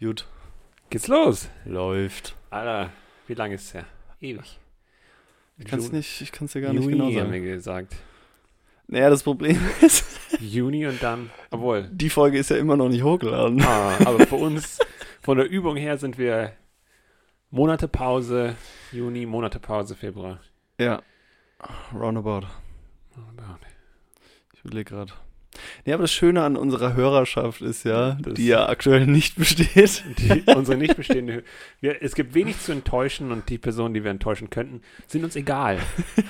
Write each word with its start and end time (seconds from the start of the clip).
Gut. 0.00 0.26
Geht's 0.88 1.08
los? 1.08 1.48
Läuft. 1.64 2.34
Alter, 2.50 2.90
wie 3.26 3.34
lange 3.34 3.54
ist 3.54 3.64
es 3.66 3.74
her? 3.74 3.84
Ewig. 4.20 4.58
Ich 5.58 5.66
kann 5.66 5.78
es 5.78 5.86
Juni- 5.86 5.96
nicht, 5.98 6.20
ich 6.22 6.32
kann's 6.32 6.52
dir 6.52 6.62
gar 6.62 6.72
nicht 6.72 6.82
Juni 6.82 6.92
genau 6.94 7.04
haben 7.06 7.14
sagen. 7.14 7.32
wir 7.32 7.40
gesagt. 7.40 7.96
Naja, 8.86 9.10
das 9.10 9.22
Problem 9.22 9.58
ist, 9.82 10.04
Juni 10.40 10.86
und 10.86 11.00
dann, 11.02 11.30
obwohl. 11.50 11.88
die 11.92 12.10
Folge 12.10 12.38
ist 12.38 12.50
ja 12.50 12.56
immer 12.56 12.76
noch 12.76 12.88
nicht 12.88 13.04
hochgeladen. 13.04 13.62
Ah, 13.62 13.96
aber 14.04 14.26
für 14.26 14.34
uns, 14.36 14.78
von 15.20 15.36
der 15.36 15.48
Übung 15.48 15.76
her 15.76 15.96
sind 15.96 16.18
wir 16.18 16.52
Monate 17.50 17.86
Pause, 17.86 18.56
Juni, 18.90 19.26
Monate 19.26 19.60
Pause, 19.60 19.94
Februar. 19.94 20.40
Ja. 20.78 21.02
Roundabout. 21.94 22.46
Ich 24.54 24.64
überlege 24.64 24.90
gerade. 24.94 25.12
Ja, 25.84 25.94
aber 25.94 26.04
das 26.04 26.12
Schöne 26.12 26.42
an 26.44 26.56
unserer 26.56 26.94
Hörerschaft 26.94 27.60
ist 27.60 27.84
ja, 27.84 28.12
Das- 28.22 28.34
die 28.34 28.46
ja 28.46 28.68
aktuell 28.68 29.06
nicht 29.06 29.36
besteht. 29.36 30.04
Die, 30.18 30.44
unsere 30.54 30.78
nicht 30.78 30.96
bestehende. 30.96 31.42
Wir, 31.80 32.02
es 32.02 32.14
gibt 32.14 32.34
wenig 32.34 32.58
zu 32.60 32.72
enttäuschen 32.72 33.32
und 33.32 33.48
die 33.48 33.58
Personen, 33.58 33.92
die 33.94 34.04
wir 34.04 34.10
enttäuschen 34.10 34.48
könnten, 34.50 34.80
sind 35.08 35.24
uns 35.24 35.34
egal. 35.36 35.78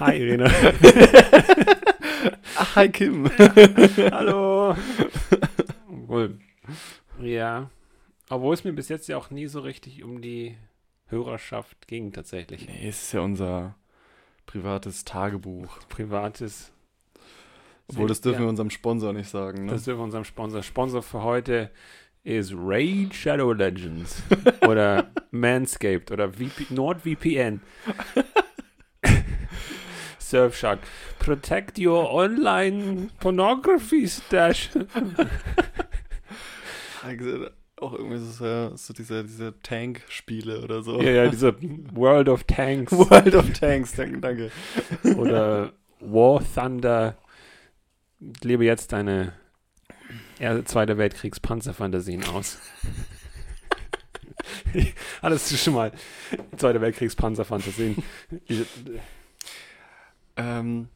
Hi, 0.00 0.16
Irene. 0.16 0.50
Ach, 2.56 2.76
hi 2.76 2.88
Kim. 2.88 3.30
Hallo. 4.10 4.74
Wohl. 5.88 6.38
Ja. 7.20 7.70
Obwohl 8.28 8.54
es 8.54 8.64
mir 8.64 8.73
bis 8.73 8.88
jetzt 8.88 9.09
ja 9.09 9.16
auch 9.16 9.30
nie 9.30 9.46
so 9.46 9.60
richtig 9.60 10.02
um 10.04 10.20
die 10.23 10.56
Hörerschaft 11.09 11.88
ging, 11.88 12.12
tatsächlich. 12.12 12.66
Nee, 12.68 12.88
es 12.88 13.02
ist 13.02 13.12
ja 13.12 13.20
unser 13.20 13.74
privates 14.46 15.04
Tagebuch. 15.04 15.78
Privates. 15.88 16.73
Obwohl, 17.90 18.08
das 18.08 18.20
dürfen 18.20 18.40
ja, 18.40 18.46
wir 18.46 18.48
unserem 18.48 18.70
Sponsor 18.70 19.12
nicht 19.12 19.28
sagen. 19.28 19.66
Ne? 19.66 19.72
Das 19.72 19.84
dürfen 19.84 20.00
wir 20.00 20.04
unserem 20.04 20.24
Sponsor. 20.24 20.62
Sponsor 20.62 21.02
für 21.02 21.22
heute 21.22 21.70
ist 22.22 22.52
Raid 22.54 23.14
Shadow 23.14 23.52
Legends 23.52 24.22
oder 24.66 25.10
Manscaped 25.30 26.10
oder 26.10 26.30
VP, 26.30 26.66
NordVPN. 26.70 27.60
Surfshark. 30.18 30.80
Protect 31.18 31.78
your 31.78 32.12
online 32.12 33.09
pornography 33.18 34.06
stash. 34.06 34.70
Auch 37.76 37.95
irgendwie 37.95 38.18
so, 38.18 38.45
ja, 38.45 38.76
so 38.76 38.93
diese, 38.93 39.24
diese 39.24 39.59
Tank-Spiele 39.62 40.62
oder 40.62 40.82
so. 40.82 41.00
ja, 41.00 41.10
ja, 41.10 41.28
diese 41.28 41.56
World 41.95 42.28
of 42.28 42.45
Tanks 42.45 42.93
World 42.93 43.34
of 43.34 43.50
Tanks, 43.59 43.95
danke, 43.95 44.18
danke. 44.18 44.50
oder 45.16 45.72
War 46.00 46.43
Thunder. 46.54 47.16
Lebe 48.43 48.65
jetzt 48.65 48.93
deine 48.93 49.32
er 50.38 50.65
Zweiter 50.65 50.99
Weltkriegs 50.99 51.40
Panzerfantasien 51.40 52.24
aus. 52.24 52.59
Hattest 55.23 55.51
du 55.51 55.57
schon 55.57 55.74
mal 55.74 55.93
Zweiter 56.57 56.80
Weltkriegs 56.80 57.16
Panzerfantasien? 57.16 58.02
Ich- 58.46 58.66
Ähm, 60.37 60.88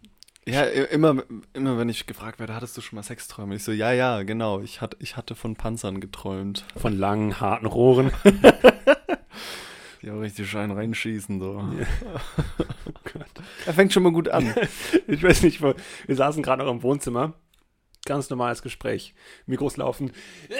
ja, 0.47 0.63
immer, 0.65 1.23
immer 1.55 1.79
wenn 1.79 1.89
ich 1.89 2.07
gefragt 2.07 2.39
werde, 2.39 2.55
hattest 2.55 2.77
du 2.77 2.81
schon 2.81 2.97
mal 2.97 3.03
Sexträume? 3.03 3.57
Ich 3.57 3.65
so, 3.65 3.73
ja, 3.73 3.93
ja, 3.93 4.23
genau. 4.23 4.61
Ich, 4.61 4.81
hat, 4.81 4.97
ich 5.01 5.17
hatte 5.17 5.35
von 5.35 5.57
Panzern 5.57 6.01
geträumt. 6.01 6.65
Von 6.77 6.97
langen, 6.97 7.41
harten 7.41 7.67
Rohren. 7.67 8.11
Auch 10.11 10.21
richtig 10.21 10.51
schön 10.51 10.71
reinschießen. 10.71 11.41
So. 11.41 11.65
Ja. 11.79 11.87
Er 13.67 13.75
fängt 13.75 13.93
schon 13.93 14.03
mal 14.03 14.13
gut 14.13 14.29
an. 14.29 14.55
Ich 15.07 15.23
weiß 15.23 15.43
nicht, 15.43 15.61
wir 15.63 15.77
saßen 16.09 16.43
gerade 16.43 16.65
noch 16.65 16.71
im 16.71 16.83
Wohnzimmer. 16.83 17.35
Ganz 18.05 18.29
normales 18.31 18.63
Gespräch. 18.63 19.15
Mikros 19.47 19.77
laufen. 19.77 20.13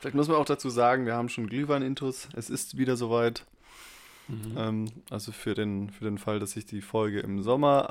Vielleicht 0.00 0.14
muss 0.14 0.28
man 0.28 0.36
auch 0.36 0.44
dazu 0.44 0.70
sagen, 0.70 1.06
wir 1.06 1.14
haben 1.14 1.28
schon 1.28 1.46
Glühwein-Intus. 1.46 2.28
Es 2.36 2.50
ist 2.50 2.76
wieder 2.78 2.96
soweit. 2.96 3.46
Ähm, 4.56 4.90
also 5.10 5.32
für 5.32 5.54
den, 5.54 5.90
für 5.90 6.04
den 6.04 6.18
Fall, 6.18 6.38
dass 6.38 6.56
ich 6.56 6.66
die 6.66 6.82
Folge 6.82 7.20
im 7.20 7.42
Sommer 7.42 7.88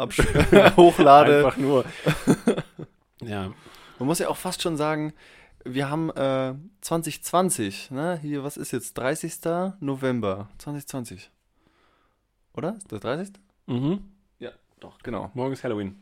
hochlade. 0.77 1.45
Einfach 1.45 1.57
nur. 1.57 1.85
ja, 3.21 3.51
Man 3.99 4.07
muss 4.07 4.19
ja 4.19 4.29
auch 4.29 4.37
fast 4.37 4.61
schon 4.61 4.77
sagen, 4.77 5.13
wir 5.63 5.89
haben 5.89 6.09
äh, 6.11 6.55
2020, 6.81 7.91
ne? 7.91 8.19
Hier, 8.21 8.43
was 8.43 8.57
ist 8.57 8.71
jetzt? 8.71 8.97
30. 8.97 9.39
November 9.79 10.49
2020. 10.57 11.29
Oder? 12.53 12.75
Ist 12.77 12.91
das 12.91 12.99
30.? 13.01 13.33
mhm. 13.67 14.01
Doch, 14.79 14.99
genau. 15.03 15.29
morgen 15.33 15.53
ist 15.53 15.63
Halloween. 15.63 15.95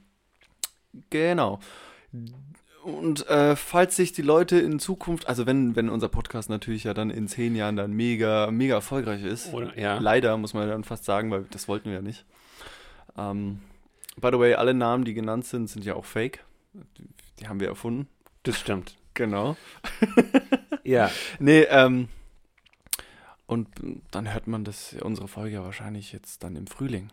Genau. 1.09 1.59
Und 2.83 3.27
äh, 3.27 3.55
falls 3.55 3.95
sich 3.95 4.13
die 4.13 4.21
Leute 4.21 4.59
in 4.59 4.79
Zukunft, 4.79 5.27
also 5.27 5.45
wenn, 5.45 5.75
wenn 5.75 5.89
unser 5.89 6.09
Podcast 6.09 6.49
natürlich 6.49 6.85
ja 6.85 6.93
dann 6.93 7.09
in 7.09 7.27
zehn 7.27 7.55
Jahren 7.55 7.75
dann 7.75 7.91
mega, 7.91 8.49
mega 8.51 8.75
erfolgreich 8.75 9.23
ist, 9.23 9.53
Oder, 9.53 9.77
ja. 9.77 9.97
leider 9.99 10.37
muss 10.37 10.53
man 10.53 10.69
dann 10.69 10.83
fast 10.83 11.05
sagen, 11.05 11.31
weil 11.31 11.45
das 11.51 11.67
wollten 11.67 11.89
wir 11.89 11.95
ja 11.95 12.01
nicht. 12.01 12.25
Ähm, 13.17 13.59
by 14.15 14.29
the 14.31 14.39
way, 14.39 14.53
alle 14.53 14.73
Namen, 14.73 15.03
die 15.03 15.13
genannt 15.13 15.45
sind, 15.45 15.67
sind 15.67 15.83
ja 15.83 15.95
auch 15.95 16.05
fake. 16.05 16.45
Die, 16.73 17.09
die 17.39 17.47
haben 17.47 17.59
wir 17.59 17.67
erfunden. 17.67 18.07
Das 18.43 18.57
stimmt. 18.57 18.95
Genau. 19.17 19.57
Ja. 20.83 21.11
Nee, 21.39 21.63
ähm, 21.69 22.07
und 23.45 23.67
dann 24.11 24.31
hört 24.31 24.47
man 24.47 24.63
das, 24.63 24.95
unsere 25.01 25.27
Folge 25.27 25.55
ja 25.55 25.63
wahrscheinlich 25.65 26.13
jetzt 26.13 26.43
dann 26.45 26.55
im 26.55 26.65
Frühling. 26.65 27.09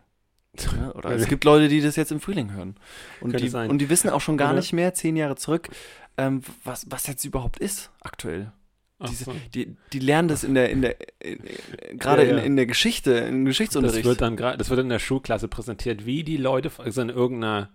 Ja, 0.78 0.94
oder 0.94 1.10
es 1.10 1.26
gibt 1.26 1.42
Leute, 1.42 1.66
die 1.66 1.80
das 1.80 1.96
jetzt 1.96 2.12
im 2.12 2.20
Frühling 2.20 2.52
hören. 2.52 2.76
Und 3.20 3.40
die, 3.40 3.50
und 3.50 3.78
die 3.78 3.88
wissen 3.90 4.10
auch 4.10 4.20
schon 4.20 4.36
gar 4.36 4.50
Oder? 4.50 4.60
nicht 4.60 4.72
mehr, 4.72 4.94
zehn 4.94 5.16
Jahre 5.16 5.34
zurück, 5.34 5.70
ähm, 6.16 6.42
was, 6.62 6.88
was 6.88 7.08
jetzt 7.08 7.24
überhaupt 7.24 7.58
ist 7.58 7.90
aktuell. 8.00 8.52
Diese, 9.08 9.32
die, 9.52 9.76
die 9.92 9.98
lernen 9.98 10.28
das 10.28 10.44
in 10.44 10.54
der, 10.54 10.70
in 10.70 10.80
der, 10.80 10.94
gerade 11.94 12.22
Ja, 12.22 12.28
ja. 12.34 12.38
in, 12.38 12.44
in 12.44 12.56
der 12.56 12.66
Geschichte, 12.66 13.10
im 13.12 13.44
Das 13.44 13.50
Geschichtsunterricht. 13.50 14.04
wird 14.04 14.20
dann 14.20 14.36
gerade, 14.36 14.56
das 14.56 14.70
wird 14.70 14.78
in 14.78 14.88
der 14.88 15.00
Schulklasse 15.00 15.48
präsentiert, 15.48 16.06
wie 16.06 16.22
die 16.22 16.36
Leute 16.36 16.70
also 16.78 17.00
in 17.02 17.08
irgendeiner 17.08 17.70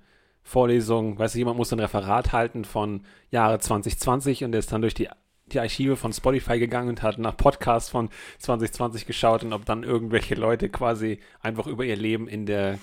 Vorlesung, 0.49 1.17
weißt 1.19 1.35
du, 1.35 1.39
jemand 1.39 1.57
muss 1.57 1.71
ein 1.71 1.79
Referat 1.79 2.31
halten 2.33 2.65
von 2.65 3.01
Jahre 3.29 3.59
2020 3.59 4.43
und 4.43 4.51
der 4.51 4.59
ist 4.59 4.71
dann 4.71 4.81
durch 4.81 4.95
die, 4.95 5.07
die 5.47 5.59
Archive 5.59 5.95
von 5.95 6.11
Spotify 6.11 6.57
gegangen 6.59 6.89
und 6.89 7.01
hat 7.03 7.17
nach 7.19 7.37
Podcasts 7.37 7.89
von 7.89 8.09
2020 8.39 9.05
geschaut 9.05 9.43
und 9.43 9.53
ob 9.53 9.65
dann 9.65 9.83
irgendwelche 9.83 10.35
Leute 10.35 10.69
quasi 10.69 11.19
einfach 11.41 11.67
über 11.67 11.85
ihr 11.85 11.95
Leben 11.95 12.27
in 12.27 12.45
der 12.47 12.79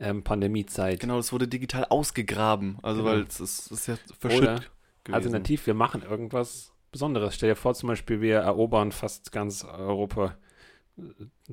ähm, 0.00 0.22
Pandemiezeit. 0.22 1.00
genau, 1.00 1.16
das 1.16 1.32
wurde 1.32 1.46
digital 1.46 1.84
ausgegraben. 1.90 2.78
Also, 2.82 3.02
Genau. 3.02 3.12
weil 3.14 3.22
es 3.28 3.38
ist, 3.40 3.70
ist 3.70 3.86
ja 3.88 3.96
verschüttet. 4.18 4.70
Alternativ, 5.10 5.66
wir 5.66 5.74
machen 5.74 6.02
irgendwas 6.02 6.72
Besonderes. 6.92 7.34
Stell 7.34 7.50
dir 7.50 7.56
vor, 7.56 7.74
zum 7.74 7.88
Beispiel, 7.88 8.20
wir 8.20 8.36
erobern 8.38 8.92
fast 8.92 9.32
ganz 9.32 9.64
Europa 9.64 10.36
äh, 10.96 11.02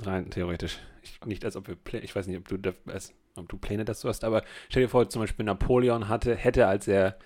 rein 0.01 0.29
theoretisch. 0.29 0.77
Ich, 1.01 1.19
nicht 1.25 1.43
als 1.43 1.55
ob 1.55 1.67
wir, 1.67 1.75
ich 2.03 2.15
weiß 2.15 2.27
nicht, 2.27 2.37
ob 2.37 2.47
du, 2.47 2.57
da- 2.57 2.73
als, 2.87 3.13
ob 3.37 3.49
du 3.49 3.57
Pläne 3.57 3.85
dazu 3.85 4.07
hast, 4.07 4.23
aber 4.23 4.43
stell 4.69 4.83
dir 4.83 4.89
vor, 4.89 5.09
zum 5.09 5.21
Beispiel 5.21 5.45
Napoleon 5.45 6.07
hatte, 6.07 6.35
hätte, 6.35 6.67
als 6.67 6.87
er 6.87 7.17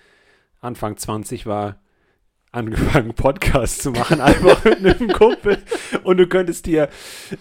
Anfang 0.60 0.96
20 0.96 1.46
war, 1.46 1.80
angefangen, 2.52 3.14
Podcast 3.14 3.82
zu 3.82 3.92
machen, 3.92 4.20
einfach 4.20 4.64
mit 4.64 4.84
einem 4.84 5.12
Kumpel. 5.12 5.58
Und 6.04 6.16
du 6.16 6.26
könntest 6.26 6.66
dir 6.66 6.88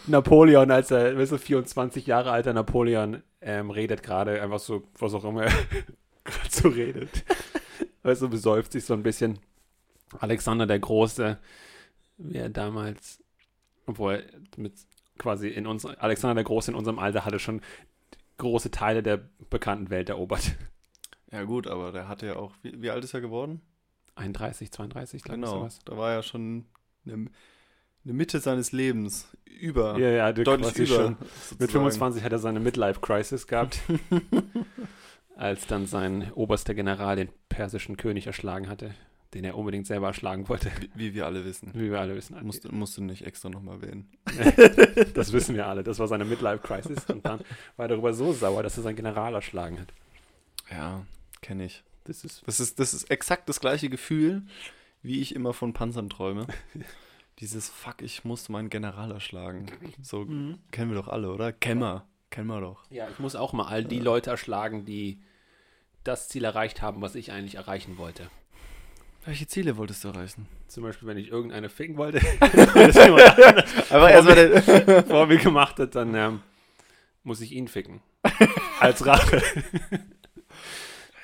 Napoleon, 0.08 0.72
als 0.72 0.92
er, 0.92 1.18
weißt 1.18 1.32
du, 1.32 1.38
24 1.38 2.06
Jahre 2.08 2.32
alter 2.32 2.54
Napoleon, 2.54 3.24
ähm, 3.42 3.72
redet 3.72 4.04
gerade, 4.04 4.42
einfach 4.42 4.60
so, 4.60 4.84
was 4.98 5.14
auch 5.14 5.24
immer 5.24 5.44
er 5.44 5.52
gerade 6.24 6.50
so 6.50 6.70
redet. 6.70 7.24
Weißt 8.04 8.22
du, 8.22 8.30
besäuft 8.30 8.72
sich 8.72 8.86
so 8.86 8.94
ein 8.94 9.04
bisschen. 9.04 9.40
Alexander 10.20 10.66
der 10.66 10.80
Große, 10.80 11.38
wie 12.18 12.38
er 12.38 12.50
damals, 12.50 13.24
obwohl 13.86 14.14
er 14.14 14.24
mit 14.58 14.74
quasi 15.20 15.50
in 15.50 15.68
uns, 15.68 15.86
Alexander 15.86 16.34
der 16.34 16.46
Große 16.46 16.72
in 16.72 16.78
unserem 16.78 16.98
Alter 16.98 17.26
hatte 17.26 17.38
schon 17.38 17.62
große 18.40 18.72
Teile 18.72 19.04
der 19.04 19.18
bekannten 19.50 19.90
Welt 19.90 20.10
erobert. 20.10 20.56
Ja, 21.32 21.44
gut, 21.44 21.68
aber 21.68 21.92
der 21.92 22.08
hatte 22.08 22.26
ja 22.26 22.38
auch, 22.38 22.56
wie, 22.64 22.82
wie 22.82 22.90
alt 22.90 23.04
ist 23.04 23.14
er 23.14 23.22
geworden? 23.22 23.62
31, 24.16 24.72
32, 24.72 25.22
glaube 25.22 25.40
ich, 25.40 25.46
Genau, 25.46 25.70
da 25.86 25.96
war 25.96 26.12
ja 26.12 26.24
schon 26.24 26.66
eine, 27.06 27.28
eine 28.04 28.14
Mitte 28.14 28.40
seines 28.40 28.72
Lebens 28.72 29.28
über, 29.46 30.00
Ja, 30.00 30.10
ja, 30.10 30.34
deutlich 30.34 30.76
über. 30.76 30.88
schon. 30.88 31.18
Mit 31.20 31.30
sozusagen. 31.30 31.72
25 31.72 32.24
hat 32.24 32.32
er 32.32 32.40
seine 32.40 32.60
Midlife-Crisis 32.60 33.46
gehabt, 33.46 33.80
als 35.36 35.68
dann 35.68 35.86
sein 35.86 36.32
oberster 36.34 36.74
General 36.74 37.16
den 37.16 37.30
persischen 37.48 37.96
König 37.96 38.26
erschlagen 38.26 38.68
hatte, 38.68 38.96
den 39.34 39.44
er 39.44 39.56
unbedingt 39.58 39.86
selber 39.88 40.08
erschlagen 40.08 40.50
wollte, 40.50 40.72
Wie, 40.80 40.90
wie 40.96 41.14
wir 41.14 41.26
alle 41.26 41.46
wissen. 41.46 41.72
wie 41.74 41.92
wir 41.92 42.00
alle 42.00 42.16
wissen. 42.16 42.36
Musst, 42.44 42.72
musst 42.72 42.98
du 42.98 43.04
nicht 43.04 43.26
extra 43.26 43.50
nochmal 43.50 43.76
erwähnen. 43.82 44.10
Das 45.14 45.32
wissen 45.34 45.56
wir 45.56 45.68
alle. 45.68 45.84
Das 45.84 46.00
war 46.00 46.08
seine 46.08 46.26
Midlife-Crisis. 46.26 47.06
Und 47.10 47.26
dann 47.26 47.40
war 47.78 47.86
er 47.86 47.90
darüber 47.90 48.14
so 48.14 48.34
sauer, 48.34 48.64
dass 48.64 48.78
er 48.78 48.84
seinen 48.84 48.96
General 48.96 49.34
erschlagen 49.34 49.80
hat. 49.80 49.94
Ja, 50.72 51.06
kenne 51.42 51.66
ich. 51.66 51.84
Das 52.06 52.24
ist. 52.24 52.42
Das 52.46 52.60
ist, 52.60 52.80
das 52.80 52.94
ist 52.94 53.10
exakt 53.12 53.50
das 53.50 53.60
gleiche 53.60 53.90
Gefühl, 53.90 54.44
wie 55.04 55.22
ich 55.22 55.36
immer 55.36 55.54
von 55.54 55.74
Panzern 55.74 56.10
träume. 56.10 56.48
Dieses 57.40 57.70
Fuck, 57.70 58.02
ich 58.02 58.26
muss 58.26 58.50
meinen 58.50 58.70
General 58.70 59.12
erschlagen. 59.12 59.68
So 60.02 60.26
kennen 60.72 60.92
wir 60.92 60.96
doch 60.96 61.08
alle, 61.08 61.32
oder? 61.32 61.54
Kennen 61.54 61.82
wir. 61.82 62.06
Kennen 62.32 62.48
wir 62.48 62.60
doch. 62.62 62.84
Ja, 62.90 63.08
ich 63.10 63.20
muss 63.20 63.36
auch 63.36 63.54
mal 63.54 63.68
all 63.68 63.84
die 63.86 64.00
Leute 64.00 64.30
erschlagen, 64.32 64.86
die 64.86 65.22
das 66.04 66.28
Ziel 66.30 66.44
erreicht 66.44 66.82
haben, 66.82 67.02
was 67.02 67.16
ich 67.16 67.32
eigentlich 67.32 67.56
erreichen 67.56 67.98
wollte. 67.98 68.30
Welche 69.30 69.46
Ziele 69.46 69.78
wolltest 69.78 70.04
du 70.04 70.08
erreichen? 70.08 70.48
Zum 70.68 70.82
Beispiel, 70.82 71.08
wenn 71.08 71.20
ich 71.20 71.30
irgendeine 71.30 71.70
ficken 71.70 71.98
wollte, 71.98 72.20
das 72.40 72.98
Aber 73.92 74.10
erstmal 74.10 74.36
den. 74.36 75.06
vor 75.06 75.28
mir 75.28 75.38
gemacht 75.38 75.78
hat, 75.78 75.94
dann 75.94 76.16
ähm, 76.16 76.42
muss 77.22 77.40
ich 77.40 77.52
ihn 77.52 77.68
ficken. 77.68 78.02
Als 78.80 79.06
Rache. 79.06 79.44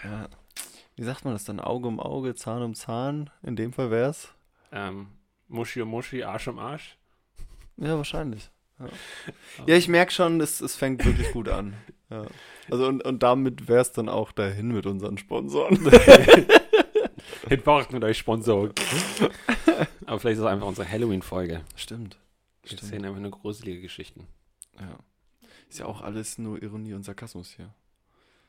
ja. 0.04 0.30
Wie 0.96 1.04
sagt 1.04 1.25
man 1.25 1.34
das 1.34 1.46
dann? 1.46 1.60
Auge 1.60 1.88
um 1.88 2.00
Auge, 2.00 2.36
Zahn 2.36 2.62
um 2.62 2.75
Zahn? 2.75 3.31
In 3.42 3.56
dem 3.56 3.74
Fall 3.74 3.90
wär's? 3.90 4.31
ähm, 4.72 5.08
Muschi 5.48 5.81
um 5.81 5.90
Muschi, 5.90 6.24
Arsch 6.24 6.48
um 6.48 6.60
Arsch. 6.60 7.00
Ja, 7.78 7.98
wahrscheinlich. 7.98 8.51
Ja, 8.78 8.86
ja 9.66 9.75
ich 9.78 9.88
merke 9.88 10.12
schon, 10.12 10.40
es, 10.42 10.62
es 10.62 10.75
fängt 10.75 11.04
wirklich 11.04 11.31
gut 11.31 11.50
an. 11.50 11.74
Ja. 12.12 12.28
Also 12.69 12.86
und, 12.86 13.04
und 13.04 13.24
damit 13.24 13.68
wär's 13.68 13.94
dann 13.94 14.10
auch 14.10 14.31
dahin 14.31 14.68
mit 14.68 14.86
unseren 14.86 15.18
Sponsoren. 15.18 15.80
Wir 17.47 17.57
braucht 17.62 17.92
mit 17.92 18.03
euch 18.03 18.18
Sponsor. 18.18 18.71
Aber 20.06 20.19
vielleicht 20.19 20.38
ist 20.38 20.39
es 20.39 20.45
einfach 20.45 20.68
unsere 20.68 20.89
Halloween-Folge. 20.89 21.62
Stimmt. 21.75 22.18
Wir 22.63 22.69
Stimmt. 22.69 22.83
erzählen 22.83 23.06
einfach 23.06 23.19
nur 23.21 23.31
gruselige 23.31 23.81
Geschichten. 23.81 24.27
Ja. 24.80 24.97
Ist 25.69 25.80
ja 25.80 25.86
auch 25.86 26.01
alles 26.01 26.38
nur 26.38 26.62
Ironie 26.62 26.94
und 26.94 27.03
Sarkasmus 27.03 27.51
hier. 27.51 27.74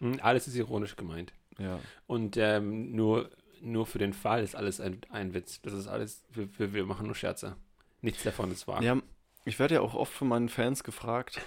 Hm, 0.00 0.18
Alles 0.22 0.46
ist 0.48 0.54
ironisch 0.56 0.96
gemeint. 0.96 1.32
Ja. 1.58 1.78
Und 2.06 2.36
ähm, 2.36 2.92
nur, 2.94 3.30
nur 3.60 3.86
für 3.86 3.98
den 3.98 4.12
Fall 4.12 4.42
ist 4.42 4.54
alles 4.54 4.80
ein, 4.80 5.00
ein 5.10 5.32
Witz. 5.34 5.60
Das 5.62 5.72
ist 5.72 5.86
alles, 5.86 6.22
wir, 6.32 6.48
wir, 6.58 6.74
wir 6.74 6.84
machen 6.86 7.06
nur 7.06 7.14
Scherze. 7.14 7.56
Nichts 8.02 8.22
davon 8.22 8.50
ist 8.52 8.66
wahr. 8.68 8.82
Ja, 8.82 9.00
ich 9.44 9.58
werde 9.58 9.74
ja 9.76 9.80
auch 9.80 9.94
oft 9.94 10.12
von 10.12 10.28
meinen 10.28 10.48
Fans 10.50 10.84
gefragt, 10.84 11.40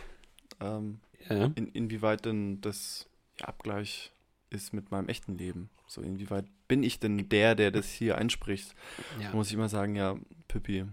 ähm, 0.60 1.00
Ja. 1.30 1.46
in, 1.56 1.68
inwieweit 1.68 2.26
denn 2.26 2.60
das 2.62 3.08
ja, 3.40 3.48
Abgleich 3.48 4.12
ist 4.50 4.74
mit 4.74 4.92
meinem 4.92 5.08
echten 5.10 5.38
Leben. 5.38 5.70
So, 5.88 6.02
inwieweit 6.02 6.46
bin 6.68 6.84
ich 6.84 7.00
denn 7.00 7.30
der, 7.30 7.56
der 7.56 7.72
das 7.72 7.88
hier 7.90 8.18
einspricht? 8.18 8.74
Ja. 9.22 9.32
Muss 9.34 9.48
ich 9.48 9.54
immer 9.54 9.70
sagen, 9.70 9.96
ja, 9.96 10.18
Pippi, 10.48 10.86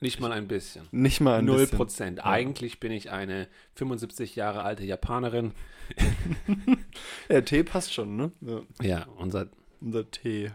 Nicht 0.00 0.20
mal 0.20 0.32
ein 0.32 0.48
bisschen. 0.48 0.86
nicht 0.90 1.20
mal 1.20 1.38
ein 1.38 1.44
Null 1.44 1.58
bisschen. 1.60 1.76
Prozent. 1.78 2.24
Eigentlich 2.24 2.80
bin 2.80 2.92
ich 2.92 3.10
eine 3.10 3.48
75 3.74 4.34
Jahre 4.36 4.62
alte 4.62 4.84
Japanerin. 4.84 5.52
Der 7.28 7.44
Tee 7.44 7.62
passt 7.64 7.92
schon, 7.92 8.16
ne? 8.16 8.32
Ja, 8.40 8.62
Ja, 8.80 9.06
unser, 9.16 9.48
unser 9.80 10.10
Tee. 10.10 10.50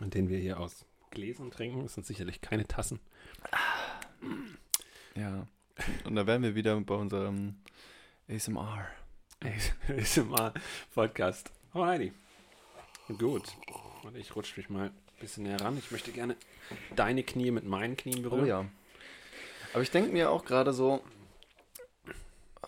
den 0.00 0.28
wir 0.28 0.38
hier 0.38 0.60
aus 0.60 0.86
Gläsern 1.10 1.50
trinken. 1.50 1.82
Das 1.82 1.94
sind 1.94 2.06
sicherlich 2.06 2.40
keine 2.40 2.66
Tassen. 2.66 3.00
Ja. 5.14 5.46
Und 6.04 6.16
da 6.16 6.26
wären 6.26 6.42
wir 6.42 6.54
wieder 6.54 6.78
bei 6.80 6.94
unserem 6.94 7.56
ASMR. 8.28 8.86
ASMR-Podcast. 9.88 11.50
Alrighty. 11.72 12.12
Gut. 13.18 13.44
Und 14.02 14.16
ich 14.16 14.34
rutsche 14.34 14.58
mich 14.58 14.68
mal 14.68 14.86
ein 14.88 14.92
bisschen 15.20 15.44
näher 15.44 15.60
ran. 15.60 15.78
Ich 15.78 15.90
möchte 15.90 16.10
gerne 16.12 16.36
deine 16.96 17.22
Knie 17.22 17.50
mit 17.50 17.64
meinen 17.64 17.96
Knien 17.96 18.22
berühren. 18.22 18.42
Oh 18.44 18.46
ja. 18.46 18.64
Aber 19.72 19.82
ich 19.82 19.90
denke 19.90 20.12
mir 20.12 20.30
auch 20.30 20.44
gerade 20.44 20.72
so, 20.72 21.02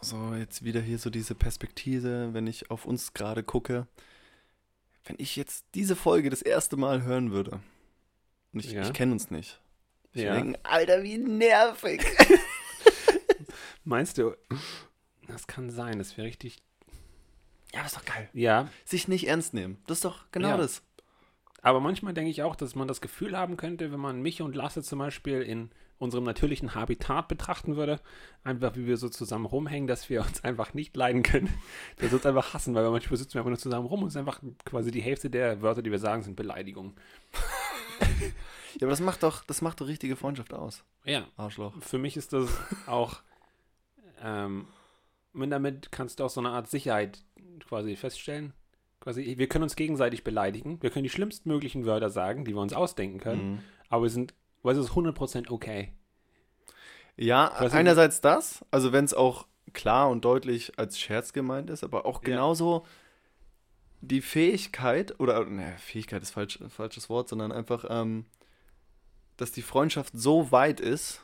so 0.00 0.34
jetzt 0.34 0.64
wieder 0.64 0.80
hier 0.80 0.98
so 0.98 1.10
diese 1.10 1.34
Perspektive, 1.34 2.30
wenn 2.32 2.46
ich 2.46 2.70
auf 2.70 2.84
uns 2.86 3.12
gerade 3.14 3.42
gucke, 3.42 3.86
wenn 5.04 5.16
ich 5.18 5.36
jetzt 5.36 5.64
diese 5.74 5.96
Folge 5.96 6.30
das 6.30 6.42
erste 6.42 6.76
Mal 6.76 7.02
hören 7.02 7.32
würde 7.32 7.60
und 8.52 8.60
ich, 8.64 8.72
Ja. 8.72 8.82
ich 8.82 8.92
kenne 8.92 9.12
uns 9.12 9.30
nicht, 9.30 9.60
ich 10.12 10.22
Ja. 10.22 10.34
denke, 10.34 10.58
Alter, 10.62 11.02
wie 11.02 11.18
nervig. 11.18 12.04
Meinst 13.84 14.18
du? 14.18 14.34
Das 15.32 15.46
kann 15.46 15.70
sein. 15.70 15.98
Das 15.98 16.16
wäre 16.16 16.26
richtig. 16.26 16.58
Ja, 17.72 17.80
aber 17.80 17.86
ist 17.86 17.96
doch 17.96 18.04
geil. 18.04 18.28
Ja, 18.32 18.68
Sich 18.84 19.06
nicht 19.08 19.26
ernst 19.28 19.54
nehmen, 19.54 19.78
das 19.86 19.98
ist 19.98 20.04
doch 20.04 20.24
genau 20.32 20.48
Ja. 20.50 20.56
das. 20.56 20.82
aber 21.62 21.78
manchmal 21.80 22.14
denke 22.14 22.30
ich 22.30 22.42
auch, 22.42 22.56
dass 22.56 22.74
man 22.74 22.88
das 22.88 23.00
Gefühl 23.00 23.36
haben 23.36 23.56
könnte, 23.56 23.92
wenn 23.92 24.00
man 24.00 24.20
mich 24.22 24.42
und 24.42 24.56
Lasse 24.56 24.82
zum 24.82 24.98
Beispiel 24.98 25.42
in 25.42 25.70
unserem 25.98 26.24
natürlichen 26.24 26.74
Habitat 26.74 27.28
betrachten 27.28 27.76
würde, 27.76 28.00
einfach 28.42 28.74
wie 28.74 28.86
wir 28.86 28.96
so 28.96 29.08
zusammen 29.10 29.44
rumhängen, 29.44 29.86
dass 29.86 30.08
wir 30.08 30.22
uns 30.22 30.42
einfach 30.42 30.72
nicht 30.74 30.96
leiden 30.96 31.22
können. 31.22 31.52
Dass 31.98 32.10
wir 32.10 32.14
uns 32.16 32.24
einfach 32.26 32.54
hassen, 32.54 32.74
weil 32.74 32.84
wir 32.84 32.90
manchmal 32.90 33.18
sitzen 33.18 33.34
wir 33.34 33.40
einfach 33.42 33.50
nur 33.50 33.58
zusammen 33.58 33.86
rum 33.86 34.00
und 34.02 34.08
es 34.08 34.14
ist 34.14 34.18
einfach 34.18 34.40
quasi 34.64 34.90
die 34.90 35.02
Hälfte 35.02 35.28
der 35.28 35.60
Wörter, 35.60 35.82
die 35.82 35.90
wir 35.90 35.98
sagen, 35.98 36.22
sind 36.22 36.36
Beleidigungen. 36.36 36.94
Ja, 38.78 38.86
aber 38.86 38.90
das 38.90 39.00
macht 39.00 39.22
doch, 39.24 39.44
das 39.44 39.62
macht 39.62 39.80
doch 39.80 39.88
richtige 39.88 40.14
Freundschaft 40.16 40.54
aus, 40.54 40.84
Ja, 41.04 41.26
Arschloch. 41.36 41.74
für 41.82 41.98
mich 41.98 42.16
ist 42.16 42.32
das 42.32 42.48
auch, 42.86 43.20
ähm, 44.22 44.66
und 45.32 45.50
damit 45.50 45.92
kannst 45.92 46.20
du 46.20 46.24
auch 46.24 46.30
so 46.30 46.40
eine 46.40 46.50
Art 46.50 46.68
Sicherheit 46.68 47.20
quasi 47.66 47.96
feststellen. 47.96 48.52
Quasi, 49.00 49.38
wir 49.38 49.48
können 49.48 49.62
uns 49.62 49.76
gegenseitig 49.76 50.24
beleidigen, 50.24 50.82
wir 50.82 50.90
können 50.90 51.04
die 51.04 51.10
schlimmstmöglichen 51.10 51.86
Wörter 51.86 52.10
sagen, 52.10 52.44
die 52.44 52.52
wir 52.54 52.60
uns 52.60 52.72
ausdenken 52.74 53.18
können, 53.18 53.52
Mhm. 53.52 53.58
aber 53.88 54.02
wir 54.02 54.10
sind, 54.10 54.34
weil 54.62 54.76
es 54.76 54.84
ist 54.86 54.94
100% 54.94 55.50
okay. 55.50 55.92
Ja, 57.16 57.48
du- 57.58 57.72
einerseits 57.72 58.20
das, 58.20 58.64
also 58.70 58.92
wenn 58.92 59.04
es 59.04 59.14
auch 59.14 59.46
klar 59.72 60.10
und 60.10 60.24
deutlich 60.24 60.78
als 60.78 60.98
Scherz 60.98 61.32
gemeint 61.32 61.70
ist, 61.70 61.84
aber 61.84 62.04
auch 62.06 62.22
Ja. 62.22 62.30
genauso 62.30 62.84
die 64.02 64.20
Fähigkeit, 64.22 65.18
oder, 65.20 65.44
ne, 65.44 65.74
Fähigkeit 65.78 66.22
ist 66.22 66.30
falsch, 66.30 66.58
falsches 66.68 67.08
Wort, 67.10 67.28
sondern 67.28 67.52
einfach, 67.52 67.84
ähm, 67.88 68.24
dass 69.36 69.52
die 69.52 69.62
Freundschaft 69.62 70.12
so 70.16 70.52
weit 70.52 70.80
ist, 70.80 71.22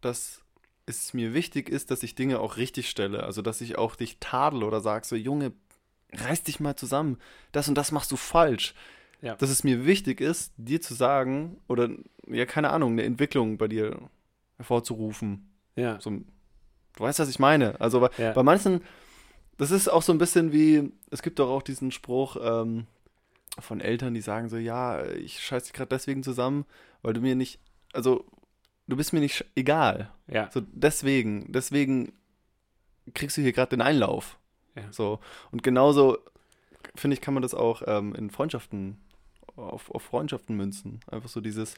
dass 0.00 0.42
es 0.90 1.14
mir 1.14 1.34
wichtig 1.34 1.68
ist, 1.68 1.90
dass 1.90 2.02
ich 2.02 2.14
Dinge 2.14 2.40
auch 2.40 2.56
richtig 2.56 2.88
stelle. 2.90 3.22
Also, 3.24 3.42
dass 3.42 3.60
ich 3.60 3.78
auch 3.78 3.96
dich 3.96 4.18
tadel 4.20 4.62
oder 4.62 4.80
sag 4.80 5.04
so, 5.04 5.16
Junge, 5.16 5.52
reiß 6.12 6.42
dich 6.42 6.60
mal 6.60 6.76
zusammen, 6.76 7.18
das 7.52 7.68
und 7.68 7.74
das 7.76 7.92
machst 7.92 8.10
du 8.12 8.16
falsch. 8.16 8.74
Ja. 9.22 9.34
Dass 9.36 9.50
es 9.50 9.64
mir 9.64 9.84
wichtig 9.86 10.20
ist, 10.20 10.52
dir 10.56 10.80
zu 10.80 10.94
sagen, 10.94 11.58
oder, 11.68 11.90
ja, 12.26 12.46
keine 12.46 12.70
Ahnung, 12.70 12.92
eine 12.92 13.04
Entwicklung 13.04 13.58
bei 13.58 13.68
dir 13.68 13.98
hervorzurufen. 14.56 15.50
Ja. 15.76 16.00
So, 16.00 16.10
du 16.10 16.24
weißt, 16.96 17.18
was 17.18 17.28
ich 17.28 17.38
meine. 17.38 17.80
Also 17.80 18.00
bei, 18.00 18.10
Ja. 18.18 18.32
bei 18.32 18.42
manchen, 18.42 18.82
das 19.58 19.70
ist 19.70 19.88
auch 19.88 20.02
so 20.02 20.12
ein 20.12 20.18
bisschen 20.18 20.52
wie, 20.52 20.90
es 21.10 21.22
gibt 21.22 21.38
doch 21.38 21.50
auch 21.50 21.62
diesen 21.62 21.90
Spruch 21.92 22.36
ähm, 22.42 22.86
von 23.58 23.80
Eltern, 23.80 24.14
die 24.14 24.20
sagen 24.22 24.48
so, 24.48 24.56
ja, 24.56 25.04
ich 25.06 25.40
scheiß 25.40 25.64
dich 25.64 25.72
gerade 25.74 25.88
deswegen 25.90 26.22
zusammen, 26.22 26.64
weil 27.02 27.12
du 27.12 27.20
mir 27.20 27.34
nicht, 27.34 27.60
also 27.92 28.24
du 28.90 28.96
bist 28.96 29.12
mir 29.12 29.20
nicht 29.20 29.44
egal. 29.54 30.10
Ja. 30.26 30.50
So 30.50 30.60
deswegen, 30.60 31.50
deswegen 31.52 32.12
kriegst 33.14 33.36
du 33.36 33.42
hier 33.42 33.52
gerade 33.52 33.70
den 33.70 33.80
Einlauf. 33.80 34.38
Ja. 34.76 34.92
So 34.92 35.20
und 35.50 35.62
genauso 35.62 36.18
finde 36.94 37.14
ich, 37.14 37.20
kann 37.20 37.34
man 37.34 37.42
das 37.42 37.54
auch 37.54 37.82
ähm, 37.86 38.14
in 38.14 38.30
Freundschaften 38.30 38.98
auf, 39.56 39.90
auf 39.90 40.02
Freundschaften 40.02 40.56
münzen. 40.56 41.00
Einfach 41.06 41.28
so 41.28 41.40
dieses, 41.40 41.74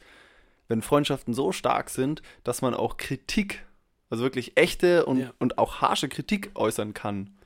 wenn 0.69 0.83
Freundschaften 0.83 1.35
so 1.35 1.52
stark 1.52 1.90
sind, 1.90 2.23
dass 2.45 2.62
man 2.62 2.75
auch 2.75 2.97
Kritik, 2.97 3.64
also 4.11 4.23
wirklich 4.23 4.57
echte 4.57 5.07
und, 5.07 5.19
Ja. 5.19 5.33
und 5.38 5.59
auch 5.59 5.81
harsche 5.81 6.09
Kritik 6.09 6.50
äußern 6.54 6.95
kann. 6.95 7.37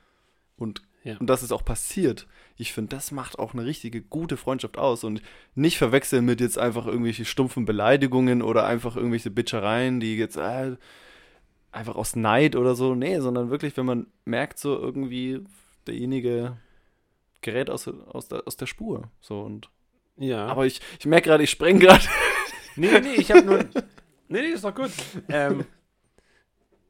Und, 0.57 0.81
Ja. 1.07 1.17
und 1.19 1.27
dass 1.27 1.41
es 1.41 1.51
auch 1.53 1.63
passiert. 1.63 2.27
Ich 2.57 2.73
finde, 2.73 2.95
das 2.95 3.11
macht 3.11 3.39
auch 3.39 3.53
eine 3.53 3.63
richtige 3.65 4.01
gute 4.01 4.35
Freundschaft 4.35 4.77
aus. 4.77 5.03
Und 5.03 5.21
nicht 5.55 5.77
verwechseln 5.77 6.25
mit 6.25 6.41
jetzt 6.41 6.57
einfach 6.57 6.85
irgendwelche 6.85 7.23
stumpfen 7.23 7.65
Beleidigungen 7.65 8.41
oder 8.41 8.65
einfach 8.65 8.95
irgendwelche 8.97 9.31
Bitchereien, 9.31 9.99
die 10.01 10.17
jetzt 10.17 10.35
äh, 10.37 10.75
einfach 11.71 11.95
aus 11.95 12.15
Neid 12.15 12.55
oder 12.57 12.75
so. 12.75 12.93
Nee, 12.93 13.19
sondern 13.19 13.49
wirklich, 13.49 13.77
wenn 13.77 13.85
man 13.85 14.07
merkt, 14.25 14.59
so 14.59 14.77
irgendwie 14.77 15.43
derjenige 15.85 16.57
gerät 17.41 17.69
aus, 17.69 17.87
aus, 17.87 18.27
der, 18.27 18.45
aus 18.45 18.57
der 18.57 18.65
Spur. 18.65 19.09
So 19.21 19.41
und 19.41 19.69
Ja. 20.17 20.47
aber 20.47 20.65
ich, 20.65 20.81
ich 20.99 21.05
merke 21.05 21.29
gerade, 21.29 21.43
ich 21.43 21.51
spreng 21.51 21.79
gerade. 21.79 22.03
Nee, 22.75 22.89
nee, 22.91 22.99
nee, 22.99 23.13
ich 23.15 23.31
habe 23.31 23.43
nur. 23.43 23.59
Nee, 24.27 24.41
nee, 24.41 24.47
ist 24.47 24.65
doch 24.65 24.75
gut. 24.75 24.91
Ähm, 25.29 25.63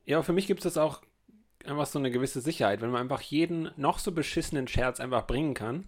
ja, 0.05 0.23
für 0.23 0.33
mich 0.33 0.47
gibt 0.47 0.61
es 0.61 0.73
das 0.73 0.77
auch 0.81 1.01
einfach 1.65 1.85
so 1.85 1.99
eine 1.99 2.11
gewisse 2.11 2.41
Sicherheit, 2.41 2.81
wenn 2.81 2.91
man 2.91 3.01
einfach 3.01 3.21
jeden 3.21 3.69
noch 3.77 3.99
so 3.99 4.11
beschissenen 4.11 4.67
Scherz 4.67 4.99
einfach 4.99 5.25
bringen 5.27 5.53
kann. 5.53 5.85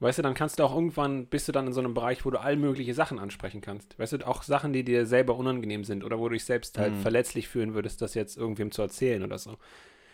Weißt 0.00 0.18
du, 0.18 0.22
dann 0.22 0.34
kannst 0.34 0.58
du 0.60 0.62
auch 0.64 0.72
irgendwann, 0.74 1.26
bist 1.26 1.48
du 1.48 1.52
dann 1.52 1.66
in 1.66 1.72
so 1.72 1.80
einem 1.80 1.92
Bereich, 1.92 2.24
wo 2.24 2.30
du 2.30 2.40
all 2.40 2.56
mögliche 2.56 2.94
Sachen 2.94 3.18
ansprechen 3.18 3.60
kannst. 3.60 3.98
Weißt 3.98 4.12
du, 4.12 4.26
auch 4.28 4.44
Sachen, 4.44 4.72
die 4.72 4.84
dir 4.84 5.06
selber 5.06 5.34
unangenehm 5.36 5.82
sind 5.82 6.04
oder 6.04 6.20
wo 6.20 6.28
du 6.28 6.34
dich 6.34 6.44
selbst 6.44 6.78
halt 6.78 6.92
Mhm. 6.94 7.00
verletzlich 7.00 7.48
fühlen 7.48 7.74
würdest, 7.74 8.00
das 8.00 8.14
jetzt 8.14 8.36
irgendwem 8.36 8.70
zu 8.70 8.80
erzählen 8.82 9.24
oder 9.24 9.38
so. 9.38 9.58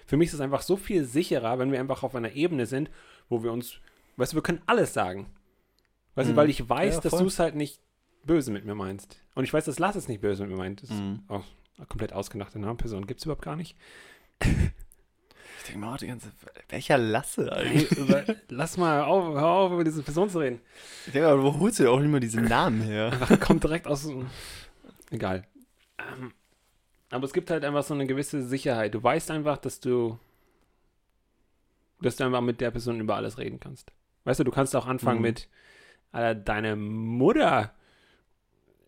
Für 0.06 0.16
mich 0.16 0.28
ist 0.28 0.34
es 0.34 0.40
einfach 0.40 0.62
so 0.62 0.76
viel 0.76 1.04
sicherer, 1.04 1.58
wenn 1.58 1.70
wir 1.70 1.80
einfach 1.80 2.02
auf 2.02 2.14
einer 2.14 2.32
Ebene 2.32 2.64
sind, 2.64 2.90
wo 3.28 3.42
wir 3.42 3.52
uns, 3.52 3.74
weißt 4.16 4.32
du, 4.32 4.36
wir 4.38 4.42
können 4.42 4.62
alles 4.66 4.94
sagen. 4.94 5.26
Weißt 6.14 6.28
du, 6.30 6.32
Mhm. 6.32 6.36
weil 6.36 6.48
ich 6.50 6.66
weiß, 6.66 6.94
Ja, 6.94 7.00
dass 7.02 7.18
du 7.18 7.26
es 7.26 7.38
halt 7.38 7.54
nicht 7.54 7.78
böse 8.24 8.50
mit 8.52 8.64
mir 8.64 8.74
meinst. 8.74 9.18
Und 9.34 9.44
ich 9.44 9.52
weiß, 9.52 9.66
dass 9.66 9.78
Lars 9.78 9.96
es 9.96 10.08
nicht 10.08 10.22
böse 10.22 10.44
mit 10.44 10.52
mir 10.52 10.56
meint. 10.56 10.82
Das 10.82 10.88
ist 10.88 11.00
Mhm. 11.00 11.24
auch 11.28 11.44
eine 11.76 11.86
komplett 11.86 12.14
ausgedachte 12.14 12.58
Namenperson. 12.58 13.06
Gibt 13.06 13.20
es 13.20 13.26
überhaupt 13.26 13.42
gar 13.44 13.56
nicht. 13.56 13.76
Ich 14.40 15.64
denke 15.68 15.78
mal 15.78 15.94
auch 15.94 15.98
die 15.98 16.06
ganze 16.08 16.30
welcher 16.68 16.98
Lasse 16.98 17.50
eigentlich? 17.52 17.88
Lass 18.48 18.76
mal 18.76 19.02
auf, 19.02 19.34
hör 19.34 19.46
auf, 19.46 19.72
über 19.72 19.84
diese 19.84 20.02
Person 20.02 20.28
zu 20.28 20.38
reden. 20.40 20.60
Ich 21.06 21.12
denke 21.12 21.28
mal, 21.28 21.42
wo 21.42 21.58
holst 21.58 21.78
du 21.78 21.84
ja 21.84 21.90
auch 21.90 22.00
immer 22.00 22.20
diese 22.20 22.40
Namen 22.40 22.82
her? 22.82 23.06
Einfach 23.12 23.40
kommt 23.40 23.64
direkt 23.64 23.86
aus. 23.86 24.08
Egal. 25.10 25.46
Ähm, 25.98 26.32
aber 27.10 27.24
es 27.24 27.32
gibt 27.32 27.50
halt 27.50 27.64
einfach 27.64 27.82
so 27.84 27.94
eine 27.94 28.06
gewisse 28.06 28.42
Sicherheit. 28.46 28.94
Du 28.94 29.02
weißt 29.02 29.30
einfach, 29.30 29.56
dass 29.58 29.80
du, 29.80 30.18
dass 32.00 32.16
du 32.16 32.24
einfach 32.24 32.40
mit 32.40 32.60
der 32.60 32.70
Person 32.70 33.00
über 33.00 33.16
alles 33.16 33.38
reden 33.38 33.60
kannst. 33.60 33.92
Weißt 34.24 34.40
du, 34.40 34.44
du 34.44 34.50
kannst 34.50 34.74
auch 34.76 34.86
anfangen 34.86 35.18
Mhm. 35.18 35.22
mit, 35.22 35.48
äh, 36.12 36.34
deine 36.36 36.76
Mutter 36.76 37.72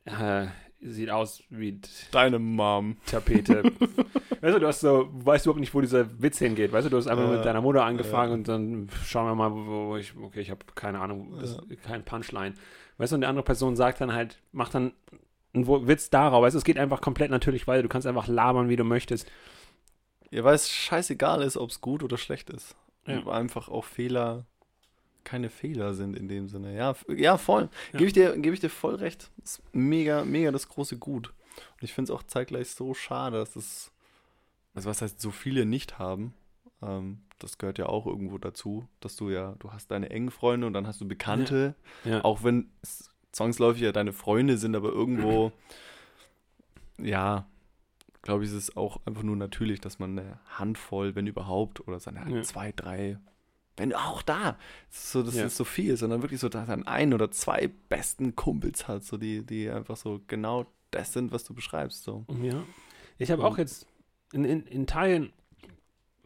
äh, 0.05 0.47
sieht 0.93 1.11
aus 1.11 1.43
wie 1.51 1.81
Deine 2.11 2.39
Mom. 2.39 2.97
Tapete. 3.07 3.63
weißt 4.41 4.55
du, 4.57 4.61
du 4.61 4.67
hast 4.67 4.81
so, 4.81 5.09
weißt 5.13 5.47
überhaupt 5.47 5.61
nicht, 5.61 5.75
wo 5.75 5.81
dieser 5.81 6.21
Witz 6.23 6.39
hingeht. 6.39 6.73
Weißt 6.73 6.87
du, 6.87 6.91
du 6.91 6.97
hast 6.97 7.07
einfach 7.07 7.25
Ja. 7.25 7.37
mit 7.37 7.45
deiner 7.45 7.61
Mutter 7.61 7.85
angefangen 7.85 8.31
Ja. 8.31 8.35
und 8.35 8.49
dann 8.49 8.89
schauen 9.05 9.27
wir 9.27 9.35
mal, 9.35 9.51
wo, 9.53 9.97
ich, 9.97 10.15
okay, 10.17 10.41
ich 10.41 10.51
habe 10.51 10.61
keine 10.75 11.01
Ahnung, 11.01 11.35
das, 11.41 11.59
kein 11.85 12.05
Punchline. 12.05 12.55
Weißt 12.99 13.13
du, 13.13 13.17
und 13.17 13.21
die 13.23 13.27
andere 13.27 13.45
Person 13.45 13.77
sagt 13.77 14.01
dann 14.01 14.13
halt, 14.13 14.39
macht 14.53 14.75
dann 14.75 14.93
einen 15.55 15.67
Wo- 15.67 15.87
Witz 15.87 16.11
darauf. 16.11 16.43
Weißt 16.43 16.55
du, 16.55 16.59
es 16.59 16.65
geht 16.65 16.79
einfach 16.79 17.01
komplett 17.01 17.31
natürlich 17.31 17.67
weiter. 17.67 17.83
Du 17.83 17.89
kannst 17.89 18.07
einfach 18.07 18.27
labern, 18.29 18.69
wie 18.69 18.77
du 18.77 18.85
möchtest. 18.85 19.31
Ja, 20.31 20.45
weil 20.45 20.55
es 20.55 20.69
scheißegal 20.71 21.43
ist, 21.43 21.57
ob 21.57 21.71
es 21.71 21.81
gut 21.81 22.03
oder 22.03 22.17
schlecht 22.19 22.51
ist. 22.51 22.75
Ja. 23.07 23.19
Und 23.19 23.29
einfach 23.29 23.69
auch 23.69 23.85
Fehler 23.85 24.45
keine 25.27 25.51
Fehler 25.51 25.93
sind 25.95 26.17
in 26.17 26.29
dem 26.29 26.49
Sinne. 26.49 26.75
Ja, 26.75 26.95
ja 27.09 27.37
voll. 27.37 27.69
Ja. 27.93 27.99
Gebe 27.99 28.07
ich, 28.07 28.13
dir- 28.15 28.37
gebe 28.39 28.55
ich 28.55 28.61
dir 28.61 28.71
voll 28.71 28.95
recht. 28.95 29.31
Das 29.37 29.59
ist 29.59 29.63
mega, 29.75 30.25
mega 30.25 30.51
das 30.53 30.69
große 30.69 30.97
Gut. 30.97 31.29
Und 31.75 31.83
ich 31.83 31.93
finde 31.93 32.11
es 32.13 32.19
auch 32.19 32.23
zeitgleich 32.23 32.71
so 32.71 32.95
schade, 32.95 33.37
dass 33.39 33.57
es, 33.57 33.93
also 34.75 34.89
was 34.89 35.03
heißt, 35.03 35.21
so 35.21 35.31
viele 35.31 35.67
nicht 35.67 35.99
haben. 35.99 36.33
Ähm, 36.83 37.21
das 37.39 37.59
gehört 37.59 37.77
ja 37.79 37.87
auch 37.87 38.07
irgendwo 38.07 38.39
dazu, 38.39 38.89
dass 39.01 39.17
du 39.17 39.29
ja, 39.31 39.55
du 39.59 39.73
hast 39.73 39.91
deine 39.91 40.09
engen 40.11 40.31
Freunde 40.31 40.67
und 40.67 40.73
dann 40.73 40.87
hast 40.87 41.01
du 41.01 41.09
Bekannte, 41.09 41.75
Ja. 42.05 42.25
auch 42.25 42.43
wenn 42.45 42.71
es 42.83 43.11
zwangsläufig 43.33 43.83
ja 43.83 43.93
deine 43.93 44.13
Freunde 44.15 44.57
sind, 44.57 44.75
aber 44.77 44.89
irgendwo, 44.91 45.53
ja, 46.99 47.47
glaube 48.23 48.45
ich, 48.45 48.51
ist 48.51 48.57
es 48.57 48.77
auch 48.77 49.01
einfach 49.07 49.23
nur 49.23 49.37
natürlich, 49.37 49.81
dass 49.81 49.99
man 49.99 50.19
eine 50.19 50.39
Handvoll, 50.59 51.15
wenn 51.15 51.27
überhaupt, 51.27 51.87
oder 51.87 52.01
seine 52.01 52.29
Ja. 52.31 52.43
zwei, 52.43 52.73
drei, 52.73 53.19
wenn 53.77 53.93
auch 53.95 54.23
da, 54.23 54.59
so, 54.91 55.23
das 55.23 55.35
Ja. 55.35 55.45
ist 55.47 55.57
so 55.57 55.65
viel, 55.65 55.97
sondern 55.97 56.23
wirklich 56.23 56.41
so, 56.41 56.49
dass 56.49 56.69
er 56.69 56.87
ein 56.87 57.13
oder 57.13 57.31
zwei 57.31 57.69
besten 57.89 58.35
Kumpels 58.37 58.89
hat, 58.89 59.05
so 59.05 59.17
die, 59.17 59.45
die 59.45 59.69
einfach 59.71 59.97
so 59.97 60.21
genau 60.27 60.67
das 60.91 61.13
sind, 61.13 61.33
was 61.33 61.45
du 61.45 61.55
beschreibst. 61.55 62.03
So. 62.05 62.25
Ja. 62.43 62.63
Ich 63.19 63.31
habe 63.31 63.45
auch 63.45 63.59
jetzt 63.59 63.87
in, 64.33 64.45
in, 64.45 64.67
in 64.67 64.87
Teilen 64.87 65.33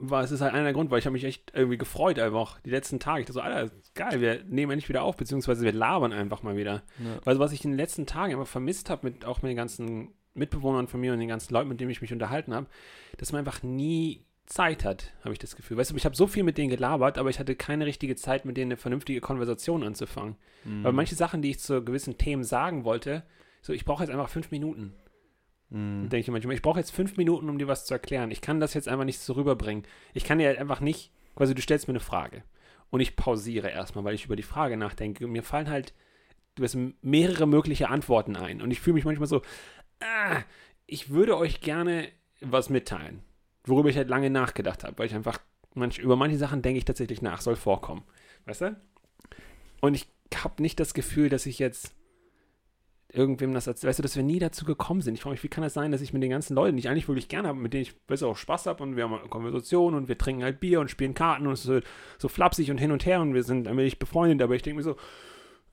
war 0.03 0.23
es 0.25 0.31
ist 0.31 0.41
halt 0.41 0.55
einer 0.55 0.65
der 0.65 0.73
Grund, 0.73 0.91
weil 0.91 0.99
ich 0.99 1.05
habe 1.05 1.13
mich 1.13 1.25
echt 1.25 1.53
irgendwie 1.55 1.77
gefreut 1.77 2.19
einfach 2.19 2.59
die 2.61 2.71
letzten 2.71 3.01
Tage. 3.01 3.21
Ich 3.21 3.27
dachte 3.27 3.35
so, 3.35 3.41
Alter, 3.43 3.75
geil, 3.95 4.21
wir 4.23 4.43
nehmen 4.45 4.73
endlich 4.73 4.89
wieder 4.89 5.03
auf, 5.03 5.17
beziehungsweise 5.17 5.63
wir 5.63 5.73
labern 5.73 6.13
einfach 6.15 6.43
mal 6.43 6.57
wieder. 6.57 6.83
Ja. 6.99 7.19
Also 7.27 7.39
was 7.39 7.53
ich 7.53 7.65
in 7.67 7.73
den 7.73 7.77
letzten 7.79 8.07
Tagen 8.07 8.33
einfach 8.33 8.47
vermisst 8.47 8.89
habe, 8.89 9.07
mit, 9.11 9.27
auch 9.27 9.43
mit 9.43 9.51
den 9.51 9.57
ganzen 9.59 10.15
Mitbewohnern 10.33 10.89
von 10.89 11.01
mir 11.01 11.13
und 11.13 11.19
den 11.19 11.29
ganzen 11.29 11.53
Leuten, 11.53 11.69
mit 11.69 11.81
denen 11.81 11.91
ich 11.91 12.01
mich 12.01 12.15
unterhalten 12.15 12.55
habe, 12.55 12.67
dass 13.19 13.33
man 13.33 13.41
einfach 13.41 13.63
nie 13.63 14.25
Zeit 14.51 14.85
hat, 14.85 15.13
habe 15.23 15.33
ich 15.33 15.39
das 15.39 15.57
Gefühl. 15.57 15.77
Weißt 15.77 15.93
du, 15.93 15.97
ich 15.97 16.05
habe 16.05 16.17
so 16.17 16.27
viel 16.27 16.43
mit 16.43 16.59
denen 16.59 16.71
gelabert, 16.71 17.19
aber 17.19 17.31
ich 17.31 17.39
hatte 17.39 17.55
keine 17.55 17.87
richtige 17.87 18.17
Zeit, 18.17 18.45
mit 18.45 18.57
denen 18.57 18.73
eine 18.73 18.77
vernünftige 18.77 19.21
Konversation 19.21 19.83
anzufangen. 19.83 20.37
Mhm. 20.65 20.85
Weil 20.85 20.93
manche 20.93 21.15
Sachen, 21.15 21.41
die 21.41 21.51
ich 21.51 21.61
zu 21.61 21.85
gewissen 21.85 22.19
Themen 22.19 22.45
sagen 22.45 22.85
wollte, 22.85 23.23
so, 23.63 23.73
ich 23.73 23.85
brauche 23.85 24.03
jetzt 24.03 24.11
einfach 24.11 24.29
fünf 24.29 24.51
Minuten. 24.51 24.95
Mhm. 25.71 26.09
Denke 26.09 26.19
ich 26.19 26.31
manchmal, 26.31 26.55
ich 26.55 26.63
brauche 26.63 26.81
jetzt 26.81 26.91
fünf 26.91 27.17
Minuten, 27.17 27.49
um 27.49 27.59
dir 27.59 27.69
was 27.69 27.87
zu 27.87 27.95
erklären. 27.95 28.31
Ich 28.31 28.41
kann 28.41 28.61
das 28.61 28.75
jetzt 28.75 28.89
einfach 28.89 29.05
nicht 29.05 29.21
so 29.21 29.35
rüberbringen. 29.35 29.85
Ich 30.15 30.25
kann 30.25 30.39
dir 30.39 30.49
halt 30.49 30.59
einfach 30.59 30.81
nicht, 30.81 31.13
quasi 31.37 31.55
du 31.55 31.63
stellst 31.63 31.87
mir 31.87 31.93
eine 31.93 32.01
Frage 32.01 32.43
und 32.91 33.01
ich 33.01 33.17
pausiere 33.17 33.71
erstmal, 33.71 34.05
weil 34.05 34.15
ich 34.15 34.25
über 34.25 34.37
die 34.37 34.43
Frage 34.43 34.77
nachdenke 34.77 35.25
und 35.25 35.33
mir 35.33 35.43
fallen 35.43 35.71
halt 35.71 35.95
du 36.57 36.65
hast 36.65 36.77
mehrere 37.03 37.47
mögliche 37.47 37.89
Antworten 37.89 38.37
ein 38.37 38.61
und 38.61 38.71
ich 38.71 38.81
fühle 38.81 38.95
mich 38.95 39.05
manchmal 39.05 39.29
so, 39.29 39.43
ah, 40.01 40.43
ich 40.87 41.11
würde 41.11 41.37
euch 41.37 41.61
gerne 41.61 42.09
was 42.41 42.69
mitteilen, 42.69 43.23
worüber 43.65 43.89
ich 43.89 43.97
halt 43.97 44.09
lange 44.09 44.31
nachgedacht 44.31 44.85
habe, 44.85 44.99
weil 44.99 45.07
ich 45.07 45.15
einfach 45.15 45.39
manch, 45.75 45.99
über 45.99 46.17
manche 46.17 46.39
Sachen 46.39 46.63
denke 46.63 46.79
ich 46.79 46.85
tatsächlich 46.85 47.23
nach, 47.23 47.41
soll 47.41 47.57
vorkommen, 47.57 48.03
weißt 48.47 48.63
du? 48.63 48.77
Und 49.81 49.95
ich 49.95 50.09
habe 50.35 50.63
nicht 50.63 50.79
das 50.81 50.95
Gefühl, 50.95 51.29
dass 51.29 51.47
ich 51.47 51.59
jetzt 51.59 51.95
irgendwem 53.13 53.53
das, 53.53 53.67
weißt 53.67 53.99
du, 53.99 54.03
dass 54.03 54.15
wir 54.15 54.23
nie 54.23 54.39
dazu 54.39 54.65
gekommen 54.65 55.01
sind. 55.01 55.15
Ich 55.15 55.23
frage 55.23 55.33
mich, 55.33 55.43
wie 55.43 55.49
kann 55.49 55.65
es 55.65 55.75
sein, 55.75 55.91
dass 55.91 56.01
ich 56.01 56.13
mit 56.13 56.23
den 56.23 56.31
ganzen 56.31 56.55
Leuten, 56.55 56.77
die 56.77 56.81
ich 56.81 56.89
eigentlich 56.89 57.09
wirklich 57.09 57.29
gerne 57.29 57.49
habe, 57.49 57.59
mit 57.59 57.73
denen 57.73 57.83
ich 57.83 57.99
besser 58.07 58.29
auch 58.29 58.37
Spaß 58.37 58.67
habe 58.67 58.83
und 58.85 58.95
wir 58.97 59.03
haben 59.05 59.15
eine 59.15 59.29
Konversation 59.29 59.95
und 59.95 60.07
wir 60.09 60.17
trinken 60.17 60.45
halt 60.45 60.61
Bier 60.61 60.81
und 60.81 60.91
spielen 60.91 61.15
Karten 61.15 61.47
und 61.47 61.55
es 61.55 61.61
ist 61.61 61.67
so, 61.67 61.81
so 62.19 62.29
flapsig 62.29 62.71
und 62.71 62.79
hin 62.79 62.93
und 62.93 63.05
her 63.07 63.21
und 63.21 63.35
wir 63.35 63.43
sind 63.43 63.67
allmählich 63.67 63.99
befreundet, 63.99 64.43
aber 64.43 64.55
ich 64.55 64.63
denke 64.63 64.77
mir 64.77 64.83
so, 64.85 64.97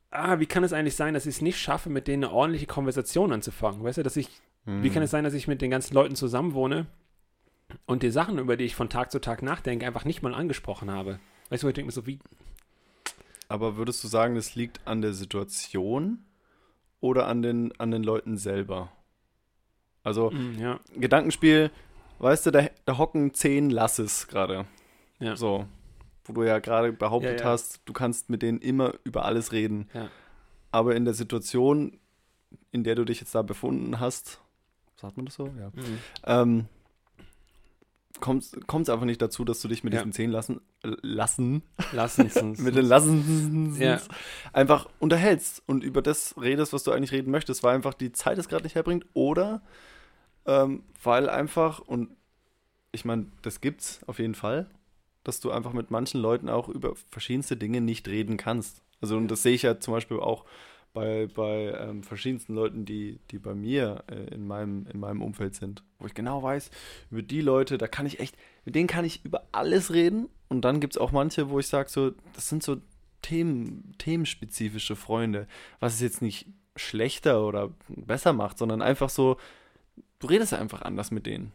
ah, 0.09 0.39
wie 0.39 0.47
kann 0.47 0.63
es 0.63 0.73
eigentlich 0.73 0.95
sein, 0.95 1.13
dass 1.13 1.27
ich 1.27 1.35
es 1.35 1.41
nicht 1.41 1.59
schaffe, 1.59 1.89
mit 1.91 2.07
denen 2.07 2.23
eine 2.23 2.33
ordentliche 2.33 2.65
Konversation 2.65 3.31
anzufangen? 3.31 3.83
Weißt 3.83 3.99
du, 3.99 4.03
dass 4.03 4.15
ich, 4.17 4.29
Mhm. 4.65 4.83
wie 4.83 4.89
kann 4.89 5.03
es 5.03 5.11
sein, 5.11 5.23
dass 5.23 5.33
ich 5.33 5.47
mit 5.47 5.61
den 5.61 5.69
ganzen 5.71 5.93
Leuten 5.93 6.15
zusammenwohne 6.15 6.87
und 7.85 8.03
die 8.03 8.11
Sachen, 8.11 8.37
über 8.39 8.57
die 8.57 8.65
ich 8.65 8.75
von 8.75 8.89
Tag 8.89 9.11
zu 9.11 9.19
Tag 9.19 9.41
nachdenke, 9.41 9.85
einfach 9.85 10.05
nicht 10.05 10.21
mal 10.21 10.33
angesprochen 10.33 10.91
habe? 10.91 11.19
Weißt 11.49 11.63
du, 11.63 11.67
ich 11.67 11.73
denke 11.73 11.87
mir 11.87 11.91
so, 11.93 12.05
wie, 12.05 12.19
Aber 13.49 13.77
würdest 13.77 14.03
du 14.03 14.07
sagen, 14.07 14.35
das 14.35 14.55
liegt 14.55 14.85
an 14.85 15.01
der 15.01 15.13
Situation 15.13 16.25
oder 16.99 17.27
an 17.27 17.41
den, 17.41 17.77
an 17.79 17.91
den 17.91 18.03
Leuten 18.03 18.37
selber? 18.37 18.91
Also, 20.03 20.31
mm, 20.31 20.59
ja, 20.59 20.79
Gedankenspiel, 20.95 21.71
weißt 22.19 22.45
du, 22.47 22.51
da, 22.51 22.67
da 22.85 22.97
hocken 22.97 23.33
zehn 23.33 23.69
Lasses 23.69 24.27
gerade. 24.27 24.65
Ja. 25.19 25.35
So. 25.35 25.65
Wo 26.25 26.33
du 26.33 26.43
ja 26.43 26.59
gerade 26.59 26.91
behauptet 26.91 27.39
Ja, 27.41 27.45
hast, 27.47 27.81
du 27.85 27.93
kannst 27.93 28.29
mit 28.29 28.41
denen 28.41 28.59
immer 28.59 28.93
über 29.05 29.23
alles 29.25 29.51
reden. 29.53 29.89
Ja. 29.93 30.09
Aber 30.71 30.95
in 30.95 31.05
der 31.05 31.13
Situation, 31.13 31.97
in 32.71 32.83
der 32.83 32.95
du 32.95 33.05
dich 33.05 33.19
jetzt 33.21 33.33
da 33.33 33.41
befunden 33.41 33.99
hast, 34.01 34.41
sagt 34.97 35.15
man 35.17 35.25
das 35.25 35.35
so? 35.35 35.47
Ja. 35.57 35.69
mm, 35.69 35.99
Ähm, 36.25 36.65
kommt 38.19 38.43
es 38.43 38.89
einfach 38.89 39.05
nicht 39.05 39.21
dazu, 39.21 39.45
dass 39.45 39.59
du 39.61 39.67
dich 39.67 39.83
mit 39.83 39.93
Ja. 39.93 39.99
diesen 39.99 40.13
zehn 40.13 40.31
lassen, 40.31 40.61
lassen 40.83 41.63
lass 41.91 42.17
uns 42.19 42.35
uns. 42.37 42.59
mit 42.59 42.75
den 42.75 42.85
Lassen 42.85 43.75
Ja. 43.79 43.99
einfach 44.53 44.87
unterhältst 44.99 45.61
und 45.65 45.83
über 45.83 46.01
das 46.01 46.35
redest, 46.39 46.73
was 46.73 46.83
du 46.83 46.91
eigentlich 46.91 47.11
reden 47.11 47.31
möchtest, 47.31 47.63
weil 47.63 47.75
einfach 47.75 47.93
die 47.93 48.11
Zeit 48.11 48.37
es 48.37 48.47
gerade 48.49 48.63
nicht 48.63 48.75
herbringt 48.75 49.05
oder 49.13 49.61
ähm, 50.45 50.83
weil 51.03 51.29
einfach, 51.29 51.79
und 51.79 52.09
ich 52.91 53.05
meine, 53.05 53.27
das 53.41 53.61
gibt's 53.61 53.99
auf 54.07 54.19
jeden 54.19 54.35
Fall, 54.35 54.69
dass 55.23 55.39
du 55.41 55.51
einfach 55.51 55.73
mit 55.73 55.91
manchen 55.91 56.21
Leuten 56.21 56.49
auch 56.49 56.69
über 56.69 56.93
verschiedenste 57.09 57.57
Dinge 57.57 57.81
nicht 57.81 58.07
reden 58.07 58.37
kannst. 58.37 58.81
Also 59.01 59.17
und 59.17 59.27
das 59.27 59.43
sehe 59.43 59.53
ich 59.53 59.63
ja 59.63 59.79
zum 59.79 59.93
Beispiel 59.93 60.19
auch 60.19 60.45
bei, 60.97 61.27
bei 61.27 61.73
ähm, 61.79 62.03
verschiedensten 62.03 62.55
Leuten, 62.55 62.85
die, 62.85 63.19
die 63.31 63.37
bei 63.37 63.53
mir 63.53 64.03
äh, 64.07 64.33
in, 64.33 64.47
meinem, 64.47 64.87
in 64.91 64.99
meinem 64.99 65.21
Umfeld 65.21 65.55
sind, 65.55 65.83
wo 65.99 66.07
ich 66.07 66.13
genau 66.13 66.41
weiß, 66.41 66.71
über 67.11 67.21
die 67.21 67.41
Leute, 67.41 67.77
da 67.77 67.87
kann 67.87 68.05
ich 68.05 68.19
echt, 68.19 68.35
mit 68.65 68.75
denen 68.75 68.87
kann 68.87 69.05
ich 69.05 69.23
über 69.23 69.43
alles 69.51 69.93
reden. 69.93 70.27
Und 70.49 70.61
dann 70.61 70.79
gibt 70.79 70.93
es 70.95 70.97
auch 70.97 71.11
manche, 71.11 71.49
wo 71.49 71.59
ich 71.59 71.67
sage, 71.67 71.89
so, 71.89 72.11
das 72.33 72.49
sind 72.49 72.63
so 72.63 72.77
Themen, 73.21 73.93
themenspezifische 73.97 74.95
Freunde, 74.95 75.47
was 75.79 75.95
es 75.95 76.01
jetzt 76.01 76.21
nicht 76.21 76.47
schlechter 76.75 77.45
oder 77.45 77.71
besser 77.89 78.33
macht, 78.33 78.57
sondern 78.57 78.81
einfach 78.81 79.09
so, 79.09 79.37
du 80.19 80.27
redest 80.27 80.53
einfach 80.53 80.81
anders 80.81 81.11
mit 81.11 81.25
denen. 81.25 81.51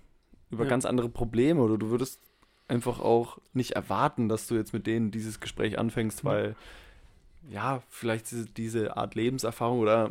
Über 0.50 0.64
Ja. 0.64 0.70
ganz 0.70 0.84
andere 0.84 1.08
Probleme 1.08 1.62
oder 1.62 1.78
du 1.78 1.88
würdest 1.90 2.20
einfach 2.68 3.00
auch 3.00 3.38
nicht 3.54 3.72
erwarten, 3.72 4.28
dass 4.28 4.46
du 4.46 4.54
jetzt 4.54 4.72
mit 4.72 4.86
denen 4.86 5.10
dieses 5.10 5.40
Gespräch 5.40 5.78
anfängst, 5.78 6.24
weil 6.24 6.50
ja, 6.50 6.54
vielleicht 7.88 8.30
diese, 8.30 8.46
diese 8.46 8.96
Art 8.96 9.14
Lebenserfahrung 9.14 9.80
oder 9.80 10.10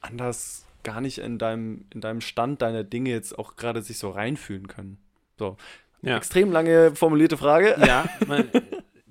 anders 0.00 0.66
gar 0.82 1.00
nicht 1.00 1.18
in 1.18 1.38
deinem, 1.38 1.84
in 1.94 2.00
deinem 2.00 2.20
Stand 2.20 2.62
deiner 2.62 2.84
Dinge 2.84 3.10
jetzt 3.10 3.38
auch 3.38 3.56
gerade 3.56 3.82
sich 3.82 3.98
so 3.98 4.10
reinfühlen 4.10 4.68
können. 4.68 4.98
So. 5.38 5.56
Ja. 6.02 6.16
Extrem 6.16 6.50
lange 6.50 6.94
formulierte 6.94 7.36
Frage. 7.36 7.76
Ja, 7.86 8.08
man, 8.26 8.50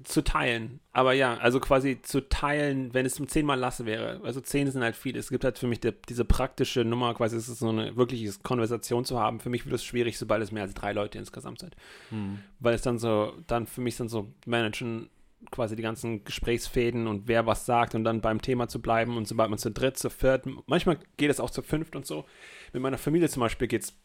zu 0.03 0.23
teilen. 0.23 0.79
Aber 0.93 1.13
ja, 1.13 1.37
also 1.37 1.59
quasi 1.59 2.01
zu 2.01 2.27
teilen, 2.27 2.93
wenn 2.93 3.05
es 3.05 3.15
zum 3.15 3.27
zehnmal 3.27 3.59
Lasse 3.59 3.85
wäre. 3.85 4.19
Also 4.23 4.41
zehn 4.41 4.69
sind 4.69 4.83
halt 4.83 4.95
viel. 4.95 5.15
Es 5.15 5.29
gibt 5.29 5.43
halt 5.43 5.57
für 5.57 5.67
mich 5.67 5.79
die, 5.79 5.93
diese 6.09 6.25
praktische 6.25 6.83
Nummer, 6.83 7.13
quasi 7.13 7.37
es 7.37 7.47
ist 7.47 7.59
so 7.59 7.69
eine 7.69 7.95
wirkliche 7.95 8.31
Konversation 8.43 9.05
zu 9.05 9.19
haben. 9.19 9.39
Für 9.39 9.49
mich 9.49 9.65
wird 9.65 9.75
es 9.75 9.83
schwierig, 9.83 10.17
sobald 10.17 10.43
es 10.43 10.51
mehr 10.51 10.63
als 10.63 10.73
drei 10.73 10.93
Leute 10.93 11.17
insgesamt 11.17 11.59
sind. 11.59 11.75
Hm. 12.09 12.39
Weil 12.59 12.75
es 12.75 12.81
dann 12.81 12.99
so, 12.99 13.33
dann 13.47 13.67
für 13.67 13.81
mich 13.81 13.97
dann 13.97 14.09
so 14.09 14.27
managen 14.45 15.09
quasi 15.50 15.75
die 15.75 15.81
ganzen 15.81 16.24
Gesprächsfäden 16.24 17.07
und 17.07 17.27
wer 17.27 17.45
was 17.45 17.65
sagt 17.65 17.95
und 17.95 18.03
dann 18.03 18.21
beim 18.21 18.41
Thema 18.41 18.67
zu 18.67 18.81
bleiben 18.81 19.17
und 19.17 19.27
sobald 19.27 19.50
man 19.50 19.60
zu 19.60 19.71
dritt, 19.71 19.98
zu 19.98 20.10
viert, 20.10 20.45
manchmal 20.67 21.00
geht 21.17 21.31
es 21.31 21.39
auch 21.39 21.50
zu 21.50 21.62
fünft 21.62 21.95
und 21.95 22.05
so. 22.05 22.25
Mit 22.74 22.81
meiner 22.81 22.98
Familie 22.98 23.29
zum 23.29 23.41
Beispiel 23.41 23.67
geht 23.67 23.83
es 23.83 23.98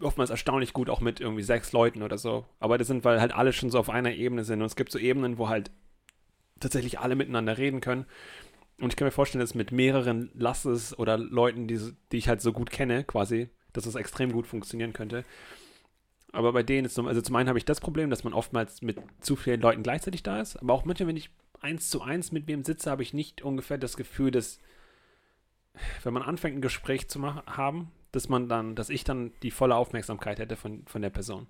oftmals 0.00 0.30
erstaunlich 0.30 0.72
gut, 0.72 0.90
auch 0.90 1.00
mit 1.00 1.20
irgendwie 1.20 1.42
sechs 1.42 1.72
Leuten 1.72 2.02
oder 2.02 2.18
so. 2.18 2.44
Aber 2.60 2.78
das 2.78 2.88
sind, 2.88 3.04
weil 3.04 3.20
halt 3.20 3.34
alle 3.34 3.52
schon 3.52 3.70
so 3.70 3.78
auf 3.78 3.90
einer 3.90 4.12
Ebene 4.12 4.44
sind. 4.44 4.60
Und 4.60 4.66
es 4.66 4.76
gibt 4.76 4.92
so 4.92 4.98
Ebenen, 4.98 5.38
wo 5.38 5.48
halt 5.48 5.70
tatsächlich 6.60 6.98
alle 6.98 7.14
miteinander 7.14 7.58
reden 7.58 7.80
können. 7.80 8.06
Und 8.80 8.92
ich 8.92 8.96
kann 8.96 9.06
mir 9.06 9.12
vorstellen, 9.12 9.40
dass 9.40 9.54
mit 9.54 9.72
mehreren 9.72 10.30
Lasses 10.34 10.98
oder 10.98 11.16
Leuten, 11.18 11.68
die, 11.68 11.78
die 12.10 12.16
ich 12.16 12.28
halt 12.28 12.40
so 12.40 12.52
gut 12.52 12.70
kenne, 12.70 13.04
quasi, 13.04 13.48
dass 13.72 13.84
das 13.84 13.94
extrem 13.94 14.32
gut 14.32 14.46
funktionieren 14.46 14.92
könnte. 14.92 15.24
Aber 16.32 16.52
bei 16.52 16.62
denen 16.62 16.86
ist, 16.86 16.94
so- 16.94 17.06
also 17.06 17.20
zum 17.20 17.36
einen 17.36 17.48
habe 17.48 17.58
ich 17.58 17.64
das 17.66 17.80
Problem, 17.80 18.08
dass 18.10 18.24
man 18.24 18.32
oftmals 18.32 18.80
mit 18.82 18.96
zu 19.20 19.36
vielen 19.36 19.60
Leuten 19.60 19.82
gleichzeitig 19.82 20.22
da 20.22 20.40
ist. 20.40 20.56
Aber 20.56 20.72
auch 20.72 20.84
manchmal, 20.84 21.08
wenn 21.08 21.16
ich 21.16 21.30
eins 21.60 21.90
zu 21.90 22.00
eins 22.02 22.32
mit 22.32 22.46
wem 22.46 22.64
sitze, 22.64 22.90
habe 22.90 23.02
ich 23.02 23.12
nicht 23.14 23.42
ungefähr 23.42 23.78
das 23.78 23.96
Gefühl, 23.96 24.30
dass, 24.30 24.58
wenn 26.02 26.14
man 26.14 26.22
anfängt, 26.22 26.56
ein 26.56 26.62
Gespräch 26.62 27.08
zu 27.08 27.18
machen, 27.18 27.42
haben, 27.46 27.90
dass 28.12 28.28
man 28.28 28.48
dann, 28.48 28.74
dass 28.74 28.90
ich 28.90 29.04
dann 29.04 29.32
die 29.42 29.50
volle 29.50 29.74
Aufmerksamkeit 29.76 30.38
hätte 30.38 30.56
von, 30.56 30.82
von 30.86 31.02
der 31.02 31.10
Person. 31.10 31.46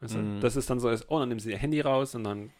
Weißt 0.00 0.14
du? 0.14 0.18
Mhm. 0.18 0.40
Das 0.40 0.56
ist 0.56 0.70
dann 0.70 0.80
so, 0.80 0.88
als, 0.88 1.08
oh, 1.10 1.18
dann 1.18 1.28
nimmt 1.28 1.42
sie 1.42 1.50
ihr 1.50 1.58
Handy 1.58 1.80
raus 1.80 2.14
und 2.14 2.24
dann 2.24 2.50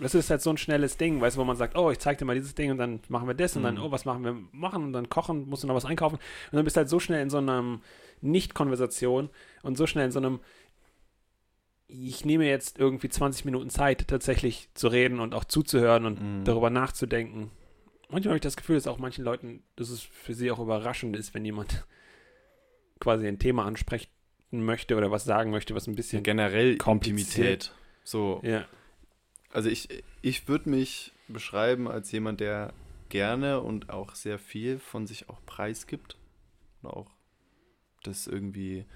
das 0.00 0.14
ist 0.14 0.30
halt 0.30 0.40
so 0.40 0.48
ein 0.48 0.56
schnelles 0.56 0.96
Ding, 0.96 1.20
weißt 1.20 1.36
du, 1.36 1.40
wo 1.40 1.44
man 1.44 1.54
sagt, 1.56 1.76
oh, 1.76 1.90
ich 1.90 1.98
zeig 1.98 2.16
dir 2.16 2.24
mal 2.24 2.34
dieses 2.34 2.54
Ding 2.54 2.70
und 2.70 2.78
dann 2.78 3.00
machen 3.08 3.28
wir 3.28 3.34
das 3.34 3.56
und 3.56 3.62
dann, 3.62 3.74
Mhm. 3.74 3.82
oh, 3.82 3.90
was 3.90 4.06
machen 4.06 4.24
wir 4.24 4.34
machen 4.50 4.84
und 4.84 4.94
dann 4.94 5.10
kochen, 5.10 5.46
musst 5.50 5.64
du 5.64 5.66
noch 5.66 5.74
was 5.74 5.84
einkaufen 5.84 6.14
und 6.16 6.56
dann 6.56 6.64
bist 6.64 6.76
du 6.76 6.78
halt 6.78 6.88
so 6.88 6.98
schnell 6.98 7.20
in 7.20 7.28
so 7.28 7.36
einer 7.38 7.78
Nicht-Konversation 8.22 9.28
und 9.62 9.76
so 9.76 9.86
schnell 9.86 10.06
in 10.06 10.10
so 10.10 10.18
einem 10.18 10.40
ich 11.94 12.24
nehme 12.24 12.46
jetzt 12.46 12.78
irgendwie 12.78 13.08
20 13.10 13.44
Minuten 13.44 13.68
Zeit, 13.70 14.08
tatsächlich 14.08 14.68
zu 14.74 14.88
reden 14.88 15.20
und 15.20 15.34
auch 15.34 15.44
zuzuhören 15.44 16.06
und 16.06 16.20
Mhm. 16.20 16.44
darüber 16.44 16.70
nachzudenken. 16.70 17.50
Manchmal 18.08 18.30
habe 18.32 18.36
ich 18.36 18.42
das 18.42 18.56
Gefühl, 18.56 18.76
dass 18.76 18.86
auch 18.86 18.98
manchen 18.98 19.24
Leuten, 19.24 19.62
dass 19.76 19.90
es 19.90 20.00
für 20.02 20.34
sie 20.34 20.50
auch 20.50 20.58
überraschend 20.58 21.16
ist, 21.16 21.34
wenn 21.34 21.44
jemand 21.44 21.86
quasi 23.00 23.26
ein 23.26 23.38
Thema 23.38 23.64
ansprechen 23.66 24.10
möchte 24.50 24.96
oder 24.96 25.10
was 25.10 25.24
sagen 25.24 25.50
möchte, 25.50 25.74
was 25.74 25.86
ein 25.86 25.92
Ja, 25.92 25.96
bisschen. 25.96 26.22
generell 26.22 26.76
kompliziert. 26.78 27.28
Intimität. 27.28 27.72
So, 28.04 28.40
Ja, 28.42 28.66
also 29.50 29.68
ich, 29.68 29.88
ich 30.22 30.48
würde 30.48 30.70
mich 30.70 31.12
beschreiben 31.28 31.88
als 31.88 32.10
jemand, 32.12 32.40
der 32.40 32.72
gerne 33.08 33.60
und 33.60 33.90
auch 33.90 34.14
sehr 34.14 34.38
viel 34.38 34.78
von 34.78 35.06
sich 35.06 35.28
auch 35.28 35.40
preisgibt. 35.44 36.16
Und 36.82 36.90
auch 36.90 37.10
das 38.02 38.26
irgendwie 38.26 38.86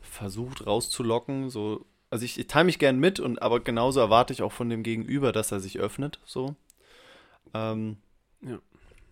versucht 0.00 0.66
rauszulocken. 0.66 1.50
So, 1.50 1.84
also 2.16 2.24
ich, 2.24 2.38
ich 2.38 2.46
teile 2.46 2.64
mich 2.64 2.78
gern 2.78 2.98
mit 2.98 3.20
und 3.20 3.42
aber 3.42 3.60
genauso 3.60 4.00
erwarte 4.00 4.32
ich 4.32 4.40
auch 4.40 4.52
von 4.52 4.70
dem 4.70 4.82
Gegenüber, 4.82 5.32
dass 5.32 5.52
er 5.52 5.60
sich 5.60 5.78
öffnet. 5.78 6.18
So. 6.24 6.56
Ähm, 7.52 7.98
Ja. 8.40 8.58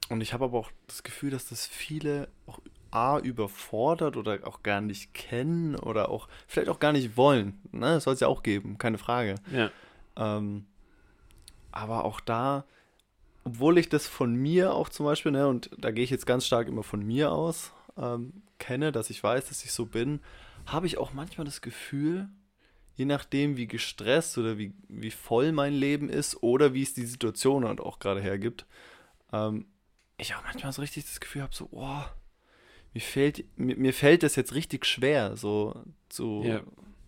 Und 0.08 0.22
ich 0.22 0.32
habe 0.32 0.46
aber 0.46 0.58
auch 0.58 0.70
das 0.86 1.02
Gefühl, 1.02 1.30
dass 1.30 1.46
das 1.46 1.66
viele 1.66 2.28
auch 2.46 2.60
A 2.90 3.18
überfordert 3.18 4.16
oder 4.16 4.38
auch 4.44 4.62
gar 4.62 4.80
nicht 4.80 5.12
kennen 5.12 5.76
oder 5.76 6.08
auch 6.08 6.28
vielleicht 6.46 6.70
auch 6.70 6.78
gar 6.78 6.92
nicht 6.92 7.18
wollen. 7.18 7.60
Ne? 7.72 7.94
Das 7.94 8.04
soll 8.04 8.14
es 8.14 8.20
ja 8.20 8.28
auch 8.28 8.42
geben, 8.42 8.78
keine 8.78 8.96
Frage. 8.96 9.34
ja, 9.52 9.70
Ähm, 10.16 10.64
aber 11.72 12.06
auch 12.06 12.20
da, 12.20 12.64
obwohl 13.44 13.76
ich 13.76 13.90
das 13.90 14.08
von 14.08 14.34
mir 14.34 14.72
auch 14.72 14.88
zum 14.88 15.04
Beispiel, 15.04 15.32
ne, 15.32 15.46
und 15.46 15.70
da 15.76 15.90
gehe 15.90 16.04
ich 16.04 16.10
jetzt 16.10 16.26
ganz 16.26 16.46
stark 16.46 16.68
immer 16.68 16.84
von 16.84 17.04
mir 17.04 17.32
aus, 17.32 17.72
ähm, 17.98 18.42
kenne, 18.58 18.92
dass 18.92 19.10
ich 19.10 19.22
weiß, 19.22 19.48
dass 19.48 19.62
ich 19.62 19.72
so 19.72 19.84
bin, 19.84 20.20
habe 20.64 20.86
ich 20.86 20.96
auch 20.96 21.12
manchmal 21.12 21.44
das 21.44 21.60
Gefühl, 21.60 22.28
je 22.96 23.04
nachdem, 23.04 23.56
wie 23.56 23.66
gestresst 23.66 24.38
oder 24.38 24.58
wie, 24.58 24.72
wie 24.88 25.10
voll 25.10 25.52
mein 25.52 25.72
Leben 25.74 26.08
ist 26.08 26.42
oder 26.42 26.74
wie 26.74 26.82
es 26.82 26.94
die 26.94 27.06
Situation 27.06 27.66
halt 27.66 27.80
auch 27.80 27.98
gerade 27.98 28.20
hergibt, 28.20 28.66
ähm, 29.32 29.66
ich 30.16 30.34
auch 30.34 30.42
manchmal 30.44 30.72
so 30.72 30.80
richtig 30.82 31.04
das 31.04 31.20
Gefühl 31.20 31.42
habe, 31.42 31.54
so, 31.54 31.68
oh, 31.72 32.02
mir 32.92 33.00
fällt, 33.00 33.44
mir, 33.58 33.76
mir 33.76 33.92
fällt 33.92 34.22
das 34.22 34.36
jetzt 34.36 34.54
richtig 34.54 34.86
schwer, 34.86 35.36
so, 35.36 35.74
so 36.08 36.44
Ja. 36.44 36.62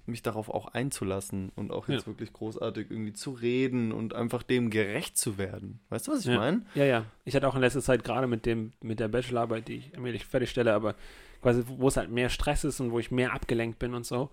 mich 0.07 0.23
darauf 0.23 0.49
auch 0.49 0.67
einzulassen 0.69 1.51
und 1.55 1.71
auch 1.71 1.89
jetzt 1.89 2.03
Ja. 2.03 2.07
wirklich 2.09 2.33
großartig 2.33 2.91
irgendwie 2.91 3.13
zu 3.13 3.31
reden 3.31 3.93
und 3.93 4.15
einfach 4.15 4.43
dem 4.43 4.71
gerecht 4.71 5.17
zu 5.17 5.39
werden. 5.39 5.79
Weißt 5.89 6.09
du, 6.09 6.13
was 6.13 6.21
ich 6.21 6.27
Ja. 6.27 6.37
meine? 6.39 6.63
ja, 6.75 6.85
ja. 6.85 7.05
Ich 7.25 7.35
hatte 7.37 7.47
auch 7.49 7.55
in 7.55 7.61
letzter 7.61 7.83
Zeit 7.83 8.03
gerade 8.03 8.27
mit 8.27 8.45
dem, 8.47 8.73
mit 8.83 8.99
der 8.99 9.09
Bachelorarbeit, 9.09 9.69
die 9.69 9.77
ich 9.77 9.95
allmählich 9.95 10.25
fertigstelle, 10.25 10.73
aber 10.75 10.97
quasi, 11.43 11.63
wo 11.67 11.87
es 11.89 11.97
halt 11.97 12.11
mehr 12.11 12.29
Stress 12.29 12.65
ist 12.65 12.81
und 12.81 12.91
wo 12.91 12.99
ich 12.99 13.11
mehr 13.13 13.33
abgelenkt 13.33 13.79
bin 13.79 13.95
und 13.95 14.05
so, 14.07 14.31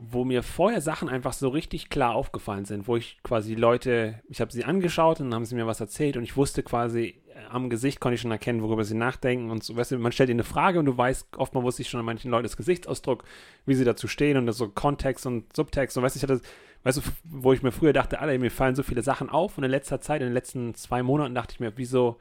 wo 0.00 0.24
mir 0.24 0.44
vorher 0.44 0.80
Sachen 0.80 1.08
einfach 1.08 1.32
so 1.32 1.48
richtig 1.48 1.90
klar 1.90 2.14
aufgefallen 2.14 2.64
sind, 2.64 2.86
wo 2.86 2.96
ich 2.96 3.18
quasi 3.24 3.56
Leute, 3.56 4.20
ich 4.28 4.40
habe 4.40 4.52
sie 4.52 4.64
angeschaut 4.64 5.18
und 5.18 5.26
dann 5.26 5.34
haben 5.34 5.44
sie 5.44 5.56
mir 5.56 5.66
was 5.66 5.80
erzählt 5.80 6.16
und 6.16 6.22
ich 6.22 6.36
wusste 6.36 6.62
quasi, 6.62 7.20
äh, 7.34 7.46
am 7.50 7.68
Gesicht 7.68 7.98
konnte 7.98 8.14
ich 8.14 8.20
schon 8.20 8.30
erkennen, 8.30 8.62
worüber 8.62 8.84
sie 8.84 8.94
nachdenken 8.94 9.50
und 9.50 9.64
so, 9.64 9.74
weißt 9.74 9.90
du, 9.90 9.98
man 9.98 10.12
stellt 10.12 10.30
ihnen 10.30 10.38
eine 10.38 10.44
Frage 10.44 10.78
und 10.78 10.86
du 10.86 10.96
weißt, 10.96 11.36
oftmal 11.36 11.64
wusste 11.64 11.82
ich 11.82 11.90
schon 11.90 11.98
an 11.98 12.06
manchen 12.06 12.30
Leuten 12.30 12.44
das 12.44 12.56
Gesichtsausdruck, 12.56 13.24
wie 13.66 13.74
sie 13.74 13.84
dazu 13.84 14.06
stehen 14.06 14.36
und 14.36 14.50
so 14.52 14.68
Kontext 14.68 15.26
und 15.26 15.54
Subtext 15.54 15.96
und 15.96 16.04
weißt 16.04 16.14
du, 16.14 16.18
ich 16.18 16.22
hatte, 16.22 16.40
weißt 16.84 16.98
du, 16.98 17.02
wo 17.24 17.52
ich 17.52 17.64
mir 17.64 17.72
früher 17.72 17.92
dachte, 17.92 18.20
alle, 18.20 18.38
mir 18.38 18.52
fallen 18.52 18.76
so 18.76 18.84
viele 18.84 19.02
Sachen 19.02 19.28
auf 19.28 19.58
und 19.58 19.64
in 19.64 19.70
letzter 19.70 20.00
Zeit, 20.00 20.20
in 20.20 20.28
den 20.28 20.34
letzten 20.34 20.76
zwei 20.76 21.02
Monaten 21.02 21.34
dachte 21.34 21.54
ich 21.54 21.60
mir, 21.60 21.72
wieso, 21.74 22.18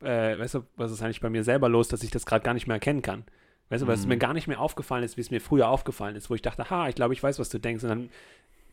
äh, 0.00 0.38
weißt 0.38 0.54
du, 0.54 0.62
was 0.76 0.92
ist 0.92 1.02
eigentlich 1.02 1.20
bei 1.20 1.28
mir 1.28 1.44
selber 1.44 1.68
los, 1.68 1.88
dass 1.88 2.02
ich 2.02 2.10
das 2.10 2.24
gerade 2.24 2.42
gar 2.42 2.54
nicht 2.54 2.66
mehr 2.66 2.76
erkennen 2.76 3.02
kann. 3.02 3.24
Weißt 3.70 3.82
du, 3.82 3.86
weil 3.86 3.94
es 3.94 4.02
Mhm. 4.02 4.08
mir 4.10 4.18
gar 4.18 4.34
nicht 4.34 4.46
mehr 4.48 4.60
aufgefallen 4.60 5.04
ist, 5.04 5.16
wie 5.16 5.20
es 5.22 5.30
mir 5.30 5.40
früher 5.40 5.68
aufgefallen 5.68 6.16
ist, 6.16 6.28
wo 6.28 6.34
ich 6.34 6.42
dachte, 6.42 6.68
ha, 6.70 6.88
ich 6.88 6.94
glaube, 6.94 7.14
ich 7.14 7.22
weiß, 7.22 7.38
was 7.38 7.48
du 7.48 7.58
denkst. 7.58 7.82
Und 7.84 7.88
dann 7.88 8.10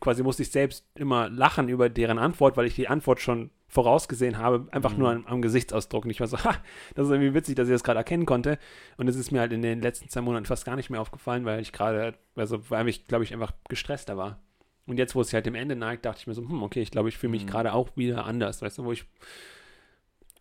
quasi 0.00 0.22
musste 0.22 0.42
ich 0.42 0.50
selbst 0.50 0.84
immer 0.94 1.28
lachen 1.30 1.68
über 1.68 1.88
deren 1.88 2.18
Antwort, 2.18 2.56
weil 2.56 2.66
ich 2.66 2.74
die 2.74 2.88
Antwort 2.88 3.20
schon 3.20 3.50
vorausgesehen 3.68 4.38
habe, 4.38 4.66
einfach 4.70 4.92
Mhm. 4.92 4.98
nur 4.98 5.10
am, 5.10 5.26
am 5.26 5.42
Gesichtsausdruck. 5.42 6.04
Und 6.04 6.10
ich 6.10 6.20
war 6.20 6.26
so, 6.26 6.36
ha, 6.44 6.56
das 6.94 7.06
ist 7.06 7.12
irgendwie 7.12 7.34
witzig, 7.34 7.54
dass 7.56 7.68
ich 7.68 7.74
das 7.74 7.84
gerade 7.84 7.98
erkennen 7.98 8.26
konnte. 8.26 8.58
Und 8.96 9.08
es 9.08 9.16
ist 9.16 9.30
mir 9.30 9.40
halt 9.40 9.52
in 9.52 9.62
den 9.62 9.80
letzten 9.82 10.08
zwei 10.08 10.20
Monaten 10.20 10.46
fast 10.46 10.64
gar 10.64 10.76
nicht 10.76 10.90
mehr 10.90 11.00
aufgefallen, 11.00 11.44
weil 11.44 11.60
ich 11.60 11.72
gerade, 11.72 12.14
also 12.34 12.68
weil 12.70 12.88
ich, 12.88 13.06
glaube 13.06 13.24
ich, 13.24 13.32
einfach 13.32 13.52
gestresster 13.68 14.16
war. 14.16 14.38
Und 14.86 14.96
jetzt, 14.98 15.14
wo 15.14 15.20
es 15.20 15.26
sich 15.28 15.34
halt 15.34 15.44
dem 15.46 15.54
Ende 15.54 15.76
neigt, 15.76 16.06
dachte 16.06 16.20
ich 16.20 16.26
mir 16.26 16.32
so, 16.34 16.40
hm, 16.42 16.62
okay, 16.62 16.80
ich 16.80 16.90
glaube, 16.90 17.08
ich 17.10 17.18
fühle 17.18 17.30
mich 17.32 17.44
Mhm. 17.44 17.48
gerade 17.50 17.72
auch 17.74 17.90
wieder 17.94 18.24
anders, 18.24 18.62
weißt 18.62 18.78
du, 18.78 18.84
wo 18.84 18.92
ich 18.92 19.04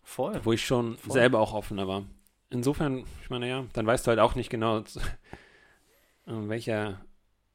Voll. 0.03 0.39
wo 0.43 0.53
ich 0.53 0.65
schon 0.65 0.95
Voll. 0.97 1.11
selber 1.13 1.39
auch 1.39 1.53
offener 1.53 1.87
war. 1.87 2.03
Insofern, 2.49 3.03
ich 3.21 3.29
meine, 3.29 3.49
ja, 3.49 3.65
dann 3.73 3.85
weißt 3.85 4.05
du 4.05 4.09
halt 4.09 4.19
auch 4.19 4.35
nicht 4.35 4.49
genau, 4.49 4.83
an 6.25 6.49
welcher, 6.49 7.01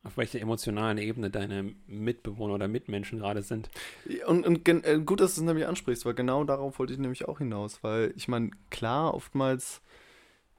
auf 0.02 0.16
welcher 0.16 0.40
emotionalen 0.40 0.98
Ebene 0.98 1.30
deine 1.30 1.74
Mitbewohner 1.86 2.54
oder 2.54 2.68
Mitmenschen 2.68 3.18
gerade 3.18 3.42
sind. 3.42 3.70
Und, 4.26 4.46
und 4.46 4.68
äh, 4.68 5.00
gut, 5.00 5.20
dass 5.20 5.34
du 5.34 5.40
es 5.40 5.46
nämlich 5.46 5.66
ansprichst, 5.66 6.04
weil 6.04 6.14
genau 6.14 6.44
darauf 6.44 6.78
wollte 6.78 6.92
ich 6.92 6.98
nämlich 6.98 7.26
auch 7.26 7.38
hinaus. 7.38 7.82
Weil 7.82 8.12
ich 8.16 8.28
meine, 8.28 8.50
klar, 8.70 9.14
oftmals 9.14 9.80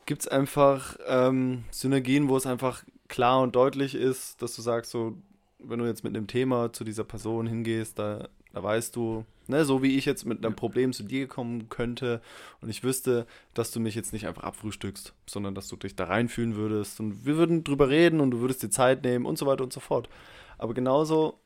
gibt 0.05 0.21
es 0.21 0.27
einfach 0.27 0.97
ähm, 1.07 1.65
Synergien, 1.71 2.27
wo 2.27 2.37
es 2.37 2.45
einfach 2.45 2.83
klar 3.07 3.41
und 3.41 3.55
deutlich 3.55 3.93
ist, 3.93 4.41
dass 4.41 4.55
du 4.55 4.61
sagst, 4.61 4.91
so, 4.91 5.15
wenn 5.59 5.79
du 5.79 5.85
jetzt 5.85 6.03
mit 6.03 6.15
einem 6.15 6.27
Thema 6.27 6.73
zu 6.73 6.83
dieser 6.83 7.03
Person 7.03 7.45
hingehst, 7.45 7.99
da, 7.99 8.27
da 8.51 8.63
weißt 8.63 8.95
du, 8.95 9.25
ne, 9.49 9.65
so 9.65 9.81
wie 9.83 9.97
ich 9.97 10.05
jetzt 10.05 10.25
mit 10.25 10.45
einem. 10.45 10.55
Problem 10.55 10.93
zu 10.93 11.03
dir 11.03 11.27
kommen 11.27 11.69
könnte 11.69 12.21
und 12.61 12.69
ich 12.69 12.83
wüsste, 12.83 13.25
dass 13.53 13.71
du 13.71 13.79
mich 13.79 13.95
jetzt 13.95 14.13
nicht 14.13 14.27
einfach 14.27 14.43
abfrühstückst, 14.43 15.13
sondern 15.25 15.55
dass 15.55 15.67
du 15.67 15.75
dich 15.75 15.95
da 15.95 16.05
reinfühlen 16.05 16.55
würdest 16.55 16.99
und 16.99 17.25
wir 17.25 17.37
würden 17.37 17.63
drüber 17.63 17.89
reden 17.89 18.19
und 18.21 18.31
du 18.31 18.39
würdest 18.39 18.63
dir 18.63 18.69
Zeit 18.69 19.03
nehmen 19.03 19.25
und 19.25 19.37
so 19.37 19.45
weiter 19.45 19.63
und 19.63 19.73
so 19.73 19.79
fort. 19.79 20.09
Aber 20.57 20.73
genauso 20.73 21.39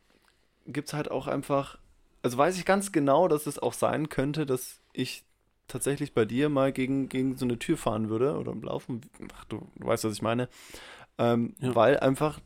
gibt 0.65 0.89
es 0.89 0.93
halt 0.93 1.09
auch 1.09 1.27
einfach, 1.27 1.77
also 2.21 2.37
weiß 2.37 2.57
ich 2.57 2.65
ganz 2.65 2.91
genau, 2.91 3.27
dass 3.27 3.47
es 3.47 3.57
auch 3.59 3.73
sein 3.73 4.09
könnte, 4.09 4.45
dass 4.45 4.81
ich 4.93 5.23
tatsächlich 5.67 6.13
bei 6.13 6.25
dir 6.25 6.49
mal 6.49 6.71
gegen, 6.71 7.09
gegen 7.09 7.35
so 7.37 7.45
eine 7.45 7.59
Tür 7.59 7.77
fahren 7.77 8.09
würde 8.09 8.37
oder 8.37 8.51
im 8.51 8.61
Laufen, 8.63 9.01
ach 9.35 9.45
du, 9.45 9.67
du 9.75 9.87
weißt, 9.87 10.03
was 10.03 10.13
ich 10.13 10.21
meine, 10.21 10.49
ähm, 11.17 11.55
Ja. 11.59 11.75
weil 11.75 11.99
einfach 11.99 12.39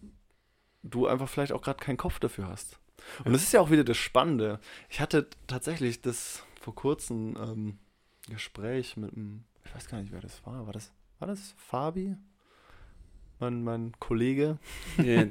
du 0.83 1.07
einfach 1.07 1.29
vielleicht 1.29 1.51
auch 1.51 1.61
gerade 1.61 1.83
keinen 1.83 1.97
Kopf 1.97 2.19
dafür 2.19 2.47
hast. 2.47 2.79
Und 3.25 3.33
das 3.33 3.43
ist 3.43 3.53
ja 3.53 3.61
auch 3.61 3.69
wieder 3.71 3.83
das 3.83 3.97
Spannende. 3.97 4.59
Ich 4.89 4.99
hatte 4.99 5.27
tatsächlich 5.47 6.01
das 6.01 6.43
vor 6.59 6.75
kurzem 6.75 7.35
ähm, 7.41 7.77
Gespräch 8.29 8.97
mit 8.97 9.13
einem, 9.15 9.43
ich 9.65 9.73
weiß 9.75 9.87
gar 9.87 9.99
nicht, 10.01 10.11
wer 10.11 10.21
das 10.21 10.45
war. 10.45 10.65
War 10.65 10.73
das, 10.73 10.91
war 11.19 11.27
das 11.27 11.53
Fabi? 11.57 12.15
Mein, 13.39 13.63
mein 13.63 13.93
Kollege. 13.99 14.59
Äh, 14.97 15.27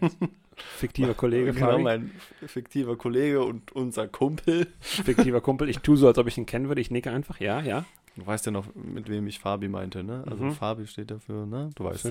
Fiktiver 0.76 1.14
Kollege, 1.14 1.52
genau, 1.52 1.70
Fabi. 1.70 1.82
mein 1.84 2.10
fiktiver 2.46 2.96
Kollege 2.96 3.42
und 3.44 3.70
unser 3.72 4.08
Kumpel. 4.08 4.66
fiktiver 4.80 5.40
Kumpel. 5.40 5.68
Ich 5.68 5.78
tue 5.78 5.96
so, 5.96 6.08
als 6.08 6.18
ob 6.18 6.26
ich 6.26 6.36
ihn 6.36 6.46
kennen 6.46 6.68
würde. 6.68 6.80
Ich 6.80 6.90
nicke 6.90 7.10
einfach, 7.12 7.38
ja, 7.40 7.60
ja. 7.60 7.84
Du 8.16 8.26
weißt 8.26 8.44
ja 8.46 8.52
noch, 8.52 8.66
mit 8.74 9.08
wem 9.08 9.28
ich 9.28 9.38
Fabi 9.38 9.68
meinte, 9.68 10.02
ne? 10.02 10.24
Also 10.28 10.44
Mhm. 10.44 10.52
Fabi 10.54 10.86
steht 10.88 11.12
dafür, 11.12 11.46
ne? 11.46 11.70
Du 11.76 11.84
weißt. 11.84 12.06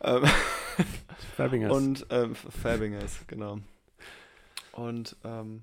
Ähm, 0.00 0.22
Fabingers. 1.36 1.72
und 1.76 2.06
ähm, 2.10 2.34
Fabingers, 2.34 3.20
genau. 3.28 3.60
Und 4.74 5.16
ähm, 5.24 5.62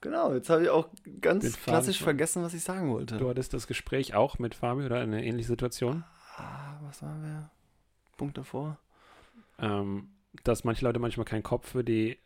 genau, 0.00 0.34
jetzt 0.34 0.50
habe 0.50 0.64
ich 0.64 0.68
auch 0.68 0.88
ganz 1.20 1.56
klassisch 1.62 2.02
vergessen, 2.02 2.42
was 2.42 2.52
ich 2.54 2.62
sagen 2.64 2.90
wollte. 2.90 3.16
du 3.16 3.28
hattest 3.28 3.54
das 3.54 3.66
Gespräch 3.66 4.14
auch 4.14 4.38
mit 4.38 4.54
Fabi 4.56 4.84
oder 4.84 4.98
eine 5.00 5.24
ähnliche 5.24 5.48
Situation, 5.48 6.04
Ah, 6.36 6.78
was 6.82 7.00
waren 7.02 7.22
wir? 7.22 7.50
Punkt 8.16 8.36
davor? 8.36 8.78
ähm, 9.58 10.08
dass 10.42 10.64
manche 10.64 10.84
Leute 10.84 10.98
manchmal 10.98 11.24
keinen 11.26 11.44
Kopf 11.44 11.68
für 11.70 11.84
die, 11.84 12.18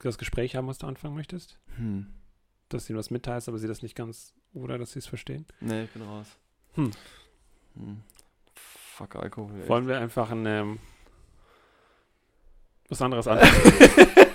das 0.00 0.18
Gespräch 0.18 0.56
haben, 0.56 0.66
was 0.66 0.76
du 0.76 0.86
anfangen 0.86 1.14
möchtest. 1.14 1.58
Hm. 1.76 2.06
Dass 2.68 2.84
du 2.86 2.92
ihnen 2.92 2.98
was 2.98 3.10
mitteilst, 3.10 3.48
aber 3.48 3.56
sie 3.58 3.66
das 3.66 3.80
nicht 3.82 3.94
ganz, 3.96 4.34
oder 4.52 4.76
dass 4.76 4.92
sie 4.92 4.98
es 4.98 5.06
verstehen. 5.06 5.46
Nee, 5.60 5.84
ich 5.84 5.90
bin 5.90 6.02
raus. 6.02 6.26
Hm. 6.74 6.90
Hm. 7.76 8.02
Fuck 8.54 9.16
Alkohol. 9.16 9.66
Wollen 9.68 9.88
wir 9.88 9.98
einfach 9.98 10.30
ein, 10.30 10.44
ähm, 10.44 10.78
was 12.90 13.00
anderes 13.00 13.26
anfangen? 13.28 14.29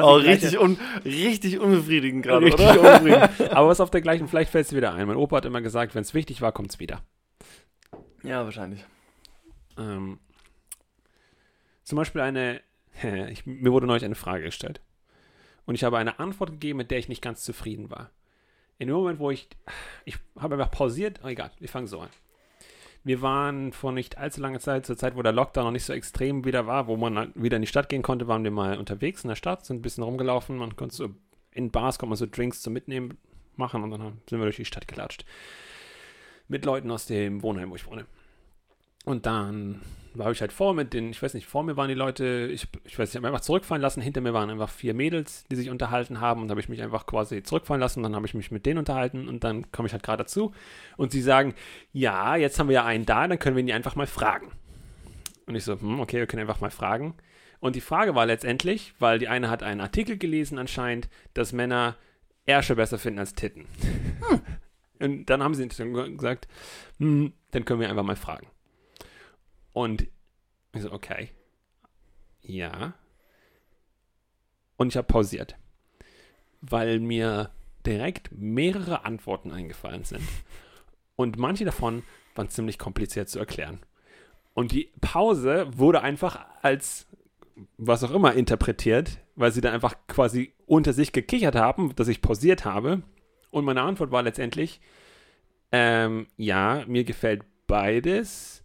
Quasi 0.00 0.06
Oh, 0.06 0.14
richtig, 0.16 0.58
un 0.58 0.78
richtig 1.04 1.58
unbefriedigend 1.60 2.22
gerade, 2.24 2.46
richtig 2.46 2.78
oder? 2.78 2.98
unbedingt. 2.98 3.50
Aber 3.52 3.68
was 3.68 3.80
auf 3.80 3.90
der 3.90 4.00
gleichen, 4.00 4.28
vielleicht 4.28 4.50
fällt 4.50 4.66
es 4.66 4.74
wieder 4.74 4.92
ein. 4.94 5.06
Mein 5.06 5.16
Opa 5.16 5.36
hat 5.36 5.44
immer 5.44 5.60
gesagt, 5.60 5.94
wenn 5.94 6.02
es 6.02 6.14
wichtig 6.14 6.40
war, 6.40 6.52
kommt 6.52 6.70
es 6.70 6.80
wieder. 6.80 7.02
Ja, 8.22 8.44
wahrscheinlich. 8.44 8.84
Ähm, 9.78 10.18
zum 11.82 11.96
Beispiel 11.96 12.20
eine, 12.22 12.60
ich, 13.30 13.46
mir 13.46 13.72
wurde 13.72 13.86
neulich 13.86 14.04
eine 14.04 14.14
Frage 14.14 14.44
gestellt. 14.44 14.80
Und 15.66 15.74
ich 15.74 15.84
habe 15.84 15.98
eine 15.98 16.18
Antwort 16.18 16.50
gegeben, 16.50 16.78
mit 16.78 16.90
der 16.90 16.98
ich 16.98 17.08
nicht 17.08 17.22
ganz 17.22 17.42
zufrieden 17.42 17.90
war. 17.90 18.10
In 18.78 18.88
dem 18.88 18.96
Moment, 18.96 19.18
wo 19.18 19.30
ich, 19.30 19.48
ich 20.04 20.18
habe 20.38 20.54
einfach 20.56 20.70
pausiert, 20.70 21.20
oh, 21.24 21.28
egal, 21.28 21.52
wir 21.58 21.68
fangen 21.68 21.86
so 21.86 22.00
an. 22.00 22.08
Wir 23.04 23.20
waren 23.20 23.72
vor 23.72 23.92
nicht 23.92 24.16
allzu 24.16 24.40
langer 24.40 24.60
Zeit, 24.60 24.86
zur 24.86 24.96
Zeit, 24.96 25.14
wo 25.14 25.22
der 25.22 25.32
Lockdown 25.32 25.64
noch 25.64 25.70
nicht 25.70 25.84
so 25.84 25.92
extrem 25.92 26.44
wieder 26.46 26.66
war, 26.66 26.86
wo 26.86 26.96
man 26.96 27.18
halt 27.18 27.30
wieder 27.34 27.56
in 27.56 27.62
die 27.62 27.68
Stadt 27.68 27.90
gehen 27.90 28.02
konnte, 28.02 28.28
waren 28.28 28.44
wir 28.44 28.50
mal 28.50 28.78
unterwegs 28.78 29.22
in 29.22 29.28
der 29.28 29.36
Stadt, 29.36 29.66
sind 29.66 29.76
ein 29.78 29.82
bisschen 29.82 30.02
rumgelaufen. 30.02 30.56
Man 30.56 30.74
konnte 30.74 30.94
so, 30.94 31.10
in 31.52 31.70
Bars 31.70 31.98
konnte 31.98 32.16
so 32.16 32.26
Drinks 32.26 32.62
zum 32.62 32.72
Mitnehmen 32.72 33.18
machen 33.56 33.82
und 33.82 33.90
dann 33.90 34.20
sind 34.28 34.38
wir 34.38 34.44
durch 34.44 34.56
die 34.56 34.64
Stadt 34.64 34.88
gelatscht. 34.88 35.26
Mit 36.48 36.64
Leuten 36.64 36.90
aus 36.90 37.06
dem 37.06 37.42
Wohnheim, 37.42 37.70
wo 37.70 37.76
ich 37.76 37.86
wohne. 37.86 38.06
Und 39.04 39.26
dann 39.26 39.82
war 40.14 40.30
ich 40.30 40.40
halt 40.40 40.52
vor 40.52 40.74
mit 40.74 40.92
den, 40.94 41.10
ich 41.10 41.22
weiß 41.22 41.34
nicht, 41.34 41.46
vor 41.46 41.62
mir 41.62 41.76
waren 41.76 41.88
die 41.88 41.94
Leute, 41.94 42.48
ich, 42.52 42.68
ich 42.84 42.98
weiß 42.98 43.08
nicht, 43.08 43.14
ich 43.14 43.16
habe 43.16 43.26
einfach 43.26 43.40
zurückfallen 43.40 43.82
lassen. 43.82 44.00
Hinter 44.00 44.20
mir 44.20 44.32
waren 44.32 44.50
einfach 44.50 44.70
vier 44.70 44.94
Mädels, 44.94 45.44
die 45.50 45.56
sich 45.56 45.70
unterhalten 45.70 46.20
haben 46.20 46.42
und 46.42 46.50
habe 46.50 46.60
ich 46.60 46.68
mich 46.68 46.82
einfach 46.82 47.06
quasi 47.06 47.42
zurückfallen 47.42 47.80
lassen. 47.80 48.02
Dann 48.02 48.14
habe 48.14 48.26
ich 48.26 48.34
mich 48.34 48.50
mit 48.50 48.64
denen 48.66 48.78
unterhalten 48.78 49.28
und 49.28 49.44
dann 49.44 49.70
komme 49.72 49.86
ich 49.86 49.92
halt 49.92 50.02
gerade 50.02 50.22
dazu 50.24 50.52
und 50.96 51.10
sie 51.12 51.22
sagen, 51.22 51.54
ja, 51.92 52.36
jetzt 52.36 52.58
haben 52.58 52.68
wir 52.68 52.74
ja 52.74 52.84
einen 52.84 53.06
da, 53.06 53.26
dann 53.26 53.38
können 53.38 53.56
wir 53.56 53.62
ihn 53.62 53.72
einfach 53.72 53.96
mal 53.96 54.06
fragen. 54.06 54.52
Und 55.46 55.56
ich 55.56 55.64
so, 55.64 55.78
hm, 55.78 56.00
okay, 56.00 56.18
wir 56.18 56.26
können 56.26 56.42
einfach 56.42 56.60
mal 56.60 56.70
fragen. 56.70 57.14
Und 57.60 57.76
die 57.76 57.80
Frage 57.80 58.14
war 58.14 58.26
letztendlich, 58.26 58.94
weil 58.98 59.18
die 59.18 59.28
eine 59.28 59.50
hat 59.50 59.62
einen 59.62 59.80
Artikel 59.80 60.16
gelesen 60.16 60.58
anscheinend, 60.58 61.08
dass 61.34 61.52
Männer 61.52 61.96
Ärsche 62.46 62.76
besser 62.76 62.98
finden 62.98 63.18
als 63.18 63.34
Titten. 63.34 63.66
Hm. 64.28 64.40
Und 65.00 65.26
dann 65.26 65.42
haben 65.42 65.54
sie 65.54 65.66
gesagt, 65.66 66.46
hm, 66.98 67.32
dann 67.50 67.64
können 67.64 67.80
wir 67.80 67.90
einfach 67.90 68.04
mal 68.04 68.16
fragen. 68.16 68.46
Und 69.74 70.06
ich 70.72 70.82
so, 70.82 70.92
okay. 70.92 71.28
Ja. 72.40 72.94
Und 74.76 74.88
ich 74.88 74.96
habe 74.96 75.06
pausiert, 75.06 75.56
weil 76.62 77.00
mir 77.00 77.50
direkt 77.84 78.30
mehrere 78.32 79.04
Antworten 79.04 79.50
eingefallen 79.50 80.04
sind. 80.04 80.26
Und 81.16 81.36
manche 81.36 81.64
davon 81.64 82.02
waren 82.34 82.48
ziemlich 82.48 82.78
kompliziert 82.78 83.28
zu 83.28 83.38
erklären. 83.38 83.80
Und 84.54 84.72
die 84.72 84.90
Pause 85.00 85.66
wurde 85.76 86.00
einfach 86.00 86.46
als 86.62 87.06
was 87.76 88.02
auch 88.02 88.10
immer 88.10 88.34
interpretiert, 88.34 89.18
weil 89.36 89.52
sie 89.52 89.60
dann 89.60 89.74
einfach 89.74 89.94
quasi 90.08 90.54
unter 90.66 90.92
sich 90.92 91.12
gekichert 91.12 91.54
haben, 91.54 91.94
dass 91.94 92.08
ich 92.08 92.22
pausiert 92.22 92.64
habe. 92.64 93.02
Und 93.50 93.64
meine 93.64 93.82
Antwort 93.82 94.10
war 94.10 94.22
letztendlich, 94.22 94.80
ähm, 95.70 96.26
ja, 96.36 96.84
mir 96.86 97.04
gefällt 97.04 97.42
beides. 97.66 98.63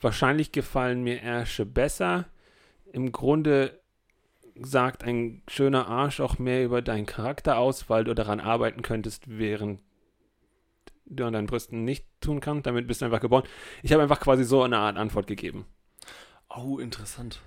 Wahrscheinlich 0.00 0.52
gefallen 0.52 1.02
mir 1.02 1.22
Ärsche 1.22 1.66
besser. 1.66 2.26
Im 2.92 3.12
Grunde 3.12 3.80
sagt 4.60 5.04
ein 5.04 5.42
schöner 5.48 5.88
Arsch 5.88 6.20
auch 6.20 6.38
mehr 6.38 6.64
über 6.64 6.82
deinen 6.82 7.06
Charakter 7.06 7.58
aus, 7.58 7.88
weil 7.88 8.04
du 8.04 8.14
daran 8.14 8.40
arbeiten 8.40 8.82
könntest, 8.82 9.24
während 9.26 9.80
du 11.06 11.24
an 11.24 11.32
deinen 11.32 11.46
Brüsten 11.46 11.84
nicht 11.84 12.04
tun 12.20 12.40
kannst. 12.40 12.66
Damit 12.66 12.86
bist 12.86 13.00
du 13.00 13.04
einfach 13.04 13.20
geboren. 13.20 13.44
Ich 13.82 13.92
habe 13.92 14.02
einfach 14.02 14.20
quasi 14.20 14.44
so 14.44 14.62
eine 14.62 14.78
Art 14.78 14.96
Antwort 14.96 15.26
gegeben. 15.26 15.66
Oh, 16.48 16.78
interessant. 16.78 17.40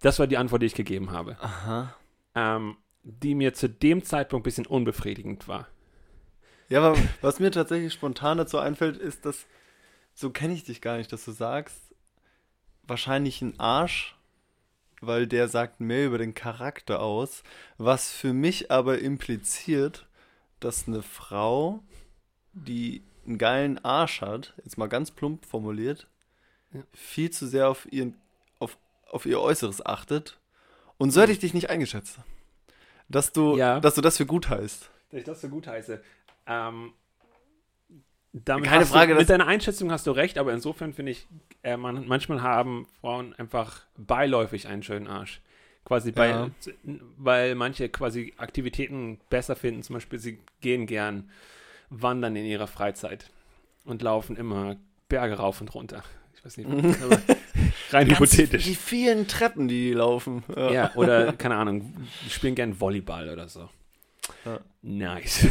Das 0.00 0.18
war 0.18 0.26
die 0.26 0.36
Antwort, 0.36 0.62
die 0.62 0.66
ich 0.66 0.74
gegeben 0.74 1.10
habe. 1.10 1.36
Aha. 1.40 1.94
Ähm, 2.34 2.76
die 3.02 3.34
mir 3.34 3.54
zu 3.54 3.68
dem 3.68 4.04
Zeitpunkt 4.04 4.42
ein 4.42 4.44
bisschen 4.44 4.66
unbefriedigend 4.66 5.48
war. 5.48 5.68
Ja, 6.68 6.82
aber 6.82 6.98
was 7.20 7.40
mir 7.40 7.50
tatsächlich 7.50 7.92
spontan 7.92 8.38
dazu 8.38 8.58
einfällt, 8.58 8.96
ist, 8.96 9.24
dass 9.24 9.46
so 10.18 10.30
kenne 10.30 10.52
ich 10.54 10.64
dich 10.64 10.80
gar 10.80 10.96
nicht, 10.96 11.12
dass 11.12 11.24
du 11.24 11.30
sagst, 11.30 11.78
wahrscheinlich 12.82 13.40
ein 13.40 13.58
Arsch, 13.60 14.16
weil 15.00 15.28
der 15.28 15.46
sagt 15.46 15.78
mehr 15.78 16.06
über 16.06 16.18
den 16.18 16.34
Charakter 16.34 17.00
aus, 17.00 17.44
was 17.76 18.10
für 18.10 18.32
mich 18.32 18.72
aber 18.72 18.98
impliziert, 18.98 20.08
dass 20.58 20.88
eine 20.88 21.02
Frau, 21.02 21.84
die 22.52 23.04
einen 23.26 23.38
geilen 23.38 23.84
Arsch 23.84 24.20
hat, 24.20 24.54
jetzt 24.64 24.76
mal 24.76 24.88
ganz 24.88 25.12
plump 25.12 25.44
formuliert, 25.46 26.08
Ja. 26.72 26.82
viel 26.92 27.30
zu 27.30 27.46
sehr 27.46 27.68
auf, 27.68 27.86
ihren, 27.92 28.16
auf, 28.58 28.76
auf 29.06 29.24
ihr 29.24 29.40
Äußeres 29.40 29.86
achtet. 29.86 30.40
Und 30.96 31.12
so 31.12 31.20
hätte 31.20 31.30
ich 31.32 31.38
dich 31.38 31.54
nicht 31.54 31.70
eingeschätzt. 31.70 32.18
Dass 33.08 33.32
du, 33.32 33.56
Ja. 33.56 33.78
dass 33.78 33.94
du 33.94 34.00
das 34.00 34.16
für 34.16 34.26
gut 34.26 34.48
heißt. 34.48 34.90
Dass 35.10 35.18
ich 35.20 35.24
das 35.24 35.40
so 35.40 35.48
gut 35.48 35.68
heiße. 35.68 36.02
Ähm, 36.46 36.92
damit 38.32 38.68
Keine 38.68 38.86
Frage, 38.86 39.14
Du, 39.14 39.18
mit 39.20 39.28
deiner 39.30 39.46
Einschätzung 39.46 39.90
hast 39.90 40.06
du 40.06 40.10
recht, 40.12 40.38
aber 40.38 40.52
insofern 40.52 40.92
finde 40.92 41.12
ich, 41.12 41.26
äh, 41.62 41.76
man, 41.76 42.06
manchmal 42.06 42.42
haben 42.42 42.86
Frauen 43.00 43.34
einfach 43.34 43.82
beiläufig 43.96 44.68
einen 44.68 44.82
schönen 44.82 45.06
Arsch. 45.06 45.40
Quasi 45.84 46.12
bei, 46.12 46.28
Ja. 46.30 46.50
weil 47.16 47.54
manche 47.54 47.88
quasi 47.88 48.34
Aktivitäten 48.36 49.18
besser 49.30 49.56
finden. 49.56 49.82
Zum 49.82 49.94
Beispiel, 49.94 50.18
sie 50.18 50.38
gehen 50.60 50.86
gern 50.86 51.30
wandern 51.88 52.36
in 52.36 52.44
ihrer 52.44 52.66
Freizeit 52.66 53.30
und 53.84 54.02
laufen 54.02 54.36
immer 54.36 54.76
Berge 55.08 55.34
rauf 55.36 55.62
und 55.62 55.74
runter. 55.74 56.02
Ich 56.36 56.44
weiß 56.44 56.58
nicht, 56.58 56.68
aber 57.02 57.18
rein 57.90 58.06
hypothetisch. 58.10 58.64
Die 58.64 58.74
vielen 58.74 59.26
Treppen, 59.28 59.66
die 59.68 59.92
laufen. 59.94 60.44
Ja, 60.54 60.92
oder 60.94 61.32
keine 61.38 61.56
Ahnung, 61.56 61.94
die 62.26 62.30
spielen 62.30 62.54
gern 62.54 62.78
Volleyball 62.78 63.30
oder 63.30 63.48
so. 63.48 63.70
Ja. 64.44 64.60
Nice. 64.82 65.46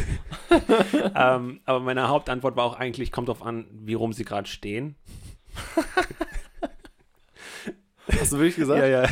ähm, 1.16 1.62
aber 1.66 1.80
meine 1.80 2.08
Hauptantwort 2.08 2.56
war 2.56 2.66
auch 2.66 2.76
eigentlich, 2.76 3.12
kommt 3.12 3.28
drauf 3.30 3.42
an, 3.44 3.68
wie 3.72 3.94
rum 3.94 4.14
sie 4.14 4.26
gerade 4.26 4.48
stehen. 4.48 4.96
Hast 8.20 8.32
du 8.34 8.38
wirklich 8.38 8.56
gesagt? 8.58 8.80
Ja, 8.80 8.88
ja. 8.88 9.10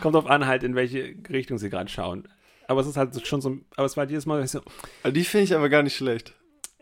Kommt 0.00 0.14
drauf 0.14 0.26
an, 0.26 0.46
halt, 0.46 0.62
in 0.62 0.74
welche 0.74 1.14
Richtung 1.28 1.58
sie 1.58 1.70
gerade 1.70 1.90
schauen. 1.90 2.26
Aber 2.66 2.80
es 2.80 2.86
ist 2.86 2.96
halt 2.96 3.26
schon 3.26 3.40
so, 3.40 3.58
aber 3.76 3.84
es 3.86 3.96
war 3.96 4.06
jedes 4.08 4.26
Mal 4.26 4.46
so, 4.46 4.62
Also 5.02 5.12
Die 5.12 5.24
finde 5.24 5.44
ich 5.44 5.54
aber 5.54 5.68
gar 5.68 5.82
nicht 5.82 5.96
schlecht. 5.96 6.34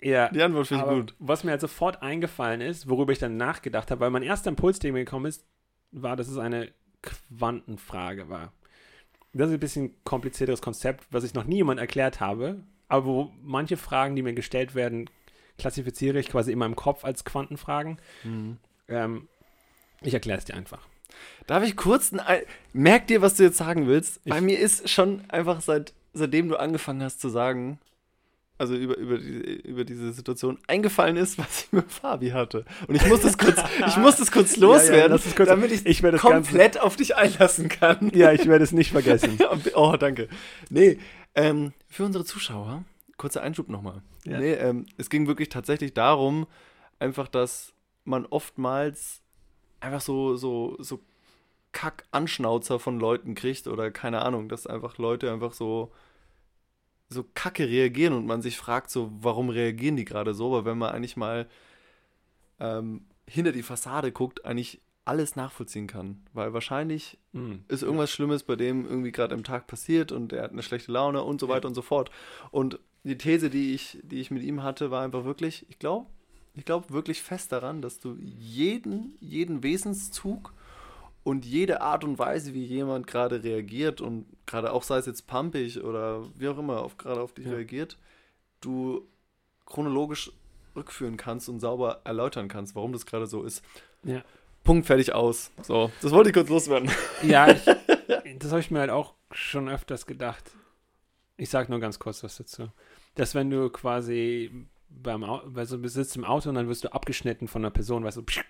ja. 0.03 0.29
Die 0.29 0.43
Antwort 0.43 0.67
finde 0.69 0.85
ich 0.85 0.91
gut. 0.91 1.15
Was 1.19 1.45
mir 1.45 1.53
halt 1.53 1.61
sofort 1.61 2.03
eingefallen 2.03 2.61
ist, 2.61 2.89
worüber 2.89 3.13
ich 3.13 3.19
dann 3.19 3.37
nachgedacht 3.37 3.91
habe, 3.91 4.01
weil 4.03 4.11
mein 4.11 4.23
erster 4.23 4.51
Impuls, 4.51 4.79
der 4.79 4.93
mir 4.93 5.05
gekommen 5.05 5.27
ist, 5.27 5.45
war, 5.91 6.15
dass 6.15 6.29
es 6.29 6.37
eine 6.39 6.71
Quantenfrage 7.03 8.29
war. 8.29 8.53
Das 9.39 9.49
ist 9.49 9.55
ein 9.55 9.61
bisschen 9.61 9.95
komplizierteres 10.05 10.61
Konzept, 10.63 11.07
was 11.11 11.25
ich 11.25 11.35
noch 11.35 11.45
nie 11.45 11.57
jemand 11.57 11.81
erklärt 11.81 12.21
habe, 12.21 12.61
aber 12.89 13.05
wo 13.07 13.33
manche 13.43 13.77
Fragen, 13.77 14.17
die 14.17 14.23
mir 14.23 14.35
gestellt 14.35 14.75
werden, 14.75 15.09
klassifiziere 15.59 16.19
ich 16.19 16.29
quasi 16.29 16.53
in 16.53 16.59
meinem 16.59 16.77
Kopf 16.77 17.05
als 17.05 17.25
Quantenfragen. 17.25 17.99
Ähm, 18.89 19.29
ich 20.03 20.15
erkläre 20.15 20.39
es 20.39 20.45
dir 20.45 20.55
einfach. 20.55 20.87
Darf 21.47 21.65
ich 21.65 21.77
kurz 21.77 22.13
ein, 22.13 22.21
Ei- 22.21 22.47
merk 22.73 23.07
dir, 23.09 23.23
was 23.23 23.35
du 23.35 23.43
jetzt 23.43 23.57
sagen 23.59 23.87
willst? 23.87 24.21
Ich- 24.25 24.33
Bei 24.33 24.41
mir 24.41 24.59
ist 24.59 24.89
schon 24.89 25.23
einfach 25.31 25.61
seit, 25.61 25.93
seitdem 26.13 26.49
du 26.49 26.57
angefangen 26.57 27.03
hast 27.03 27.21
zu 27.21 27.29
sagen, 27.29 27.79
also 28.59 28.75
über, 28.75 28.97
über, 28.97 29.19
die, 29.19 29.61
über 29.63 29.85
diese 29.85 30.13
Situation 30.13 30.59
eingefallen 30.67 31.17
ist, 31.17 31.39
was 31.39 31.65
ich 31.65 31.73
mit 31.73 31.91
Fabi 31.91 32.31
hatte. 32.31 32.65
Und 32.87 32.97
ich 32.97 33.07
muss 33.07 33.21
das 33.21 33.39
kurz, 33.39 33.63
ich 33.87 33.97
muss 33.97 34.17
das 34.17 34.31
kurz 34.31 34.57
loswerden, 34.59 35.13
lass 35.13 35.27
es 35.27 35.35
kurz- 35.35 35.49
damit 35.49 35.73
ich, 35.73 35.87
ich 35.87 36.01
das 36.01 36.21
komplett 36.21 36.81
auf 36.81 36.97
dich 36.97 37.17
einlassen 37.17 37.69
kann. 37.69 38.11
Ja, 38.15 38.33
ich 38.33 38.47
werde 38.47 38.65
es 38.65 38.73
nicht 38.73 38.91
vergessen. 38.91 39.39
oh, 39.75 39.97
danke. 39.99 40.29
Nee, 40.71 40.99
ähm, 41.35 41.73
für 41.89 42.05
unsere 42.05 42.25
Zuschauer, 42.25 42.85
kurzer 43.17 43.43
Einschub 43.43 43.69
nochmal. 43.69 44.03
Ja. 44.25 44.39
Nee, 44.41 44.55
ähm, 44.55 44.87
es 44.97 45.09
ging 45.09 45.27
wirklich 45.27 45.49
tatsächlich 45.49 45.95
darum, 45.95 46.47
einfach, 46.99 47.29
dass 47.29 47.73
man 48.05 48.27
oftmals 48.27 49.23
einfach 49.81 50.01
so, 50.01 50.37
so, 50.37 50.77
so 50.81 51.01
Kack-Anschnauzer 51.73 52.81
von 52.81 52.99
Leuten 52.99 53.35
kriegt 53.35 53.69
oder 53.69 53.91
keine 53.91 54.23
Ahnung, 54.23 54.49
dass 54.49 54.67
einfach 54.67 54.99
Leute 54.99 55.31
einfach 55.33 55.53
so, 55.53 55.93
so 57.09 57.25
kacke 57.35 57.69
reagieren 57.69 58.13
und 58.13 58.27
man 58.27 58.43
sich 58.43 58.57
fragt, 58.57 58.91
so, 58.91 59.11
warum 59.21 59.49
reagieren 59.49 59.97
die 59.97 60.05
gerade 60.05 60.35
so? 60.35 60.55
Aber 60.55 60.65
wenn 60.65 60.79
man 60.79 60.93
eigentlich 60.93 61.17
mal 61.17 61.49
ähm, 62.61 63.07
hinter 63.27 63.53
die 63.53 63.63
Fassade 63.63 64.13
guckt, 64.13 64.45
eigentlich 64.45 64.81
alles 65.05 65.37
nachvollziehen 65.37 65.87
kann. 65.87 66.23
Weil 66.35 66.53
wahrscheinlich 66.53 67.19
Hm. 67.33 67.65
ist 67.69 67.83
irgendwas 67.83 68.11
Schlimmes 68.11 68.43
bei 68.43 68.57
dem 68.57 68.87
irgendwie 68.87 69.13
gerade 69.13 69.35
im 69.35 69.45
Tag 69.45 69.67
passiert 69.67 70.13
und 70.13 70.33
er 70.33 70.43
hat 70.43 70.53
eine 70.53 70.63
schlechte 70.63 70.93
Laune 70.93 71.23
und 71.23 71.41
so 71.41 71.49
weiter 71.49 71.69
und 71.69 71.75
so 71.75 71.83
fort. 71.83 72.11
Und 72.51 72.79
die 73.05 73.17
These, 73.17 73.49
die 73.49 73.75
ich, 73.75 73.99
die 74.03 74.21
ich 74.21 74.31
mit 74.31 74.43
ihm 74.43 74.63
hatte, 74.63 74.91
war 74.91 75.03
einfach 75.03 75.25
wirklich, 75.25 75.65
ich 75.71 75.79
glaube, 75.79 76.07
ich 76.55 76.65
glaube 76.65 76.91
wirklich 76.91 77.23
fest 77.23 77.53
daran, 77.53 77.81
dass 77.81 78.01
du 78.01 78.17
jeden, 78.19 79.17
jeden 79.21 79.63
Wesenszug 79.63 80.53
und 81.29 81.45
jede 81.45 81.83
Art 81.83 82.05
und 82.05 82.19
Weise, 82.19 82.55
wie 82.55 82.65
jemand 82.65 83.07
gerade 83.07 83.43
reagiert 83.45 84.01
und 84.01 84.25
gerade 84.47 84.73
auch 84.73 84.83
sei 84.83 84.97
es 84.97 85.05
jetzt 85.05 85.27
pumpig 85.27 85.85
oder 85.85 86.25
wie 86.39 86.49
auch 86.49 86.57
immer, 86.57 86.81
auf, 86.81 86.97
gerade 86.97 87.21
auf 87.21 87.35
dich 87.35 87.45
Ja. 87.45 87.53
reagiert, 87.53 87.99
du 88.63 89.07
chronologisch 89.67 90.33
rückführen 90.75 91.19
kannst 91.19 91.51
und 91.51 91.61
sauber 91.61 92.01
erläutern 92.05 92.49
kannst, 92.49 92.75
warum 92.75 92.95
das 92.95 93.05
gerade 93.05 93.27
so 93.27 93.43
ist. 93.43 93.63
Ja. 94.05 94.23
Punkt, 94.65 94.87
fertig, 94.87 95.13
aus. 95.13 95.51
So, 95.63 95.91
das 96.01 96.13
wollte 96.13 96.31
ich 96.31 96.35
kurz 96.35 96.49
loswerden. 96.49 96.91
Ja, 97.23 97.49
ich, 97.53 97.63
das 98.39 98.51
habe 98.51 98.61
ich 98.61 98.71
mir 98.71 98.81
halt 98.81 98.91
auch 98.91 99.13
schon 99.31 99.69
öfters 99.69 100.07
gedacht. 100.07 100.51
Ich 101.37 101.51
sage 101.51 101.71
nur 101.71 101.79
ganz 101.81 101.99
kurz 101.99 102.25
was 102.25 102.39
dazu. 102.39 102.69
Dass 103.17 103.35
wenn 103.35 103.51
du 103.51 103.69
quasi 103.69 104.67
beim 104.91 105.23
also 105.25 105.77
du 105.77 105.89
sitzt 105.89 106.17
im 106.17 106.25
Auto 106.25 106.49
und 106.49 106.55
dann 106.57 106.69
wirst 106.69 106.85
du 106.85 106.93
abgeschnitten 106.93 107.49
von 107.49 107.63
einer 107.63 107.71
Person, 107.71 108.05
weißt 108.05 108.17
du, 108.17 108.23
psch, 108.23 108.41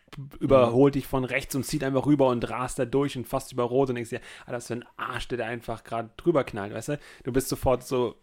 überholt 0.40 0.94
dich 0.94 1.06
von 1.06 1.24
rechts 1.24 1.54
und 1.54 1.64
zieht 1.64 1.84
einfach 1.84 2.06
rüber 2.06 2.28
und 2.28 2.48
rast 2.48 2.78
da 2.78 2.84
durch 2.84 3.16
und 3.16 3.26
fast 3.26 3.52
über 3.52 3.64
Rot 3.64 3.90
und 3.90 3.96
denkst 3.96 4.10
dir, 4.10 4.20
ah, 4.46 4.52
das 4.52 4.64
ist 4.64 4.68
für 4.68 4.74
ein 4.74 4.84
Arsch, 4.96 5.28
der 5.28 5.38
da 5.38 5.46
einfach 5.46 5.84
gerade 5.84 6.10
drüber 6.16 6.44
knallt, 6.44 6.72
weißt 6.72 6.88
du? 6.90 6.98
Du 7.24 7.32
bist 7.32 7.48
sofort 7.48 7.84
so 7.84 8.16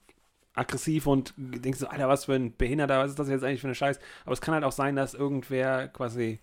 aggressiv 0.53 1.07
und 1.07 1.33
denkst 1.37 1.79
so, 1.79 1.87
Alter, 1.87 2.07
was 2.07 2.25
für 2.25 2.33
ein 2.33 2.55
Behinderter, 2.55 2.99
was 2.99 3.11
ist 3.11 3.19
das 3.19 3.29
jetzt 3.29 3.43
eigentlich 3.43 3.61
für 3.61 3.67
eine 3.67 3.75
Scheiß? 3.75 3.99
Aber 4.23 4.33
es 4.33 4.41
kann 4.41 4.53
halt 4.53 4.63
auch 4.63 4.71
sein, 4.71 4.95
dass 4.95 5.13
irgendwer 5.13 5.89
quasi, 5.89 6.39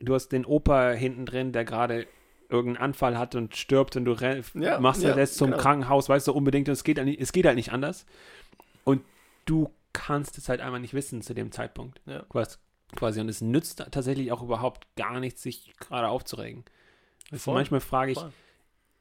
du 0.00 0.14
hast 0.14 0.28
den 0.30 0.44
Opa 0.44 0.90
hinten 0.90 1.26
drin, 1.26 1.52
der 1.52 1.64
gerade 1.64 2.06
irgendeinen 2.48 2.84
Anfall 2.84 3.16
hat 3.16 3.36
und 3.36 3.56
stirbt 3.56 3.96
und 3.96 4.04
du 4.04 4.16
Ja, 4.54 4.80
machst 4.80 5.02
ja, 5.02 5.14
das 5.14 5.36
zum 5.36 5.50
genau. 5.50 5.62
Krankenhaus, 5.62 6.08
weißt 6.08 6.26
du, 6.26 6.32
unbedingt 6.32 6.68
und 6.68 6.72
es 6.72 6.82
geht, 6.84 6.98
halt 6.98 7.06
nicht, 7.06 7.20
es 7.20 7.32
geht 7.32 7.46
halt 7.46 7.56
nicht 7.56 7.72
anders. 7.72 8.06
Und 8.84 9.02
du 9.46 9.70
kannst 9.92 10.38
es 10.38 10.48
halt 10.48 10.60
einmal 10.60 10.80
nicht 10.80 10.94
wissen 10.94 11.22
zu 11.22 11.34
dem 11.34 11.52
Zeitpunkt. 11.52 12.00
Ja. 12.06 12.24
Quasi. 12.96 13.20
Und 13.20 13.28
es 13.28 13.40
nützt 13.40 13.78
tatsächlich 13.90 14.32
auch 14.32 14.42
überhaupt 14.42 14.86
gar 14.96 15.20
nichts, 15.20 15.42
sich 15.42 15.72
gerade 15.78 16.08
aufzuregen. 16.08 16.64
Du, 17.30 17.38
Voll, 17.38 17.54
manchmal 17.54 17.80
frage 17.80 18.12
ich, 18.12 18.18
voll. 18.18 18.32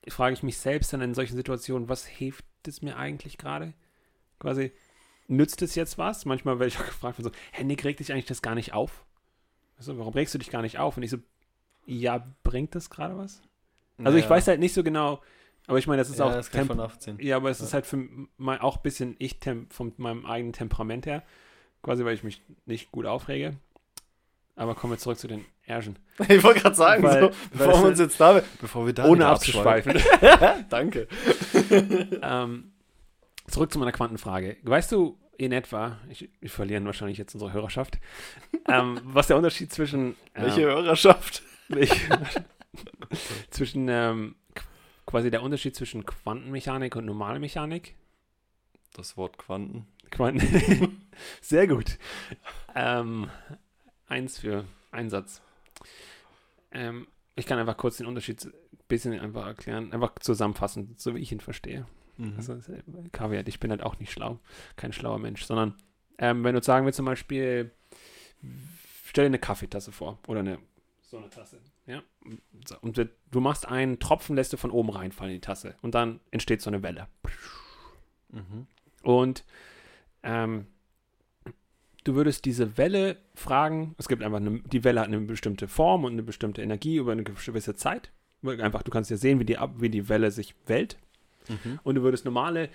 frage 0.08 0.34
ich 0.34 0.44
mich 0.44 0.58
selbst 0.58 0.94
dann 0.94 1.02
in 1.02 1.14
solchen 1.16 1.36
Situationen, 1.36 1.90
was 1.90 2.06
hilft 2.06 2.46
es 2.68 2.82
mir 2.82 2.98
eigentlich 2.98 3.38
gerade? 3.40 3.74
Quasi, 4.40 4.72
nützt 5.28 5.62
es 5.64 5.74
jetzt 5.76 5.98
was? 5.98 6.26
Manchmal 6.26 6.60
werde 6.60 6.68
ich 6.68 6.80
auch 6.80 6.86
gefragt 6.88 7.16
von 7.16 7.26
so, 7.26 7.32
hey 7.52 7.66
Nick, 7.66 7.84
regt 7.84 8.00
dich 8.00 8.12
eigentlich 8.14 8.26
das 8.28 8.42
gar 8.44 8.56
nicht 8.56 8.74
auf? 8.74 9.06
Also, 9.78 9.98
warum 9.98 10.14
regst 10.14 10.34
du 10.34 10.38
dich 10.38 10.52
gar 10.52 10.62
nicht 10.62 10.78
auf? 10.78 10.98
Und 10.98 11.04
ich 11.04 11.10
so, 11.10 11.18
ja, 11.86 12.28
bringt 12.44 12.76
das 12.76 12.90
gerade 12.90 13.18
was? 13.18 13.42
Also 14.04 14.18
ich 14.18 14.26
Ja. 14.26 14.30
weiß 14.30 14.48
halt 14.48 14.60
nicht 14.60 14.74
so 14.74 14.84
genau, 14.84 15.22
aber 15.70 15.78
ich 15.78 15.88
meine, 15.88 16.00
das 16.02 16.10
ist 16.10 16.20
ja, 16.20 16.26
auch 16.26 16.32
das 16.32 16.50
Tempo. 16.50 16.70
von 16.74 16.78
nachziehen. 16.78 17.18
Ja, 17.22 17.38
aber 17.38 17.50
es 17.50 17.60
Ja. 17.60 17.66
ist 17.66 17.74
halt 17.74 17.86
für 17.86 18.06
mein, 18.38 18.60
auch 18.60 18.78
ein 18.78 18.82
bisschen 18.84 19.16
ich 19.20 19.38
von 19.70 19.94
meinem 19.98 20.26
eigenen 20.26 20.52
Temperament 20.54 21.06
her. 21.06 21.24
Quasi, 21.84 22.04
weil 22.04 22.14
ich 22.16 22.24
mich 22.24 22.42
nicht 22.66 22.92
gut 22.92 23.06
aufrege. 23.06 23.56
Aber 24.56 24.76
kommen 24.76 24.92
wir 24.94 24.98
zurück 24.98 25.18
zu 25.18 25.28
den 25.28 25.46
Ärschen. 25.64 25.98
Ich 26.28 26.44
wollte 26.44 26.60
gerade 26.62 26.76
sagen, 26.76 27.04
Weil- 27.04 27.22
so, 27.22 27.32
bevor 27.52 27.82
wir 27.84 27.88
uns 27.90 28.00
jetzt 28.00 28.20
da, 28.20 28.42
bevor 28.60 28.86
wir 28.86 28.94
da 28.94 29.06
Ohne 29.06 29.28
abzuschweifen. 29.28 29.94
Danke. 30.70 31.08
ähm, 32.22 32.74
zurück 33.48 33.72
zu 33.72 33.80
meiner 33.80 33.92
Quantenfrage. 33.94 34.58
Weißt 34.64 34.92
du 34.92 35.18
in 35.38 35.52
etwa, 35.54 35.98
ich, 36.10 36.30
wir 36.42 36.50
verlieren 36.50 36.86
wahrscheinlich 36.86 37.18
jetzt 37.18 37.34
unsere 37.36 37.54
Hörerschaft, 37.54 38.00
ähm, 38.68 39.00
was 39.06 39.28
der 39.28 39.38
Unterschied 39.38 39.72
zwischen, 39.72 40.16
ähm, 40.36 40.44
Welche 40.44 40.62
Hörerschaft? 40.64 41.44
ich, 41.70 41.94
zwischen 43.50 43.88
ähm, 43.90 44.36
quasi 45.10 45.32
der 45.32 45.42
Unterschied 45.42 45.76
zwischen 45.76 46.06
Quantenmechanik 46.06 46.96
und 46.96 47.06
normale 47.06 47.40
Mechanik? 47.40 47.96
Das 48.94 49.18
Wort 49.18 49.40
Quanten. 49.40 49.88
Quanten. 50.12 51.02
Sehr 51.42 51.66
gut. 51.66 51.98
Ähm, 52.76 53.28
eins 54.08 54.38
für 54.38 54.66
Einsatz. 54.92 55.42
Ähm, 56.72 57.08
ich 57.36 57.48
kann 57.48 57.58
einfach 57.58 57.78
kurz 57.78 57.98
den 57.98 58.06
Unterschied 58.06 58.46
ein 58.46 58.54
bisschen 58.88 59.20
einfach 59.20 59.48
erklären, 59.48 59.92
einfach 59.94 60.14
zusammenfassen, 60.20 60.94
so 60.96 61.16
wie 61.16 61.22
ich 61.22 61.32
ihn 61.32 61.40
verstehe. 61.40 61.88
Mhm. 62.18 62.36
Also, 62.38 62.54
äh, 62.54 62.84
Kaviar, 63.12 63.48
ich 63.48 63.60
bin 63.60 63.72
halt 63.72 63.82
auch 63.82 63.98
nicht 63.98 64.12
schlau, 64.12 64.40
kein 64.76 64.94
schlauer 64.94 65.18
Mensch, 65.18 65.44
sondern 65.44 65.74
ähm, 66.20 66.44
wenn 66.44 66.54
du 66.54 66.62
sagen 66.62 66.86
wir 66.86 66.94
zum 66.94 67.06
Beispiel, 67.06 67.72
stell 69.06 69.24
dir 69.24 69.30
eine 69.30 69.40
Kaffeetasse 69.40 69.92
vor 69.92 70.20
oder 70.28 70.42
eine 70.42 70.60
so 71.02 71.18
eine 71.18 71.32
Tasse, 71.32 71.60
ja, 71.90 72.04
und 72.82 72.98
du- 72.98 73.10
machst 73.42 73.68
einen 73.68 74.00
Tropfen, 74.00 74.36
lässt 74.36 74.54
du 74.54 74.58
von 74.58 74.72
oben 74.72 74.90
reinfallen 74.92 75.34
in 75.34 75.38
die 75.42 75.46
Tasse 75.46 75.76
und 75.82 75.96
dann 75.96 76.20
entsteht 76.32 76.62
so 76.62 76.70
eine 76.70 76.84
Welle. 76.84 77.08
Mhm. 78.30 78.68
Und 79.04 79.44
ähm, 80.24 80.68
du 82.04 82.16
würdest 82.16 82.46
diese 82.46 82.78
Welle 82.78 83.18
fragen, 83.34 83.96
es 83.98 84.08
gibt 84.08 84.24
einfach 84.24 84.38
eine, 84.38 84.60
die 84.62 84.84
Welle 84.84 85.00
hat 85.02 85.08
eine 85.08 85.20
bestimmte 85.22 85.68
Form 85.68 86.04
und 86.04 86.14
eine 86.14 86.24
bestimmte 86.24 86.62
Energie 86.62 86.98
über 86.98 87.12
eine 87.12 87.24
gewisse 87.24 87.76
Zeit. 87.76 88.12
Einfach, 88.44 88.84
du 88.84 88.92
kannst 88.92 89.10
ja 89.10 89.18
sehen, 89.18 89.40
wie 89.40 89.46
die, 89.46 89.58
ab- 89.58 89.76
wie 89.80 89.90
die 89.90 90.08
Welle 90.10 90.32
sich 90.32 90.56
wählt. 90.66 90.98
Mhm. 91.48 91.80
Und 91.84 91.96
du 91.96 92.04
würdest 92.04 92.26
normale, 92.26 92.70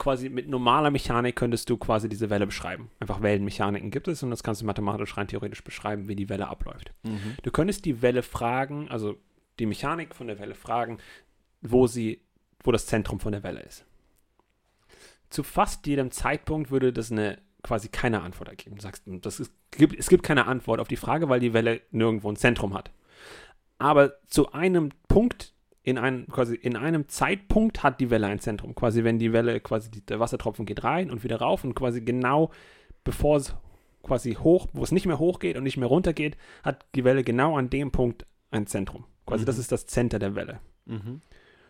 quasi 0.00 0.28
mit 0.28 0.48
normaler 0.48 0.90
Mechanik 0.90 1.36
könntest 1.36 1.70
du 1.70 1.76
quasi 1.76 2.08
diese 2.08 2.30
Welle 2.30 2.46
beschreiben. 2.46 2.90
Einfach 2.98 3.22
Wellenmechaniken 3.22 3.92
gibt 3.92 4.08
es 4.08 4.22
und 4.24 4.30
das 4.30 4.42
kannst 4.42 4.62
du 4.62 4.66
mathematisch 4.66 5.16
rein 5.16 5.28
theoretisch 5.28 5.62
beschreiben, 5.62 6.08
wie 6.08 6.16
die 6.16 6.28
Welle 6.28 6.48
abläuft. 6.48 6.92
Mhm. 7.04 7.36
Du 7.42 7.50
könntest 7.52 7.84
die 7.84 8.02
Welle 8.02 8.22
fragen, 8.22 8.88
also 8.88 9.16
die 9.60 9.66
Mechanik 9.66 10.16
von 10.16 10.26
der 10.26 10.40
Welle 10.40 10.54
fragen, 10.54 10.98
wo 11.60 11.86
sie, 11.86 12.22
wo 12.64 12.72
das 12.72 12.86
Zentrum 12.86 13.20
von 13.20 13.32
der 13.32 13.42
Welle 13.42 13.60
ist. 13.60 13.84
Zu 15.28 15.42
fast 15.42 15.86
jedem 15.86 16.10
Zeitpunkt 16.10 16.70
würde 16.70 16.92
das 16.92 17.12
eine 17.12 17.38
quasi 17.62 17.88
keine 17.88 18.22
Antwort 18.22 18.48
ergeben. 18.48 18.76
Du 18.76 18.82
sagst, 18.82 19.02
das 19.06 19.38
ist, 19.38 19.52
gibt, 19.70 19.96
es 19.98 20.08
gibt 20.08 20.22
keine 20.22 20.46
Antwort 20.46 20.80
auf 20.80 20.88
die 20.88 20.96
Frage, 20.96 21.28
weil 21.28 21.40
die 21.40 21.52
Welle 21.52 21.82
nirgendwo 21.90 22.30
ein 22.30 22.36
Zentrum 22.36 22.72
hat. 22.74 22.90
Aber 23.78 24.14
zu 24.26 24.52
einem 24.52 24.90
Punkt, 25.08 25.52
in 25.82 25.98
einem, 25.98 26.26
quasi 26.26 26.54
in 26.54 26.76
einem 26.76 27.08
Zeitpunkt 27.08 27.82
hat 27.82 28.00
die 28.00 28.10
Welle 28.10 28.26
ein 28.26 28.40
Zentrum. 28.40 28.74
Quasi, 28.74 29.04
wenn 29.04 29.18
die 29.18 29.32
Welle, 29.32 29.60
quasi 29.60 29.90
die, 29.90 30.04
der 30.04 30.20
Wassertropfen 30.20 30.66
geht 30.66 30.84
rein 30.84 31.10
und 31.10 31.24
wieder 31.24 31.36
rauf 31.36 31.64
und 31.64 31.74
quasi 31.74 32.02
genau 32.02 32.50
bevor 33.04 33.36
es 33.36 33.54
quasi 34.02 34.34
hoch, 34.34 34.68
wo 34.72 34.82
es 34.82 34.92
nicht 34.92 35.06
mehr 35.06 35.18
hochgeht 35.18 35.56
und 35.56 35.64
nicht 35.64 35.76
mehr 35.76 35.88
runter 35.88 36.12
geht, 36.12 36.36
hat 36.62 36.84
die 36.94 37.04
Welle 37.04 37.24
genau 37.24 37.56
an 37.56 37.70
dem 37.70 37.90
Punkt 37.90 38.26
ein 38.50 38.66
Zentrum. 38.66 39.04
Quasi 39.26 39.42
Mhm. 39.42 39.46
das 39.46 39.58
ist 39.58 39.72
das 39.72 39.86
Center 39.86 40.18
der 40.18 40.34
Welle. 40.34 40.60
Mhm. 40.86 41.20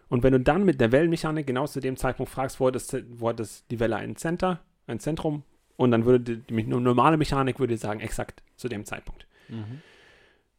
Und 0.09 0.23
wenn 0.25 0.33
du 0.33 0.41
dann 0.41 0.65
mit 0.65 0.81
der 0.81 0.91
Wellenmechanik 0.91 1.47
genau 1.47 1.67
zu 1.67 1.81
dem 1.81 1.97
Zeitpunkt 1.97 2.33
fragst, 2.33 2.59
wo 2.59 2.67
hat, 2.67 2.75
das, 2.75 2.97
wo 3.11 3.29
hat 3.29 3.39
das 3.39 3.67
die 3.69 3.79
Welle 3.79 3.97
ein 3.97 4.17
Center, 4.17 4.61
ein 4.87 4.99
Zentrum, 4.99 5.45
und 5.77 5.93
dann 5.93 6.05
würde 6.05 6.37
die, 6.37 6.55
die 6.55 6.63
normale 6.65 7.17
Mechanik 7.17 7.59
würde 7.59 7.77
sagen, 7.77 8.01
exakt 8.01 8.43
zu 8.57 8.69
dem 8.69 8.85
Zeitpunkt. 8.85 9.27
Mhm. 9.49 9.81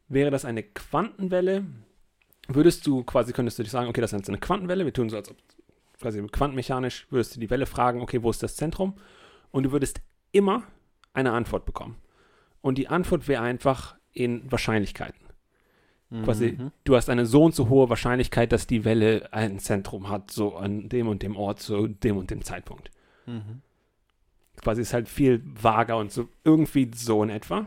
Wäre 0.07 0.31
das 0.31 0.45
eine 0.45 0.63
Quantenwelle, 0.63 1.65
würdest 2.55 2.85
du 2.87 3.03
quasi, 3.03 3.33
könntest 3.33 3.59
du 3.59 3.63
dich 3.63 3.71
sagen, 3.71 3.87
okay, 3.89 4.01
das 4.01 4.13
ist 4.13 4.19
jetzt 4.19 4.29
eine 4.29 4.39
Quantenwelle, 4.39 4.85
wir 4.85 4.93
tun 4.93 5.09
so, 5.09 5.17
als 5.17 5.29
ob 5.29 5.37
quasi 5.99 6.21
quantenmechanisch 6.27 7.07
würdest 7.11 7.35
du 7.35 7.39
die 7.39 7.49
Welle 7.49 7.65
fragen, 7.65 8.01
okay, 8.01 8.23
wo 8.23 8.29
ist 8.29 8.41
das 8.41 8.55
Zentrum? 8.55 8.95
Und 9.51 9.63
du 9.63 9.71
würdest 9.71 10.01
immer 10.31 10.63
eine 11.13 11.31
Antwort 11.33 11.65
bekommen. 11.65 11.95
Und 12.61 12.77
die 12.77 12.87
Antwort 12.87 13.27
wäre 13.27 13.43
einfach 13.43 13.95
in 14.13 14.49
Wahrscheinlichkeiten. 14.51 15.19
Quasi, 16.23 16.57
Mhm. 16.59 16.71
du 16.83 16.95
hast 16.97 17.09
eine 17.09 17.25
so 17.25 17.43
und 17.45 17.55
so 17.55 17.69
hohe 17.69 17.89
Wahrscheinlichkeit, 17.89 18.51
dass 18.51 18.67
die 18.67 18.83
Welle 18.83 19.31
ein 19.31 19.59
Zentrum 19.59 20.09
hat, 20.09 20.29
so 20.31 20.57
an 20.57 20.89
dem 20.89 21.07
und 21.07 21.21
dem 21.23 21.37
Ort, 21.37 21.59
zu 21.61 21.87
dem 21.87 22.17
und 22.17 22.29
dem 22.31 22.43
Zeitpunkt. 22.43 22.91
Mhm. 23.27 23.61
Quasi 24.61 24.81
ist 24.81 24.93
halt 24.93 25.07
viel 25.07 25.41
vager 25.45 25.97
und 25.97 26.11
so 26.11 26.27
irgendwie 26.43 26.91
so 26.93 27.23
in 27.23 27.29
etwa. 27.29 27.65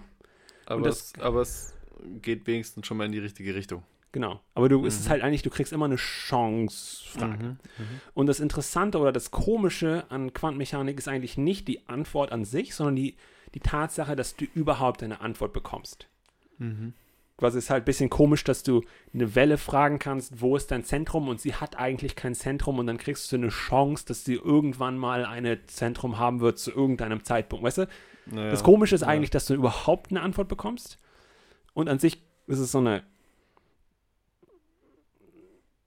Aber, 0.66 0.82
das- 0.82 1.12
es, 1.16 1.20
aber 1.22 1.40
es 1.40 1.74
geht 2.20 2.46
wenigstens 2.46 2.86
schon 2.86 2.98
mal 2.98 3.06
in 3.06 3.12
die 3.12 3.18
richtige 3.18 3.54
Richtung. 3.54 3.82
Genau. 4.14 4.40
Aber 4.54 4.68
du, 4.68 4.86
es 4.86 4.94
ist 5.00 5.06
Mhm. 5.06 5.10
halt 5.10 5.22
eigentlich, 5.24 5.42
du 5.42 5.50
kriegst 5.50 5.72
immer 5.72 5.86
eine 5.86 5.96
Chance-Frage. 5.96 7.42
Mhm. 7.44 7.48
Mhm. 7.78 8.00
Und 8.14 8.26
das 8.28 8.38
Interessante 8.38 8.98
oder 8.98 9.10
das 9.10 9.32
Komische 9.32 10.04
an 10.08 10.32
Quantenmechanik 10.32 10.96
ist 10.98 11.08
eigentlich 11.08 11.36
nicht 11.36 11.66
die 11.66 11.88
Antwort 11.88 12.30
an 12.30 12.44
sich, 12.44 12.76
sondern 12.76 12.94
die, 12.94 13.16
die 13.54 13.60
Tatsache, 13.60 14.14
dass 14.14 14.36
du 14.36 14.44
überhaupt 14.54 15.02
eine 15.02 15.20
Antwort 15.20 15.52
bekommst. 15.52 16.06
Mhm. 16.58 16.92
Quasi 17.36 17.58
ist 17.58 17.70
halt 17.70 17.82
ein 17.82 17.86
bisschen 17.86 18.08
komisch, 18.08 18.44
dass 18.44 18.62
du 18.62 18.84
eine 19.12 19.34
Welle 19.34 19.58
fragen 19.58 19.98
kannst, 19.98 20.40
wo 20.40 20.54
ist 20.56 20.70
dein 20.70 20.84
Zentrum 20.84 21.26
und 21.28 21.40
sie 21.40 21.56
hat 21.56 21.76
eigentlich 21.76 22.14
kein 22.14 22.36
Zentrum 22.36 22.78
und 22.78 22.86
dann 22.86 22.98
kriegst 22.98 23.32
du 23.32 23.36
eine 23.36 23.48
Chance, 23.48 24.04
dass 24.06 24.24
sie 24.24 24.34
irgendwann 24.34 24.96
mal 24.96 25.24
ein 25.26 25.58
Zentrum 25.66 26.18
haben 26.20 26.38
wird 26.40 26.60
zu 26.60 26.70
irgendeinem 26.70 27.24
Zeitpunkt. 27.24 27.64
Weißt 27.64 27.78
du? 27.78 27.88
Naja, 28.26 28.50
Das 28.52 28.62
Komische 28.62 28.94
ist 28.94 29.00
ja. 29.00 29.08
eigentlich, 29.08 29.30
dass 29.30 29.46
du 29.46 29.54
überhaupt 29.54 30.12
eine 30.12 30.20
Antwort 30.22 30.46
bekommst 30.46 30.98
und 31.72 31.88
an 31.88 31.98
sich 31.98 32.22
ist 32.46 32.60
es 32.60 32.70
so 32.70 32.78
eine 32.78 33.02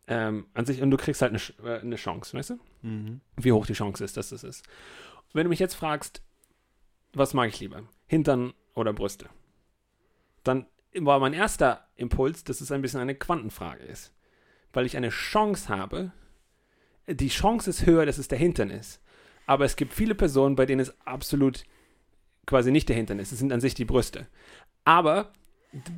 ähm, 0.08 0.48
an 0.54 0.66
sich 0.66 0.82
und 0.82 0.92
du 0.92 0.98
kriegst 0.98 1.22
halt 1.22 1.34
eine, 1.34 1.70
äh, 1.70 1.82
eine 1.82 1.96
Chance, 1.98 2.38
weißt 2.38 2.52
du? 2.52 2.60
Mhm. 2.82 3.22
wie 3.36 3.52
hoch 3.52 3.66
die 3.66 3.74
Chance 3.74 4.04
ist, 4.04 4.18
dass 4.18 4.30
das 4.30 4.44
ist. 4.44 4.66
Wenn 5.34 5.44
du 5.44 5.50
mich 5.50 5.60
jetzt 5.60 5.76
fragst, 5.76 6.22
was 7.14 7.34
mag 7.34 7.50
ich 7.50 7.60
lieber? 7.60 7.84
Hintern 8.08 8.54
oder 8.74 8.94
Brüste? 8.94 9.28
Dann 10.44 10.66
war 10.96 11.20
mein 11.20 11.34
erster 11.34 11.88
Impuls, 11.96 12.44
dass 12.44 12.62
es 12.62 12.72
ein 12.72 12.82
bisschen 12.82 13.02
eine 13.02 13.16
Quantenfrage 13.16 13.84
ist. 13.84 14.14
Weil 14.72 14.86
ich 14.86 14.96
eine 14.96 15.10
Chance 15.10 15.70
habe, 15.70 16.12
die 17.08 17.30
Chance 17.30 17.70
ist 17.70 17.86
höher, 17.86 18.06
dass 18.06 18.18
es 18.18 18.28
der 18.28 18.38
Hintern 18.38 18.70
ist. 18.70 19.02
Aber 19.46 19.66
es 19.66 19.76
gibt 19.76 19.94
viele 19.94 20.16
Personen, 20.16 20.56
bei 20.56 20.66
denen 20.66 20.82
es 20.82 20.96
absolut 21.06 21.64
quasi 22.46 22.72
nicht 22.72 22.90
der 22.90 22.96
Hintern 22.96 23.20
ist. 23.20 23.32
Es 23.32 23.40
sind 23.40 23.52
an 23.52 23.62
sich 23.62 23.74
die 23.74 23.86
Brüste. 23.86 24.28
Aber 24.86 25.34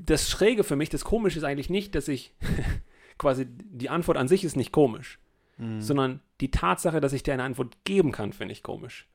das 0.05 0.29
Schräge 0.29 0.63
für 0.63 0.75
mich, 0.75 0.89
das 0.89 1.03
Komische 1.03 1.39
ist 1.39 1.45
eigentlich 1.45 1.69
nicht, 1.69 1.95
dass 1.95 2.07
ich 2.07 2.33
quasi 3.19 3.45
die 3.47 3.89
Antwort 3.89 4.17
an 4.17 4.27
sich 4.27 4.43
ist 4.43 4.55
nicht 4.55 4.71
komisch 4.71 5.19
Mhm. 5.59 5.81
sondern 5.81 6.21
die 6.39 6.51
Tatsache, 6.51 7.01
dass 7.01 7.11
ich 7.11 7.21
dir 7.21 7.33
eine 7.33 7.43
Antwort 7.43 7.77
geben 7.83 8.13
kann, 8.13 8.31
finde 8.31 8.53
ich 8.53 8.63
komisch. 8.63 9.07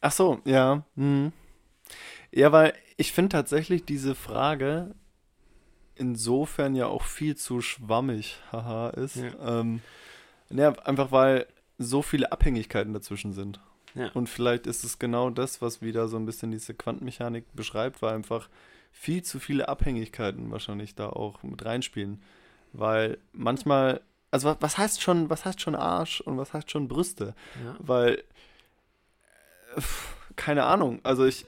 Ach 0.00 0.12
so, 0.12 0.40
ja. 0.44 0.84
Mhm. 0.94 1.32
Ja, 2.30 2.52
weil 2.52 2.74
ich 2.98 3.12
finde 3.12 3.30
tatsächlich 3.30 3.84
diese 3.86 4.14
Frage 4.14 4.94
insofern 5.94 6.76
ja 6.76 6.86
auch 6.86 7.04
viel 7.04 7.34
zu 7.34 7.60
schwammig, 7.60 8.38
haha, 8.52 8.90
ist. 8.90 9.16
Ja. 9.16 9.60
Ähm, 9.60 9.80
ja, 10.50 10.72
einfach 10.84 11.12
weil 11.12 11.46
so 11.78 12.02
viele 12.02 12.30
Abhängigkeiten 12.30 12.92
dazwischen 12.92 13.32
sind. 13.32 13.60
Ja. 13.94 14.10
Und 14.12 14.28
vielleicht 14.28 14.66
ist 14.66 14.84
es 14.84 14.98
genau 14.98 15.30
das, 15.30 15.62
was 15.62 15.80
wieder 15.80 16.08
so 16.08 16.18
ein 16.18 16.26
bisschen 16.26 16.50
diese 16.50 16.74
Quantenmechanik 16.74 17.46
beschreibt, 17.54 18.02
weil 18.02 18.14
einfach 18.14 18.50
viel 18.92 19.22
zu 19.22 19.38
viele 19.38 19.68
Abhängigkeiten 19.68 20.50
wahrscheinlich 20.50 20.94
da 20.94 21.08
auch 21.08 21.42
mit 21.42 21.64
reinspielen. 21.64 22.22
Weil 22.72 23.18
manchmal 23.32 24.00
also 24.30 24.54
was 24.60 24.76
heißt 24.76 25.00
schon, 25.00 25.30
was 25.30 25.44
heißt 25.44 25.60
schon 25.60 25.74
Arsch 25.74 26.20
und 26.20 26.36
was 26.36 26.52
heißt 26.52 26.70
schon 26.70 26.88
Brüste? 26.88 27.34
Ja. 27.64 27.76
Weil, 27.78 28.22
äh, 29.76 29.80
keine 30.36 30.64
Ahnung, 30.64 31.00
also 31.02 31.24
ich, 31.24 31.46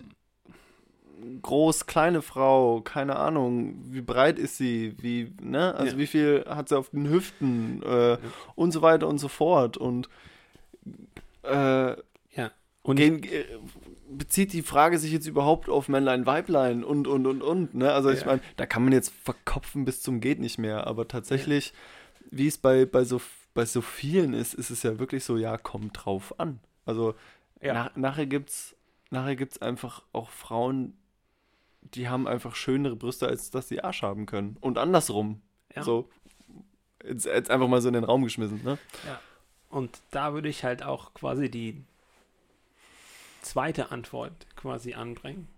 groß, 1.42 1.84
kleine 1.86 2.22
Frau, 2.22 2.80
keine 2.80 3.16
Ahnung, 3.16 3.74
wie 3.92 4.00
breit 4.00 4.38
ist 4.38 4.56
sie, 4.56 4.94
wie, 5.02 5.32
ne, 5.42 5.74
also 5.74 5.92
Ja. 5.92 5.98
wie 5.98 6.06
viel 6.06 6.44
hat 6.48 6.70
sie 6.70 6.78
auf 6.78 6.88
den 6.90 7.08
Hüften 7.10 7.82
äh, 7.82 8.16
und 8.54 8.72
so 8.72 8.80
weiter 8.80 9.06
und 9.06 9.18
so 9.18 9.28
fort 9.28 9.76
und 9.76 10.08
äh, 11.42 11.96
Und 12.82 12.96
gehen, 12.96 13.20
bezieht 14.10 14.52
die 14.52 14.62
Frage 14.62 14.98
sich 14.98 15.12
jetzt 15.12 15.26
überhaupt 15.26 15.68
auf 15.68 15.88
Männlein, 15.88 16.26
Weiblein 16.26 16.84
und, 16.84 17.06
und, 17.06 17.26
und, 17.26 17.42
und, 17.42 17.74
ne, 17.74 17.92
also 17.92 18.10
ich 18.10 18.20
Ja. 18.20 18.26
meine, 18.26 18.40
da 18.56 18.66
kann 18.66 18.82
man 18.84 18.92
jetzt 18.92 19.12
verkopfen 19.22 19.84
bis 19.84 20.02
zum 20.02 20.20
geht 20.20 20.40
nicht 20.40 20.58
mehr, 20.58 20.86
aber 20.86 21.08
tatsächlich, 21.08 21.72
wie 22.30 22.46
es 22.46 22.58
bei, 22.58 22.84
bei 22.84 23.04
so 23.04 23.20
bei 23.52 23.64
so 23.64 23.80
vielen 23.80 24.32
ist, 24.32 24.54
ist 24.54 24.70
es 24.70 24.84
ja 24.84 24.98
wirklich 25.00 25.24
so, 25.24 25.36
ja, 25.36 25.56
kommt 25.56 26.04
drauf 26.04 26.38
an. 26.38 26.60
Also 26.86 27.14
ja, 27.60 27.74
nach, 27.74 27.96
nachher 27.96 28.26
gibt's 28.26 28.76
nachher 29.10 29.34
gibt's 29.34 29.60
einfach 29.60 30.04
auch 30.12 30.30
Frauen, 30.30 30.96
die 31.82 32.08
haben 32.08 32.28
einfach 32.28 32.54
schönere 32.54 32.94
Brüste, 32.94 33.26
als 33.26 33.50
dass 33.50 33.68
sie 33.68 33.82
Arsch 33.82 34.02
haben 34.02 34.26
können. 34.26 34.56
Und 34.60 34.78
andersrum. 34.78 35.40
Ja. 35.74 35.82
So. 35.82 36.08
Jetzt, 37.04 37.26
jetzt 37.26 37.50
einfach 37.50 37.66
mal 37.66 37.80
so 37.80 37.88
in 37.88 37.94
den 37.94 38.04
Raum 38.04 38.22
geschmissen, 38.22 38.60
ne? 38.62 38.78
Und 39.68 40.00
da 40.10 40.32
würde 40.32 40.48
ich 40.48 40.62
halt 40.64 40.82
auch 40.82 41.14
quasi 41.14 41.50
die 41.50 41.82
zweite 43.40 43.90
Antwort 43.90 44.46
quasi 44.56 44.94
anbringen. 44.94 45.48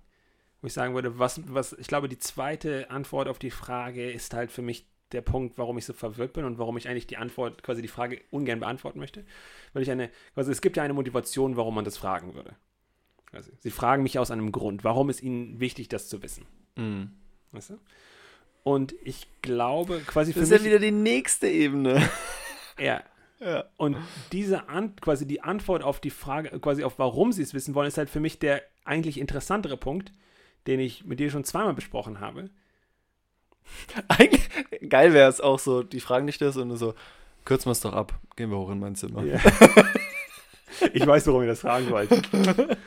Wo 0.61 0.67
ich 0.69 0.73
sagen 0.73 0.95
würde, 0.95 1.19
was, 1.19 1.41
was, 1.53 1.73
ich 1.73 1.89
glaube, 1.89 2.09
die 2.09 2.19
zweite 2.19 2.91
Antwort 2.91 3.29
auf 3.29 3.39
die 3.39 3.51
Frage 3.51 4.11
ist 4.11 4.33
halt 4.33 4.53
für 4.53 4.63
mich 4.63 4.87
der 5.11 5.21
Punkt, 5.21 5.59
warum 5.59 5.77
ich 5.77 5.85
so 5.85 5.93
verwirrt 5.93 6.33
bin 6.33 6.45
und 6.45 6.59
warum 6.59 6.77
ich 6.77 6.89
eigentlich 6.89 7.07
die 7.07 7.17
Antwort, 7.17 7.63
quasi 7.63 7.83
die 7.83 7.89
Frage 7.89 8.21
ungern 8.31 8.61
beantworten 8.61 8.99
möchte. 8.99 9.25
Weil 9.73 9.83
ich 9.83 9.91
eine, 9.91 10.11
quasi 10.35 10.51
es 10.53 10.61
gibt 10.63 10.77
ja 10.77 10.83
eine 10.85 10.95
Motivation, 10.95 11.57
warum 11.57 11.75
man 11.75 11.85
das 11.85 11.97
fragen 11.99 12.35
würde. 12.35 12.55
Also, 13.33 13.51
sie 13.61 13.71
fragen 13.71 14.03
mich 14.03 14.19
aus 14.19 14.31
einem 14.31 14.53
Grund. 14.53 14.85
Warum 14.85 15.11
ist 15.11 15.23
ihnen 15.23 15.59
wichtig, 15.59 15.89
das 15.89 16.09
zu 16.09 16.23
wissen? 16.23 16.47
Mhm. 16.77 17.11
Weißt 17.51 17.71
du? 17.71 17.79
Und 18.63 18.95
ich 19.03 19.27
glaube, 19.43 20.01
quasi 20.07 20.33
für 20.33 20.41
Das 20.41 20.51
ist 20.51 20.53
mich. 20.53 20.61
ja 20.63 20.67
wieder 20.67 20.79
die 20.79 20.93
nächste 20.93 21.49
Ebene. 21.49 22.09
ja, 22.79 23.03
ja. 23.45 23.65
Und 23.77 23.97
diese 24.33 24.69
An 24.69 24.97
quasi 24.97 25.27
die 25.27 25.41
Antwort 25.43 25.83
auf 25.83 26.01
die 26.01 26.11
Frage, 26.11 26.59
quasi 26.61 26.85
auf 26.85 26.99
warum 26.99 27.33
sie 27.33 27.43
es 27.43 27.55
wissen 27.55 27.75
wollen, 27.75 27.89
ist 27.89 27.99
halt 27.99 28.11
für 28.11 28.21
mich 28.21 28.39
der 28.39 28.63
eigentlich 28.85 29.19
interessantere 29.19 29.77
Punkt, 29.77 30.13
den 30.67 30.81
ich 30.81 31.05
mit 31.05 31.21
dir 31.21 31.31
schon 31.31 31.45
zweimal 31.45 31.75
besprochen 31.75 32.21
habe. 32.21 32.51
Eigentlich, 34.09 34.49
geil 34.89 35.13
wäre 35.13 35.29
es 35.31 35.41
auch 35.41 35.59
so, 35.59 35.83
die 35.83 36.01
fragen 36.01 36.27
dich 36.27 36.39
das 36.39 36.57
und 36.57 36.77
so, 36.77 36.95
kürzen 37.45 37.67
wir 37.67 37.73
es 37.73 37.81
doch 37.81 37.93
ab, 37.93 38.19
gehen 38.37 38.51
wir 38.51 38.59
hoch 38.59 38.71
in 38.71 38.81
mein 38.81 38.97
Zimmer. 38.97 39.23
Ja. 39.25 39.39
ich 40.93 41.07
weiß, 41.07 41.27
warum 41.29 41.43
ihr 41.43 41.49
das 41.49 41.61
fragen 41.61 41.89
wollt. 41.91 42.11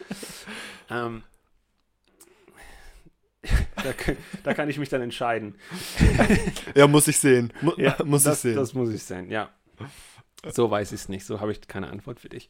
ähm, 0.90 1.24
da, 3.84 3.94
kann- 3.94 4.18
da 4.44 4.54
kann 4.54 4.70
ich 4.70 4.78
mich 4.78 4.90
dann 4.90 5.02
entscheiden. 5.02 5.56
Ja, 6.76 6.88
muss 6.88 7.08
ich 7.08 7.18
sehen. 7.18 7.54
Mu 7.62 7.72
Ja, 7.78 7.96
muss 8.04 8.24
das, 8.24 8.38
ich 8.38 8.42
sehen. 8.42 8.56
Das 8.56 8.74
muss 8.74 8.90
ich 8.90 9.04
sehen, 9.04 9.30
ja. 9.30 9.50
So 10.52 10.70
weiß 10.70 10.92
ich 10.92 11.02
es 11.02 11.10
nicht. 11.10 11.26
So 11.26 11.40
habe 11.40 11.52
ich 11.52 11.68
keine 11.68 11.90
Antwort 11.90 12.20
für 12.20 12.30
dich. 12.30 12.50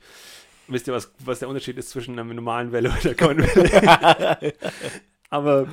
Wisst 0.67 0.87
ihr, 0.87 0.93
was, 0.93 1.11
was 1.19 1.39
der 1.39 1.47
Unterschied 1.49 1.77
ist 1.77 1.89
zwischen 1.91 2.17
einer 2.17 2.33
normalen 2.33 2.71
Welle 2.71 2.89
und 2.89 3.05
einer 3.05 3.15
Konwelle? 3.15 4.53
aber, 5.29 5.67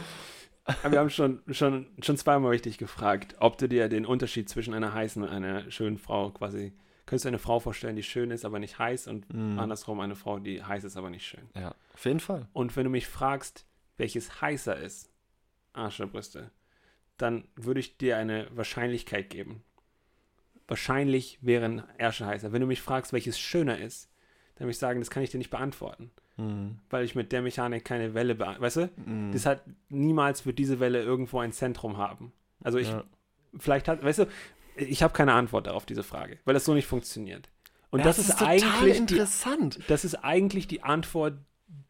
aber 0.64 0.92
wir 0.92 0.98
haben 0.98 1.10
schon, 1.10 1.40
schon, 1.50 1.86
schon 2.02 2.16
zweimal 2.18 2.50
richtig 2.50 2.78
gefragt, 2.78 3.36
ob 3.38 3.56
du 3.58 3.68
dir 3.68 3.88
den 3.88 4.04
Unterschied 4.04 4.48
zwischen 4.48 4.74
einer 4.74 4.92
heißen 4.92 5.22
und 5.22 5.28
einer 5.30 5.70
schönen 5.70 5.98
Frau 5.98 6.30
quasi. 6.30 6.72
Könntest 7.06 7.24
du 7.24 7.28
eine 7.28 7.38
Frau 7.38 7.58
vorstellen, 7.58 7.96
die 7.96 8.02
schön 8.02 8.30
ist, 8.30 8.44
aber 8.44 8.58
nicht 8.58 8.78
heiß 8.78 9.06
und 9.08 9.32
Mhm. 9.32 9.58
andersrum 9.58 10.00
eine 10.00 10.14
Frau, 10.14 10.38
die 10.38 10.62
heiß 10.62 10.84
ist, 10.84 10.96
aber 10.96 11.10
nicht 11.10 11.26
schön? 11.26 11.48
Ja, 11.54 11.74
auf 11.94 12.04
jeden 12.04 12.20
Fall. 12.20 12.46
Und 12.52 12.76
wenn 12.76 12.84
du 12.84 12.90
mich 12.90 13.06
fragst, 13.08 13.66
welches 13.96 14.40
heißer 14.40 14.76
ist, 14.76 15.10
Arsch 15.72 16.00
oder 16.00 16.10
Brüste, 16.10 16.50
dann 17.16 17.44
würde 17.56 17.80
ich 17.80 17.98
dir 17.98 18.16
eine 18.18 18.46
Wahrscheinlichkeit 18.54 19.30
geben. 19.30 19.64
Wahrscheinlich 20.72 21.38
wären 21.42 21.82
Ärsche 21.98 22.24
heißer. 22.24 22.50
Wenn 22.52 22.62
du 22.62 22.66
mich 22.66 22.80
fragst, 22.80 23.12
welches 23.12 23.38
schöner 23.38 23.78
ist, 23.78 24.08
dann 24.54 24.64
würde 24.64 24.70
ich 24.70 24.78
sagen, 24.78 25.00
das 25.00 25.10
kann 25.10 25.22
ich 25.22 25.28
dir 25.30 25.36
nicht 25.38 25.50
beantworten, 25.50 26.10
Mhm. 26.38 26.78
weil 26.88 27.04
ich 27.04 27.14
mit 27.14 27.30
der 27.30 27.42
Mechanik 27.42 27.84
keine 27.84 28.14
Welle 28.14 28.34
beantworte. 28.34 28.62
Weißt 28.62 28.76
du? 28.76 28.90
Mhm. 29.10 29.32
Das 29.32 29.44
hat 29.46 29.62
niemals 29.90 30.46
wird 30.46 30.58
diese 30.58 30.80
Welle 30.80 31.02
irgendwo 31.02 31.40
ein 31.40 31.52
Zentrum 31.52 31.98
haben. 31.98 32.32
Also 32.64 32.78
ich, 32.78 32.88
ja. 32.88 33.04
vielleicht 33.58 33.86
hat, 33.88 34.02
weißt 34.02 34.20
du, 34.20 34.26
ich 34.76 35.02
habe 35.02 35.12
keine 35.12 35.34
Antwort 35.34 35.68
auf 35.68 35.84
diese 35.84 36.02
Frage, 36.02 36.38
weil 36.46 36.54
das 36.54 36.64
so 36.64 36.72
nicht 36.74 36.86
funktioniert. 36.86 37.50
Und 37.90 37.98
Ja, 38.00 38.06
das, 38.06 38.18
ist, 38.18 38.30
total 38.30 38.48
eigentlich 38.48 38.92
die, 38.94 38.98
interessant. 38.98 39.78
das 39.88 40.04
ist 40.06 40.14
eigentlich 40.24 40.66
die 40.68 40.82
Antwort, 40.82 41.34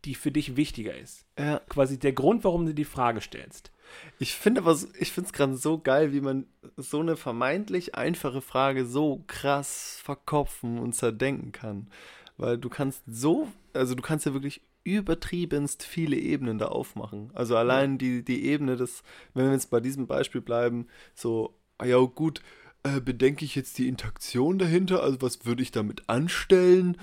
die 0.05 0.16
für 0.16 0.33
dich 0.33 0.57
wichtiger 0.57 0.97
ist. 0.97 1.25
Ja. 1.38 1.61
Quasi 1.68 1.99
der 1.99 2.12
Grund, 2.12 2.42
warum 2.45 2.66
du 2.66 2.75
die 2.75 2.85
Frage 2.85 3.21
stellst. 3.21 3.71
Ich 4.18 4.35
finde 4.35 4.62
aber, 4.62 4.78
ich 4.98 5.12
finde 5.12 5.26
es 5.28 5.33
gerade 5.33 5.57
so 5.57 5.78
geil, 5.78 6.12
wie 6.12 6.20
man 6.20 6.46
so 6.76 7.00
eine 7.00 7.16
vermeintlich 7.16 7.94
einfache 7.94 8.40
Frage 8.40 8.87
so 8.87 9.22
krass 9.26 9.98
verkopfen 10.02 10.78
und 10.78 10.94
zerdenken 10.94 11.52
kann. 11.52 11.88
Weil 12.37 12.59
du 12.59 12.68
kannst 12.68 13.02
so, 13.07 13.48
also 13.72 13.94
du 13.94 14.02
kannst 14.02 14.26
ja 14.26 14.33
wirklich 14.33 14.62
übertriebenst 14.85 15.83
viele 15.85 16.16
Ebenen 16.16 16.59
da 16.59 16.66
aufmachen. 16.66 17.31
Also 17.35 17.57
allein 17.57 17.98
die, 17.98 18.24
die 18.24 18.44
Ebene 18.46 18.76
des, 18.76 19.02
wenn 19.35 19.46
wir 19.46 19.52
jetzt 19.52 19.70
bei 19.70 19.81
diesem 19.81 20.07
Beispiel 20.07 20.40
bleiben, 20.40 20.87
so, 21.14 21.55
ah 21.78 21.85
ja 21.85 21.98
gut, 21.98 22.42
äh, 22.83 23.00
bedenke 23.00 23.44
ich 23.44 23.55
jetzt 23.55 23.78
die 23.78 23.87
Interaktion 23.88 24.59
dahinter, 24.59 25.02
also 25.02 25.20
was 25.22 25.44
würde 25.46 25.62
ich 25.62 25.70
damit 25.70 26.09
anstellen? 26.09 26.96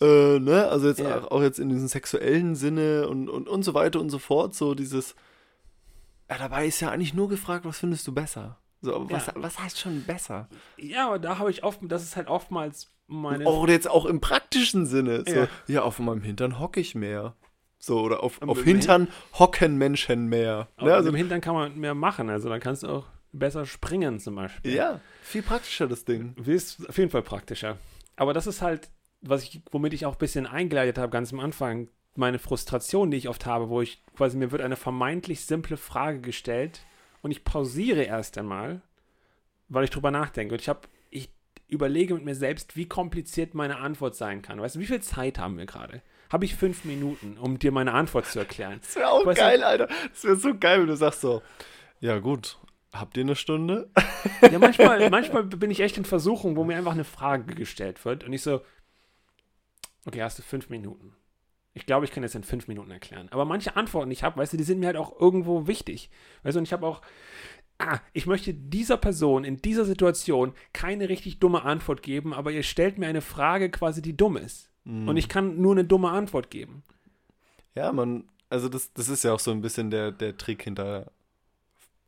Äh, 0.00 0.38
ne? 0.38 0.68
Also 0.68 0.88
jetzt 0.88 1.00
Ja. 1.00 1.18
auch, 1.20 1.30
auch 1.30 1.42
jetzt 1.42 1.58
in 1.58 1.68
diesem 1.68 1.88
sexuellen 1.88 2.54
Sinne 2.54 3.08
und, 3.08 3.28
und, 3.28 3.48
und 3.48 3.62
so 3.62 3.74
weiter 3.74 4.00
und 4.00 4.08
so 4.10 4.18
fort, 4.18 4.54
so 4.54 4.74
dieses, 4.74 5.14
ja, 6.30 6.38
dabei 6.38 6.66
ist 6.66 6.80
ja 6.80 6.90
eigentlich 6.90 7.14
nur 7.14 7.28
gefragt, 7.28 7.64
was 7.64 7.78
findest 7.78 8.06
du 8.06 8.12
besser? 8.14 8.58
So, 8.82 9.08
was, 9.10 9.26
Ja. 9.26 9.32
was 9.36 9.58
heißt 9.58 9.78
schon 9.78 10.02
besser? 10.04 10.48
Ja, 10.76 11.06
aber 11.08 11.18
da 11.18 11.38
habe 11.38 11.50
ich 11.50 11.64
oft, 11.64 11.80
das 11.82 12.02
ist 12.02 12.16
halt 12.16 12.28
oftmals 12.28 12.92
meine. 13.06 13.44
Oder 13.44 13.72
jetzt 13.72 13.88
auch 13.88 14.04
im 14.06 14.20
praktischen 14.20 14.86
Sinne. 14.86 15.24
So, 15.26 15.34
ja. 15.34 15.48
Ja. 15.66 15.82
auf 15.82 15.98
meinem 15.98 16.22
Hintern 16.22 16.58
hocke 16.58 16.80
ich 16.80 16.94
mehr. 16.94 17.34
So, 17.78 18.00
oder 18.00 18.22
auf, 18.22 18.40
auf 18.42 18.62
Hintern 18.62 19.08
hocken 19.38 19.76
Menschen 19.76 20.26
mehr. 20.28 20.68
aber 20.76 20.86
Ne? 20.86 20.94
Also, 20.94 21.08
im 21.10 21.14
Hintern 21.14 21.40
kann 21.40 21.54
man 21.54 21.78
mehr 21.78 21.94
machen, 21.94 22.30
also 22.30 22.48
dann 22.48 22.58
kannst 22.60 22.82
du 22.82 22.88
auch 22.88 23.06
besser 23.32 23.66
springen 23.66 24.18
zum 24.18 24.34
Beispiel. 24.36 24.74
ja, 24.74 25.00
viel 25.22 25.42
praktischer 25.42 25.86
das 25.86 26.04
Ding. 26.04 26.34
Ist 26.46 26.88
auf 26.88 26.96
jeden 26.96 27.10
Fall 27.10 27.22
praktischer. 27.22 27.76
Aber 28.16 28.32
das 28.32 28.46
ist 28.46 28.62
halt, 28.62 28.88
was 29.20 29.42
ich, 29.42 29.60
womit 29.72 29.92
ich 29.92 30.06
auch 30.06 30.12
ein 30.14 30.18
bisschen 30.18 30.46
eingeleitet 30.46 30.96
habe, 30.98 31.10
ganz 31.10 31.32
am 31.34 31.40
Anfang, 31.40 31.88
meine 32.18 32.38
Frustration, 32.38 33.10
die 33.10 33.16
ich 33.16 33.28
oft 33.28 33.46
habe, 33.46 33.68
wo 33.68 33.80
ich 33.82 34.02
quasi 34.16 34.36
mir 34.36 34.50
wird 34.52 34.62
eine 34.62 34.76
vermeintlich 34.76 35.44
simple 35.44 35.76
Frage 35.76 36.20
gestellt 36.20 36.80
und 37.22 37.30
ich 37.30 37.44
pausiere 37.44 38.02
erst 38.02 38.38
einmal, 38.38 38.80
weil 39.68 39.84
ich 39.84 39.90
drüber 39.90 40.10
nachdenke. 40.10 40.54
Und 40.54 40.60
ich 40.60 40.68
habe, 40.68 40.80
ich 41.10 41.30
überlege 41.68 42.14
mit 42.14 42.24
mir 42.24 42.34
selbst, 42.34 42.76
wie 42.76 42.86
kompliziert 42.88 43.54
meine 43.54 43.78
Antwort 43.78 44.14
sein 44.14 44.42
kann. 44.42 44.60
Weißt 44.60 44.76
du, 44.76 44.80
wie 44.80 44.86
viel 44.86 45.00
Zeit 45.02 45.38
haben 45.38 45.58
wir 45.58 45.66
gerade? 45.66 46.02
Habe 46.30 46.44
ich 46.44 46.54
fünf 46.56 46.84
Minuten, 46.84 47.36
um 47.38 47.58
dir 47.58 47.70
meine 47.72 47.92
Antwort 47.92 48.26
zu 48.26 48.38
erklären? 48.40 48.78
Das 48.80 48.96
wäre 48.96 49.08
auch 49.10 49.24
Weißt 49.26 49.38
du- 49.38 49.42
geil, 49.44 49.62
Alter. 49.62 49.88
Das 50.10 50.24
wäre 50.24 50.36
so 50.36 50.54
geil, 50.58 50.80
wenn 50.80 50.86
du 50.88 50.96
sagst 50.96 51.20
so, 51.20 51.42
ja 52.00 52.18
gut, 52.18 52.58
habt 52.92 53.16
ihr 53.16 53.22
eine 53.24 53.36
Stunde? 53.36 53.90
Ja, 54.50 54.58
manchmal, 54.58 55.08
manchmal 55.08 55.44
bin 55.44 55.70
ich 55.70 55.80
echt 55.80 55.96
in 55.96 56.04
Versuchung, 56.04 56.56
wo 56.56 56.64
mir 56.64 56.76
einfach 56.76 56.92
eine 56.92 57.04
Frage 57.04 57.54
gestellt 57.54 58.04
wird 58.04 58.22
und 58.24 58.32
ich 58.32 58.42
so, 58.42 58.60
okay, 60.04 60.22
hast 60.22 60.38
du 60.38 60.42
fünf 60.42 60.68
Minuten. 60.68 61.14
Ich 61.76 61.84
glaube, 61.84 62.06
ich 62.06 62.10
kann 62.10 62.22
das 62.22 62.34
in 62.34 62.42
fünf 62.42 62.68
Minuten 62.68 62.90
erklären. 62.90 63.28
Aber 63.30 63.44
manche 63.44 63.76
Antworten, 63.76 64.08
die 64.08 64.14
ich 64.14 64.22
habe, 64.22 64.38
weißt 64.38 64.54
du, 64.54 64.56
die 64.56 64.64
sind 64.64 64.80
mir 64.80 64.86
halt 64.86 64.96
auch 64.96 65.20
irgendwo 65.20 65.66
wichtig. 65.66 66.08
Weißt 66.42 66.54
du, 66.54 66.60
und 66.60 66.64
ich 66.64 66.72
habe 66.72 66.86
auch, 66.86 67.02
ah, 67.76 67.98
ich 68.14 68.24
möchte 68.24 68.54
dieser 68.54 68.96
Person 68.96 69.44
in 69.44 69.58
dieser 69.58 69.84
Situation 69.84 70.54
keine 70.72 71.10
richtig 71.10 71.38
dumme 71.38 71.64
Antwort 71.64 72.02
geben, 72.02 72.32
aber 72.32 72.50
ihr 72.50 72.62
stellt 72.62 72.96
mir 72.96 73.08
eine 73.08 73.20
Frage 73.20 73.70
quasi, 73.70 74.00
die 74.00 74.16
dumm 74.16 74.38
ist. 74.38 74.70
Und 75.06 75.18
ich 75.18 75.28
kann 75.28 75.60
nur 75.60 75.72
eine 75.72 75.84
dumme 75.84 76.08
Antwort 76.08 76.50
geben. 76.50 76.82
Ja, 77.74 77.92
man, 77.92 78.24
also 78.48 78.70
das, 78.70 78.94
das 78.94 79.10
ist 79.10 79.22
ja 79.22 79.34
auch 79.34 79.40
so 79.40 79.50
ein 79.50 79.60
bisschen 79.60 79.90
der, 79.90 80.12
der 80.12 80.38
Trick 80.38 80.62
hinter 80.62 81.12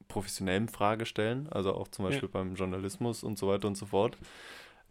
professionellem 0.09 0.69
Fragestellen, 0.69 1.47
also 1.51 1.75
auch 1.75 1.89
zum 1.89 2.07
Beispiel 2.07 2.31
beim 2.31 2.55
Journalismus 2.55 3.23
und 3.23 3.39
so 3.39 3.49
weiter 3.49 3.69
und 3.69 3.77
so 3.77 3.85
fort, 3.85 4.17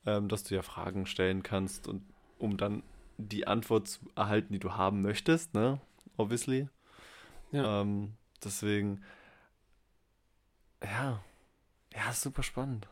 ähm, 0.06 0.28
dass 0.28 0.44
du 0.44 0.54
ja 0.54 0.62
Fragen 0.62 1.08
stellen 1.08 1.42
kannst 1.42 1.88
und 1.88 2.04
um 2.38 2.58
dann 2.58 2.84
die 3.18 3.48
Antwort 3.48 3.88
zu 3.88 4.00
erhalten, 4.16 4.54
die 4.54 4.60
du 4.60 4.74
haben 4.74 5.02
möchtest, 5.02 5.54
ne? 5.54 5.80
Obviously. 6.18 6.70
Ja. 7.52 7.82
Ähm, 7.82 8.14
deswegen, 8.44 9.04
ja, 10.84 11.24
ja, 11.94 12.10
ist 12.10 12.22
super 12.22 12.44
spannend. 12.44 12.88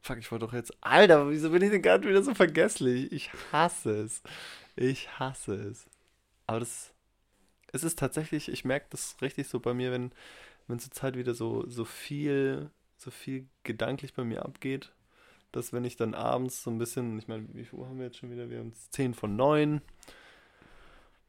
Fuck, 0.00 0.18
ich 0.18 0.30
wollte 0.32 0.46
doch 0.46 0.52
jetzt. 0.52 0.76
Alter, 0.80 1.30
wieso 1.30 1.50
bin 1.50 1.62
ich 1.62 1.70
denn 1.70 1.82
gerade 1.82 2.08
wieder 2.08 2.22
so 2.22 2.34
vergesslich? 2.34 3.12
Ich 3.12 3.30
hasse 3.52 4.02
es. 4.02 4.22
Ich 4.74 5.18
hasse 5.18 5.54
es. 5.54 5.88
Aber 6.46 6.60
das. 6.60 6.92
Es 7.74 7.84
ist 7.84 7.98
tatsächlich, 7.98 8.50
ich 8.50 8.64
merke 8.64 8.86
das 8.90 9.16
richtig 9.22 9.48
so 9.48 9.58
bei 9.60 9.72
mir, 9.72 9.92
wenn, 9.92 10.12
wenn 10.66 10.78
zur 10.78 10.90
Zeit 10.90 11.16
wieder 11.16 11.34
so, 11.34 11.66
so 11.68 11.86
viel, 11.86 12.70
so 12.98 13.10
viel 13.10 13.48
gedanklich 13.62 14.12
bei 14.12 14.24
mir 14.24 14.44
abgeht, 14.44 14.92
dass 15.52 15.72
wenn 15.72 15.84
ich 15.84 15.96
dann 15.96 16.14
abends 16.14 16.62
so 16.62 16.70
ein 16.70 16.78
bisschen, 16.78 17.18
ich 17.18 17.28
meine, 17.28 17.46
wie 17.52 17.64
viel 17.64 17.78
Uhr 17.78 17.86
haben 17.86 17.98
wir 17.98 18.06
jetzt 18.06 18.18
schon 18.18 18.30
wieder? 18.30 18.50
Wir 18.50 18.58
haben 18.58 18.72
10 18.72 19.14
von 19.14 19.36
9. 19.36 19.80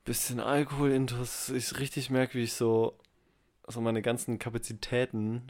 Bisschen 0.06 0.40
Alkohol 0.42 0.92
intus, 0.92 1.50
ich 1.50 1.80
richtig 1.80 2.10
merke, 2.10 2.38
wie 2.38 2.44
ich 2.44 2.54
so, 2.54 2.98
so 3.68 3.80
meine 3.80 4.02
ganzen 4.02 4.38
Kapazitäten 4.38 5.48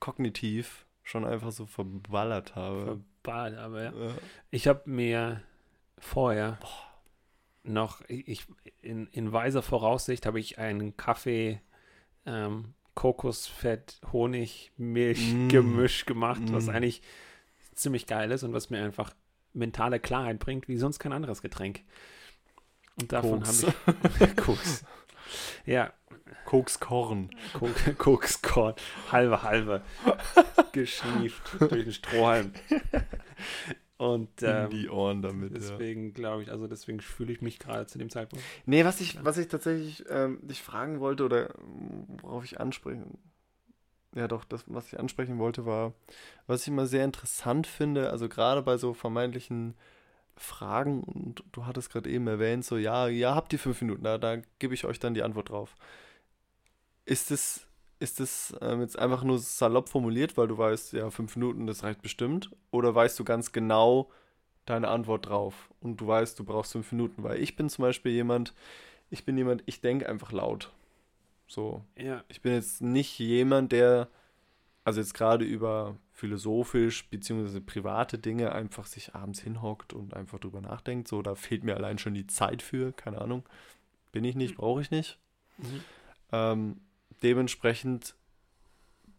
kognitiv 0.00 0.84
schon 1.02 1.24
einfach 1.24 1.50
so 1.50 1.64
verballert 1.64 2.56
habe. 2.56 3.00
Verballert, 3.22 3.58
aber 3.58 3.82
ja. 3.84 3.92
Ja. 3.92 4.14
Ich 4.50 4.68
habe 4.68 4.82
mir 4.84 5.42
vorher 5.98 6.58
noch, 7.62 8.02
ich, 8.08 8.46
in, 8.82 9.06
in 9.08 9.32
weiser 9.32 9.62
Voraussicht 9.62 10.26
habe 10.26 10.40
ich 10.40 10.58
einen 10.58 10.96
Kaffee, 10.98 11.60
ähm, 12.26 12.74
Kokosfett, 12.94 13.98
Honig, 14.12 14.72
Milch, 14.76 15.32
Mm. 15.32 15.48
Gemisch 15.48 16.04
gemacht, 16.04 16.42
was 16.52 16.66
Mm. 16.66 16.70
eigentlich 16.70 17.02
ziemlich 17.80 18.06
geil 18.06 18.30
ist 18.30 18.42
und 18.42 18.52
was 18.52 18.70
mir 18.70 18.82
einfach 18.84 19.12
mentale 19.52 19.98
Klarheit 20.00 20.38
bringt, 20.38 20.68
wie 20.68 20.76
sonst 20.76 20.98
kein 20.98 21.12
anderes 21.12 21.42
Getränk. 21.42 21.82
Und 23.00 23.12
davon 23.12 23.42
habe 23.44 23.74
ich 24.24 24.36
Koks. 24.36 24.84
Ja, 25.64 25.92
Kokskorn. 26.44 27.30
Kok- 27.52 27.96
Kokskorn, 27.98 28.74
halbe, 29.12 29.42
halbe, 29.42 29.82
geschnieft 30.72 31.42
durch 31.60 31.84
den 31.84 31.92
Strohhalm. 31.92 32.52
Und 33.96 34.40
in 34.42 34.48
ähm, 34.48 34.70
die 34.70 34.88
Ohren 34.88 35.20
damit. 35.20 35.52
Ja. 35.52 35.58
deswegen 35.58 36.14
glaube 36.14 36.42
ich, 36.42 36.50
also 36.50 36.66
deswegen 36.66 37.00
fühle 37.00 37.32
ich 37.32 37.42
mich 37.42 37.58
gerade 37.58 37.86
zu 37.86 37.98
dem 37.98 38.08
Zeitpunkt. 38.08 38.42
Nee, 38.64 38.84
was 38.84 39.00
ich, 39.00 39.22
was 39.24 39.36
ich 39.36 39.48
tatsächlich 39.48 40.04
ähm, 40.08 40.38
dich 40.42 40.62
fragen 40.62 41.00
wollte 41.00 41.24
oder 41.24 41.54
worauf 42.22 42.44
ich 42.44 42.58
ansprechen. 42.60 43.18
Ja, 44.14 44.26
doch, 44.26 44.44
das, 44.44 44.64
was 44.66 44.88
ich 44.92 44.98
ansprechen 44.98 45.38
wollte, 45.38 45.66
war, 45.66 45.92
was 46.46 46.62
ich 46.62 46.68
immer 46.68 46.86
sehr 46.86 47.04
interessant 47.04 47.66
finde, 47.66 48.10
also 48.10 48.28
gerade 48.28 48.62
bei 48.62 48.76
so 48.76 48.92
vermeintlichen 48.92 49.74
Fragen, 50.36 51.02
und 51.04 51.44
du 51.52 51.66
hattest 51.66 51.90
gerade 51.92 52.10
eben 52.10 52.26
erwähnt, 52.26 52.64
so, 52.64 52.76
ja, 52.76 53.08
ja, 53.08 53.34
habt 53.36 53.52
ihr 53.52 53.58
fünf 53.60 53.80
Minuten, 53.82 54.04
da, 54.04 54.18
da 54.18 54.38
gebe 54.58 54.74
ich 54.74 54.84
euch 54.84 54.98
dann 54.98 55.14
die 55.14 55.22
Antwort 55.22 55.50
drauf. 55.50 55.76
Ist 57.04 57.30
es, 57.30 57.66
ist 57.98 58.20
es 58.20 58.54
ähm, 58.60 58.80
jetzt 58.80 58.98
einfach 58.98 59.22
nur 59.24 59.38
salopp 59.38 59.88
formuliert, 59.88 60.36
weil 60.36 60.48
du 60.48 60.56
weißt, 60.58 60.92
ja, 60.94 61.10
fünf 61.10 61.36
Minuten, 61.36 61.66
das 61.66 61.82
reicht 61.82 62.02
bestimmt? 62.02 62.50
Oder 62.70 62.94
weißt 62.94 63.18
du 63.18 63.24
ganz 63.24 63.52
genau 63.52 64.10
deine 64.66 64.88
Antwort 64.88 65.26
drauf 65.26 65.70
und 65.80 66.00
du 66.00 66.06
weißt, 66.06 66.38
du 66.38 66.44
brauchst 66.44 66.72
fünf 66.72 66.92
Minuten? 66.92 67.22
Weil 67.22 67.40
ich 67.40 67.56
bin 67.56 67.68
zum 67.68 67.82
Beispiel 67.82 68.12
jemand, 68.12 68.54
ich 69.10 69.24
bin 69.24 69.36
jemand, 69.36 69.62
ich 69.66 69.80
denke 69.80 70.08
einfach 70.08 70.32
laut. 70.32 70.70
So, 71.50 71.84
Ja, 71.96 72.22
ich 72.28 72.42
bin 72.42 72.52
jetzt 72.52 72.80
nicht 72.80 73.18
jemand, 73.18 73.72
der, 73.72 74.08
also 74.84 75.00
jetzt 75.00 75.14
gerade 75.14 75.44
über 75.44 75.96
philosophisch 76.12 77.08
beziehungsweise 77.08 77.60
private 77.60 78.18
Dinge 78.18 78.52
einfach 78.52 78.86
sich 78.86 79.16
abends 79.16 79.40
hinhockt 79.40 79.92
und 79.92 80.14
einfach 80.14 80.38
drüber 80.38 80.60
nachdenkt. 80.60 81.08
So, 81.08 81.22
da 81.22 81.34
fehlt 81.34 81.64
mir 81.64 81.74
allein 81.74 81.98
schon 81.98 82.14
die 82.14 82.28
Zeit 82.28 82.62
für, 82.62 82.92
keine 82.92 83.20
Ahnung. 83.20 83.42
Bin 84.12 84.22
ich 84.22 84.36
nicht, 84.36 84.56
brauche 84.56 84.80
ich 84.80 84.92
nicht. 84.92 85.18
mhm. 85.58 85.84
Ähm, 86.30 86.80
dementsprechend, 87.24 88.14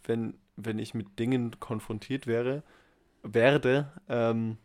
wenn, 0.06 0.38
wenn 0.56 0.80
ich 0.80 0.94
mit 0.94 1.20
Dingen 1.20 1.60
konfrontiert 1.60 2.28
wäre, 2.28 2.64
werde, 3.24 3.92
ähm, 4.08 4.58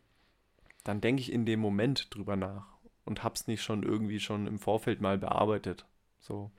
dann 0.85 1.01
denke 1.01 1.21
ich 1.21 1.33
in 1.33 1.47
dem 1.47 1.59
Moment 1.59 2.15
drüber 2.15 2.37
nach 2.37 2.69
und 3.05 3.25
hab's 3.25 3.49
nicht 3.49 3.63
schon 3.65 3.83
irgendwie 3.83 4.21
schon 4.21 4.47
im 4.47 4.61
Vorfeld 4.61 5.01
mal 5.01 5.19
bearbeitet. 5.19 5.85
So. 6.21 6.53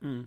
Mhm. 0.00 0.26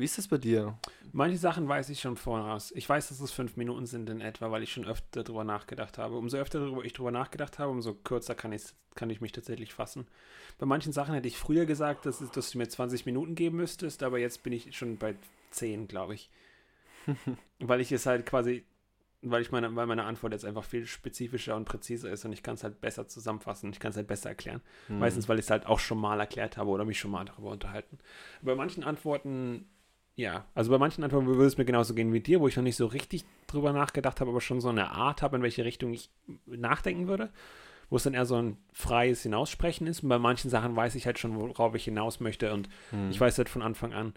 Wie 0.00 0.04
ist 0.06 0.16
das 0.18 0.28
bei 0.28 0.38
dir? 0.38 0.78
Manche 1.12 1.36
Sachen 1.36 1.68
weiß 1.68 1.88
ich 1.90 2.00
schon 2.00 2.16
voraus. 2.16 2.72
Ich 2.74 2.88
weiß, 2.88 3.08
dass 3.10 3.20
es 3.20 3.30
fünf 3.32 3.56
Minuten 3.56 3.86
sind 3.86 4.08
in 4.08 4.20
etwa, 4.20 4.50
weil 4.50 4.62
ich 4.62 4.72
schon 4.72 4.86
öfter 4.86 5.22
drüber 5.24 5.44
nachgedacht 5.44 5.98
habe. 5.98 6.16
Umso 6.16 6.38
öfter 6.38 6.58
darüber 6.60 6.84
ich 6.84 6.92
drüber 6.94 7.10
nachgedacht 7.10 7.58
habe, 7.58 7.70
umso 7.70 7.94
kürzer 7.94 8.34
kann 8.34 8.52
ich, 8.52 8.62
kann 8.94 9.10
ich 9.10 9.20
mich 9.20 9.32
tatsächlich 9.32 9.74
fassen. 9.74 10.06
Bei 10.58 10.66
manchen 10.66 10.92
Sachen 10.92 11.14
hätte 11.14 11.28
ich 11.28 11.36
früher 11.36 11.66
gesagt, 11.66 12.06
dass, 12.06 12.20
es- 12.20 12.30
dass 12.30 12.50
du 12.50 12.58
mir 12.58 12.68
20 12.68 13.06
Minuten 13.06 13.34
geben 13.34 13.56
müsstest, 13.58 14.02
aber 14.02 14.18
jetzt 14.18 14.42
bin 14.42 14.52
ich 14.52 14.76
schon 14.76 14.96
bei 14.96 15.14
10, 15.50 15.86
glaube 15.88 16.14
ich. 16.14 16.30
weil 17.60 17.80
ich 17.80 17.92
es 17.92 18.06
halt 18.06 18.24
quasi, 18.26 18.64
weil 19.22 19.42
ich 19.42 19.50
meine, 19.52 19.74
weil 19.76 19.86
meine 19.86 20.04
Antwort 20.04 20.32
jetzt 20.32 20.44
einfach 20.44 20.64
viel 20.64 20.86
spezifischer 20.86 21.56
und 21.56 21.64
präziser 21.64 22.10
ist 22.10 22.24
und 22.24 22.32
ich 22.32 22.42
kann 22.42 22.54
es 22.54 22.64
halt 22.64 22.80
besser 22.80 23.06
zusammenfassen, 23.08 23.70
ich 23.72 23.80
kann 23.80 23.90
es 23.90 23.96
halt 23.96 24.06
besser 24.06 24.30
erklären. 24.30 24.60
Hm. 24.86 24.98
Meistens, 24.98 25.28
weil 25.28 25.38
ich 25.38 25.44
es 25.46 25.50
halt 25.50 25.66
auch 25.66 25.78
schon 25.78 25.98
mal 25.98 26.18
erklärt 26.20 26.56
habe 26.56 26.70
oder 26.70 26.84
mich 26.84 26.98
schon 26.98 27.10
mal 27.10 27.24
darüber 27.24 27.50
unterhalten. 27.50 27.98
Bei 28.42 28.54
manchen 28.54 28.84
Antworten, 28.84 29.66
ja, 30.20 30.44
also 30.54 30.70
bei 30.70 30.78
manchen 30.78 31.02
Antworten 31.04 31.26
würde 31.26 31.44
es 31.46 31.56
mir 31.58 31.64
genauso 31.64 31.94
gehen 31.94 32.12
wie 32.12 32.20
dir, 32.20 32.40
wo 32.40 32.48
ich 32.48 32.56
noch 32.56 32.62
nicht 32.62 32.76
so 32.76 32.86
richtig 32.86 33.24
drüber 33.46 33.72
nachgedacht 33.72 34.20
habe, 34.20 34.30
aber 34.30 34.40
schon 34.40 34.60
so 34.60 34.68
eine 34.68 34.90
Art 34.90 35.22
habe, 35.22 35.36
in 35.36 35.42
welche 35.42 35.64
Richtung 35.64 35.92
ich 35.92 36.10
nachdenken 36.46 37.08
würde. 37.08 37.30
Wo 37.88 37.96
es 37.96 38.04
dann 38.04 38.14
eher 38.14 38.24
so 38.24 38.36
ein 38.40 38.56
freies 38.72 39.24
Hinaussprechen 39.24 39.88
ist. 39.88 40.04
Und 40.04 40.10
bei 40.10 40.18
manchen 40.20 40.48
Sachen 40.48 40.76
weiß 40.76 40.94
ich 40.94 41.06
halt 41.06 41.18
schon, 41.18 41.34
worauf 41.34 41.74
ich 41.74 41.84
hinaus 41.84 42.20
möchte. 42.20 42.52
Und 42.52 42.68
Hm. 42.90 43.10
ich 43.10 43.20
weiß 43.20 43.36
halt 43.36 43.48
von 43.48 43.62
Anfang 43.62 43.92
an 43.92 44.14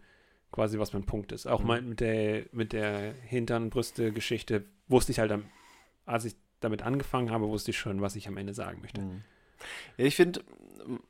quasi, 0.51 0.77
was 0.77 0.93
mein 0.93 1.05
Punkt 1.05 1.31
ist. 1.31 1.47
Auch 1.47 1.63
mal 1.63 1.81
mit 1.81 1.99
der, 1.99 2.43
mit 2.51 2.71
der 2.71 3.13
Hintern-Brüste-Geschichte 3.25 4.65
wusste 4.87 5.11
ich 5.11 5.19
halt, 5.19 5.31
am- 5.31 5.45
als 6.05 6.25
ich 6.25 6.35
damit 6.59 6.83
angefangen 6.83 7.31
habe, 7.31 7.47
wusste 7.47 7.71
ich 7.71 7.77
schon, 7.79 8.01
was 8.01 8.15
ich 8.15 8.27
am 8.27 8.37
Ende 8.37 8.53
sagen 8.53 8.79
möchte. 8.81 9.01
Hm. 9.01 9.23
Ja, 9.97 10.05
ich 10.05 10.15
finde, 10.15 10.41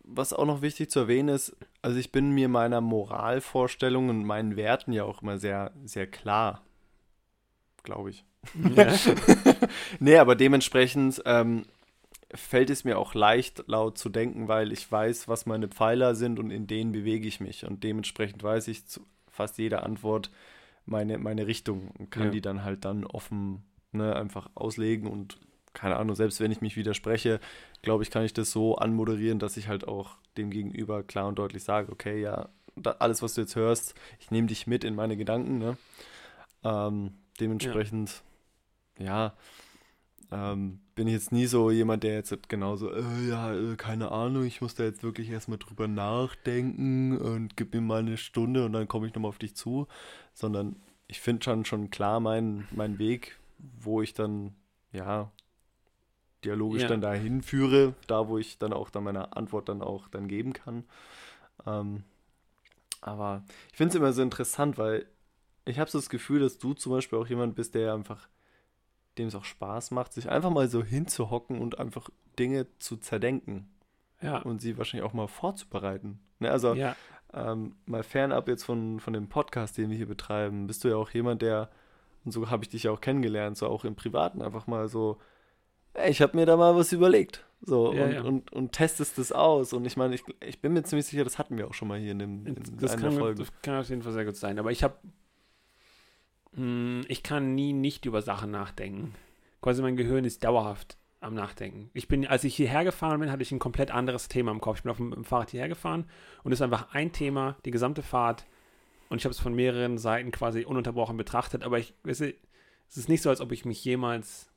was 0.04 0.34
auch 0.34 0.46
noch 0.46 0.62
wichtig 0.62 0.92
zu 0.92 1.00
erwähnen 1.00 1.30
ist, 1.30 1.56
also 1.82 1.98
ich 1.98 2.12
bin 2.12 2.32
mir 2.32 2.48
meiner 2.48 2.82
Moralvorstellung 2.82 4.10
und 4.10 4.24
meinen 4.24 4.56
Werten 4.56 4.94
ja 4.94 5.04
auch 5.04 5.22
immer 5.22 5.38
sehr, 5.38 5.72
sehr 5.86 6.08
klar. 6.08 6.62
Glaube 7.84 8.12
ich. 8.12 8.24
Ja. 8.76 8.94
Nee, 10.00 10.18
aber 10.18 10.36
dementsprechend 10.36 11.22
ähm, 11.26 11.66
fällt 12.34 12.70
es 12.70 12.84
mir 12.84 12.98
auch 12.98 13.14
leicht, 13.14 13.64
laut 13.68 13.98
zu 13.98 14.10
denken, 14.10 14.48
weil 14.48 14.72
ich 14.72 14.92
weiß, 14.92 15.28
was 15.28 15.46
meine 15.46 15.68
Pfeiler 15.68 16.16
sind 16.16 16.40
und 16.40 16.52
in 16.52 16.68
denen 16.68 16.92
bewege 16.92 17.28
ich 17.28 17.40
mich. 17.40 17.66
Und 17.66 17.84
dementsprechend 17.84 18.44
weiß 18.44 18.68
ich 18.68 18.86
zu 18.86 19.02
fast 19.30 19.58
jeder 19.58 19.84
Antwort 19.84 20.30
meine, 20.86 21.18
meine 21.18 21.48
Richtung 21.48 21.90
und 21.98 22.12
kann 22.12 22.26
Ja. 22.26 22.30
die 22.32 22.42
dann 22.42 22.64
halt 22.64 22.86
dann 22.86 23.06
offen 23.06 23.64
ne, 23.92 24.16
einfach 24.16 24.50
auslegen 24.56 25.08
und 25.10 25.40
keine 25.74 25.98
Ahnung, 25.98 26.16
selbst 26.16 26.40
wenn 26.40 26.52
ich 26.52 26.62
mich 26.62 26.76
widerspreche, 26.76 27.40
glaube 27.82 28.04
ich, 28.04 28.12
kann 28.12 28.24
ich 28.24 28.34
das 28.34 28.52
so 28.52 28.76
anmoderieren, 28.76 29.40
dass 29.40 29.58
ich 29.58 29.68
halt 29.68 29.88
auch 29.88 30.18
dem 30.38 30.50
Gegenüber 30.50 31.04
klar 31.04 31.28
und 31.28 31.40
deutlich 31.40 31.64
sage, 31.64 31.92
okay, 31.92 32.22
ja, 32.22 32.50
alles, 33.00 33.22
was 33.22 33.36
du 33.36 33.42
jetzt 33.42 33.56
hörst, 33.56 33.94
ich 34.20 34.32
nehme 34.32 34.48
dich 34.48 34.68
mit 34.68 34.84
in 34.84 34.96
meine 34.96 35.18
Gedanken, 35.18 35.60
ne? 35.60 35.78
Ähm, 36.64 37.14
dementsprechend, 37.40 38.24
ja, 38.98 39.34
ähm, 40.32 40.80
bin 40.96 41.08
ich 41.08 41.14
jetzt 41.14 41.32
nie 41.32 41.46
so 41.46 41.70
jemand, 41.72 42.04
der 42.04 42.14
jetzt 42.16 42.50
genauso, 42.50 42.92
äh, 42.92 43.28
ja, 43.28 43.54
äh, 43.54 43.76
keine 43.76 44.12
Ahnung, 44.12 44.46
ich 44.46 44.62
muss 44.62 44.76
da 44.76 44.84
jetzt 44.84 45.04
wirklich 45.04 45.30
erstmal 45.30 45.60
drüber 45.60 45.88
nachdenken 45.88 47.18
und 47.18 47.56
gib 47.58 47.74
mir 47.74 47.82
mal 47.82 48.00
eine 48.00 48.18
Stunde 48.18 48.66
und 48.66 48.74
dann 48.74 48.88
komme 48.88 49.08
ich 49.08 49.14
nochmal 49.14 49.30
auf 49.30 49.40
dich 49.40 49.56
zu, 49.56 49.88
sondern 50.34 50.76
ich 51.08 51.20
finde 51.20 51.44
schon, 51.44 51.66
schon 51.66 51.90
klar 51.92 52.20
meinen 52.20 52.68
meinen 52.72 52.98
Weg, 52.98 53.38
wo 53.60 54.02
ich 54.02 54.14
dann, 54.14 54.56
ja, 54.92 55.32
dialogisch 56.46 56.84
Ja. 56.84 56.88
dann 56.88 57.02
dahin 57.02 57.42
führe, 57.42 57.94
da 58.08 58.28
wo 58.28 58.38
ich 58.38 58.58
dann 58.58 58.74
auch 58.74 58.90
dann 58.90 59.04
meine 59.04 59.36
Antwort 59.36 59.70
dann 59.70 59.82
auch 59.82 60.08
dann 60.08 60.28
geben 60.28 60.54
kann. 60.54 60.84
Ähm, 61.66 62.04
aber 63.02 63.44
ich 63.72 63.78
finde 63.78 63.90
es 63.90 63.96
immer 63.96 64.14
so 64.14 64.22
interessant, 64.22 64.78
weil 64.78 65.06
ich 65.66 65.80
habe 65.80 65.90
so 65.90 65.98
das 65.98 66.10
Gefühl, 66.10 66.40
dass 66.40 66.58
du 66.58 66.74
zum 66.74 66.92
Beispiel 66.92 67.20
auch 67.20 67.28
jemand 67.28 67.56
bist, 67.56 67.76
der 67.76 67.94
einfach, 67.94 68.28
dem 69.18 69.28
es 69.28 69.36
auch 69.36 69.46
Spaß 69.46 69.92
macht, 69.92 70.14
sich 70.14 70.30
einfach 70.30 70.50
mal 70.50 70.68
so 70.68 70.84
hinzuhocken 70.84 71.60
und 71.60 71.80
einfach 71.80 72.10
Dinge 72.38 72.68
zu 72.80 72.98
zerdenken 72.98 73.70
ja. 74.22 74.40
und 74.40 74.62
sie 74.62 74.78
wahrscheinlich 74.78 75.08
auch 75.08 75.14
mal 75.14 75.28
vorzubereiten. 75.28 76.20
Ne, 76.40 76.52
also 76.52 76.74
ja. 76.74 76.96
ähm, 77.34 77.76
mal 77.86 78.04
fernab 78.04 78.48
jetzt 78.48 78.64
von, 78.64 79.00
von 79.00 79.14
dem 79.14 79.28
Podcast, 79.28 79.78
den 79.78 79.90
wir 79.90 79.98
hier 79.98 80.08
betreiben, 80.08 80.68
bist 80.68 80.84
du 80.84 80.90
ja 80.90 80.96
auch 80.96 81.10
jemand, 81.12 81.42
der, 81.42 81.70
und 82.26 82.32
so 82.32 82.50
habe 82.50 82.64
ich 82.64 82.70
dich 82.70 82.84
ja 82.84 82.92
auch 82.92 83.02
kennengelernt, 83.02 83.58
so 83.58 83.68
auch 83.68 83.86
im 83.86 83.96
Privaten 83.96 84.42
einfach 84.42 84.68
mal 84.68 84.88
so, 84.88 85.20
ich 86.08 86.22
habe 86.22 86.38
mir 86.38 86.46
da 86.46 86.58
mal 86.58 86.76
was 86.76 86.92
überlegt. 86.92 87.46
So, 87.66 87.94
Ja, 87.94 88.06
und, 88.06 88.12
ja. 88.12 88.22
Und, 88.24 88.52
und 88.52 88.72
testest 88.74 89.18
das 89.18 89.32
aus. 89.32 89.74
Und 89.74 89.86
ich 89.86 89.96
meine, 89.96 90.16
ich, 90.16 90.24
ich 90.46 90.60
bin 90.60 90.74
mir 90.74 90.84
ziemlich 90.84 91.06
sicher, 91.06 91.24
das 91.24 91.38
hatten 91.38 91.58
wir 91.58 91.68
auch 91.68 91.74
schon 91.74 91.88
mal 91.88 92.00
hier 92.00 92.12
in, 92.12 92.20
dem, 92.20 92.46
in 92.46 92.56
Das 92.80 92.94
einer 92.94 93.02
kann, 93.02 93.18
Folge. 93.18 93.40
das 93.40 93.62
kann 93.62 93.80
auf 93.80 93.90
jeden 93.90 94.02
Fall 94.02 94.14
sehr 94.14 94.26
gut 94.26 94.36
sein. 94.36 94.60
Aber 94.60 94.72
ich 94.72 94.84
habe. 94.84 94.96
Ich 97.08 97.24
kann 97.24 97.56
nie 97.56 97.74
nicht 97.74 98.06
über 98.06 98.22
Sachen 98.22 98.52
nachdenken. 98.52 99.16
Quasi 99.60 99.82
mein 99.82 99.96
Gehirn 99.96 100.24
ist 100.24 100.44
dauerhaft 100.44 100.98
am 101.20 101.34
Nachdenken. 101.34 101.90
Ich 101.94 102.08
bin, 102.08 102.28
als 102.28 102.44
ich 102.44 102.56
hierher 102.56 102.84
gefahren 102.84 103.20
bin, 103.20 103.32
hatte 103.32 103.42
ich 103.42 103.52
ein 103.52 103.58
komplett 103.58 103.90
anderes 103.90 104.28
Thema 104.28 104.52
im 104.52 104.62
Kopf. 104.62 104.78
Ich 104.78 104.84
bin 104.84 104.92
auf 104.92 104.98
dem, 104.98 105.24
Fahrrad 105.24 105.50
hierher 105.50 105.70
gefahren 105.70 106.06
und 106.44 106.52
es 106.52 106.60
ist 106.60 106.64
einfach 106.64 106.94
ein 106.94 107.12
Thema, 107.12 107.58
die 107.66 107.72
gesamte 107.72 108.04
Fahrt. 108.04 108.46
Und 109.10 109.18
ich 109.18 109.26
habe 109.26 109.32
es 109.32 109.40
von 109.40 109.56
mehreren 109.56 109.98
Seiten 109.98 110.32
quasi 110.32 110.64
ununterbrochen 110.64 111.18
betrachtet. 111.18 111.64
Aber 111.64 111.80
ich, 111.80 111.96
weißt 112.04 112.22
du, 112.22 112.34
es 112.90 112.98
ist 112.98 113.10
nicht 113.10 113.24
so, 113.24 113.30
als 113.30 113.42
ob 113.42 113.52
ich 113.52 113.66
mich 113.66 113.84
jemals 113.84 114.53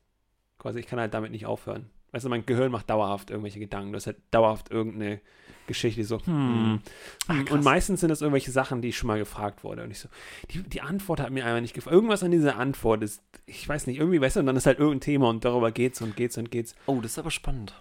quasi, 0.59 0.81
ich 0.81 0.87
kann 0.87 0.99
halt 0.99 1.15
damit 1.15 1.31
nicht 1.33 1.47
aufhören. 1.47 1.87
weißt 2.13 2.25
du, 2.25 2.29
mein 2.31 2.47
Gehirn 2.47 2.73
macht 2.73 2.89
dauerhaft 2.89 3.31
irgendwelche 3.31 3.59
Gedanken. 3.59 3.93
Du 3.93 3.97
hast 3.97 4.07
halt 4.07 4.17
dauerhaft 4.31 4.71
irgendeine 4.71 5.21
Geschichte, 5.67 6.01
die 6.01 6.05
so, 6.05 6.19
hm. 6.25 6.73
Mhm. 6.73 6.81
Ach, 7.29 7.51
und 7.51 7.65
meistens 7.65 8.01
sind 8.01 8.09
das 8.11 8.23
irgendwelche 8.23 8.51
Sachen, 8.53 8.81
die 8.81 8.89
ich 8.89 8.97
schon 8.97 9.09
mal 9.09 9.19
gefragt 9.19 9.65
wurde. 9.65 9.83
Und 9.83 9.91
ich 9.91 9.99
so, 9.99 10.09
die, 10.51 10.63
die 10.63 10.81
Antwort 10.81 11.21
hat 11.21 11.31
mir 11.31 11.45
einfach 11.45 11.61
nicht 11.61 11.75
gefallen. 11.75 11.95
Irgendwas 11.95 12.23
an 12.23 12.31
dieser 12.31 12.57
Antwort 12.57 13.03
ist, 13.03 13.21
ich 13.47 13.69
weiß 13.69 13.87
nicht, 13.89 13.99
irgendwie, 13.99 14.21
weißt 14.21 14.37
du, 14.37 14.41
und 14.41 14.47
dann 14.47 14.57
ist 14.57 14.67
halt 14.67 14.79
irgendein 14.79 15.01
Thema 15.01 15.29
und 15.29 15.45
darüber 15.45 15.73
geht's 15.73 16.01
und 16.01 16.17
geht's 16.17 16.39
und 16.39 16.51
geht's. 16.51 16.75
Oh, 16.87 17.01
das 17.03 17.13
ist 17.13 17.19
aber 17.19 17.31
spannend, 17.33 17.75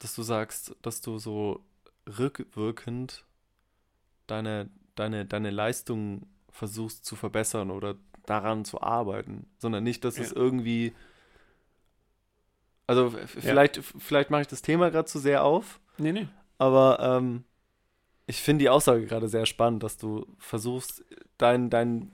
dass 0.00 0.14
du 0.14 0.22
sagst, 0.22 0.74
dass 0.82 1.00
du 1.00 1.18
so 1.18 1.60
rückwirkend 2.18 3.24
deine, 4.26 4.68
deine, 4.94 5.26
deine 5.26 5.50
Leistung 5.50 6.26
versuchst 6.50 7.04
zu 7.04 7.16
verbessern 7.16 7.70
oder 7.70 7.96
daran 8.26 8.64
zu 8.64 8.80
arbeiten, 8.80 9.46
sondern 9.58 9.84
nicht, 9.84 10.04
dass 10.04 10.18
es 10.18 10.30
Ja. 10.30 10.36
irgendwie. 10.36 10.92
Also 12.86 13.10
vielleicht, 13.26 13.78
vielleicht 13.98 14.30
mache 14.30 14.42
ich 14.42 14.48
das 14.48 14.60
Thema 14.62 14.90
gerade 14.90 15.06
zu 15.06 15.18
sehr 15.18 15.44
auf, 15.44 15.80
Nee, 15.96 16.12
nee. 16.12 16.28
aber 16.58 16.98
ähm, 17.00 17.44
ich 18.26 18.42
finde 18.42 18.62
die 18.64 18.68
Aussage 18.68 19.06
gerade 19.06 19.28
sehr 19.28 19.46
spannend, 19.46 19.82
dass 19.82 19.96
du 19.96 20.26
versuchst, 20.38 21.02
dein, 21.38 21.70
dein 21.70 22.10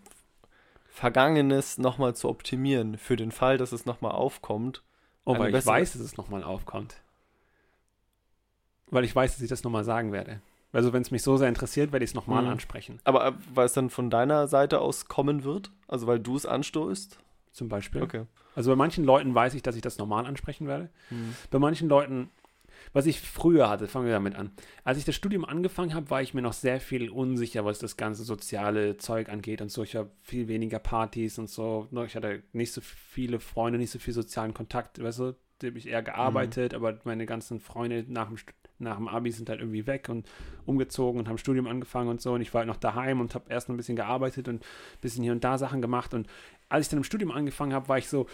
Vergangenes 0.88 1.78
nochmal 1.78 2.14
zu 2.14 2.28
optimieren 2.28 2.98
für 2.98 3.16
den 3.16 3.32
Fall, 3.32 3.58
dass 3.58 3.72
es 3.72 3.86
nochmal 3.86 4.12
aufkommt. 4.12 4.82
Oh, 5.24 5.38
weil 5.38 5.54
ich 5.54 5.66
weiß, 5.66 5.92
dass 5.92 6.02
es 6.02 6.16
nochmal 6.16 6.42
aufkommt. 6.44 6.96
Weil 8.88 9.04
ich 9.04 9.14
weiß, 9.14 9.32
dass 9.34 9.42
ich 9.42 9.48
das 9.48 9.62
nochmal 9.62 9.84
sagen 9.84 10.12
werde. 10.12 10.40
Also 10.72 10.92
wenn 10.92 11.02
es 11.02 11.10
mich 11.10 11.22
so 11.22 11.36
sehr 11.36 11.48
interessiert, 11.48 11.92
werde 11.92 12.04
ich 12.04 12.10
es 12.12 12.14
nochmal 12.14 12.42
Mhm. 12.42 12.48
ansprechen. 12.50 13.00
Aber 13.04 13.26
äh, 13.26 13.32
weil 13.54 13.66
es 13.66 13.72
dann 13.72 13.90
von 13.90 14.10
deiner 14.10 14.46
Seite 14.48 14.80
aus 14.80 15.06
kommen 15.06 15.44
wird? 15.44 15.70
Also 15.88 16.06
weil 16.06 16.20
du 16.20 16.36
es 16.36 16.46
anstoßt? 16.46 17.18
Zum 17.52 17.68
Beispiel. 17.68 18.02
Okay. 18.02 18.24
Also 18.54 18.70
bei 18.70 18.76
manchen 18.76 19.04
Leuten 19.04 19.34
weiß 19.34 19.54
ich, 19.54 19.62
dass 19.62 19.76
ich 19.76 19.82
das 19.82 19.98
normal 19.98 20.26
ansprechen 20.26 20.66
werde. 20.66 20.90
Hm. 21.08 21.34
Bei 21.50 21.58
manchen 21.58 21.88
Leuten, 21.88 22.30
was 22.92 23.06
ich 23.06 23.20
früher 23.20 23.68
hatte, 23.68 23.86
fangen 23.86 24.06
wir 24.06 24.12
damit 24.12 24.34
an. 24.34 24.50
Als 24.84 24.98
ich 24.98 25.04
das 25.04 25.14
Studium 25.14 25.44
angefangen 25.44 25.94
habe, 25.94 26.10
war 26.10 26.22
ich 26.22 26.34
mir 26.34 26.42
noch 26.42 26.52
sehr 26.52 26.80
viel 26.80 27.10
unsicher, 27.10 27.64
was 27.64 27.78
das 27.78 27.96
ganze 27.96 28.24
soziale 28.24 28.96
Zeug 28.96 29.28
angeht 29.28 29.60
und 29.62 29.70
so. 29.70 29.82
Ich 29.82 29.94
habe 29.96 30.10
viel 30.22 30.48
weniger 30.48 30.78
Partys 30.78 31.38
und 31.38 31.48
so. 31.48 31.86
Ne, 31.90 32.04
Ich 32.06 32.16
hatte 32.16 32.42
nicht 32.52 32.72
so 32.72 32.80
viele 32.80 33.38
Freunde, 33.38 33.78
nicht 33.78 33.90
so 33.90 33.98
viel 33.98 34.14
sozialen 34.14 34.54
Kontakt. 34.54 35.00
Weißt 35.02 35.18
du, 35.20 35.34
da 35.58 35.66
habe 35.68 35.78
ich 35.78 35.86
eher 35.88 36.02
gearbeitet, 36.02 36.74
aber 36.74 36.98
meine 37.04 37.26
ganzen 37.26 37.60
Freunde 37.60 38.04
nach 38.08 38.28
dem, 38.28 38.38
Stu- 38.38 38.52
nach 38.80 38.96
dem 38.96 39.08
Abi 39.08 39.30
sind 39.30 39.48
halt 39.48 39.60
irgendwie 39.60 39.86
weg 39.86 40.08
und 40.08 40.26
umgezogen 40.66 41.20
und 41.20 41.28
haben 41.28 41.38
Studium 41.38 41.66
angefangen 41.66 42.08
und 42.08 42.20
so. 42.20 42.32
Und 42.32 42.40
ich 42.40 42.52
war 42.54 42.60
halt 42.60 42.68
noch 42.68 42.76
daheim 42.76 43.20
und 43.20 43.34
habe 43.34 43.44
erst 43.48 43.68
noch 43.68 43.74
ein 43.74 43.76
bisschen 43.76 43.96
gearbeitet 43.96 44.48
und 44.48 44.62
ein 44.62 45.00
bisschen 45.00 45.22
hier 45.22 45.32
und 45.32 45.44
da 45.44 45.58
Sachen 45.58 45.82
gemacht. 45.82 46.14
Und 46.14 46.26
als 46.68 46.86
ich 46.86 46.90
dann 46.90 46.98
im 46.98 47.04
Studium 47.04 47.30
angefangen 47.30 47.72
habe, 47.72 47.88
war 47.88 47.98
ich 47.98 48.08
so, 48.08 48.26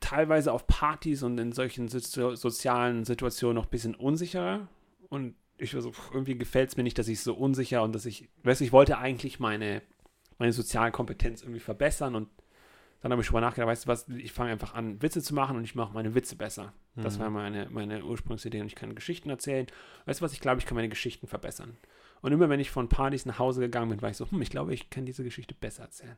teilweise 0.00 0.52
auf 0.52 0.66
Partys 0.66 1.22
und 1.22 1.38
in 1.38 1.52
solchen 1.52 1.88
so 1.88 2.34
sozialen 2.34 3.04
Situationen 3.04 3.56
noch 3.56 3.66
ein 3.66 3.70
bisschen 3.70 3.94
unsicherer. 3.94 4.68
Und 5.08 5.34
ich 5.56 5.74
war 5.74 5.82
so, 5.82 5.92
irgendwie 6.12 6.38
gefällt 6.38 6.70
es 6.70 6.76
mir 6.76 6.82
nicht, 6.82 6.98
dass 6.98 7.08
ich 7.08 7.20
so 7.20 7.34
unsicher 7.34 7.82
und 7.82 7.94
dass 7.94 8.06
ich, 8.06 8.28
weißt 8.44 8.60
du, 8.60 8.64
ich 8.64 8.72
wollte 8.72 8.98
eigentlich 8.98 9.40
meine, 9.40 9.82
meine 10.38 10.52
soziale 10.52 10.92
Kompetenz 10.92 11.42
irgendwie 11.42 11.60
verbessern 11.60 12.14
und 12.14 12.28
dann 13.00 13.12
habe 13.12 13.20
ich 13.22 13.26
schon 13.26 13.34
mal 13.34 13.40
nachgedacht, 13.40 13.68
weißt 13.68 13.84
du 13.84 13.88
was, 13.88 14.08
ich 14.08 14.32
fange 14.32 14.50
einfach 14.50 14.74
an, 14.74 15.00
Witze 15.02 15.22
zu 15.22 15.34
machen 15.34 15.56
und 15.56 15.64
ich 15.64 15.74
mache 15.74 15.92
meine 15.94 16.14
Witze 16.14 16.34
besser. 16.36 16.72
Das 16.96 17.16
Mhm. 17.16 17.22
war 17.22 17.30
meine, 17.30 17.68
meine 17.70 18.04
Ursprungsidee 18.04 18.60
und 18.60 18.66
ich 18.66 18.74
kann 18.74 18.94
Geschichten 18.94 19.30
erzählen. 19.30 19.66
Weißt 20.06 20.20
du 20.20 20.24
was, 20.24 20.32
ich 20.32 20.40
glaube, 20.40 20.58
ich 20.58 20.66
kann 20.66 20.74
meine 20.74 20.88
Geschichten 20.88 21.26
verbessern. 21.28 21.76
Und 22.22 22.32
immer 22.32 22.48
wenn 22.48 22.58
ich 22.58 22.70
von 22.72 22.88
Partys 22.88 23.24
nach 23.26 23.38
Hause 23.38 23.60
gegangen 23.60 23.90
bin, 23.90 24.02
war 24.02 24.10
ich 24.10 24.16
so, 24.16 24.28
hm, 24.28 24.42
ich 24.42 24.50
glaube, 24.50 24.74
ich 24.74 24.90
kann 24.90 25.06
diese 25.06 25.22
Geschichte 25.22 25.54
besser 25.54 25.84
erzählen. 25.84 26.16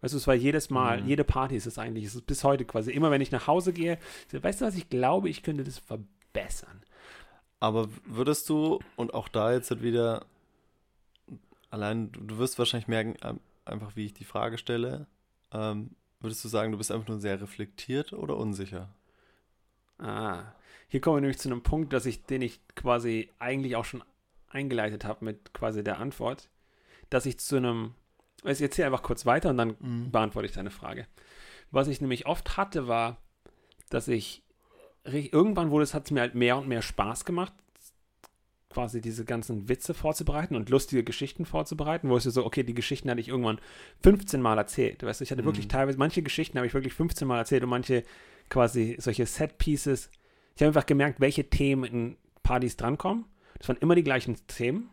Weißt 0.00 0.14
du, 0.14 0.18
es 0.18 0.26
war 0.28 0.34
jedes 0.34 0.70
Mal, 0.70 1.00
Mhm. 1.00 1.08
jede 1.08 1.24
Party 1.24 1.56
ist 1.56 1.66
es 1.66 1.78
eigentlich, 1.78 2.04
es 2.04 2.14
ist 2.14 2.26
bis 2.26 2.44
heute 2.44 2.64
quasi, 2.64 2.92
immer 2.92 3.10
wenn 3.10 3.20
ich 3.20 3.32
nach 3.32 3.46
Hause 3.48 3.72
gehe, 3.72 3.98
so, 4.30 4.40
weißt 4.40 4.60
du 4.60 4.66
was, 4.66 4.76
ich 4.76 4.88
glaube, 4.88 5.28
ich 5.28 5.42
könnte 5.42 5.64
das 5.64 5.78
verbessern. 5.78 6.82
Aber 7.58 7.88
würdest 8.04 8.48
du, 8.50 8.78
und 8.96 9.14
auch 9.14 9.26
da 9.28 9.52
jetzt 9.52 9.70
halt 9.70 9.82
wieder, 9.82 10.26
allein, 11.70 12.12
du, 12.12 12.20
du 12.20 12.38
wirst 12.38 12.58
wahrscheinlich 12.58 12.88
merken, 12.88 13.14
ähm, 13.22 13.40
einfach 13.64 13.96
wie 13.96 14.06
ich 14.06 14.14
die 14.14 14.24
Frage 14.24 14.58
stelle, 14.58 15.06
ähm, 15.52 15.90
würdest 16.20 16.44
du 16.44 16.48
sagen, 16.48 16.72
du 16.72 16.78
bist 16.78 16.90
einfach 16.90 17.08
nur 17.08 17.20
sehr 17.20 17.40
reflektiert 17.40 18.12
oder 18.12 18.36
unsicher? 18.36 18.88
Ah, 19.98 20.44
hier 20.88 21.00
kommen 21.00 21.16
wir 21.16 21.20
nämlich 21.22 21.38
zu 21.38 21.48
einem 21.48 21.62
Punkt, 21.62 21.92
dass 21.92 22.06
ich, 22.06 22.24
den 22.24 22.42
ich 22.42 22.60
quasi 22.74 23.30
eigentlich 23.38 23.76
auch 23.76 23.84
schon 23.84 24.02
eingeleitet 24.48 25.04
habe 25.04 25.24
mit 25.24 25.52
quasi 25.52 25.82
der 25.82 25.98
Antwort, 25.98 26.48
dass 27.10 27.26
ich 27.26 27.38
zu 27.38 27.56
einem, 27.56 27.94
also 28.42 28.64
ich 28.64 28.70
erzähle 28.70 28.86
einfach 28.86 29.02
kurz 29.02 29.26
weiter 29.26 29.50
und 29.50 29.58
dann 29.58 30.10
beantworte 30.10 30.46
ich 30.46 30.54
deine 30.54 30.70
Frage. 30.70 31.06
Was 31.70 31.88
ich 31.88 32.00
nämlich 32.00 32.26
oft 32.26 32.56
hatte, 32.56 32.86
war, 32.86 33.18
dass 33.90 34.08
ich 34.08 34.42
irgendwann 35.04 35.70
wurde 35.70 35.84
es, 35.84 35.94
hat 35.94 36.06
es 36.06 36.10
mir 36.10 36.20
halt 36.20 36.34
mehr 36.34 36.56
und 36.56 36.68
mehr 36.68 36.82
Spaß 36.82 37.24
gemacht, 37.24 37.52
quasi 38.74 39.00
diese 39.00 39.24
ganzen 39.24 39.68
Witze 39.68 39.94
vorzubereiten 39.94 40.56
und 40.56 40.68
lustige 40.68 41.04
Geschichten 41.04 41.46
vorzubereiten, 41.46 42.08
wo 42.10 42.16
es 42.16 42.24
so, 42.24 42.44
okay, 42.44 42.64
die 42.64 42.74
Geschichten 42.74 43.08
hatte 43.08 43.20
ich 43.20 43.28
irgendwann 43.28 43.60
15 44.02 44.42
Mal 44.42 44.58
erzählt. 44.58 45.02
Weißt 45.02 45.20
du, 45.20 45.24
ich 45.24 45.30
hatte 45.30 45.42
Mhm. 45.42 45.46
wirklich 45.46 45.68
teilweise, 45.68 45.96
manche 45.96 46.22
Geschichten 46.22 46.58
habe 46.58 46.66
ich 46.66 46.74
wirklich 46.74 46.92
15 46.92 47.26
Mal 47.28 47.38
erzählt 47.38 47.62
und 47.62 47.70
manche 47.70 48.02
quasi 48.50 48.96
solche 48.98 49.24
Set-Pieces. 49.26 50.10
Ich 50.56 50.62
habe 50.62 50.68
einfach 50.68 50.86
gemerkt, 50.86 51.20
welche 51.20 51.48
Themen 51.48 51.84
in 51.84 52.16
Partys 52.42 52.76
drankommen. 52.76 53.24
Das 53.58 53.68
waren 53.68 53.78
immer 53.78 53.94
die 53.94 54.04
gleichen 54.04 54.36
Themen. 54.48 54.90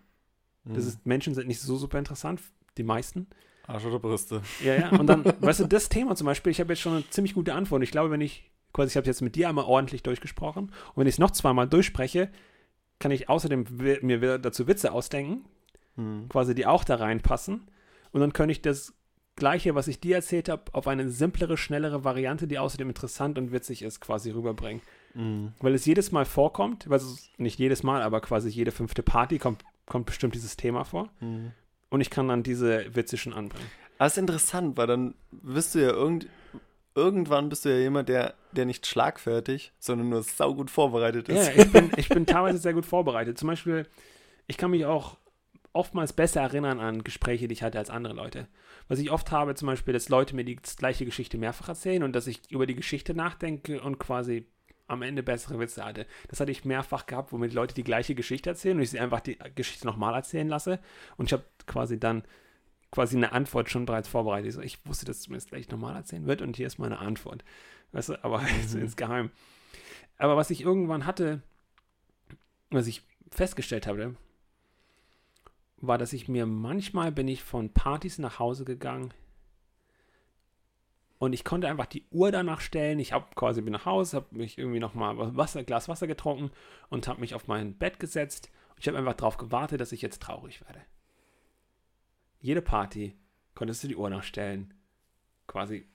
Das 0.65 0.83
Mhm. 0.83 0.89
ist, 0.89 1.05
Menschen 1.07 1.33
sind 1.33 1.47
nicht 1.47 1.59
so 1.59 1.75
super 1.75 1.97
interessant, 1.97 2.39
die 2.77 2.83
meisten. 2.83 3.27
Arsch 3.67 3.85
oder 3.85 3.99
Brüste? 3.99 4.41
Ja, 4.63 4.75
ja. 4.75 4.89
Und 4.91 5.07
dann, 5.07 5.23
weißt 5.39 5.61
du, 5.61 5.65
das 5.67 5.89
Thema 5.89 6.15
zum 6.15 6.25
Beispiel, 6.25 6.51
ich 6.51 6.59
habe 6.59 6.71
jetzt 6.73 6.81
schon 6.81 6.93
eine 6.93 7.09
ziemlich 7.09 7.33
gute 7.33 7.53
Antwort. 7.55 7.81
Ich 7.83 7.91
glaube, 7.91 8.11
wenn 8.11 8.21
ich, 8.21 8.51
quasi, 8.73 8.89
ich 8.91 8.97
habe 8.97 9.07
jetzt 9.07 9.21
mit 9.21 9.35
dir 9.35 9.49
einmal 9.49 9.65
ordentlich 9.65 10.03
durchgesprochen 10.03 10.65
und 10.65 10.97
wenn 10.97 11.07
ich 11.07 11.15
es 11.15 11.19
noch 11.19 11.31
zweimal 11.31 11.67
durchspreche, 11.67 12.29
kann 13.01 13.11
ich 13.11 13.27
außerdem 13.27 13.65
mir 14.01 14.37
dazu 14.37 14.67
Witze 14.67 14.93
ausdenken, 14.93 15.45
Mhm. 15.97 16.29
quasi 16.29 16.55
die 16.55 16.65
auch 16.65 16.85
da 16.85 16.95
reinpassen. 16.95 17.67
Und 18.13 18.21
dann 18.21 18.31
könnte 18.31 18.53
ich 18.53 18.61
das 18.61 18.93
Gleiche, 19.35 19.75
was 19.75 19.87
ich 19.89 19.99
dir 19.99 20.15
erzählt 20.15 20.47
habe, 20.47 20.63
auf 20.73 20.87
eine 20.87 21.09
simplere, 21.09 21.57
schnellere 21.57 22.03
Variante, 22.05 22.47
die 22.47 22.59
außerdem 22.59 22.87
interessant 22.89 23.37
und 23.37 23.51
witzig 23.51 23.81
ist, 23.81 23.99
quasi 23.99 24.31
rüberbringen. 24.31 24.81
Mhm. 25.13 25.53
Weil 25.59 25.73
es 25.73 25.85
jedes 25.85 26.11
Mal 26.13 26.23
vorkommt, 26.25 26.89
weil 26.89 26.97
es 26.97 27.29
nicht 27.37 27.59
jedes 27.59 27.83
Mal, 27.83 28.01
aber 28.03 28.21
quasi 28.21 28.49
jede 28.49 28.71
fünfte 28.71 29.03
Party 29.03 29.37
kommt, 29.37 29.63
kommt 29.85 30.05
bestimmt 30.05 30.33
dieses 30.35 30.55
Thema 30.55 30.85
vor. 30.85 31.09
Mhm. 31.19 31.51
Und 31.89 31.99
ich 31.99 32.09
kann 32.09 32.29
dann 32.29 32.43
diese 32.43 32.95
Witze 32.95 33.17
schon 33.17 33.33
anbringen. 33.33 33.67
Das 33.97 34.13
ist 34.13 34.17
interessant, 34.17 34.77
weil 34.77 34.87
dann 34.87 35.13
bist 35.31 35.75
du 35.75 35.79
ja 35.79 35.89
irgend, 35.91 36.27
irgendwann 36.95 37.49
bist 37.49 37.65
du 37.65 37.69
ja 37.69 37.77
jemand, 37.77 38.09
der, 38.09 38.33
der 38.51 38.65
nicht 38.65 38.85
schlagfertig, 38.85 39.71
sondern 39.79 40.09
nur 40.09 40.23
saugut 40.23 40.69
vorbereitet 40.69 41.29
ist. 41.29 41.47
Ja, 41.47 41.63
ich 41.63 41.71
bin, 41.71 41.91
ich 41.97 42.09
bin 42.09 42.25
teilweise 42.25 42.57
sehr 42.57 42.73
gut 42.73 42.85
vorbereitet. 42.85 43.37
Zum 43.37 43.47
Beispiel, 43.47 43.87
ich 44.47 44.57
kann 44.57 44.71
mich 44.71 44.85
auch 44.85 45.17
oftmals 45.73 46.13
besser 46.13 46.41
erinnern 46.41 46.79
an 46.79 47.03
Gespräche, 47.03 47.47
die 47.47 47.53
ich 47.53 47.63
hatte 47.63 47.77
als 47.77 47.89
andere 47.89 48.13
Leute. 48.13 48.47
Was 48.87 48.99
ich 48.99 49.11
oft 49.11 49.31
habe, 49.31 49.55
zum 49.55 49.67
Beispiel, 49.67 49.93
dass 49.93 50.09
Leute 50.09 50.35
mir 50.35 50.43
die 50.43 50.57
gleiche 50.57 51.05
Geschichte 51.05 51.37
mehrfach 51.37 51.69
erzählen 51.69 52.03
und 52.03 52.13
dass 52.13 52.27
ich 52.27 52.51
über 52.51 52.65
die 52.65 52.75
Geschichte 52.75 53.13
nachdenke 53.13 53.81
und 53.81 53.97
quasi 53.97 54.47
am 54.87 55.01
Ende 55.01 55.23
bessere 55.23 55.57
Witze 55.59 55.85
hatte. 55.85 56.05
Das 56.27 56.41
hatte 56.41 56.51
ich 56.51 56.65
mehrfach 56.65 57.05
gehabt, 57.05 57.31
wo 57.31 57.37
mir 57.37 57.47
die 57.47 57.55
Leute 57.55 57.73
die 57.73 57.85
gleiche 57.85 58.13
Geschichte 58.13 58.49
erzählen 58.49 58.75
und 58.75 58.83
ich 58.83 58.89
sie 58.89 58.99
einfach 58.99 59.21
die 59.21 59.37
Geschichte 59.55 59.87
nochmal 59.87 60.13
erzählen 60.13 60.49
lasse. 60.49 60.79
Und 61.15 61.27
ich 61.27 61.33
habe 61.33 61.43
quasi 61.65 61.97
dann 61.97 62.23
quasi 62.91 63.15
eine 63.15 63.31
Antwort 63.31 63.69
schon 63.69 63.85
bereits 63.85 64.07
vorbereitet. 64.07 64.49
Ich, 64.49 64.55
so, 64.55 64.61
ich 64.61 64.85
wusste, 64.85 65.05
dass 65.05 65.17
es 65.19 65.29
mir 65.29 65.35
das 65.35 65.47
gleich 65.47 65.69
nochmal 65.69 65.95
erzählen 65.95 66.27
wird 66.27 66.41
und 66.41 66.57
hier 66.57 66.67
ist 66.67 66.77
meine 66.77 66.99
Antwort. 66.99 67.43
Weißt 67.93 68.09
du, 68.09 68.23
aber 68.23 68.41
Mhm. 68.73 68.81
insgeheim. 68.81 69.31
Aber 70.17 70.37
was 70.37 70.49
ich 70.49 70.61
irgendwann 70.61 71.05
hatte, 71.05 71.41
was 72.69 72.87
ich 72.87 73.01
festgestellt 73.31 73.87
habe, 73.87 74.15
war, 75.77 75.97
dass 75.97 76.13
ich 76.13 76.27
mir 76.27 76.45
manchmal 76.45 77.11
bin 77.11 77.27
ich 77.27 77.41
von 77.43 77.73
Partys 77.73 78.19
nach 78.19 78.37
Hause 78.39 78.65
gegangen 78.65 79.13
und 81.17 81.33
ich 81.33 81.43
konnte 81.43 81.67
einfach 81.67 81.85
die 81.85 82.05
Uhr 82.11 82.31
danach 82.31 82.61
stellen. 82.61 82.99
Ich 82.99 83.13
habe 83.13 83.27
quasi 83.35 83.61
bin 83.61 83.73
nach 83.73 83.85
Hause, 83.85 84.17
habe 84.17 84.35
mich 84.35 84.57
irgendwie 84.57 84.79
noch 84.79 84.93
mal 84.93 85.35
Wasser, 85.37 85.63
Glas 85.63 85.87
Wasser 85.87 86.07
getrunken 86.07 86.51
und 86.89 87.07
habe 87.07 87.21
mich 87.21 87.35
auf 87.35 87.47
mein 87.47 87.73
Bett 87.77 87.99
gesetzt. 87.99 88.49
Ich 88.79 88.87
habe 88.87 88.97
einfach 88.97 89.13
darauf 89.13 89.37
gewartet, 89.37 89.81
dass 89.81 89.91
ich 89.91 90.01
jetzt 90.01 90.21
traurig 90.21 90.61
werde. 90.61 90.81
Jede 92.41 92.61
Party 92.61 93.15
konntest 93.55 93.83
du 93.83 93.87
die 93.87 93.95
Uhr 93.95 94.09
nachstellen, 94.09 94.73
quasi, 95.47 95.85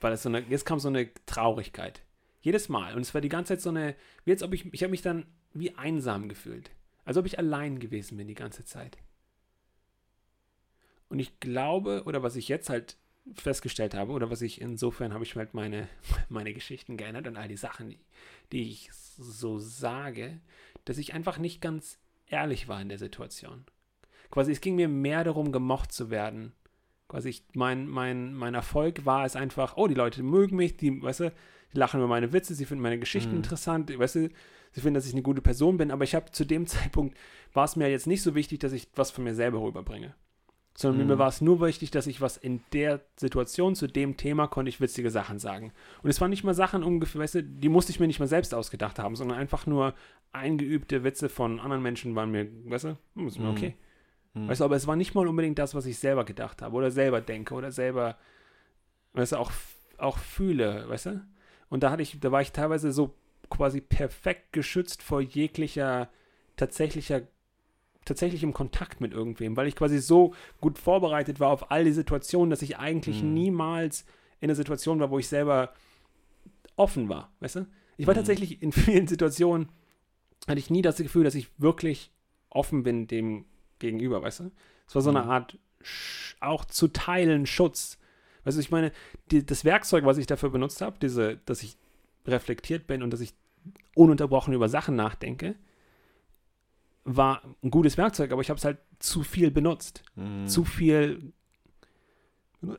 weil 0.00 0.12
es 0.12 0.22
so 0.22 0.28
eine, 0.28 0.40
jetzt 0.40 0.66
kam 0.66 0.78
so 0.78 0.88
eine 0.88 1.12
Traurigkeit. 1.26 2.02
Jedes 2.40 2.68
Mal. 2.68 2.94
Und 2.94 3.02
es 3.02 3.14
war 3.14 3.20
die 3.20 3.28
ganze 3.28 3.54
Zeit 3.54 3.62
so 3.62 3.70
eine, 3.70 3.96
wie 4.24 4.32
als 4.32 4.42
ob 4.42 4.52
ich, 4.52 4.72
ich 4.72 4.82
habe 4.82 4.90
mich 4.90 5.02
dann 5.02 5.26
wie 5.54 5.74
einsam 5.76 6.28
gefühlt. 6.28 6.70
Als 7.04 7.16
ob 7.16 7.26
ich 7.26 7.38
allein 7.38 7.78
gewesen 7.78 8.16
bin 8.16 8.28
die 8.28 8.34
ganze 8.34 8.64
Zeit. 8.64 8.98
Und 11.08 11.18
ich 11.18 11.40
glaube, 11.40 12.02
oder 12.04 12.22
was 12.22 12.36
ich 12.36 12.48
jetzt 12.48 12.68
halt 12.68 12.96
festgestellt 13.34 13.94
habe, 13.94 14.12
oder 14.12 14.30
was 14.30 14.42
ich 14.42 14.60
insofern 14.60 15.12
habe 15.12 15.24
ich 15.24 15.36
halt 15.36 15.54
meine, 15.54 15.88
meine 16.28 16.52
Geschichten 16.52 16.96
geändert 16.96 17.26
und 17.26 17.36
all 17.36 17.48
die 17.48 17.56
Sachen, 17.56 17.90
die, 17.90 17.98
die 18.50 18.70
ich 18.70 18.90
so 18.92 19.58
sage, 19.58 20.40
dass 20.84 20.98
ich 20.98 21.14
einfach 21.14 21.38
nicht 21.38 21.60
ganz 21.60 21.98
ehrlich 22.26 22.68
war 22.68 22.80
in 22.80 22.88
der 22.88 22.98
Situation. 22.98 23.64
Quasi, 24.32 24.50
es 24.50 24.60
ging 24.60 24.74
mir 24.74 24.88
mehr 24.88 25.22
darum, 25.22 25.52
gemocht 25.52 25.92
zu 25.92 26.10
werden. 26.10 26.52
Quasi, 27.06 27.28
ich, 27.28 27.44
mein, 27.52 27.86
mein, 27.86 28.32
mein 28.32 28.54
Erfolg 28.54 29.04
war 29.04 29.26
es 29.26 29.36
einfach, 29.36 29.76
oh, 29.76 29.86
die 29.86 29.94
Leute 29.94 30.22
mögen 30.22 30.56
mich, 30.56 30.76
die, 30.78 31.02
weißt 31.02 31.20
du, 31.20 31.32
die 31.72 31.78
lachen 31.78 32.00
über 32.00 32.08
meine 32.08 32.32
Witze, 32.32 32.54
sie 32.54 32.64
finden 32.64 32.82
meine 32.82 32.98
Geschichten 32.98 33.34
Mhm. 33.34 33.42
interessant, 33.42 33.96
weißt 33.96 34.14
du, 34.16 34.30
sie 34.72 34.80
finden, 34.80 34.94
dass 34.94 35.06
ich 35.06 35.12
eine 35.12 35.22
gute 35.22 35.42
Person 35.42 35.76
bin, 35.76 35.90
aber 35.90 36.04
ich 36.04 36.14
habe 36.14 36.32
zu 36.32 36.46
dem 36.46 36.66
Zeitpunkt, 36.96 37.16
war 37.52 37.64
es 37.66 37.76
mir 37.76 37.88
jetzt 37.90 38.06
nicht 38.06 38.22
so 38.22 38.34
wichtig, 38.34 38.60
dass 38.60 38.72
ich 38.72 38.88
was 38.96 39.10
von 39.10 39.22
mir 39.24 39.34
selber 39.34 39.60
rüberbringe. 39.60 40.14
Sondern 40.74 41.02
Mhm. 41.02 41.12
mir 41.12 41.18
war 41.18 41.28
es 41.28 41.42
nur 41.42 41.60
wichtig, 41.60 41.90
dass 41.90 42.06
ich 42.06 42.22
was 42.22 42.38
in 42.38 42.62
der 42.72 43.02
Situation 43.20 43.74
zu 43.74 43.86
dem 43.86 44.16
Thema 44.16 44.46
konnte 44.46 44.70
ich 44.70 44.80
witzige 44.80 45.10
Sachen 45.10 45.38
sagen. 45.38 45.74
Und 46.02 46.08
es 46.08 46.18
waren 46.22 46.30
nicht 46.30 46.44
mal 46.44 46.54
Sachen 46.54 46.82
ungefähr, 46.82 47.20
weißt 47.20 47.34
du, 47.34 47.42
die 47.44 47.68
musste 47.68 47.92
ich 47.92 48.00
mir 48.00 48.06
nicht 48.06 48.20
mal 48.20 48.26
selbst 48.26 48.54
ausgedacht 48.54 48.98
haben, 48.98 49.14
sondern 49.14 49.36
einfach 49.36 49.66
nur 49.66 49.92
eingeübte 50.32 51.04
Witze 51.04 51.28
von 51.28 51.60
anderen 51.60 51.82
Menschen 51.82 52.14
waren 52.14 52.30
mir, 52.30 52.48
weißt 52.64 52.84
du, 52.84 52.98
hm, 53.16 53.28
ist 53.28 53.38
mir 53.38 53.52
Mhm. 53.52 53.74
Hm. 54.34 54.48
Weißt 54.48 54.60
du, 54.60 54.64
aber 54.64 54.76
es 54.76 54.86
war 54.86 54.96
nicht 54.96 55.14
mal 55.14 55.28
unbedingt 55.28 55.58
das, 55.58 55.74
was 55.74 55.86
ich 55.86 55.98
selber 55.98 56.24
gedacht 56.24 56.62
habe 56.62 56.74
oder 56.76 56.90
selber 56.90 57.20
denke 57.20 57.54
oder 57.54 57.70
selber, 57.70 58.16
weißt 59.12 59.32
du, 59.32 59.36
auch, 59.36 59.52
auch 59.98 60.18
fühle, 60.18 60.88
weißt 60.88 61.06
du? 61.06 61.26
Und 61.68 61.82
da 61.82 61.90
hatte 61.90 62.02
ich, 62.02 62.18
da 62.20 62.32
war 62.32 62.42
ich 62.42 62.52
teilweise 62.52 62.92
so 62.92 63.14
quasi 63.50 63.80
perfekt 63.80 64.52
geschützt 64.52 65.02
vor 65.02 65.20
jeglicher 65.20 66.08
tatsächlicher 66.56 67.22
tatsächlichem 68.04 68.52
Kontakt 68.52 69.00
mit 69.00 69.12
irgendwem, 69.12 69.56
weil 69.56 69.68
ich 69.68 69.76
quasi 69.76 70.00
so 70.00 70.34
gut 70.60 70.76
vorbereitet 70.76 71.38
war 71.38 71.50
auf 71.50 71.70
all 71.70 71.84
die 71.84 71.92
Situationen, 71.92 72.50
dass 72.50 72.62
ich 72.62 72.78
eigentlich 72.78 73.22
Mhm. 73.22 73.32
niemals 73.32 74.04
in 74.40 74.50
einer 74.50 74.56
Situation 74.56 74.98
war, 74.98 75.10
wo 75.10 75.20
ich 75.20 75.28
selber 75.28 75.72
offen 76.74 77.08
war, 77.08 77.32
weißt 77.40 77.56
du? 77.56 77.66
Ich 77.96 78.06
war 78.06 78.14
Mhm. 78.14 78.18
tatsächlich 78.18 78.60
in 78.60 78.72
vielen 78.72 79.06
Situationen, 79.06 79.68
hatte 80.48 80.58
ich 80.58 80.68
nie 80.70 80.82
das 80.82 80.96
Gefühl, 80.96 81.22
dass 81.22 81.36
ich 81.36 81.48
wirklich 81.58 82.10
offen 82.50 82.82
bin 82.82 83.06
dem 83.06 83.44
gegenüber, 83.82 84.22
weißt 84.22 84.40
du? 84.40 84.50
Es 84.88 84.94
war 84.94 85.02
so 85.02 85.10
eine 85.10 85.22
Mhm. 85.24 85.30
Art 85.30 85.58
auch 86.40 86.64
zu 86.64 86.88
teilen 86.88 87.44
Schutz. 87.46 87.98
Weißt 88.44 88.56
du, 88.56 88.60
ich 88.62 88.70
meine, 88.70 88.92
die, 89.30 89.44
das 89.44 89.64
Werkzeug, 89.64 90.04
was 90.06 90.16
ich 90.18 90.26
dafür 90.26 90.48
benutzt 90.50 90.80
habe, 90.80 90.96
diese, 91.00 91.36
dass 91.44 91.62
ich 91.62 91.76
reflektiert 92.26 92.86
bin 92.86 93.02
und 93.02 93.10
dass 93.12 93.20
ich 93.20 93.34
ununterbrochen 93.94 94.54
über 94.54 94.68
Sachen 94.68 94.96
nachdenke, 94.96 95.54
war 97.04 97.42
ein 97.62 97.70
gutes 97.70 97.96
Werkzeug, 97.98 98.30
aber 98.32 98.42
ich 98.42 98.48
habe 98.50 98.58
es 98.58 98.64
halt 98.64 98.78
zu 99.00 99.22
viel 99.24 99.50
benutzt. 99.50 100.02
Hm. 100.14 100.46
Zu 100.46 100.64
viel. 100.64 101.32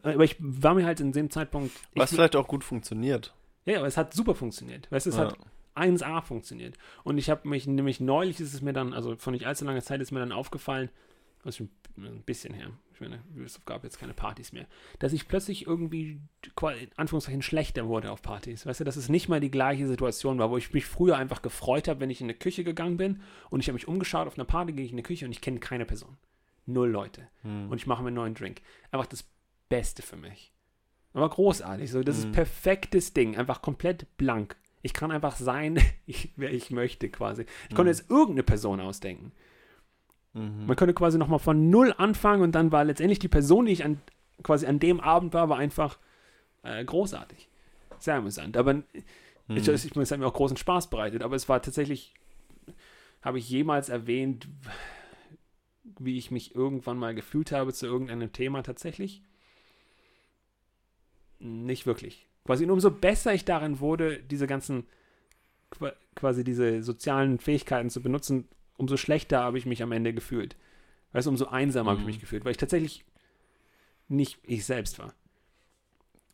Aber 0.01 0.23
ich 0.23 0.37
war 0.39 0.73
mir 0.75 0.85
halt 0.85 1.01
in 1.01 1.11
dem 1.11 1.29
Zeitpunkt. 1.29 1.71
Was 1.95 2.11
vielleicht 2.11 2.35
auch 2.37 2.47
gut 2.47 2.63
funktioniert. 2.63 3.33
ja, 3.65 3.77
aber 3.79 3.87
es 3.87 3.97
hat 3.97 4.13
super 4.13 4.33
funktioniert. 4.35 4.89
Weißt 4.91 5.05
du, 5.05 5.09
es 5.09 5.17
Ja. 5.17 5.25
hat 5.27 5.37
1A 5.75 6.21
funktioniert. 6.21 6.77
Und 7.03 7.17
ich 7.17 7.29
habe 7.29 7.47
mich 7.47 7.67
nämlich 7.67 7.99
neulich 7.99 8.39
ist 8.39 8.53
es 8.53 8.61
mir 8.61 8.73
dann, 8.73 8.93
also 8.93 9.15
vor 9.17 9.31
nicht 9.31 9.45
allzu 9.45 9.65
langer 9.65 9.81
Zeit 9.81 10.01
ist 10.01 10.11
mir 10.11 10.19
dann 10.19 10.31
aufgefallen, 10.31 10.89
ist 11.43 11.57
schon 11.57 11.69
ein 11.97 12.23
bisschen 12.23 12.53
her, 12.53 12.69
ich 12.93 13.01
meine, 13.01 13.21
es 13.43 13.63
gab 13.65 13.83
jetzt 13.83 13.99
keine 13.99 14.13
Partys 14.13 14.53
mehr, 14.53 14.65
dass 14.99 15.13
ich 15.13 15.27
plötzlich 15.27 15.67
irgendwie, 15.67 16.21
in 16.61 16.89
Anführungszeichen, 16.95 17.41
schlechter 17.41 17.87
wurde 17.87 18.11
auf 18.11 18.21
Partys. 18.21 18.65
Weißt 18.65 18.79
du, 18.79 18.83
dass 18.83 18.95
es 18.95 19.09
nicht 19.09 19.27
mal 19.29 19.39
die 19.41 19.51
gleiche 19.51 19.87
Situation 19.87 20.39
war, 20.39 20.49
wo 20.51 20.57
ich 20.57 20.73
mich 20.73 20.85
früher 20.85 21.17
einfach 21.17 21.41
gefreut 21.41 21.87
habe, 21.87 21.99
wenn 21.99 22.09
ich 22.09 22.21
in 22.21 22.25
eine 22.25 22.33
Küche 22.37 22.63
gegangen 22.63 22.97
bin 22.97 23.21
und 23.49 23.59
ich 23.59 23.67
habe 23.67 23.73
mich 23.73 23.87
umgeschaut, 23.87 24.27
auf 24.27 24.37
einer 24.37 24.45
Party 24.45 24.71
gehe 24.73 24.85
ich 24.85 24.91
in 24.91 24.95
eine 24.95 25.03
Küche 25.03 25.25
und 25.25 25.31
ich 25.33 25.41
kenne 25.41 25.59
keine 25.59 25.85
Person. 25.85 26.17
Null 26.65 26.89
Leute. 26.89 27.27
Hm. 27.41 27.69
Und 27.69 27.77
ich 27.77 27.87
mache 27.87 28.01
mir 28.03 28.07
einen 28.07 28.15
neuen 28.15 28.35
Drink. 28.35 28.61
Einfach 28.91 29.07
das 29.07 29.25
Beste 29.67 30.01
für 30.01 30.15
mich. 30.15 30.53
Aber 31.13 31.29
großartig. 31.29 31.91
So, 31.91 32.01
das 32.03 32.19
Mhm. 32.19 32.23
ist 32.23 32.31
perfektes 32.31 33.13
Ding. 33.13 33.35
Einfach 33.37 33.61
komplett 33.61 34.17
blank. 34.17 34.55
Ich 34.83 34.93
kann 34.93 35.09
einfach 35.11 35.35
sein, 35.37 35.79
wer 36.35 36.53
ich 36.53 36.69
möchte 36.69 37.09
quasi. 37.09 37.45
Ich 37.69 37.75
konnte 37.75 37.91
Mhm. 37.91 37.97
jetzt 37.97 38.09
irgendeine 38.11 38.43
Person 38.43 38.79
ausdenken. 38.79 39.31
Mhm. 40.33 40.67
Man 40.67 40.75
könnte 40.75 40.93
quasi 40.93 41.17
nochmal 41.17 41.39
von 41.39 41.69
null 41.71 41.93
anfangen 41.97 42.43
und 42.43 42.51
dann 42.53 42.71
war 42.71 42.83
letztendlich 42.83 43.19
die 43.19 43.27
Person, 43.27 43.65
die 43.65 43.71
ich 43.71 43.83
an, 43.83 43.99
quasi 44.43 44.67
an 44.67 44.79
dem 44.79 44.99
Abend 44.99 45.33
war, 45.33 45.49
war 45.49 45.57
einfach 45.57 45.97
äh, 46.63 46.83
großartig. 46.85 47.49
Sehr 47.99 48.15
amüsant. 48.15 48.55
Aber 48.57 48.83
Hm. 49.47 49.57
ich, 49.57 49.67
ich, 49.67 49.95
es 49.97 50.11
hat 50.11 50.19
mir 50.19 50.25
auch 50.27 50.33
großen 50.33 50.55
Spaß 50.57 50.89
bereitet. 50.89 51.21
Aber 51.23 51.35
es 51.35 51.49
war 51.49 51.61
tatsächlich, 51.61 52.13
habe 53.21 53.39
ich 53.39 53.49
jemals 53.49 53.89
erwähnt, 53.89 54.47
wie 55.99 56.17
ich 56.17 56.31
mich 56.31 56.55
irgendwann 56.55 56.97
mal 56.97 57.13
gefühlt 57.13 57.51
habe 57.51 57.73
zu 57.73 57.85
irgendeinem 57.85 58.31
Thema 58.31 58.63
tatsächlich? 58.63 59.21
Nicht 61.39 61.85
wirklich. 61.85 62.27
Quasi 62.45 62.65
und 62.65 62.71
umso 62.71 62.91
besser 62.91 63.33
ich 63.33 63.45
darin 63.45 63.79
wurde, 63.79 64.19
diese 64.19 64.47
ganzen 64.47 64.85
qua- 65.69 65.93
quasi 66.15 66.43
diese 66.43 66.83
sozialen 66.83 67.39
Fähigkeiten 67.39 67.89
zu 67.89 68.01
benutzen, 68.01 68.47
umso 68.77 68.97
schlechter 68.97 69.39
habe 69.39 69.57
ich 69.57 69.65
mich 69.65 69.81
am 69.81 69.91
Ende 69.91 70.13
gefühlt. 70.13 70.55
Weißt 71.13 71.25
du, 71.27 71.29
umso 71.31 71.45
einsamer 71.47 71.91
habe 71.91 71.99
ich 71.99 72.05
Mhm. 72.05 72.11
mich 72.11 72.19
gefühlt, 72.19 72.43
weil 72.43 72.51
ich 72.51 72.57
tatsächlich 72.57 73.05
nicht 74.09 74.39
ich 74.43 74.65
selbst 74.65 74.99
war. 74.99 75.13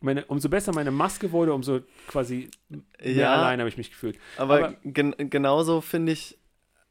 Meine, 0.00 0.24
umso 0.26 0.48
besser 0.48 0.72
meine 0.74 0.90
Maske 0.90 1.30
wurde, 1.30 1.52
umso 1.52 1.80
quasi 2.08 2.50
mehr 2.68 2.82
ja, 3.00 3.34
allein 3.34 3.60
habe 3.60 3.68
ich 3.68 3.76
mich 3.76 3.90
gefühlt. 3.90 4.18
aber, 4.38 4.54
aber- 4.68 4.76
gen 4.84 5.14
genauso 5.30 5.80
finde 5.82 6.12
ich 6.12 6.38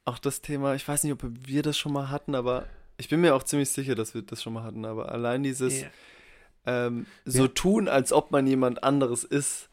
auch 0.04 0.18
das 0.18 0.40
Thema, 0.40 0.74
ich 0.76 0.86
weiß 0.86 1.02
nicht, 1.04 1.12
ob 1.12 1.22
wir 1.24 1.62
das 1.62 1.76
schon 1.76 1.92
mal 1.92 2.08
hatten, 2.08 2.34
aber 2.34 2.66
ich 2.96 3.08
bin 3.08 3.20
mir 3.20 3.34
auch 3.34 3.42
ziemlich 3.42 3.68
sicher, 3.70 3.94
dass 3.96 4.14
wir 4.14 4.22
das 4.22 4.42
schon 4.42 4.52
mal 4.52 4.62
hatten, 4.62 4.84
aber 4.84 5.10
allein 5.12 5.42
dieses 5.42 5.82
Ja. 5.82 5.88
Ähm, 6.66 7.06
so 7.24 7.44
Ja. 7.44 7.48
tun, 7.48 7.88
als 7.88 8.12
ob 8.12 8.30
man 8.30 8.46
jemand 8.46 8.84
anderes 8.84 9.24
ist, 9.24 9.68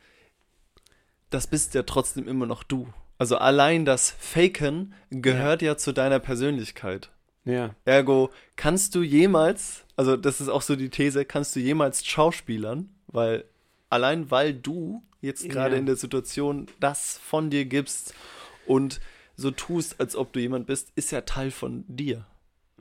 das 1.29 1.47
bist 1.47 1.73
ja 1.73 1.83
trotzdem 1.83 2.27
immer 2.27 2.45
noch 2.45 2.63
du. 2.63 2.87
Also 3.17 3.37
allein 3.37 3.83
das 3.85 4.11
Faken 4.11 4.93
gehört 5.09 5.61
ja, 5.61 5.75
zu 5.77 5.91
deiner 5.91 6.19
Persönlichkeit. 6.19 7.09
Ja. 7.45 7.75
Ergo, 7.85 8.29
kannst 8.55 8.93
du 8.95 9.01
jemals, 9.01 9.83
also 9.95 10.15
das 10.17 10.39
ist 10.41 10.49
auch 10.49 10.61
so 10.61 10.75
die 10.75 10.89
These, 10.89 11.25
kannst 11.25 11.55
du 11.55 11.59
jemals 11.59 12.05
Schauspielern, 12.05 12.89
weil 13.07 13.45
allein 13.89 14.29
weil 14.31 14.53
du 14.53 15.03
jetzt 15.21 15.49
gerade 15.49 15.75
Ja. 15.75 15.79
in 15.79 15.85
der 15.85 15.95
Situation 15.95 16.67
das 16.79 17.17
von 17.17 17.49
dir 17.49 17.65
gibst 17.65 18.13
und 18.65 18.99
so 19.35 19.51
tust, 19.51 19.99
als 19.99 20.15
ob 20.15 20.33
du 20.33 20.39
jemand 20.39 20.67
bist, 20.67 20.91
ist 20.95 21.11
ja 21.11 21.21
Teil 21.21 21.51
von 21.51 21.83
dir. 21.87 22.25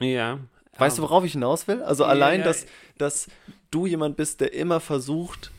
Ja. 0.00 0.40
Weißt 0.78 0.98
du, 0.98 1.02
worauf 1.02 1.24
ich 1.24 1.32
hinaus 1.32 1.68
will? 1.68 1.82
Also 1.82 2.04
Ja, 2.04 2.10
allein, 2.10 2.40
ja. 2.40 2.46
dass, 2.46 2.66
dass 2.98 3.28
du 3.70 3.86
jemand 3.86 4.16
bist, 4.16 4.40
der 4.40 4.52
immer 4.52 4.80
versucht, 4.80 5.50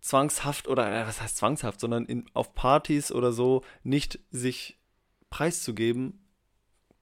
zwangshaft 0.00 0.68
oder 0.68 0.90
äh, 0.92 1.06
was 1.06 1.20
heißt 1.22 1.36
zwangshaft, 1.36 1.80
sondern 1.80 2.04
in, 2.06 2.26
auf 2.34 2.54
Partys 2.54 3.12
oder 3.12 3.32
so 3.32 3.62
nicht 3.82 4.18
sich 4.30 4.78
preiszugeben, 5.30 6.20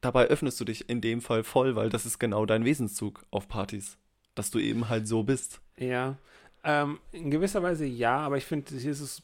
dabei 0.00 0.26
öffnest 0.26 0.61
du 0.61 0.64
dich 0.64 0.88
in 0.88 1.00
dem 1.00 1.20
Fall 1.20 1.42
voll, 1.42 1.76
weil 1.76 1.90
das 1.90 2.06
ist 2.06 2.18
genau 2.18 2.46
dein 2.46 2.64
Wesenszug 2.64 3.24
auf 3.30 3.48
Partys, 3.48 3.98
dass 4.34 4.50
du 4.50 4.58
eben 4.58 4.88
halt 4.88 5.08
so 5.08 5.22
bist. 5.22 5.61
Ja. 5.76 6.16
Ähm, 6.62 7.00
in 7.11 7.30
gewisser 7.30 7.62
Weise 7.62 7.86
ja, 7.86 8.18
aber 8.18 8.36
ich 8.36 8.44
finde, 8.44 8.76
hier 8.76 8.90
ist 8.90 9.00
es 9.00 9.22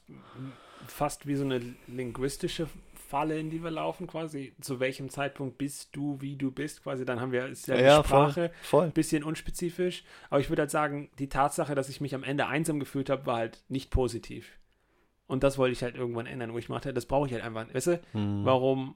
fast 0.89 1.27
wie 1.27 1.37
so 1.37 1.45
eine 1.45 1.61
linguistische 1.87 2.69
Falle, 3.09 3.39
in 3.39 3.51
die 3.51 3.63
wir 3.63 3.71
laufen, 3.71 4.07
quasi. 4.07 4.55
Zu 4.61 4.81
welchem 4.81 5.09
Zeitpunkt 5.11 5.59
bist 5.59 5.95
du, 5.95 6.21
wie 6.21 6.37
du 6.37 6.51
bist, 6.51 6.83
quasi. 6.83 7.05
Dann 7.05 7.21
haben 7.21 7.33
wir, 7.33 7.47
ist 7.47 7.67
ja, 7.69 7.77
Ja, 7.77 7.99
die 8.03 8.07
Sprache 8.09 8.51
voll. 8.63 8.85
ein 8.87 8.93
bisschen 8.93 9.23
unspezifisch. 9.25 10.05
Aber 10.31 10.41
ich 10.41 10.49
würde 10.49 10.63
halt 10.63 10.71
sagen, 10.71 11.11
die 11.19 11.29
Tatsache, 11.29 11.75
dass 11.75 11.89
ich 11.89 12.01
mich 12.01 12.15
am 12.15 12.25
Ende 12.25 12.47
einsam 12.47 12.81
gefühlt 12.81 13.09
habe, 13.11 13.27
war 13.27 13.37
halt 13.37 13.63
nicht 13.69 13.91
positiv. 13.91 14.59
Und 15.29 15.43
das 15.43 15.59
wollte 15.59 15.73
ich 15.73 15.83
halt 15.83 15.97
irgendwann 15.97 16.27
ändern, 16.27 16.53
wo 16.53 16.59
ich 16.59 16.69
machte, 16.69 16.93
das 16.95 17.07
brauche 17.07 17.27
ich 17.27 17.33
halt 17.33 17.43
einfach. 17.45 17.67
Weißt 17.75 17.87
du, 17.89 18.01
Hm. 18.13 18.45
warum? 18.45 18.95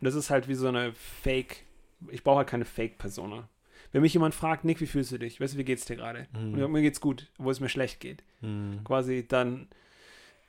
Das 0.00 0.14
ist 0.14 0.30
halt 0.30 0.48
wie 0.48 0.54
so 0.54 0.68
eine 0.68 0.92
Fake. 0.92 1.64
Ich 2.10 2.22
brauche 2.22 2.38
halt 2.38 2.48
keine 2.48 2.64
Fake-Persona. 2.64 3.48
Wenn 3.92 4.02
mich 4.02 4.12
jemand 4.12 4.34
fragt, 4.34 4.64
Nick, 4.64 4.80
wie 4.80 4.86
fühlst 4.86 5.12
du 5.12 5.18
dich? 5.18 5.40
Weißt 5.40 5.54
du, 5.54 5.58
wie 5.58 5.64
geht's 5.64 5.84
dir 5.86 5.96
gerade? 5.96 6.26
Hm. 6.34 6.52
Und 6.54 6.60
ich 6.60 6.68
mir 6.68 6.82
geht's 6.82 7.00
gut, 7.00 7.30
wo 7.38 7.50
es 7.50 7.60
mir 7.60 7.68
schlecht 7.68 8.00
geht. 8.00 8.22
Hm. 8.40 8.80
Quasi 8.84 9.24
dann, 9.26 9.68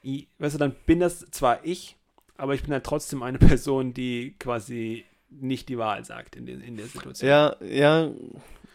i- 0.04 0.28
weißt 0.40 0.56
du, 0.56 0.60
dann 0.60 0.76
bin 0.86 1.00
das 1.00 1.20
zwar 1.32 1.64
ich, 1.64 1.96
aber 2.38 2.54
ich 2.56 2.64
bin 2.64 2.72
halt 2.74 2.84
trotzdem 2.84 3.24
eine 3.24 3.38
Person, 3.60 3.94
die 3.94 4.36
quasi 4.40 5.06
nicht 5.30 5.70
die 5.70 5.78
Wahrheit 5.78 6.06
sagt 6.06 6.36
in, 6.36 6.46
der 6.46 6.62
in 6.62 6.78
der 6.78 6.86
Situation. 6.88 7.30
Ja, 7.30 7.56
ja, 7.62 8.12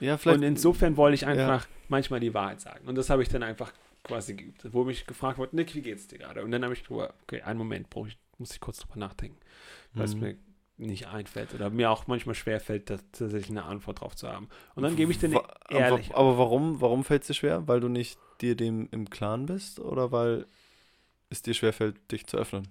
ja, 0.00 0.16
vielleicht. 0.18 0.38
Und 0.38 0.42
insofern 0.44 0.96
wollte 0.96 1.14
ich 1.14 1.26
einfach 1.26 1.66
manchmal 1.88 2.20
die 2.20 2.34
Wahrheit 2.34 2.60
sagen. 2.60 2.86
Und 2.88 2.96
das 2.96 3.08
habe 3.10 3.22
ich 3.22 3.28
dann 3.28 3.42
einfach 3.42 3.72
quasi 4.04 4.34
geübt. 4.34 4.66
Wo 4.72 4.84
mich 4.84 5.06
gefragt 5.06 5.38
wurde, 5.38 5.54
Nick, 5.56 5.74
wie 5.74 5.82
geht's 5.82 6.06
dir 6.06 6.18
gerade? 6.18 6.42
Und 6.44 6.50
dann 6.50 6.62
habe 6.64 6.74
ich 6.74 6.82
drüber, 6.82 7.14
okay, 7.22 7.42
einen 7.42 7.58
Moment, 7.58 7.88
brauche 7.90 8.08
ich, 8.08 8.18
muss 8.38 8.52
ich 8.52 8.60
kurz 8.60 8.78
drüber 8.80 8.98
nachdenken, 8.98 9.36
weil 9.94 10.04
es 10.04 10.14
Mhm. 10.14 10.20
mir 10.20 10.36
nicht 10.78 11.08
einfällt 11.08 11.52
oder 11.54 11.68
mir 11.68 11.90
auch 11.90 12.06
manchmal 12.06 12.34
schwerfällt, 12.34 12.88
da 12.88 12.96
tatsächlich 13.12 13.50
eine 13.50 13.64
Antwort 13.64 14.00
drauf 14.00 14.16
zu 14.16 14.28
haben. 14.28 14.48
Und 14.74 14.82
dann 14.82 14.96
gebe 14.96 15.12
ich 15.12 15.18
dir 15.18 15.30
Wa- 15.32 15.46
aber- 15.68 16.00
Aber 16.14 16.38
warum, 16.38 16.80
warum 16.80 17.04
fällt 17.04 17.22
es 17.22 17.28
dir 17.28 17.34
schwer? 17.34 17.68
Weil 17.68 17.80
du 17.80 17.88
nicht 17.88 18.18
dir 18.40 18.54
dem 18.56 18.88
im 18.90 19.10
Klaren 19.10 19.44
bist 19.46 19.78
oder 19.80 20.10
weil 20.12 20.46
es 21.28 21.42
dir 21.42 21.52
schwerfällt, 21.52 21.96
dich 22.10 22.26
zu 22.26 22.38
öffnen? 22.38 22.68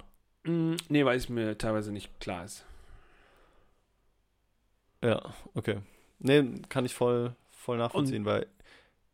Mm, 0.50 0.76
Nee, 0.90 1.06
weil 1.06 1.18
es 1.18 1.30
mir 1.30 1.58
teilweise 1.58 1.92
nicht 1.92 2.20
klar 2.20 2.46
ist. 2.46 2.66
Ja, 5.04 5.34
okay. 5.54 5.78
Nee, 6.20 6.44
kann 6.68 6.86
ich 6.86 6.94
voll, 6.94 7.36
voll 7.52 7.78
nachvollziehen, 7.78 8.26
weil. 8.26 8.48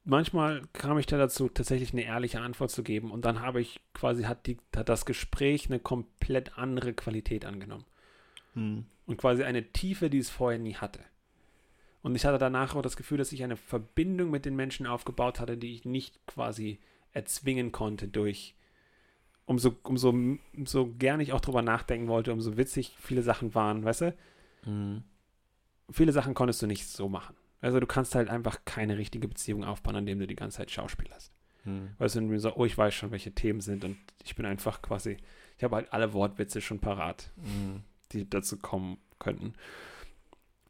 Manchmal 0.08 0.62
kam 0.74 1.00
ich 1.00 1.08
da 1.08 1.18
dazu, 1.18 1.50
tatsächlich 1.50 1.92
eine 1.92 2.04
ehrliche 2.04 2.40
Antwort 2.40 2.70
zu 2.70 2.84
geben 2.84 3.10
und 3.10 3.26
dann 3.26 3.42
habe 3.42 3.60
ich 3.60 3.80
quasi, 3.96 4.24
hat, 4.26 4.46
die, 4.46 4.58
hat 4.76 4.88
das 4.88 5.04
Gespräch 5.08 5.66
eine 5.66 5.80
komplett 5.80 6.60
andere 6.60 6.94
Qualität 6.94 7.44
angenommen. 7.44 7.86
Hm. 8.54 8.86
und 9.06 9.18
quasi 9.18 9.44
eine 9.44 9.64
Tiefe, 9.74 10.10
die 10.10 10.20
es 10.20 10.30
vorher 10.30 10.60
nie 10.60 10.76
hatte. 10.76 11.00
Und 12.02 12.16
ich 12.16 12.24
hatte 12.26 12.38
danach 12.38 12.76
auch 12.76 12.82
das 12.82 12.96
Gefühl, 12.98 13.18
dass 13.18 13.32
ich 13.32 13.44
eine 13.44 13.58
Verbindung 13.58 14.30
mit 14.30 14.46
den 14.46 14.56
Menschen 14.56 14.88
aufgebaut 14.88 15.40
hatte, 15.40 15.58
die 15.58 15.74
ich 15.74 15.86
nicht 15.86 16.26
quasi 16.28 16.80
erzwingen 17.12 17.72
konnte 17.72 18.08
durch 18.08 18.54
umso, 19.46 19.76
umso, 19.84 20.10
umso 20.56 20.88
gern 20.98 21.20
ich 21.20 21.34
auch 21.34 21.42
drüber 21.42 21.62
nachdenken 21.62 22.08
wollte, 22.08 22.34
umso 22.34 22.58
witzig 22.58 22.96
viele 23.00 23.22
Sachen 23.22 23.54
waren, 23.56 23.84
weißt 23.84 24.02
du? 24.02 24.16
Mhm. 24.66 25.04
Viele 25.92 26.12
Sachen 26.12 26.34
konntest 26.34 26.62
du 26.62 26.68
nicht 26.68 26.88
so 26.88 27.10
machen. 27.10 27.36
Also 27.62 27.80
du 27.80 27.88
kannst 27.88 28.16
halt 28.16 28.30
einfach 28.30 28.60
keine 28.66 28.98
richtige 28.98 29.28
Beziehung 29.28 29.64
aufbauen, 29.64 29.96
indem 29.96 30.20
du 30.20 30.28
die 30.28 30.36
ganze 30.36 30.58
Zeit 30.58 30.72
Schauspiel 30.72 31.10
hast. 31.14 31.32
Mhm. 31.64 31.90
Weißt 31.98 32.16
du, 32.16 32.20
wenn 32.20 32.30
du 32.30 32.40
so, 32.40 32.56
oh, 32.56 32.66
ich 32.66 32.78
weiß 32.78 32.94
schon, 32.94 33.12
welche 33.12 33.32
Themen 33.34 33.62
sind 33.62 33.84
und 33.84 33.98
ich 34.24 34.36
bin 34.36 34.46
einfach 34.46 34.82
quasi, 34.82 35.18
ich 35.58 35.64
habe 35.64 35.76
halt 35.76 35.94
alle 35.94 36.14
Wortwitze 36.14 36.62
schon 36.62 36.80
parat, 36.80 37.32
Mhm. 37.38 37.82
die 38.12 38.30
dazu 38.30 38.58
kommen 38.58 38.98
könnten. 39.20 39.54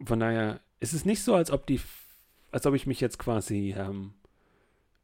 Von 0.03 0.19
daher 0.19 0.59
ist 0.79 0.93
es 0.93 1.05
nicht 1.05 1.23
so, 1.23 1.35
als 1.35 1.51
ob 1.51 1.65
die, 1.67 1.79
als 2.51 2.65
ob 2.65 2.73
ich 2.75 2.85
mich 2.85 2.99
jetzt 3.01 3.17
quasi 3.19 3.73
ähm, 3.77 4.13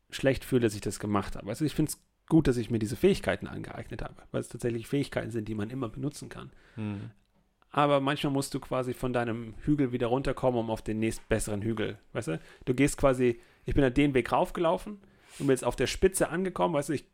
schlecht 0.10 0.44
fühle, 0.44 0.62
dass 0.62 0.76
ich 0.76 0.82
das 0.82 1.00
gemacht 1.00 1.36
habe. 1.36 1.48
Also 1.50 1.64
ich 1.66 1.74
finde 1.74 1.92
es 1.92 2.00
gut, 2.32 2.48
dass 2.48 2.56
ich 2.56 2.70
mir 2.70 2.80
diese 2.80 2.96
Fähigkeiten 2.96 3.46
angeeignet 3.46 4.02
habe, 4.02 4.16
weil 4.32 4.40
es 4.40 4.48
tatsächlich 4.48 4.88
Fähigkeiten 4.88 5.32
sind, 5.32 5.50
die 5.50 5.54
man 5.54 5.70
immer 5.70 5.90
benutzen 5.90 6.30
kann. 6.30 6.50
Mhm. 6.78 7.12
Aber 7.72 8.00
manchmal 8.00 8.32
musst 8.32 8.54
du 8.54 8.62
quasi 8.62 8.94
von 8.94 9.12
deinem 9.12 9.54
Hügel 9.66 9.92
wieder 9.92 10.08
runterkommen, 10.08 10.58
um 10.58 10.70
auf 10.70 10.82
den 10.82 11.00
nächstbesseren 11.00 11.62
Hügel, 11.62 11.98
weißt 12.14 12.30
du? 12.30 12.40
Du 12.64 12.74
gehst 12.74 12.96
quasi, 12.96 13.42
ich 13.66 13.76
bin 13.76 13.84
halt 13.84 13.98
den 13.98 14.14
Weg 14.14 14.32
raufgelaufen 14.32 14.94
und 14.94 15.40
bin 15.40 15.50
jetzt 15.50 15.66
auf 15.66 15.76
der 15.76 15.88
Spitze 15.88 16.30
angekommen, 16.30 16.74
weißt 16.74 16.88
du, 16.88 16.94
ich, 16.94 17.06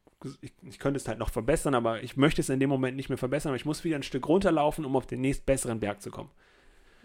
ich, 0.41 0.53
ich 0.61 0.77
könnte 0.77 0.99
es 0.99 1.07
halt 1.07 1.17
noch 1.17 1.31
verbessern, 1.31 1.73
aber 1.73 2.03
ich 2.03 2.15
möchte 2.15 2.39
es 2.41 2.49
in 2.49 2.59
dem 2.59 2.69
Moment 2.69 2.95
nicht 2.95 3.09
mehr 3.09 3.17
verbessern, 3.17 3.49
aber 3.49 3.57
ich 3.57 3.65
muss 3.65 3.83
wieder 3.83 3.95
ein 3.95 4.03
Stück 4.03 4.27
runterlaufen, 4.27 4.85
um 4.85 4.95
auf 4.95 5.07
den 5.07 5.21
nächstbesseren 5.21 5.79
Berg 5.79 5.99
zu 5.99 6.11
kommen. 6.11 6.29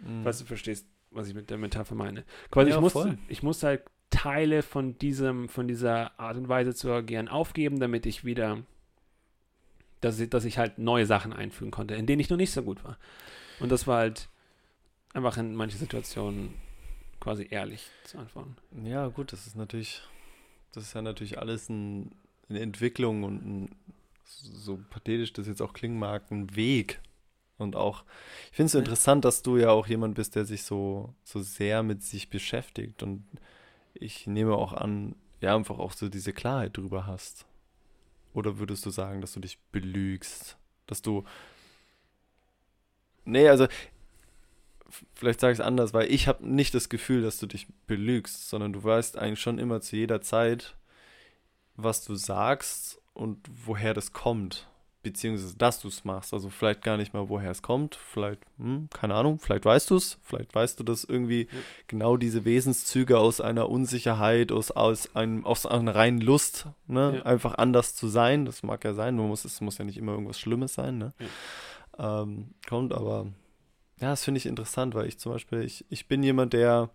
Mhm. 0.07 0.23
Falls 0.23 0.39
du 0.39 0.45
verstehst, 0.45 0.87
was 1.11 1.29
ich 1.29 1.35
mit 1.35 1.49
der 1.49 1.57
Metapher 1.57 1.95
meine. 1.95 2.25
Quasi 2.51 2.69
Ja, 2.69 2.77
ich, 2.77 2.83
muss, 2.83 2.93
voll. 2.93 3.17
ich 3.29 3.43
muss 3.43 3.63
halt 3.63 3.85
Teile 4.13 4.63
von 4.63 4.97
diesem, 4.99 5.49
von 5.49 5.67
dieser 5.67 6.19
Art 6.21 6.37
und 6.37 6.49
Weise 6.49 6.75
zu 6.75 6.91
agieren 6.93 7.29
aufgeben, 7.29 7.81
damit 7.81 8.07
ich 8.07 8.25
wieder, 8.25 8.63
dass 10.01 10.21
ich, 10.21 10.31
dass 10.31 10.45
ich 10.45 10.59
halt 10.59 10.79
neue 10.79 11.07
Sachen 11.07 11.33
einfügen 11.33 11.71
konnte, 11.73 11.95
in 11.95 12.07
denen 12.07 12.21
ich 12.21 12.31
noch 12.31 12.37
nicht 12.37 12.53
so 12.53 12.63
gut 12.63 12.85
war. 12.85 12.99
Und 13.59 13.71
das 13.73 13.87
war 13.87 13.99
halt 13.99 14.29
einfach 15.15 15.37
in 15.37 15.55
manchen 15.55 15.79
Situationen 15.79 16.55
quasi 17.21 17.47
ehrlich 17.51 17.89
zu 18.05 18.19
antworten. 18.19 18.57
Ja, 18.85 19.09
gut, 19.09 19.33
das 19.33 19.47
ist 19.47 19.57
natürlich, 19.57 20.03
das 20.73 20.85
ist 20.85 20.95
ja 20.95 21.03
natürlich 21.03 21.39
alles 21.39 21.69
ein, 21.69 22.13
eine 22.49 22.61
Entwicklung 22.61 23.25
und 23.25 23.45
ein, 23.45 23.75
so 24.27 24.79
pathetisch 24.91 25.33
das 25.33 25.47
jetzt 25.47 25.63
auch 25.63 25.73
klingen 25.73 25.99
mag, 25.99 26.31
ein 26.31 26.55
Weg. 26.57 27.01
Und 27.59 27.77
auch, 27.77 28.05
ich 28.51 28.57
finde 28.57 28.67
es 28.67 28.73
so 28.73 28.79
Ja. 28.79 28.85
interessant, 28.85 29.25
dass 29.25 29.43
du 29.43 29.57
ja 29.57 29.71
auch 29.71 29.87
jemand 29.87 30.17
bist, 30.17 30.35
der 30.35 30.45
sich 30.45 30.65
so, 30.65 31.15
so 31.23 31.41
sehr 31.43 31.83
mit 31.83 32.03
sich 32.03 32.29
beschäftigt. 32.29 33.03
Und 33.05 33.25
ich 34.03 34.27
nehme 34.27 34.55
auch 34.55 34.73
an, 34.73 35.15
ja, 35.41 35.55
einfach 35.57 35.79
auch 35.79 35.93
so 35.93 36.09
diese 36.09 36.33
Klarheit 36.33 36.77
drüber 36.77 37.07
hast. 37.07 37.47
Oder 38.35 38.59
würdest 38.59 38.87
du 38.87 38.91
sagen, 38.91 39.21
dass 39.21 39.33
du 39.33 39.41
dich 39.41 39.59
belügst? 39.73 40.57
Dass 40.87 41.03
du. 41.03 41.25
Nee, 43.25 43.49
also 43.49 43.69
vielleicht 45.15 45.41
sage 45.41 45.53
ich 45.53 45.59
es 45.59 45.65
anders, 45.65 45.95
weil 45.95 46.11
ich 46.11 46.29
habe 46.29 46.47
nicht 46.47 46.75
das 46.75 46.89
Gefühl, 46.89 47.23
dass 47.23 47.39
du 47.39 47.47
dich 47.47 47.67
belügst, 47.87 48.49
sondern 48.49 48.73
du 48.73 48.83
weißt 48.83 49.17
eigentlich 49.17 49.41
schon 49.41 49.59
immer 49.59 49.81
zu 49.81 49.97
jeder 49.97 50.21
Zeit, 50.21 50.77
was 51.77 52.05
du 52.05 52.15
sagst 52.15 53.01
und 53.15 53.39
woher 53.67 53.95
das 53.95 54.13
kommt, 54.13 54.69
beziehungsweise 55.03 55.57
dass 55.57 55.81
du 55.81 55.89
es 55.89 56.05
machst. 56.05 56.33
Also 56.33 56.49
vielleicht 56.49 56.83
gar 56.83 56.97
nicht 56.97 57.13
mal, 57.13 57.29
woher 57.29 57.51
es 57.51 57.63
kommt, 57.63 57.97
vielleicht, 57.97 58.41
hm, 58.59 58.89
keine 58.93 59.15
Ahnung, 59.15 59.39
vielleicht 59.39 59.65
weißt 59.65 59.91
du 59.91 59.97
es, 59.97 60.19
vielleicht 60.23 60.55
weißt 60.55 60.79
du, 60.79 60.85
dass 60.85 61.05
irgendwie 61.05 61.49
Ja. 61.51 61.59
genau 61.89 62.17
diese 62.17 62.45
Wesenszüge 62.45 63.19
aus 63.19 63.41
einer 63.41 63.69
Unsicherheit, 63.69 64.53
aus, 64.53 64.71
aus, 64.71 65.15
einem, 65.17 65.45
aus 65.45 65.67
einer 65.67 65.95
reinen 65.95 66.21
Lust, 66.21 66.67
ne, 66.87 67.17
Ja. 67.17 67.23
einfach 67.23 67.55
anders 67.55 67.95
zu 67.97 68.09
sein, 68.09 68.45
das 68.45 68.63
mag 68.63 68.85
ja 68.85 68.95
sein, 68.95 69.17
man 69.17 69.29
muss, 69.29 69.45
es 69.45 69.61
muss 69.61 69.79
ja 69.79 69.85
nicht 69.85 69.99
immer 69.99 70.13
irgendwas 70.13 70.39
Schlimmes 70.39 70.75
sein, 70.75 70.99
ne, 70.99 71.13
ähm, 71.99 72.55
kommt, 72.69 72.93
aber 72.93 73.27
ja, 74.01 74.11
das 74.11 74.25
finde 74.25 74.39
ich 74.39 74.47
interessant, 74.47 74.95
weil 74.95 75.07
ich 75.07 75.19
zum 75.19 75.33
Beispiel, 75.33 75.63
ich, 75.63 75.85
ich 75.91 76.09
bin 76.09 76.23
jemand, 76.23 76.53
der, 76.55 76.91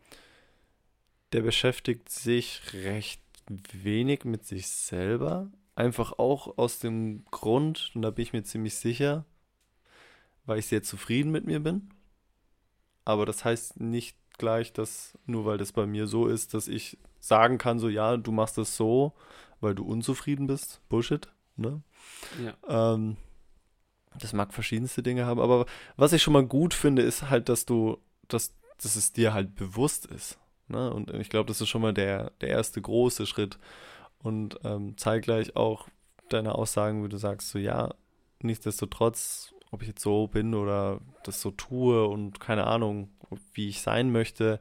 der 1.34 1.42
beschäftigt 1.42 2.10
sich 2.10 2.62
recht 2.74 3.22
wenig 3.72 4.26
mit 4.26 4.46
sich 4.46 4.68
selber. 4.68 5.48
Einfach 5.78 6.14
auch 6.18 6.58
aus 6.58 6.80
dem 6.80 7.24
Grund, 7.30 7.92
und 7.94 8.02
da 8.02 8.10
bin 8.10 8.24
ich 8.24 8.34
mir 8.34 8.42
ziemlich 8.42 8.74
sicher, 8.74 9.26
weil 10.48 10.58
ich 10.58 10.66
sehr 10.66 10.82
zufrieden 10.82 11.30
mit 11.30 11.46
mir 11.46 11.60
bin. 11.60 11.92
Aber 13.06 13.28
das 13.28 13.46
heißt 13.46 13.80
nicht 13.80 14.18
gleich, 14.40 14.74
dass 14.74 15.16
nur 15.28 15.46
weil 15.46 15.60
das 15.60 15.74
bei 15.74 15.86
mir 15.86 16.08
so 16.08 16.26
ist, 16.26 16.56
dass 16.56 16.68
ich 16.68 16.98
sagen 17.20 17.60
kann, 17.60 17.78
so 17.78 17.90
ja, 17.90 18.18
du 18.18 18.32
machst 18.32 18.58
das 18.58 18.76
so, 18.76 19.14
weil 19.60 19.76
du 19.76 19.86
unzufrieden 19.86 20.48
bist. 20.48 20.82
Bullshit, 20.90 21.28
ne? 21.58 21.84
Ja. 22.44 22.94
Ähm, 22.96 23.18
das 24.18 24.34
mag 24.34 24.56
verschiedenste 24.56 25.04
Dinge 25.04 25.28
haben, 25.28 25.40
aber 25.40 25.68
was 25.96 26.12
ich 26.12 26.24
schon 26.24 26.34
mal 26.34 26.48
gut 26.48 26.74
finde, 26.74 27.04
ist 27.04 27.30
halt, 27.30 27.50
dass 27.50 27.68
du, 27.68 28.00
dass, 28.28 28.56
dass 28.82 28.96
es 28.96 29.14
dir 29.14 29.32
halt 29.32 29.54
bewusst 29.54 30.08
ist. 30.08 30.40
Ne? 30.70 30.92
Und 30.92 31.14
ich 31.14 31.30
glaube, 31.30 31.46
das 31.48 31.62
ist 31.62 31.70
schon 31.70 31.84
mal 31.84 31.94
der, 31.94 32.32
der 32.42 32.50
erste 32.50 32.82
große 32.82 33.28
Schritt. 33.28 33.60
Und 34.24 34.60
ähm, 34.64 34.98
zeitgleich 34.98 35.56
auch 35.56 35.88
deine 36.30 36.56
Aussagen, 36.56 37.04
wie 37.04 37.10
du 37.10 37.18
sagst, 37.18 37.50
so 37.50 37.60
ja, 37.60 37.94
nichtsdestotrotz, 38.42 39.54
ob 39.72 39.82
ich 39.82 39.88
jetzt 39.88 40.02
so 40.02 40.28
bin 40.28 40.54
oder 40.54 41.00
das 41.24 41.42
so 41.42 41.52
tue 41.52 42.08
und 42.08 42.40
keine 42.40 42.68
Ahnung, 42.68 43.10
wie 43.54 43.70
ich 43.70 43.82
sein 43.82 44.12
möchte, 44.12 44.60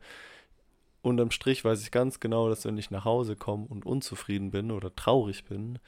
unterm 1.03 1.31
Strich 1.31 1.65
weiß 1.65 1.83
ich 1.83 1.91
ganz 1.91 2.19
genau, 2.21 2.49
dass 2.49 2.65
wenn 2.65 2.79
ich 2.79 2.91
nach 2.91 3.05
Hause 3.05 3.37
komme 3.37 3.67
und 3.67 3.87
unzufrieden 3.87 4.51
bin 4.51 4.71
oder 4.73 4.95
traurig 4.95 5.45
bin, 5.45 5.79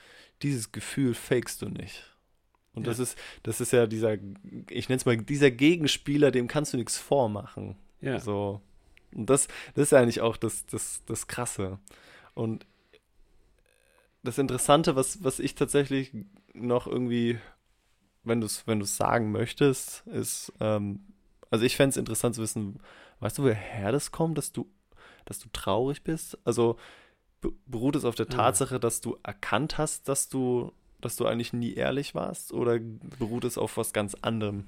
dieses 0.43 0.71
Gefühl 0.73 1.15
fakest 1.15 1.63
du 1.63 1.69
nicht. 1.69 2.05
Und 2.75 2.85
Ja. 2.85 2.91
das 2.91 3.01
ist, 3.01 3.19
das 3.43 3.61
ist 3.61 3.73
ja 3.73 3.87
dieser, 3.89 4.15
ich 4.71 4.89
nenne 4.89 4.99
es 4.99 5.07
mal, 5.07 5.17
dieser 5.17 5.51
Gegenspieler, 5.51 6.31
dem 6.31 6.47
kannst 6.47 6.73
du 6.73 6.77
nichts 6.77 6.97
vormachen. 6.99 7.77
Ja. 8.01 8.21
So. 8.21 8.61
Und 9.13 9.29
das, 9.29 9.49
das 9.75 9.85
ist 9.89 9.95
eigentlich 9.95 10.21
auch 10.21 10.37
das, 10.37 10.65
das, 10.67 11.03
das 11.07 11.27
Krasse. 11.27 11.81
Und 12.35 12.65
das 14.23 14.39
Interessante, 14.39 14.97
was, 14.97 15.23
was 15.25 15.39
ich 15.39 15.55
tatsächlich 15.55 16.13
noch 16.55 16.87
irgendwie, 16.87 17.39
wenn 18.25 18.41
du 18.41 18.47
es 18.47 18.67
wenn 18.67 18.81
du's 18.81 18.97
sagen 18.97 19.33
möchtest, 19.33 20.07
ist, 20.09 20.53
ähm, 20.61 21.01
also 21.51 21.65
ich 21.65 21.77
fände 21.77 21.91
es 21.91 21.97
interessant 21.97 22.35
zu 22.37 22.43
wissen, 22.43 22.81
weißt 23.21 23.39
du, 23.39 23.45
woher 23.45 23.93
das 23.93 24.13
kommt, 24.13 24.39
dass 24.39 24.53
du, 24.53 24.71
dass 25.27 25.39
du 25.41 25.49
traurig 25.53 26.03
bist? 26.05 26.39
Also 26.47 26.79
be- 27.41 27.53
beruht 27.67 27.97
es 27.97 28.05
auf 28.05 28.17
der 28.17 28.27
Ah. 28.29 28.31
Tatsache, 28.31 28.81
dass 28.81 29.01
du 29.03 29.19
erkannt 29.23 29.79
hast, 29.79 30.09
dass 30.09 30.29
du, 30.29 30.73
dass 31.01 31.17
du 31.17 31.27
eigentlich 31.27 31.53
nie 31.55 31.75
ehrlich 31.75 32.15
warst? 32.15 32.53
Oder 32.53 32.81
beruht 32.81 33.45
es 33.45 33.59
auf 33.59 33.77
was 33.79 33.93
ganz 33.93 34.15
anderem? 34.17 34.67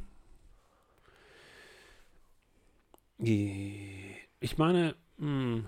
Ich 3.19 4.57
meine, 4.57 4.95
hm, 5.19 5.67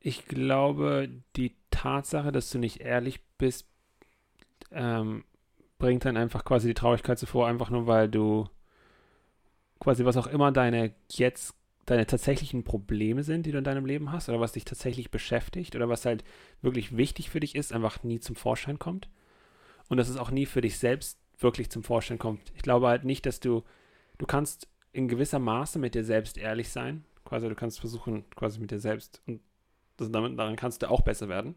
ich 0.00 0.26
glaube, 0.26 1.08
die 1.36 1.54
Tatsache, 1.76 2.32
dass 2.32 2.50
du 2.50 2.58
nicht 2.58 2.80
ehrlich 2.80 3.20
bist, 3.38 3.66
ähm, 4.70 5.24
bringt 5.78 6.04
dann 6.04 6.16
einfach 6.16 6.44
quasi 6.44 6.68
die 6.68 6.74
Traurigkeit 6.74 7.18
zuvor, 7.18 7.46
einfach 7.46 7.70
nur 7.70 7.86
weil 7.86 8.08
du 8.08 8.48
quasi 9.78 10.04
was 10.04 10.16
auch 10.16 10.26
immer 10.26 10.52
deine 10.52 10.94
jetzt 11.10 11.54
deine 11.84 12.06
tatsächlichen 12.06 12.64
Probleme 12.64 13.22
sind, 13.22 13.46
die 13.46 13.52
du 13.52 13.58
in 13.58 13.64
deinem 13.64 13.86
Leben 13.86 14.10
hast, 14.10 14.28
oder 14.28 14.40
was 14.40 14.52
dich 14.52 14.64
tatsächlich 14.64 15.12
beschäftigt, 15.12 15.76
oder 15.76 15.88
was 15.88 16.04
halt 16.04 16.24
wirklich 16.60 16.96
wichtig 16.96 17.30
für 17.30 17.38
dich 17.38 17.54
ist, 17.54 17.72
einfach 17.72 18.02
nie 18.02 18.18
zum 18.18 18.34
Vorschein 18.34 18.80
kommt. 18.80 19.08
Und 19.88 19.98
dass 19.98 20.08
es 20.08 20.16
auch 20.16 20.32
nie 20.32 20.46
für 20.46 20.60
dich 20.60 20.78
selbst 20.78 21.20
wirklich 21.38 21.70
zum 21.70 21.84
Vorschein 21.84 22.18
kommt. 22.18 22.52
Ich 22.56 22.62
glaube 22.62 22.88
halt 22.88 23.04
nicht, 23.04 23.24
dass 23.24 23.38
du, 23.38 23.62
du 24.18 24.26
kannst 24.26 24.66
in 24.92 25.06
gewisser 25.06 25.38
Maße 25.38 25.78
mit 25.78 25.94
dir 25.94 26.02
selbst 26.02 26.38
ehrlich 26.38 26.70
sein. 26.70 27.04
Quasi, 27.24 27.48
du 27.48 27.54
kannst 27.54 27.78
versuchen, 27.78 28.24
quasi 28.34 28.58
mit 28.58 28.72
dir 28.72 28.80
selbst, 28.80 29.22
und 29.28 29.40
das, 29.96 30.10
damit, 30.10 30.38
daran 30.38 30.56
kannst 30.56 30.82
du 30.82 30.90
auch 30.90 31.02
besser 31.02 31.28
werden, 31.28 31.54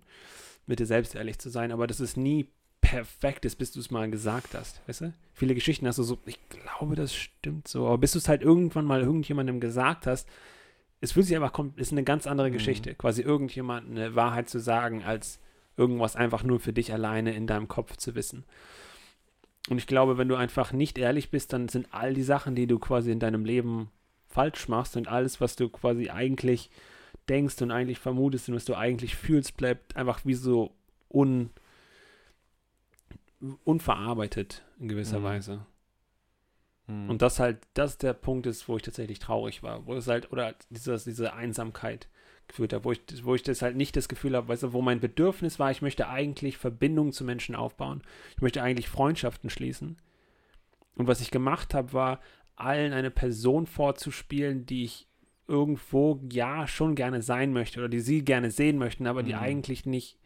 mit 0.66 0.80
dir 0.80 0.86
selbst 0.86 1.16
ehrlich 1.16 1.40
zu 1.40 1.50
sein, 1.50 1.72
aber 1.72 1.88
das 1.88 2.00
ist 2.00 2.18
nie 2.18 2.50
perfekt 2.82 3.44
ist, 3.46 3.58
bis 3.58 3.72
du 3.72 3.80
es 3.80 3.92
mal 3.92 4.10
gesagt 4.10 4.56
hast, 4.56 4.82
weißt 4.88 5.02
du? 5.02 5.14
Viele 5.34 5.54
Geschichten 5.54 5.86
hast 5.88 6.00
du 6.00 6.04
so, 6.04 6.18
ich 6.26 6.40
glaube, 6.50 6.96
das 6.96 7.14
stimmt 7.14 7.68
so, 7.68 7.86
aber 7.88 7.98
bis 7.98 8.14
du 8.14 8.20
es 8.20 8.30
halt 8.30 8.42
irgendwann 8.42 8.86
mal 8.86 9.02
irgendjemandem 9.02 9.60
gesagt 9.60 10.08
hast, 10.08 10.28
es 11.02 11.12
fühlt 11.14 11.26
sich 11.26 11.36
einfach, 11.36 11.54
ist 11.76 11.92
eine 11.92 12.04
ganz 12.04 12.28
andere 12.28 12.50
Mhm. 12.50 12.54
Geschichte, 12.54 12.96
quasi 12.96 13.22
irgendjemand 13.22 13.90
eine 13.90 14.16
Wahrheit 14.16 14.50
zu 14.50 14.60
sagen, 14.60 15.04
als 15.04 15.40
irgendwas 15.78 16.16
einfach 16.16 16.44
nur 16.44 16.60
für 16.60 16.74
dich 16.74 16.92
alleine 16.94 17.34
in 17.34 17.48
deinem 17.48 17.68
Kopf 17.68 17.96
zu 17.98 18.16
wissen. 18.16 18.44
Und 19.70 19.78
ich 19.78 19.88
glaube, 19.88 20.18
wenn 20.18 20.28
du 20.30 20.36
einfach 20.36 20.72
nicht 20.74 20.98
ehrlich 20.98 21.32
bist, 21.32 21.54
dann 21.54 21.70
sind 21.70 21.88
all 21.92 22.14
die 22.14 22.24
Sachen, 22.24 22.56
die 22.56 22.68
du 22.68 22.80
quasi 22.80 23.12
in 23.12 23.20
deinem 23.20 23.46
Leben 23.46 23.90
falsch 24.28 24.68
machst 24.68 24.98
und 24.98 25.08
alles, 25.08 25.40
was 25.42 25.56
du 25.56 25.70
quasi 25.70 26.10
eigentlich 26.10 26.70
denkst 27.30 27.62
und 27.62 27.72
eigentlich 27.72 28.00
vermutest 28.00 28.50
und 28.50 28.56
was 28.56 28.66
du 28.66 28.76
eigentlich 28.76 29.16
fühlst, 29.16 29.58
bleibt 29.58 29.96
einfach 29.96 30.26
wie 30.26 30.34
so 30.34 30.74
un, 31.10 31.52
unverarbeitet 33.64 34.64
in 34.80 34.88
gewisser 34.88 35.20
Mhm. 35.20 35.24
Weise. 35.24 35.66
Hm. 36.88 37.10
Und 37.10 37.22
das 37.22 37.40
halt, 37.40 37.60
das 37.74 37.98
der 37.98 38.14
Punkt 38.14 38.48
ist, 38.48 38.68
wo 38.68 38.78
ich 38.78 38.84
tatsächlich 38.84 39.20
traurig 39.20 39.64
war, 39.64 39.86
wo 39.86 39.94
es 39.94 40.08
halt, 40.08 40.32
oder 40.32 40.56
dieses, 40.70 41.04
diese 41.04 41.34
Einsamkeit 41.34 42.10
geführt 42.48 42.74
hat, 42.74 42.84
wo 42.84 42.92
ich, 42.92 43.02
wo 43.24 43.36
ich 43.36 43.44
das 43.44 43.62
halt 43.62 43.76
nicht 43.76 43.96
das 43.96 44.10
Gefühl 44.10 44.36
habe, 44.36 44.48
weißt 44.48 44.64
du, 44.64 44.74
wo 44.74 44.82
mein 44.82 45.00
Bedürfnis 45.00 45.60
war, 45.60 45.70
ich 45.70 45.84
möchte 45.84 46.10
eigentlich 46.10 46.58
Verbindungen 46.58 47.14
zu 47.14 47.24
Menschen 47.24 47.56
aufbauen. 47.56 48.02
Ich 48.36 48.42
möchte 48.42 48.64
eigentlich 48.64 48.90
Freundschaften 48.90 49.52
schließen. 49.52 49.98
Und 50.96 51.08
was 51.08 51.22
ich 51.22 51.32
gemacht 51.32 51.74
habe, 51.74 51.94
war, 51.94 52.20
allen 52.56 52.92
eine 52.92 53.12
Person 53.12 53.68
vorzuspielen, 53.68 54.66
die 54.66 54.84
ich 54.84 55.08
irgendwo 55.50 56.22
ja 56.32 56.68
schon 56.68 56.96
gerne 56.96 57.22
sein 57.22 57.52
möchte 57.52 57.80
oder 57.80 57.90
die 57.90 58.00
sie 58.00 58.24
gerne 58.24 58.52
sehen 58.52 58.78
möchten, 58.78 59.08
aber 59.08 59.24
die 59.24 59.34
Mhm. 59.34 59.40
eigentlich 59.40 59.86
nicht 59.86 60.18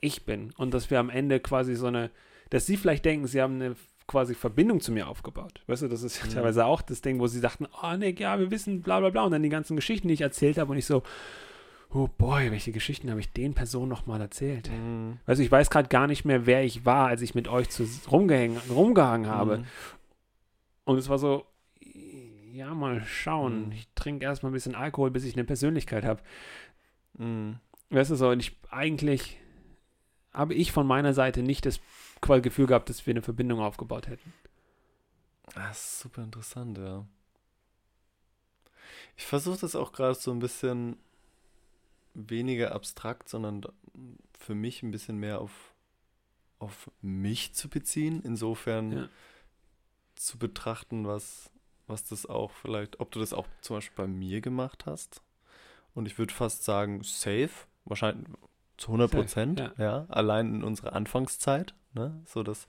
ich 0.00 0.24
bin. 0.24 0.52
Und 0.56 0.74
dass 0.74 0.90
wir 0.90 1.00
am 1.00 1.10
Ende 1.10 1.40
quasi 1.40 1.74
so 1.74 1.86
eine, 1.86 2.10
dass 2.50 2.66
sie 2.66 2.76
vielleicht 2.76 3.04
denken, 3.04 3.26
sie 3.26 3.40
haben 3.40 3.54
eine 3.54 3.76
quasi 4.06 4.34
Verbindung 4.34 4.80
zu 4.80 4.92
mir 4.92 5.08
aufgebaut. 5.08 5.62
Weißt 5.68 5.82
du, 5.82 5.88
das 5.88 6.02
ist 6.02 6.18
ja 6.18 6.26
Mhm. 6.26 6.34
teilweise 6.34 6.66
auch 6.66 6.82
das 6.82 7.00
Ding, 7.00 7.18
wo 7.18 7.26
sie 7.28 7.40
dachten, 7.40 7.66
oh 7.82 7.96
nee, 7.96 8.14
ja, 8.18 8.38
wir 8.38 8.50
wissen 8.50 8.82
bla 8.82 9.00
bla 9.00 9.10
bla. 9.10 9.24
Und 9.24 9.32
dann 9.32 9.42
die 9.42 9.48
ganzen 9.48 9.74
Geschichten, 9.76 10.08
die 10.08 10.14
ich 10.14 10.20
erzählt 10.20 10.58
habe 10.58 10.70
und 10.72 10.76
ich 10.78 10.86
so, 10.86 11.02
oh 11.94 12.08
boy, 12.18 12.50
welche 12.50 12.72
Geschichten 12.72 13.10
habe 13.10 13.20
ich 13.20 13.32
den 13.32 13.54
Personen 13.54 13.88
nochmal 13.88 14.20
erzählt? 14.20 14.68
Hm. 14.70 15.18
Also 15.24 15.42
ich 15.42 15.50
weiß 15.52 15.70
gerade 15.70 15.88
gar 15.88 16.06
nicht 16.08 16.24
mehr, 16.24 16.46
wer 16.46 16.64
ich 16.64 16.84
war, 16.84 17.06
als 17.08 17.22
ich 17.22 17.34
mit 17.34 17.48
euch 17.48 17.70
zu, 17.70 17.88
rumgehangen 18.10 19.26
habe. 19.28 19.58
Hm. 19.58 19.64
Und 20.84 20.98
es 20.98 21.08
war 21.08 21.18
so, 21.18 21.46
ja, 22.52 22.74
mal 22.74 23.04
schauen. 23.04 23.66
Mhm. 23.66 23.72
Ich 23.72 23.88
trinke 23.94 24.24
erstmal 24.24 24.50
ein 24.50 24.54
bisschen 24.54 24.74
Alkohol, 24.74 25.10
bis 25.10 25.24
ich 25.24 25.34
eine 25.34 25.44
Persönlichkeit 25.44 26.04
habe. 26.04 26.22
Hm. 27.16 27.58
Weißt 27.90 28.10
du 28.10 28.14
so, 28.14 28.28
und 28.30 28.40
ich 28.40 28.56
eigentlich 28.70 29.38
habe 30.32 30.54
ich 30.54 30.72
von 30.72 30.86
meiner 30.86 31.12
Seite 31.14 31.42
nicht 31.42 31.66
das 31.66 31.80
Gefühl 32.20 32.66
gehabt, 32.66 32.88
dass 32.88 33.06
wir 33.06 33.12
eine 33.12 33.22
Verbindung 33.22 33.60
aufgebaut 33.60 34.08
hätten. 34.08 34.32
Das 35.54 35.78
ist 35.78 36.00
super 36.00 36.22
interessant, 36.22 36.78
ja. 36.78 37.04
Ich 39.16 39.26
versuche 39.26 39.58
das 39.60 39.76
auch 39.76 39.92
gerade 39.92 40.14
so 40.14 40.30
ein 40.30 40.38
bisschen 40.38 40.96
weniger 42.14 42.74
abstrakt, 42.74 43.28
sondern 43.28 43.62
für 44.38 44.54
mich 44.54 44.82
ein 44.82 44.90
bisschen 44.90 45.18
mehr 45.18 45.40
auf, 45.40 45.74
auf 46.58 46.90
mich 47.02 47.54
zu 47.54 47.68
beziehen. 47.68 48.22
Insofern 48.24 48.92
Ja. 48.92 49.08
zu 50.14 50.38
betrachten, 50.38 51.06
was, 51.06 51.51
was 51.92 52.04
das 52.04 52.26
auch 52.26 52.50
vielleicht, 52.50 52.98
ob 53.00 53.10
du 53.12 53.20
das 53.20 53.32
auch 53.32 53.46
zum 53.60 53.76
Beispiel 53.76 54.04
bei 54.04 54.08
mir 54.08 54.40
gemacht 54.40 54.86
hast. 54.86 55.22
Und 55.94 56.06
ich 56.06 56.18
würde 56.18 56.32
fast 56.34 56.64
sagen, 56.64 57.02
safe, 57.04 57.50
wahrscheinlich 57.84 58.26
zu 58.78 58.88
100 58.88 59.10
Prozent, 59.10 59.58
Safe, 59.60 59.74
ja. 59.82 60.06
allein 60.08 60.54
in 60.56 60.64
unserer 60.64 60.94
Anfangszeit, 60.94 61.74
ne, 61.92 62.20
so 62.24 62.42
dass, 62.42 62.66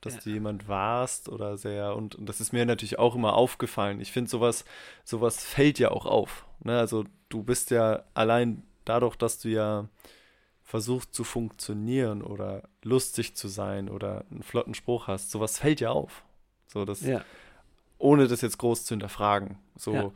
dass 0.00 0.14
Ja. 0.16 0.20
du 0.20 0.30
jemand 0.30 0.68
warst 0.68 1.28
oder 1.28 1.56
sehr, 1.56 1.96
und, 1.96 2.14
und 2.14 2.26
das 2.28 2.40
ist 2.40 2.52
mir 2.52 2.64
natürlich 2.66 2.98
auch 2.98 3.14
immer 3.16 3.34
aufgefallen. 3.34 4.00
Ich 4.00 4.12
finde, 4.12 4.30
sowas, 4.30 4.64
sowas 5.04 5.42
fällt 5.42 5.78
ja 5.78 5.90
auch 5.90 6.06
auf, 6.06 6.46
ne, 6.62 6.78
also 6.78 7.04
du 7.30 7.42
bist 7.42 7.70
ja 7.70 8.04
allein 8.14 8.62
dadurch, 8.84 9.16
dass 9.16 9.38
du 9.40 9.48
ja 9.48 9.88
versuchst 10.62 11.14
zu 11.14 11.24
funktionieren 11.24 12.22
oder 12.22 12.68
lustig 12.82 13.34
zu 13.36 13.48
sein 13.48 13.88
oder 13.88 14.24
einen 14.30 14.42
flotten 14.42 14.74
Spruch 14.74 15.06
hast, 15.06 15.30
sowas 15.30 15.58
fällt 15.58 15.80
ja 15.80 15.90
auf. 15.90 16.24
So, 16.66 16.84
das, 16.84 17.00
Ja, 17.00 17.24
ohne 17.98 18.28
das 18.28 18.40
jetzt 18.40 18.58
groß 18.58 18.84
zu 18.84 18.92
hinterfragen. 18.94 19.58
So, 19.76 19.92
Ja. 19.94 20.12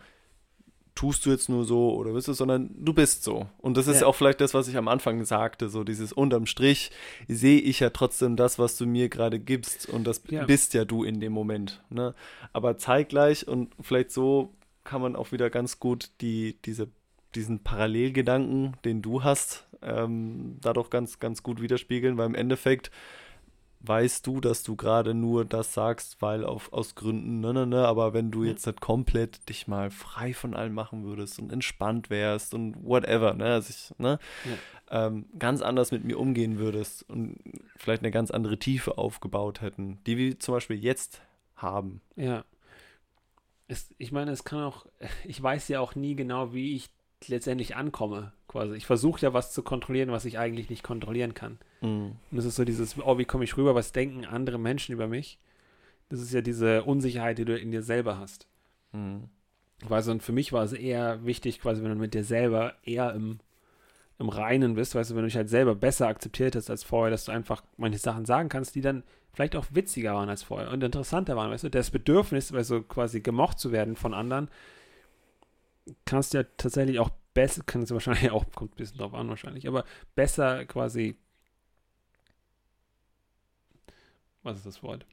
tust 0.95 1.25
du 1.25 1.31
jetzt 1.31 1.49
nur 1.49 1.65
so 1.65 1.95
oder 1.95 2.13
bist 2.13 2.29
du, 2.29 2.33
sondern 2.35 2.71
du 2.77 2.93
bist 2.93 3.25
so. 3.25 3.47
Und 3.59 3.77
das 3.77 3.87
ist 3.87 4.01
Ja. 4.03 4.07
auch 4.07 4.15
vielleicht 4.15 4.41
das, 4.41 4.53
was 4.53 4.69
ich 4.69 4.77
am 4.77 4.89
Anfang 4.89 5.25
sagte, 5.25 5.69
so 5.71 5.83
dieses 5.83 6.13
unterm 6.13 6.47
Strich 6.47 6.91
sehe 7.27 7.61
ich 7.61 7.81
ja 7.81 7.91
trotzdem 7.91 8.37
das, 8.37 8.59
was 8.59 8.77
du 8.77 8.87
mir 8.87 9.09
gerade 9.09 9.39
gibst 9.41 9.89
und 9.89 10.05
das 10.05 10.23
Ja. 10.29 10.45
bist 10.45 10.75
ja 10.75 10.85
du 10.85 11.05
in 11.05 11.21
dem 11.21 11.33
Moment. 11.33 11.83
Ne? 11.89 12.15
Aber 12.53 12.77
zeitgleich 12.77 13.49
und 13.49 13.73
vielleicht 13.81 14.11
so 14.11 14.53
kann 14.85 15.01
man 15.01 15.17
auch 15.17 15.33
wieder 15.33 15.49
ganz 15.49 15.79
gut 15.79 16.11
die, 16.21 16.59
diese, 16.67 16.89
diesen 17.35 17.61
Parallelgedanken, 17.63 18.77
den 18.85 19.01
du 19.01 19.23
hast, 19.25 19.67
ähm, 19.83 20.59
dadurch 20.61 20.91
ganz, 20.91 21.19
ganz 21.19 21.43
gut 21.43 21.63
widerspiegeln, 21.63 22.19
weil 22.19 22.27
im 22.27 22.35
Endeffekt 22.35 22.91
weißt 23.81 24.27
du, 24.27 24.41
dass 24.41 24.63
du 24.63 24.77
gerade 24.77 25.15
nur 25.15 25.45
das 25.45 25.73
sagst, 25.75 26.21
weil 26.21 26.45
auf, 26.45 26.73
aus 26.73 26.95
Gründen, 26.95 27.41
ne, 27.41 27.53
ne, 27.55 27.67
ne, 27.67 27.87
aber 27.87 28.13
wenn 28.13 28.31
du 28.31 28.45
Ja. 28.45 28.51
jetzt 28.51 28.67
nicht 28.67 28.81
komplett 28.81 29.49
dich 29.49 29.67
mal 29.69 29.91
frei 29.91 30.35
von 30.35 30.55
allem 30.55 30.75
machen 30.75 31.05
würdest 31.05 31.39
und 31.39 31.51
entspannt 31.53 32.11
wärst 32.11 32.53
und 32.55 32.77
whatever, 32.85 33.35
ne, 33.35 33.47
also 33.47 33.71
ich, 33.71 33.99
ne, 33.99 34.19
ähm, 34.91 35.27
ganz 35.39 35.63
anders 35.63 35.93
mit 35.93 36.05
mir 36.05 36.19
umgehen 36.19 36.59
würdest 36.59 37.09
und 37.09 37.39
vielleicht 37.77 38.03
eine 38.03 38.11
ganz 38.11 38.31
andere 38.31 38.59
Tiefe 38.59 38.99
aufgebaut 38.99 39.61
hätten, 39.61 39.99
die 40.07 40.17
wir 40.17 40.39
zum 40.39 40.55
Beispiel 40.55 40.77
jetzt 40.77 41.23
haben. 41.57 42.01
ja. 42.17 42.45
Es, 43.69 43.95
ich 43.99 44.11
meine, 44.11 44.33
es 44.33 44.43
kann 44.43 44.65
auch, 44.65 44.87
ich 45.25 45.41
weiß 45.41 45.69
ja 45.69 45.79
auch 45.81 45.95
nie 45.95 46.17
genau, 46.17 46.53
wie 46.53 46.75
ich 46.75 46.91
letztendlich 47.29 47.77
ankomme, 47.77 48.33
quasi. 48.49 48.75
Ich 48.75 48.87
versuche 48.87 49.21
ja 49.21 49.33
was 49.33 49.53
zu 49.53 49.63
kontrollieren, 49.63 50.11
was 50.11 50.25
ich 50.25 50.39
eigentlich 50.39 50.71
nicht 50.71 50.83
kontrollieren 50.83 51.35
kann. 51.35 51.59
Mhm. 51.81 52.13
Und 52.31 52.39
es 52.39 52.45
ist 52.45 52.57
so 52.57 52.65
dieses, 52.65 52.99
oh, 52.99 53.19
wie 53.19 53.25
komme 53.25 53.45
ich 53.45 53.57
rüber, 53.57 53.75
was 53.75 53.93
denken 53.93 54.25
andere 54.25 54.59
Menschen 54.59 54.93
über 54.93 55.07
mich? 55.07 55.39
Das 56.09 56.21
ist 56.21 56.33
ja 56.33 56.41
diese 56.41 56.85
Unsicherheit, 56.85 57.39
die 57.39 57.45
du 57.45 57.57
in 57.57 57.71
dir 57.71 57.83
selber 57.83 58.19
hast. 58.19 58.47
Mhm. 58.93 59.29
Weißt 59.89 60.09
du, 60.09 60.13
und 60.13 60.23
für 60.23 60.33
mich 60.33 60.53
war 60.53 60.65
es 60.65 60.73
eher 60.73 61.25
wichtig, 61.25 61.61
quasi, 61.61 61.83
wenn 61.83 61.91
du 61.91 61.97
mit 61.97 62.15
dir 62.15 62.25
selber 62.25 62.75
eher 62.83 63.15
im, 63.15 63.39
im 64.19 64.29
Reinen 64.29 64.75
bist, 64.75 64.95
weißt 64.95 65.11
du, 65.11 65.15
wenn 65.15 65.23
du 65.23 65.29
dich 65.29 65.37
halt 65.37 65.49
selber 65.49 65.75
besser 65.75 66.09
akzeptiert 66.09 66.55
hast 66.55 66.69
als 66.69 66.85
vorher, 66.85 67.11
dass 67.11 67.25
du 67.25 67.33
einfach 67.33 67.63
manche 67.77 67.99
Sachen 67.99 68.27
sagen 68.27 68.49
kannst, 68.49 68.75
die 68.75 68.83
dann 68.83 69.05
vielleicht 69.33 69.57
auch 69.57 69.67
witziger 69.71 70.15
waren 70.15 70.29
als 70.29 70.43
vorher 70.43 70.71
und 70.71 70.83
interessanter 70.83 71.37
waren, 71.37 71.51
weißt 71.51 71.65
du, 71.65 71.71
das 71.71 71.91
Bedürfnis, 71.91 72.49
du, 72.49 72.83
quasi 72.83 73.21
gemocht 73.21 73.59
zu 73.59 73.73
werden 73.73 73.97
von 73.97 74.13
anderen, 74.13 74.49
kannst 76.05 76.35
du 76.35 76.39
ja 76.39 76.45
tatsächlich 76.57 76.99
auch 76.99 77.11
besser, 77.35 77.63
kannst 77.67 77.91
du 77.91 77.95
wahrscheinlich 77.95 78.31
auch, 78.31 78.45
kommt 78.55 78.73
ein 78.73 78.77
bisschen 78.77 78.99
drauf 78.99 79.15
an 79.15 79.29
wahrscheinlich, 79.29 79.67
aber 79.69 79.85
besser 80.15 80.65
quasi, 80.67 81.17
was 84.43 84.57
ist 84.59 84.67
das 84.67 84.83
Wort? 84.83 85.05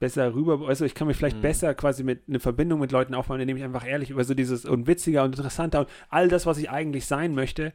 Besser 0.00 0.34
rüber, 0.34 0.66
also 0.66 0.84
ich 0.84 0.94
kann 0.94 1.06
mich 1.06 1.16
vielleicht 1.16 1.36
Mhm. 1.36 1.42
besser 1.42 1.74
quasi 1.74 2.02
mit 2.02 2.22
eine 2.28 2.40
Verbindung 2.40 2.80
mit 2.80 2.90
Leuten 2.92 3.14
aufbauen, 3.14 3.40
indem 3.40 3.56
ich 3.56 3.62
einfach 3.62 3.86
ehrlich 3.86 4.10
über 4.10 4.24
so 4.24 4.34
dieses 4.34 4.64
und 4.64 4.86
witziger 4.86 5.22
und 5.22 5.30
interessanter 5.36 5.80
und 5.80 5.88
all 6.08 6.28
das, 6.28 6.46
was 6.46 6.58
ich 6.58 6.68
eigentlich 6.70 7.06
sein 7.06 7.34
möchte, 7.34 7.72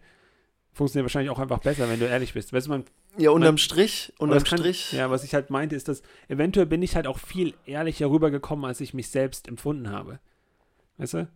funktioniert 0.74 1.06
wahrscheinlich 1.06 1.32
auch 1.32 1.39
einfach 1.39 1.60
besser, 1.60 1.89
wenn 1.89 2.00
du 2.00 2.06
ehrlich 2.08 2.34
bist. 2.34 2.54
Weißt 2.54 2.68
du, 2.68 2.72
man, 2.72 2.86
Ja, 3.18 3.32
unterm 3.32 3.54
Man- 3.54 3.58
Strich, 3.58 4.14
unterm 4.20 4.43
kann- 4.43 4.60
Strich. 4.60 4.91
Ja, 4.93 5.10
was 5.10 5.24
ich 5.24 5.34
halt 5.34 5.50
meinte, 5.50 5.76
ist, 5.76 5.88
dass 5.88 6.04
eventuell 6.28 6.66
bin 6.68 6.84
ich 6.84 6.95
halt 6.95 7.08
auch 7.08 7.18
viel 7.18 7.56
ehrlicher 7.66 8.10
rübergekommen, 8.10 8.66
als 8.66 8.82
ich 8.82 8.93
mich 8.93 9.10
selbst 9.10 9.47
empfunden 9.47 9.89
habe. 9.89 10.20
Weißt 10.97 11.14
du? 11.16 11.28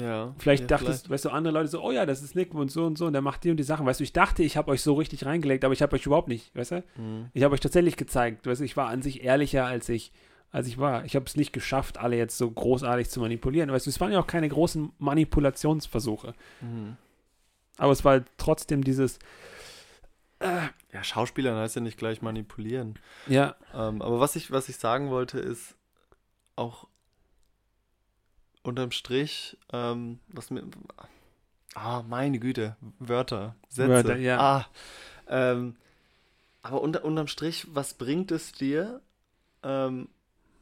Ja, 0.00 0.34
Vielleicht 0.38 0.62
ja, 0.62 0.66
dachtest, 0.68 1.08
weißt 1.10 1.24
du, 1.26 1.30
andere 1.30 1.54
Leute 1.54 1.68
so, 1.68 1.82
oh 1.82 1.90
ja, 1.92 2.06
das 2.06 2.22
ist 2.22 2.34
Nick 2.34 2.54
und 2.54 2.70
so 2.70 2.84
und 2.84 2.98
so 2.98 3.06
und 3.06 3.12
der 3.12 3.22
macht 3.22 3.44
die 3.44 3.50
und 3.50 3.56
die 3.56 3.62
Sachen. 3.62 3.86
Weißt 3.86 4.00
du, 4.00 4.04
ich 4.04 4.12
dachte, 4.12 4.42
ich 4.42 4.56
habe 4.56 4.70
euch 4.70 4.82
so 4.82 4.94
richtig 4.94 5.24
reingelegt, 5.26 5.64
aber 5.64 5.72
ich 5.74 5.82
habe 5.82 5.94
euch 5.96 6.06
überhaupt 6.06 6.28
nicht, 6.28 6.54
weißt 6.54 6.70
du? 6.72 6.84
Mhm. 6.96 7.30
Ich 7.34 7.42
habe 7.42 7.54
euch 7.54 7.60
tatsächlich 7.60 7.96
gezeigt, 7.96 8.46
weißt 8.46 8.60
du, 8.60 8.64
ich 8.64 8.76
war 8.76 8.88
an 8.88 9.02
sich 9.02 9.22
ehrlicher, 9.24 9.64
als 9.66 9.88
ich, 9.88 10.12
als 10.50 10.66
ich 10.68 10.78
war. 10.78 11.04
Ich 11.04 11.14
habe 11.16 11.26
es 11.26 11.36
nicht 11.36 11.52
geschafft, 11.52 11.98
alle 11.98 12.16
jetzt 12.16 12.36
so 12.38 12.50
großartig 12.50 13.08
zu 13.10 13.20
manipulieren. 13.20 13.70
Weißt 13.70 13.86
du, 13.86 13.90
es 13.90 14.00
waren 14.00 14.12
ja 14.12 14.20
auch 14.20 14.26
keine 14.26 14.48
großen 14.48 14.92
Manipulationsversuche. 14.98 16.34
Mhm. 16.60 16.96
Aber 17.78 17.92
es 17.92 18.04
war 18.04 18.12
halt 18.12 18.26
trotzdem 18.38 18.82
dieses, 18.84 19.18
Ja, 20.40 21.02
Schauspielern 21.02 21.56
heißt 21.56 21.76
ja 21.76 21.82
nicht 21.82 21.98
gleich 21.98 22.20
manipulieren. 22.22 22.98
ja, 23.26 23.54
Ähm, 23.74 24.02
aber 24.02 24.20
was 24.20 24.36
ich, 24.36 24.50
was 24.50 24.68
ich 24.68 24.76
sagen 24.76 25.10
wollte, 25.10 25.38
ist 25.38 25.74
auch 26.56 26.88
unterm 28.66 28.90
Strich, 28.90 29.56
ähm, 29.72 30.18
was 30.28 30.50
mir. 30.50 30.64
Ah, 31.74 32.02
meine 32.08 32.38
Güte, 32.38 32.76
Wörter, 32.98 33.54
Sätze. 33.68 33.90
Wörter, 33.90 34.16
ja. 34.16 34.40
Ah, 34.40 34.66
ähm, 35.28 35.76
aber 36.62 36.80
unter, 36.80 37.04
unterm 37.04 37.28
Strich, 37.28 37.66
was 37.72 37.94
bringt 37.94 38.30
es 38.32 38.52
dir, 38.52 39.00
ähm, 39.62 40.08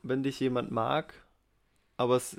wenn 0.03 0.23
dich 0.23 0.41
jemand 0.41 0.71
mag, 0.71 1.15
aber 1.97 2.17
es 2.17 2.39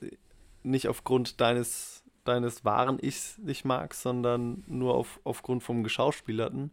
nicht 0.64 0.88
aufgrund 0.88 1.42
deines, 1.42 2.04
deines 2.26 2.66
wahren 2.66 3.00
Ichs 3.02 3.38
nicht 3.38 3.66
mag, 3.66 3.94
sondern 3.94 4.64
nur 4.68 4.96
auf, 4.96 5.20
aufgrund 5.24 5.64
vom 5.64 5.84
Geschauspielerten? 5.84 6.72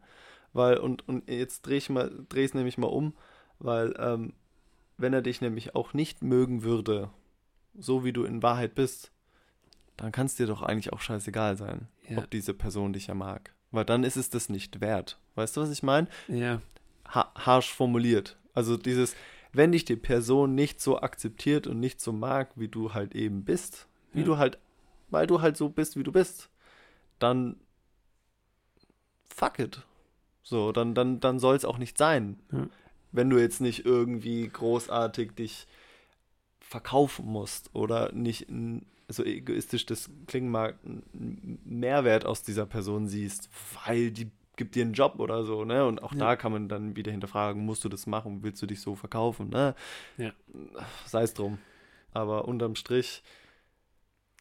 Weil, 0.53 0.77
und, 0.79 1.09
und 1.09 1.31
jetzt 1.31 1.63
drehe 1.63 1.79
ich 1.79 1.89
mal, 1.89 2.13
drehe 2.29 2.45
es 2.45 2.53
nämlich 2.53 2.77
mal 2.77 2.89
um, 2.89 3.15
weil 3.59 3.95
ähm, 3.99 4.35
wenn 4.99 5.15
er 5.15 5.23
dich 5.23 5.41
nämlich 5.41 5.75
auch 5.75 5.95
nicht 5.95 6.23
mögen 6.23 6.63
würde, 6.63 7.11
so 7.79 8.05
wie 8.05 8.13
du 8.13 8.25
in 8.25 8.43
Wahrheit 8.43 8.75
bist, 8.75 9.11
dann 9.97 10.13
kann 10.13 10.27
es 10.27 10.35
dir 10.35 10.47
doch 10.47 10.63
eigentlich 10.63 10.93
auch 10.93 11.01
scheißegal 11.01 11.57
sein, 11.57 11.89
ja, 12.09 12.19
ob 12.19 12.31
diese 12.31 12.55
Person 12.55 12.93
dich 12.93 13.07
ja 13.09 13.15
mag. 13.15 13.55
Weil 13.71 13.85
dann 13.85 14.05
ist 14.05 14.17
es 14.17 14.31
das 14.31 14.49
nicht 14.49 14.81
wert. 14.81 15.19
Weißt 15.35 15.57
du, 15.57 15.61
was 15.63 15.71
ich 15.71 15.83
meine? 15.83 16.09
ja, 16.29 16.61
Ha 17.09 17.31
harsch 17.35 17.73
formuliert. 17.73 18.39
Also 18.55 18.77
dieses, 18.77 19.15
wenn 19.53 19.73
dich 19.73 19.85
die 19.85 19.97
Person 19.97 20.55
nicht 20.55 20.81
so 20.81 21.01
akzeptiert 21.01 21.67
und 21.67 21.79
nicht 21.81 22.01
so 22.01 22.13
mag, 22.13 22.51
wie 22.57 22.69
du 22.69 22.95
halt 22.95 23.15
eben 23.15 23.45
bist, 23.45 23.87
wie 24.13 24.21
Ja. 24.21 24.25
du 24.27 24.39
halt, 24.39 24.59
weil 25.11 25.27
du 25.27 25.41
halt 25.41 25.57
so 25.57 25.69
bist, 25.69 25.97
wie 25.97 26.03
du 26.05 26.13
bist, 26.13 26.49
dann 27.19 27.57
fuck 29.29 29.59
it. 29.59 29.83
So, 30.43 30.73
dann, 30.73 30.95
dann, 30.95 31.21
dann 31.21 31.39
soll 31.39 31.55
es 31.57 31.65
auch 31.65 31.79
nicht 31.79 31.97
sein. 31.99 32.39
Ja. 32.51 32.67
Wenn 33.13 33.31
du 33.31 33.39
jetzt 33.39 33.61
nicht 33.61 33.85
irgendwie 33.85 34.49
großartig 34.49 35.33
dich 35.33 35.67
verkaufen 36.73 37.27
musst 37.27 37.71
oder 37.75 38.11
nicht 38.13 38.47
so 39.09 39.25
egoistisch 39.25 39.85
das 39.87 40.11
klingen 40.27 40.51
mag, 40.51 40.77
einen 40.85 41.61
Mehrwert 41.65 42.25
aus 42.25 42.43
dieser 42.43 42.65
Person 42.67 43.07
siehst, 43.09 43.51
weil 43.87 44.11
die 44.11 44.31
gibt 44.57 44.75
dir 44.75 44.85
einen 44.85 44.95
Job 44.95 45.19
oder 45.19 45.45
so, 45.45 45.65
ne? 45.65 45.87
Und 45.87 46.03
auch 46.03 46.13
Ja. 46.13 46.19
da 46.19 46.37
kann 46.37 46.53
man 46.53 46.69
dann 46.69 46.97
wieder 46.97 47.11
hinterfragen, 47.13 47.65
musst 47.65 47.85
du 47.85 47.89
das 47.89 48.07
machen, 48.07 48.43
willst 48.43 48.61
du 48.63 48.67
dich 48.67 48.81
so 48.81 48.95
verkaufen, 48.95 49.51
ne? 49.51 49.75
Ja. 50.17 50.33
Sei 51.07 51.23
es 51.23 51.35
drum. 51.35 51.59
Aber 52.13 52.47
unterm 52.49 52.75
Strich 52.75 53.23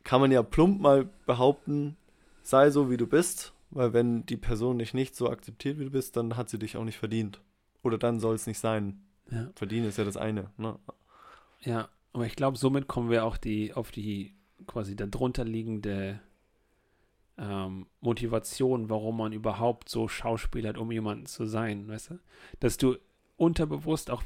kann 0.03 0.21
man 0.21 0.31
ja 0.31 0.41
plump 0.43 0.81
mal 0.81 1.09
behaupten, 1.25 1.97
sei 2.41 2.69
so 2.71 2.89
wie 2.89 2.97
du 2.97 3.07
bist, 3.07 3.53
weil 3.71 3.93
wenn 3.93 4.25
die 4.25 4.37
Person 4.37 4.79
dich 4.79 4.93
nicht 4.93 5.15
so 5.15 5.29
akzeptiert, 5.29 5.79
wie 5.79 5.85
du 5.85 5.91
bist, 5.91 6.15
dann 6.17 6.35
hat 6.37 6.49
sie 6.49 6.59
dich 6.59 6.77
auch 6.77 6.83
nicht 6.85 6.97
verdient. 6.97 7.41
Oder 7.83 7.97
dann 7.97 8.19
soll 8.19 8.35
es 8.35 8.47
nicht 8.47 8.59
sein. 8.59 9.01
Ja. 9.29 9.49
Verdienen 9.55 9.87
ist 9.87 9.97
ja 9.97 10.03
das 10.05 10.17
eine. 10.17 10.51
Ne? 10.57 10.77
Ja, 11.61 11.89
aber 12.13 12.25
ich 12.25 12.35
glaube, 12.35 12.57
somit 12.57 12.87
kommen 12.87 13.09
wir 13.09 13.25
auch 13.25 13.37
die 13.37 13.73
auf 13.73 13.91
die 13.91 14.35
quasi 14.67 14.95
darunter 14.95 15.43
liegende 15.43 16.19
ähm, 17.37 17.87
Motivation, 18.01 18.89
warum 18.89 19.17
man 19.17 19.33
überhaupt 19.33 19.89
so 19.89 20.07
schauspielert, 20.07 20.77
um 20.77 20.91
jemanden 20.91 21.25
zu 21.25 21.45
sein, 21.45 21.87
weißt 21.87 22.11
du? 22.11 22.19
Dass 22.59 22.77
du 22.77 22.97
unterbewusst, 23.37 24.11
auch 24.11 24.23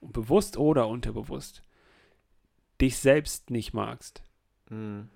bewusst 0.00 0.56
oder 0.56 0.88
unterbewusst, 0.88 1.62
dich 2.80 2.96
selbst 2.96 3.50
nicht 3.50 3.74
magst. 3.74 4.22
Mhm. 4.70 5.08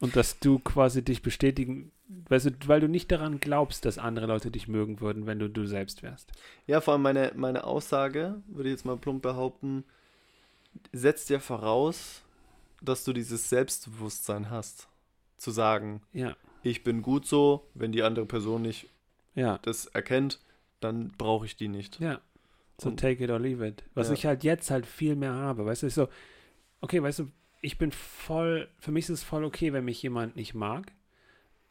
Und 0.00 0.14
dass 0.14 0.38
du 0.38 0.58
quasi 0.58 1.04
dich 1.04 1.22
bestätigen, 1.22 1.90
weißt 2.28 2.46
du, 2.46 2.52
weil 2.66 2.80
du 2.80 2.88
nicht 2.88 3.10
daran 3.10 3.40
glaubst, 3.40 3.84
dass 3.84 3.98
andere 3.98 4.26
Leute 4.26 4.50
dich 4.50 4.68
mögen 4.68 5.00
würden, 5.00 5.26
wenn 5.26 5.38
du 5.38 5.48
du 5.48 5.66
selbst 5.66 6.02
wärst. 6.02 6.32
Ja, 6.66 6.80
vor 6.80 6.94
allem 6.94 7.02
meine, 7.02 7.32
meine 7.34 7.64
Aussage, 7.64 8.40
würde 8.46 8.68
ich 8.68 8.74
jetzt 8.74 8.84
mal 8.84 8.96
plump 8.96 9.22
behaupten, 9.22 9.84
setzt 10.92 11.30
ja 11.30 11.38
voraus, 11.40 12.22
dass 12.82 13.04
du 13.04 13.12
dieses 13.12 13.48
Selbstbewusstsein 13.48 14.50
hast. 14.50 14.88
Zu 15.36 15.50
sagen, 15.52 16.02
Ja, 16.12 16.36
ich 16.62 16.82
bin 16.84 17.02
gut 17.02 17.26
so, 17.26 17.68
wenn 17.74 17.92
die 17.92 18.02
andere 18.02 18.26
Person 18.26 18.62
nicht 18.62 18.88
ja, 19.34 19.58
das 19.58 19.86
erkennt, 19.86 20.40
dann 20.80 21.12
brauche 21.16 21.46
ich 21.46 21.56
die 21.56 21.68
nicht. 21.68 21.98
ja. 22.00 22.20
So 22.80 22.90
Und- 22.90 23.00
take 23.00 23.24
it 23.24 23.30
or 23.30 23.40
leave 23.40 23.66
it. 23.66 23.82
Was 23.94 24.06
Ja. 24.08 24.14
ich 24.14 24.24
halt 24.26 24.44
jetzt 24.44 24.70
halt 24.70 24.86
viel 24.86 25.16
mehr 25.16 25.32
habe, 25.34 25.66
weißt 25.66 25.82
du, 25.82 25.86
ist 25.88 25.96
so, 25.96 26.08
okay, 26.80 27.02
weißt 27.02 27.18
du, 27.20 27.28
ich 27.60 27.76
bin 27.76 27.90
voll, 27.90 28.68
für 28.78 28.92
mich 28.92 29.04
ist 29.06 29.10
es 29.10 29.22
voll 29.24 29.44
okay, 29.44 29.72
wenn 29.72 29.84
mich 29.84 30.00
jemand 30.00 30.36
nicht 30.36 30.54
mag, 30.54 30.92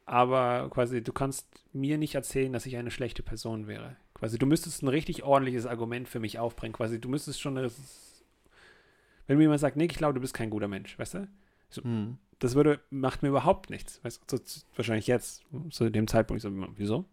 aber 0.05 0.69
quasi, 0.69 1.01
du 1.03 1.13
kannst 1.13 1.47
mir 1.73 1.97
nicht 1.97 2.15
erzählen, 2.15 2.51
dass 2.53 2.65
ich 2.65 2.75
eine 2.77 2.91
schlechte 2.91 3.23
Person 3.23 3.67
wäre. 3.67 3.95
Quasi, 4.13 4.37
du 4.37 4.45
müsstest 4.45 4.81
ein 4.83 4.87
richtig 4.89 5.23
ordentliches 5.23 5.65
Argument 5.65 6.07
für 6.09 6.19
mich 6.19 6.39
aufbringen. 6.39 6.73
Quasi, 6.73 6.99
du 6.99 7.07
müsstest 7.09 7.39
schon, 7.39 7.57
eine- 7.57 7.71
wenn 9.27 9.37
mir 9.37 9.43
jemand 9.43 9.59
sagt, 9.59 9.77
nee, 9.77 9.85
ich 9.85 9.97
glaube, 9.97 10.15
du 10.15 10.21
bist 10.21 10.33
kein 10.33 10.49
guter 10.49 10.67
Mensch, 10.67 10.97
weißt 10.97 11.15
du? 11.15 11.27
Mhm. 11.83 12.17
das 12.39 12.55
würde, 12.55 12.79
macht 12.89 13.23
mir 13.23 13.29
überhaupt 13.29 13.69
nichts. 13.69 14.01
Weißt 14.03 14.21
du, 14.31 14.37
so, 14.37 14.61
wahrscheinlich 14.75 15.07
jetzt, 15.07 15.43
zu 15.69 15.89
dem 15.89 16.07
Zeitpunkt, 16.07 16.43
ich 16.43 16.49
so, 16.49 16.67
wieso? 16.77 17.05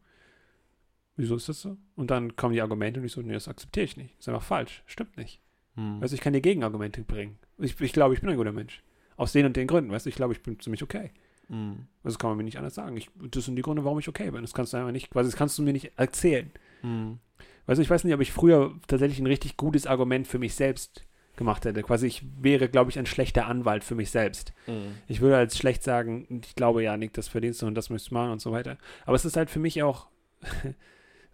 Wieso 1.16 1.36
ist 1.36 1.48
das 1.48 1.60
so? 1.60 1.76
Und 1.96 2.10
dann 2.10 2.36
kommen 2.36 2.54
die 2.54 2.62
Argumente 2.62 3.00
und 3.00 3.06
ich 3.06 3.12
so, 3.12 3.20
nee, 3.20 3.32
das 3.32 3.48
akzeptiere 3.48 3.84
ich 3.84 3.96
nicht. 3.96 4.14
Das 4.16 4.20
ist 4.20 4.28
einfach 4.28 4.46
falsch. 4.46 4.82
Stimmt 4.86 5.16
nicht. 5.16 5.40
Mhm. 5.76 6.00
Weißt 6.00 6.12
du, 6.12 6.14
ich 6.16 6.20
kann 6.20 6.32
dir 6.32 6.40
Gegenargumente 6.40 7.02
bringen. 7.02 7.38
Ich, 7.58 7.80
ich 7.80 7.92
glaube, 7.92 8.14
ich 8.14 8.20
bin 8.20 8.30
ein 8.30 8.36
guter 8.36 8.52
Mensch. 8.52 8.82
Aus 9.16 9.32
den 9.32 9.46
und 9.46 9.56
den 9.56 9.66
Gründen, 9.66 9.90
weißt 9.90 10.06
du, 10.06 10.10
ich 10.10 10.16
glaube, 10.16 10.34
ich 10.34 10.42
bin 10.42 10.58
ziemlich 10.58 10.82
okay. 10.82 11.10
Mhm. 11.48 11.86
Also 12.02 12.14
das 12.14 12.18
kann 12.18 12.30
man 12.30 12.36
mir 12.36 12.44
nicht 12.44 12.58
anders 12.58 12.74
sagen. 12.74 12.96
Ich, 12.96 13.10
das 13.30 13.44
sind 13.44 13.56
die 13.56 13.62
Gründe, 13.62 13.84
warum 13.84 13.98
ich 13.98 14.08
okay 14.08 14.30
bin. 14.30 14.42
Das 14.42 14.54
kannst 14.54 14.72
du 14.72 14.76
einfach 14.76 14.92
nicht, 14.92 15.10
quasi, 15.10 15.30
das 15.30 15.36
kannst 15.36 15.58
du 15.58 15.62
mir 15.62 15.72
nicht 15.72 15.92
erzählen. 15.96 16.50
Mhm. 16.82 17.18
Weißt 17.66 17.78
du, 17.78 17.82
ich 17.82 17.90
weiß 17.90 18.04
nicht, 18.04 18.14
ob 18.14 18.20
ich 18.20 18.32
früher 18.32 18.74
tatsächlich 18.86 19.20
ein 19.20 19.26
richtig 19.26 19.56
gutes 19.56 19.86
Argument 19.86 20.26
für 20.26 20.38
mich 20.38 20.54
selbst 20.54 21.04
gemacht 21.37 21.64
hätte. 21.64 21.82
Quasi, 21.82 22.07
ich 22.07 22.24
wäre, 22.41 22.68
glaube 22.68 22.91
ich, 22.91 22.99
ein 22.99 23.07
schlechter 23.07 23.47
Anwalt 23.47 23.85
für 23.85 23.95
mich 23.95 24.11
selbst. 24.11 24.53
Mhm. 24.66 24.97
Ich 25.09 25.20
würde 25.20 25.37
als 25.37 25.59
schlecht 25.59 25.82
sagen, 25.82 26.41
ich 26.45 26.55
glaube 26.55 26.82
ja 26.82 26.97
nicht, 26.97 27.18
das 27.18 27.28
verdienst 27.28 27.62
du 27.62 27.66
und 27.66 27.74
das 27.74 27.91
müsstest 27.91 28.11
du 28.11 28.14
machen 28.14 28.30
und 28.30 28.41
so 28.41 28.53
weiter. 28.53 28.78
Aber 29.05 29.16
es 29.16 29.24
ist 29.24 29.37
halt 29.37 29.51
für 29.51 29.61
mich 29.61 29.82
auch 29.82 30.07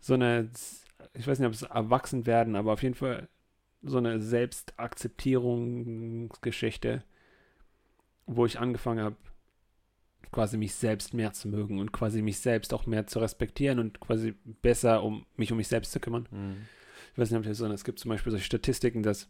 so 0.00 0.14
eine, 0.14 0.48
ich 1.14 1.26
weiß 1.26 1.38
nicht, 1.38 1.48
ob 1.48 1.54
es 1.54 1.62
erwachsen 1.62 2.26
werden, 2.26 2.56
aber 2.56 2.72
auf 2.72 2.82
jeden 2.82 2.94
Fall 2.94 3.28
so 3.82 3.98
eine 3.98 4.20
Selbstakzeptierungsgeschichte, 4.20 7.02
wo 8.26 8.46
ich 8.46 8.58
angefangen 8.58 9.04
habe, 9.04 9.16
quasi 10.32 10.56
mich 10.56 10.74
selbst 10.74 11.14
mehr 11.14 11.32
zu 11.32 11.48
mögen 11.48 11.78
und 11.80 11.92
quasi 11.92 12.22
mich 12.22 12.38
selbst 12.38 12.72
auch 12.72 12.86
mehr 12.86 13.06
zu 13.06 13.18
respektieren 13.18 13.78
und 13.80 14.00
quasi 14.00 14.34
besser 14.62 15.02
um 15.02 15.26
mich 15.36 15.50
um 15.50 15.58
mich 15.58 15.68
selbst 15.68 15.92
zu 15.92 15.98
kümmern 15.98 16.28
Mhm. 16.30 16.56
ich 17.12 17.18
weiß 17.18 17.30
nicht, 17.30 17.38
ob 17.38 17.44
das 17.44 17.58
so, 17.58 17.66
es 17.66 17.84
gibt 17.84 17.98
zum 17.98 18.10
Beispiel 18.10 18.30
solche 18.30 18.44
Statistiken, 18.44 19.02
dass 19.02 19.28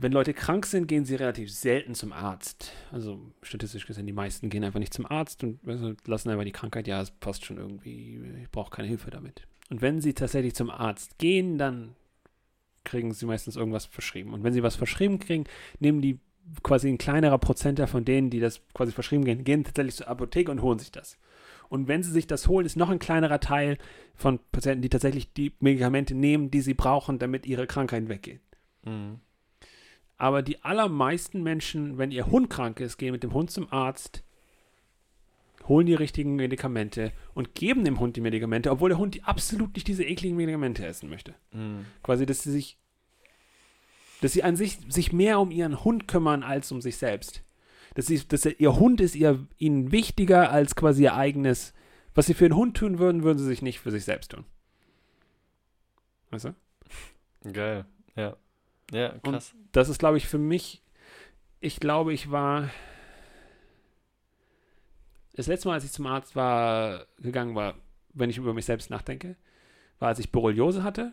wenn 0.00 0.12
Leute 0.12 0.32
krank 0.32 0.64
sind, 0.64 0.86
gehen 0.86 1.04
sie 1.04 1.16
relativ 1.16 1.52
selten 1.52 1.94
zum 1.94 2.12
Arzt. 2.12 2.72
Also 2.92 3.20
statistisch 3.42 3.84
gesehen, 3.84 4.06
die 4.06 4.12
meisten 4.12 4.48
gehen 4.48 4.62
einfach 4.62 4.78
nicht 4.78 4.94
zum 4.94 5.06
Arzt 5.06 5.42
und 5.42 5.58
lassen 6.06 6.30
einfach 6.30 6.44
die 6.44 6.52
Krankheit, 6.52 6.86
ja, 6.86 7.02
es 7.02 7.10
passt 7.10 7.44
schon 7.44 7.58
irgendwie, 7.58 8.20
ich 8.40 8.50
brauche 8.50 8.70
keine 8.70 8.88
Hilfe 8.88 9.10
damit. 9.10 9.42
Und 9.70 9.82
wenn 9.82 10.00
sie 10.00 10.14
tatsächlich 10.14 10.54
zum 10.54 10.70
Arzt 10.70 11.18
gehen, 11.18 11.58
dann 11.58 11.96
kriegen 12.84 13.12
sie 13.12 13.26
meistens 13.26 13.56
irgendwas 13.56 13.86
verschrieben. 13.86 14.32
Und 14.32 14.44
wenn 14.44 14.52
sie 14.52 14.62
was 14.62 14.76
verschrieben 14.76 15.18
kriegen, 15.18 15.44
nehmen 15.80 16.00
die 16.00 16.20
quasi 16.62 16.88
ein 16.88 16.96
kleinerer 16.96 17.38
Prozenter 17.38 17.88
von 17.88 18.04
denen, 18.04 18.30
die 18.30 18.40
das 18.40 18.62
quasi 18.72 18.92
verschrieben 18.92 19.24
gehen, 19.24 19.42
gehen 19.42 19.64
tatsächlich 19.64 19.96
zur 19.96 20.08
Apotheke 20.08 20.50
und 20.52 20.62
holen 20.62 20.78
sich 20.78 20.92
das. 20.92 21.18
Und 21.68 21.88
wenn 21.88 22.04
sie 22.04 22.12
sich 22.12 22.28
das 22.28 22.46
holen, 22.46 22.64
ist 22.64 22.76
noch 22.76 22.88
ein 22.88 23.00
kleinerer 23.00 23.40
Teil 23.40 23.78
von 24.14 24.38
Patienten, 24.52 24.80
die 24.80 24.88
tatsächlich 24.88 25.32
die 25.34 25.52
Medikamente 25.58 26.14
nehmen, 26.14 26.50
die 26.52 26.60
sie 26.60 26.72
brauchen, 26.72 27.18
damit 27.18 27.46
ihre 27.46 27.66
Krankheit 27.66 28.08
weggeht. 28.08 28.40
Mhm. 28.84 29.20
Aber 30.18 30.42
die 30.42 30.62
allermeisten 30.64 31.42
Menschen, 31.42 31.96
wenn 31.96 32.10
ihr 32.10 32.26
Hund 32.26 32.50
krank 32.50 32.80
ist, 32.80 32.98
gehen 32.98 33.12
mit 33.12 33.22
dem 33.22 33.32
Hund 33.32 33.52
zum 33.52 33.72
Arzt, 33.72 34.24
holen 35.68 35.86
die 35.86 35.94
richtigen 35.94 36.34
Medikamente 36.34 37.12
und 37.34 37.54
geben 37.54 37.84
dem 37.84 38.00
Hund 38.00 38.16
die 38.16 38.20
Medikamente, 38.20 38.70
obwohl 38.70 38.88
der 38.88 38.98
Hund 38.98 39.26
absolut 39.28 39.74
nicht 39.74 39.86
diese 39.86 40.04
ekligen 40.04 40.36
Medikamente 40.36 40.84
essen 40.84 41.08
möchte. 41.08 41.34
Mhm. 41.52 41.86
Quasi, 42.02 42.26
dass 42.26 42.42
sie 42.42 42.50
sich, 42.50 42.78
dass 44.20 44.32
sie 44.32 44.42
an 44.42 44.56
sich 44.56 44.78
sich 44.88 45.12
mehr 45.12 45.38
um 45.38 45.52
ihren 45.52 45.84
Hund 45.84 46.08
kümmern 46.08 46.42
als 46.42 46.72
um 46.72 46.80
sich 46.80 46.96
selbst. 46.96 47.44
Dass, 47.94 48.06
sie, 48.06 48.26
dass 48.26 48.44
ihr 48.44 48.76
Hund 48.76 49.00
ist 49.00 49.14
ihr, 49.14 49.46
ihnen 49.56 49.92
wichtiger 49.92 50.50
als 50.50 50.74
quasi 50.74 51.04
ihr 51.04 51.14
eigenes. 51.14 51.74
Was 52.14 52.26
sie 52.26 52.34
für 52.34 52.46
einen 52.46 52.56
Hund 52.56 52.76
tun 52.76 52.98
würden, 52.98 53.22
würden 53.22 53.38
sie 53.38 53.46
sich 53.46 53.62
nicht 53.62 53.78
für 53.78 53.92
sich 53.92 54.04
selbst 54.04 54.32
tun. 54.32 54.44
Weißt 56.30 56.46
du? 56.46 57.52
Geil. 57.52 57.84
Ja. 58.16 58.36
Ja, 58.92 59.18
krass. 59.18 59.54
das 59.72 59.88
ist, 59.88 59.98
glaube 59.98 60.16
ich, 60.16 60.26
für 60.26 60.38
mich, 60.38 60.82
ich 61.60 61.78
glaube, 61.80 62.12
ich 62.12 62.30
war, 62.30 62.70
das 65.34 65.46
letzte 65.46 65.68
Mal, 65.68 65.74
als 65.74 65.84
ich 65.84 65.92
zum 65.92 66.06
Arzt 66.06 66.34
war, 66.36 67.06
gegangen 67.18 67.54
war, 67.54 67.74
wenn 68.14 68.30
ich 68.30 68.38
über 68.38 68.54
mich 68.54 68.64
selbst 68.64 68.90
nachdenke, 68.90 69.36
war, 69.98 70.08
als 70.08 70.18
ich 70.18 70.32
Borreliose 70.32 70.82
hatte, 70.82 71.12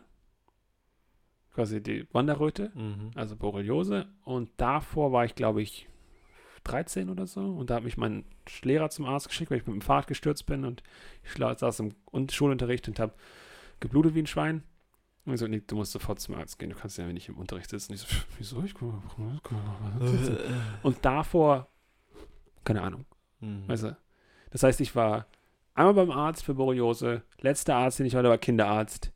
quasi 1.54 1.82
die 1.82 2.08
Wanderröte, 2.12 2.72
Mhm. 2.76 3.12
also 3.16 3.36
Borreliose, 3.36 4.08
und 4.24 4.50
davor 4.58 5.12
war 5.12 5.26
ich, 5.26 5.36
glaube 5.36 5.62
ich, 5.62 5.88
13 6.64 7.10
oder 7.10 7.28
so, 7.28 7.42
und 7.42 7.70
da 7.70 7.76
hat 7.76 7.84
mich 7.84 7.98
mein 7.98 8.26
Lehrer 8.64 8.90
zum 8.90 9.06
Arzt 9.06 9.28
geschickt, 9.30 9.52
weil 9.52 9.60
ich 9.60 9.68
mit 9.68 9.76
dem 9.76 9.82
Fahrrad 9.82 10.08
gestürzt 10.08 10.46
bin, 10.48 10.66
und 10.66 10.82
ich 11.24 11.32
saß 11.34 11.80
im 11.82 11.94
Un- 12.12 12.30
Schulunterricht 12.30 12.88
und 12.88 13.00
habe 13.00 13.14
geblutet 13.80 14.16
wie 14.16 14.20
ein 14.24 14.28
Schwein. 14.28 14.64
Und 15.26 15.34
ich 15.34 15.40
so, 15.40 15.48
nee, 15.48 15.62
du 15.66 15.76
musst 15.76 15.92
sofort 15.92 16.20
zum 16.20 16.36
Arzt 16.36 16.60
gehen, 16.60 16.70
du 16.70 16.76
kannst 16.76 16.98
ja 16.98 17.06
nicht 17.08 17.30
im 17.30 17.38
Unterricht 17.38 17.70
sitzen. 17.70 17.94
Ich 17.94 18.02
so, 18.02 18.08
wieso? 18.38 18.64
Ich 18.64 18.74
das 18.76 20.24
denn? 20.38 20.38
Und 20.84 21.04
davor, 21.04 21.68
keine 22.64 22.82
Ahnung, 22.84 23.06
Mhm. 23.40 23.68
weißt 23.68 23.84
du. 23.84 23.98
Das 24.52 24.64
heißt, 24.64 24.80
ich 24.82 24.96
war 24.96 25.26
einmal 25.74 25.94
beim 25.96 26.12
Arzt 26.12 26.44
für 26.44 26.54
Borreliose, 26.54 27.24
letzter 27.42 27.76
Arzt, 27.76 28.00
den 28.00 28.06
ich 28.06 28.16
hatte, 28.16 28.30
war 28.30 28.38
Kinderarzt. 28.38 29.12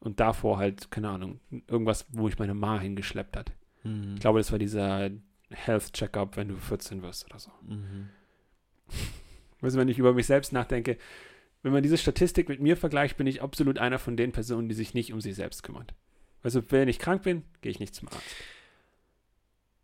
Und 0.00 0.20
davor 0.20 0.58
halt, 0.58 0.90
keine 0.90 1.08
Ahnung, 1.10 1.40
irgendwas, 1.68 2.06
wo 2.10 2.28
ich 2.28 2.38
meine 2.38 2.54
Ma 2.54 2.78
hingeschleppt 2.80 3.36
hat. 3.36 3.52
Mhm. 3.84 4.14
Ich 4.14 4.20
glaube, 4.20 4.38
das 4.40 4.50
war 4.52 4.58
dieser 4.58 5.10
Health 5.50 5.92
Checkup, 5.92 6.36
wenn 6.36 6.48
du 6.48 6.56
14 6.56 7.02
wirst 7.02 7.24
oder 7.26 7.38
so. 7.38 7.50
Mhm. 7.62 8.08
Weißt 9.60 9.76
du, 9.76 9.80
wenn 9.80 9.88
ich 9.88 9.98
über 9.98 10.12
mich 10.12 10.26
selbst 10.26 10.52
nachdenke, 10.52 10.98
wenn 11.62 11.72
man 11.72 11.82
diese 11.82 11.98
Statistik 11.98 12.48
mit 12.48 12.60
mir 12.60 12.76
vergleicht, 12.76 13.16
bin 13.16 13.26
ich 13.26 13.42
absolut 13.42 13.78
einer 13.78 13.98
von 13.98 14.16
den 14.16 14.32
Personen, 14.32 14.68
die 14.68 14.74
sich 14.74 14.94
nicht 14.94 15.12
um 15.12 15.20
sich 15.20 15.34
selbst 15.34 15.62
kümmert. 15.62 15.94
Also, 16.42 16.62
wenn 16.70 16.88
ich 16.88 16.98
krank 16.98 17.22
bin, 17.22 17.44
gehe 17.60 17.70
ich 17.70 17.80
nicht 17.80 17.94
zum 17.94 18.08
Arzt. 18.08 18.20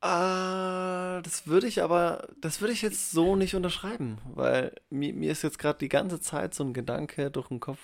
Ah, 0.01 1.21
das 1.23 1.49
würde 1.49 1.67
ich 1.67 1.83
aber, 1.83 2.29
das 2.41 2.61
würde 2.61 2.73
ich 2.73 2.83
jetzt 2.83 3.11
so 3.11 3.35
nicht 3.35 3.57
unterschreiben, 3.57 4.19
weil 4.35 4.73
mir, 4.91 5.13
mir 5.13 5.33
ist 5.33 5.43
jetzt 5.43 5.59
gerade 5.59 5.81
die 5.81 5.89
ganze 5.89 6.21
Zeit 6.21 6.55
so 6.55 6.63
ein 6.63 6.73
Gedanke 6.73 7.33
durch 7.33 7.49
den 7.49 7.59
Kopf 7.59 7.81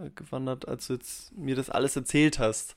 äh, 0.00 0.10
gewandert, 0.10 0.68
als 0.68 0.86
du 0.86 0.92
jetzt 0.92 1.36
mir 1.36 1.56
das 1.56 1.68
alles 1.68 1.96
erzählt 1.96 2.38
hast, 2.38 2.76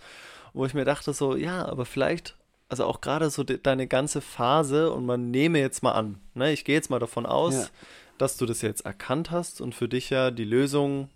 wo 0.54 0.66
ich 0.66 0.74
mir 0.74 0.86
dachte 0.86 1.14
so, 1.14 1.36
ja, 1.36 1.66
aber 1.66 1.86
vielleicht, 1.86 2.36
also 2.68 2.86
auch 2.86 3.01
gerade 3.01 3.30
so 3.30 3.43
de, 3.43 3.60
deine 3.62 3.86
ganze 3.86 4.22
Phase 4.22 4.91
und 4.91 5.06
man 5.06 5.30
nehme 5.30 5.60
jetzt 5.60 5.84
mal 5.84 5.91
an, 5.91 6.20
ne, 6.34 6.51
ich 6.51 6.66
gehe 6.66 6.74
jetzt 6.76 6.89
mal 6.89 6.99
davon 6.99 7.28
aus, 7.28 7.54
Ja. 7.54 7.68
Dass 8.18 8.38
du 8.38 8.45
das 8.45 8.61
jetzt 8.61 8.86
erkannt 8.86 9.32
hast 9.32 9.61
und 9.61 9.74
für 9.76 9.88
dich 9.89 10.09
ja 10.09 10.32
die 10.32 10.45
Lösung, 10.45 11.09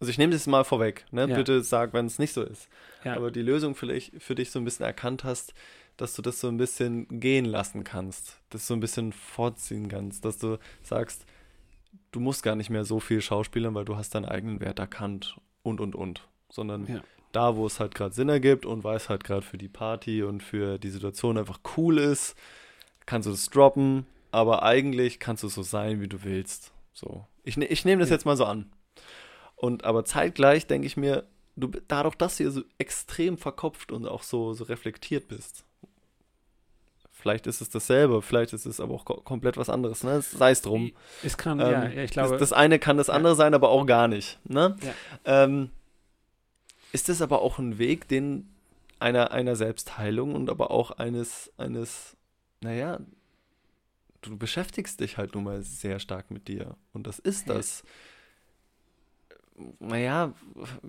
also 0.00 0.10
ich 0.10 0.18
nehme 0.18 0.32
das 0.32 0.46
mal 0.46 0.64
vorweg, 0.64 1.04
ne, 1.12 1.28
Ja. 1.28 1.36
bitte 1.36 1.62
sag, 1.62 1.92
wenn 1.92 2.06
es 2.06 2.18
nicht 2.18 2.32
so 2.32 2.42
ist, 2.42 2.68
Ja. 3.04 3.14
aber 3.16 3.30
die 3.30 3.42
Lösung 3.42 3.74
vielleicht 3.74 4.20
für 4.22 4.34
dich 4.34 4.50
so 4.50 4.58
ein 4.58 4.64
bisschen 4.64 4.84
erkannt 4.86 5.24
hast, 5.24 5.54
dass 5.96 6.14
du 6.14 6.22
das 6.22 6.40
so 6.40 6.48
ein 6.48 6.56
bisschen 6.56 7.06
gehen 7.20 7.44
lassen 7.44 7.84
kannst, 7.84 8.38
das 8.50 8.66
so 8.66 8.74
ein 8.74 8.80
bisschen 8.80 9.12
vorziehen 9.12 9.88
kannst, 9.88 10.24
dass 10.24 10.38
du 10.38 10.58
sagst, 10.82 11.26
du 12.10 12.20
musst 12.20 12.42
gar 12.42 12.56
nicht 12.56 12.70
mehr 12.70 12.84
so 12.84 12.98
viel 12.98 13.20
schauspielern, 13.20 13.74
weil 13.74 13.84
du 13.84 13.96
hast 13.96 14.14
deinen 14.14 14.24
eigenen 14.24 14.60
Wert 14.60 14.78
erkannt 14.78 15.36
und 15.62 15.80
und 15.80 15.94
und, 15.94 16.26
sondern 16.50 16.86
Ja. 16.86 17.02
da, 17.32 17.56
wo 17.56 17.66
es 17.66 17.78
halt 17.78 17.94
gerade 17.94 18.14
Sinn 18.14 18.28
ergibt 18.30 18.66
und 18.66 18.84
weil 18.84 18.96
es 18.96 19.08
halt 19.08 19.22
gerade 19.24 19.42
für 19.42 19.58
die 19.58 19.68
Party 19.68 20.22
und 20.22 20.42
für 20.42 20.78
die 20.78 20.90
Situation 20.90 21.38
einfach 21.38 21.60
cool 21.76 21.98
ist, 21.98 22.34
kannst 23.06 23.26
du 23.26 23.30
das 23.30 23.46
droppen, 23.50 24.06
aber 24.32 24.64
eigentlich 24.64 25.20
kannst 25.20 25.44
du 25.44 25.48
so 25.48 25.62
sein, 25.62 26.00
wie 26.00 26.08
du 26.08 26.24
willst. 26.24 26.72
So. 26.92 27.24
Ich, 27.44 27.56
ne- 27.56 27.66
ich 27.66 27.84
nehme 27.84 28.00
das 28.00 28.08
Ja. 28.10 28.16
jetzt 28.16 28.24
mal 28.24 28.36
so 28.36 28.44
an. 28.44 28.72
Und 29.54 29.84
aber 29.84 30.04
zeitgleich 30.04 30.66
denke 30.66 30.86
ich 30.88 30.96
mir, 30.96 31.24
du 31.54 31.68
dadurch, 31.86 32.16
dass 32.16 32.36
du 32.38 32.44
hier 32.44 32.50
so 32.50 32.62
extrem 32.78 33.38
verkopft 33.38 33.92
und 33.92 34.06
auch 34.06 34.22
so, 34.24 34.52
so 34.54 34.64
reflektiert 34.64 35.28
bist. 35.28 35.64
Vielleicht 37.10 37.46
ist 37.46 37.60
es 37.60 37.68
dasselbe, 37.70 38.20
vielleicht 38.20 38.52
ist 38.52 38.66
es 38.66 38.80
aber 38.80 38.94
auch 38.94 39.04
ko 39.04 39.14
komplett 39.20 39.56
was 39.56 39.70
anderes, 39.70 40.02
ne? 40.02 40.20
Sei 40.22 40.50
es 40.50 40.60
drum. 40.62 40.90
Es 41.22 41.38
kann, 41.38 41.60
Ähm, 41.60 41.70
ja, 41.70 41.88
ja, 41.88 42.02
ich 42.02 42.10
glaube. 42.10 42.30
das, 42.30 42.40
das 42.40 42.52
eine 42.52 42.80
kann 42.80 42.96
das 42.96 43.06
Ja. 43.06 43.14
andere 43.14 43.36
sein, 43.36 43.54
aber 43.54 43.68
auch 43.68 43.86
gar 43.86 44.08
nicht. 44.08 44.40
Ne? 44.44 44.76
Ja. 44.82 45.44
Ähm, 45.44 45.70
ist 46.90 47.08
das 47.08 47.22
aber 47.22 47.42
auch 47.42 47.58
ein 47.60 47.78
Weg, 47.78 48.08
den 48.08 48.48
einer, 48.98 49.30
einer 49.30 49.54
Selbstheilung 49.54 50.34
und 50.34 50.50
aber 50.50 50.72
auch 50.72 50.90
eines, 50.92 51.52
eines, 51.58 52.16
naja, 52.60 52.98
du 54.22 54.36
beschäftigst 54.38 55.00
dich 55.00 55.18
halt 55.18 55.34
nun 55.34 55.44
mal 55.44 55.62
sehr 55.62 55.98
stark 55.98 56.30
mit 56.30 56.48
dir. 56.48 56.76
Und 56.92 57.06
das 57.06 57.18
ist 57.18 57.48
Ja. 57.48 57.54
das. 57.54 57.82
Naja, 59.78 60.32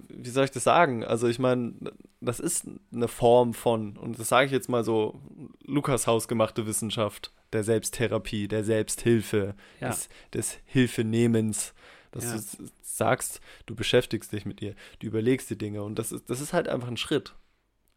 wie 0.08 0.30
soll 0.30 0.46
ich 0.46 0.52
das 0.52 0.64
sagen? 0.64 1.04
Also 1.04 1.28
ich 1.28 1.38
meine, 1.38 1.74
das 2.22 2.40
ist 2.40 2.66
eine 2.94 3.08
Form 3.10 3.54
von, 3.54 3.98
und 3.98 4.18
das 4.18 4.30
sage 4.30 4.46
ich 4.48 4.52
jetzt 4.54 4.70
mal 4.70 4.84
so, 4.86 5.20
Lukas 5.66 6.08
hausgemachte 6.08 6.66
Wissenschaft 6.66 7.34
der 7.52 7.64
Selbsttherapie, 7.64 8.48
der 8.48 8.64
Selbsthilfe, 8.64 9.54
ja. 9.82 9.90
des, 9.90 10.10
des 10.34 10.58
Hilfenehmens, 10.66 11.74
dass 12.12 12.24
Ja. 12.24 12.36
du 12.38 12.72
sagst, 12.82 13.42
du 13.66 13.76
beschäftigst 13.76 14.32
dich 14.32 14.46
mit 14.46 14.62
dir, 14.62 14.76
du 15.00 15.08
überlegst 15.08 15.50
die 15.50 15.58
Dinge 15.58 15.84
und 15.84 16.00
das 16.00 16.12
ist, 16.12 16.30
das 16.30 16.40
ist 16.40 16.54
halt 16.54 16.68
einfach 16.70 16.88
ein 16.88 16.98
Schritt. 16.98 17.36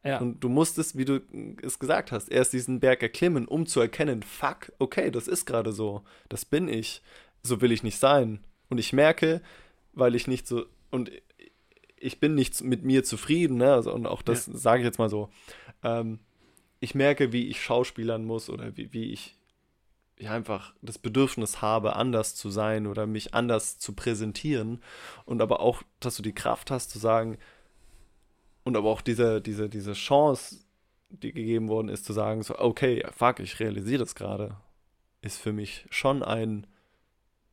Ja. 0.06 0.18
Und 0.18 0.40
du 0.40 0.48
musstest, 0.48 0.96
wie 0.96 1.04
du 1.04 1.20
es 1.62 1.78
gesagt 1.78 2.12
hast, 2.12 2.28
erst 2.28 2.52
diesen 2.52 2.80
Berg 2.80 3.02
erklimmen, 3.02 3.46
um 3.46 3.66
zu 3.66 3.80
erkennen, 3.80 4.22
fuck, 4.22 4.72
okay, 4.78 5.10
das 5.10 5.28
ist 5.28 5.46
gerade 5.46 5.72
so, 5.72 6.02
das 6.28 6.44
bin 6.44 6.68
ich, 6.68 7.02
so 7.42 7.60
will 7.60 7.72
ich 7.72 7.82
nicht 7.82 7.98
sein. 7.98 8.44
Und 8.68 8.78
ich 8.78 8.92
merke, 8.92 9.42
weil 9.92 10.14
ich 10.14 10.26
nicht 10.26 10.46
so, 10.46 10.66
und 10.90 11.10
ich 11.98 12.20
bin 12.20 12.34
nicht 12.34 12.62
mit 12.62 12.84
mir 12.84 13.04
zufrieden, 13.04 13.56
ne? 13.56 13.72
also, 13.72 13.92
und 13.92 14.06
auch 14.06 14.22
das 14.22 14.44
sage 14.44 14.82
ich 14.82 14.86
jetzt 14.86 14.98
mal 14.98 15.10
so, 15.10 15.30
ähm, 15.82 16.20
ich 16.80 16.94
merke, 16.94 17.32
wie 17.32 17.48
ich 17.48 17.62
schauspielern 17.62 18.24
muss 18.24 18.50
oder 18.50 18.76
wie, 18.76 18.92
wie 18.92 19.12
ich 19.12 19.36
ja 20.18 20.32
einfach 20.32 20.74
das 20.82 20.98
Bedürfnis 20.98 21.62
habe, 21.62 21.96
anders 21.96 22.34
zu 22.34 22.50
sein 22.50 22.86
oder 22.86 23.06
mich 23.06 23.34
anders 23.34 23.78
zu 23.78 23.92
präsentieren 23.94 24.82
und 25.24 25.42
aber 25.42 25.60
auch, 25.60 25.82
dass 26.00 26.16
du 26.16 26.22
die 26.22 26.34
Kraft 26.34 26.70
hast 26.70 26.90
zu 26.90 26.98
sagen 26.98 27.38
und 28.66 28.76
aber 28.76 28.90
auch 28.90 29.00
diese, 29.00 29.40
diese, 29.40 29.68
diese 29.68 29.92
Chance, 29.92 30.64
die 31.10 31.32
gegeben 31.32 31.68
worden 31.68 31.88
ist, 31.88 32.04
zu 32.04 32.12
sagen, 32.12 32.42
so, 32.42 32.58
okay, 32.58 33.06
fuck, 33.16 33.38
ich 33.38 33.60
realisiere 33.60 34.00
das 34.00 34.16
gerade, 34.16 34.56
ist 35.22 35.38
für 35.38 35.52
mich 35.52 35.86
schon 35.88 36.24
ein, 36.24 36.66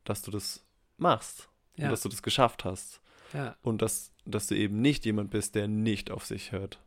dass 0.06 0.24
du 0.24 0.32
das 0.32 0.66
machst 0.98 1.50
ja. 1.76 1.86
und 1.86 1.92
dass 1.92 2.02
du 2.02 2.10
das 2.10 2.24
geschafft 2.24 2.66
hast 2.66 3.00
ja. 3.32 3.56
und 3.62 3.84
dass, 3.84 4.12
dass 4.26 4.48
du 4.48 4.56
eben 4.56 4.82
nicht 4.82 5.06
jemand 5.06 5.30
bist, 5.30 5.54
der 5.54 5.68
nicht 5.68 6.10
auf 6.10 6.26
sich 6.26 6.52
hört. 6.52 6.80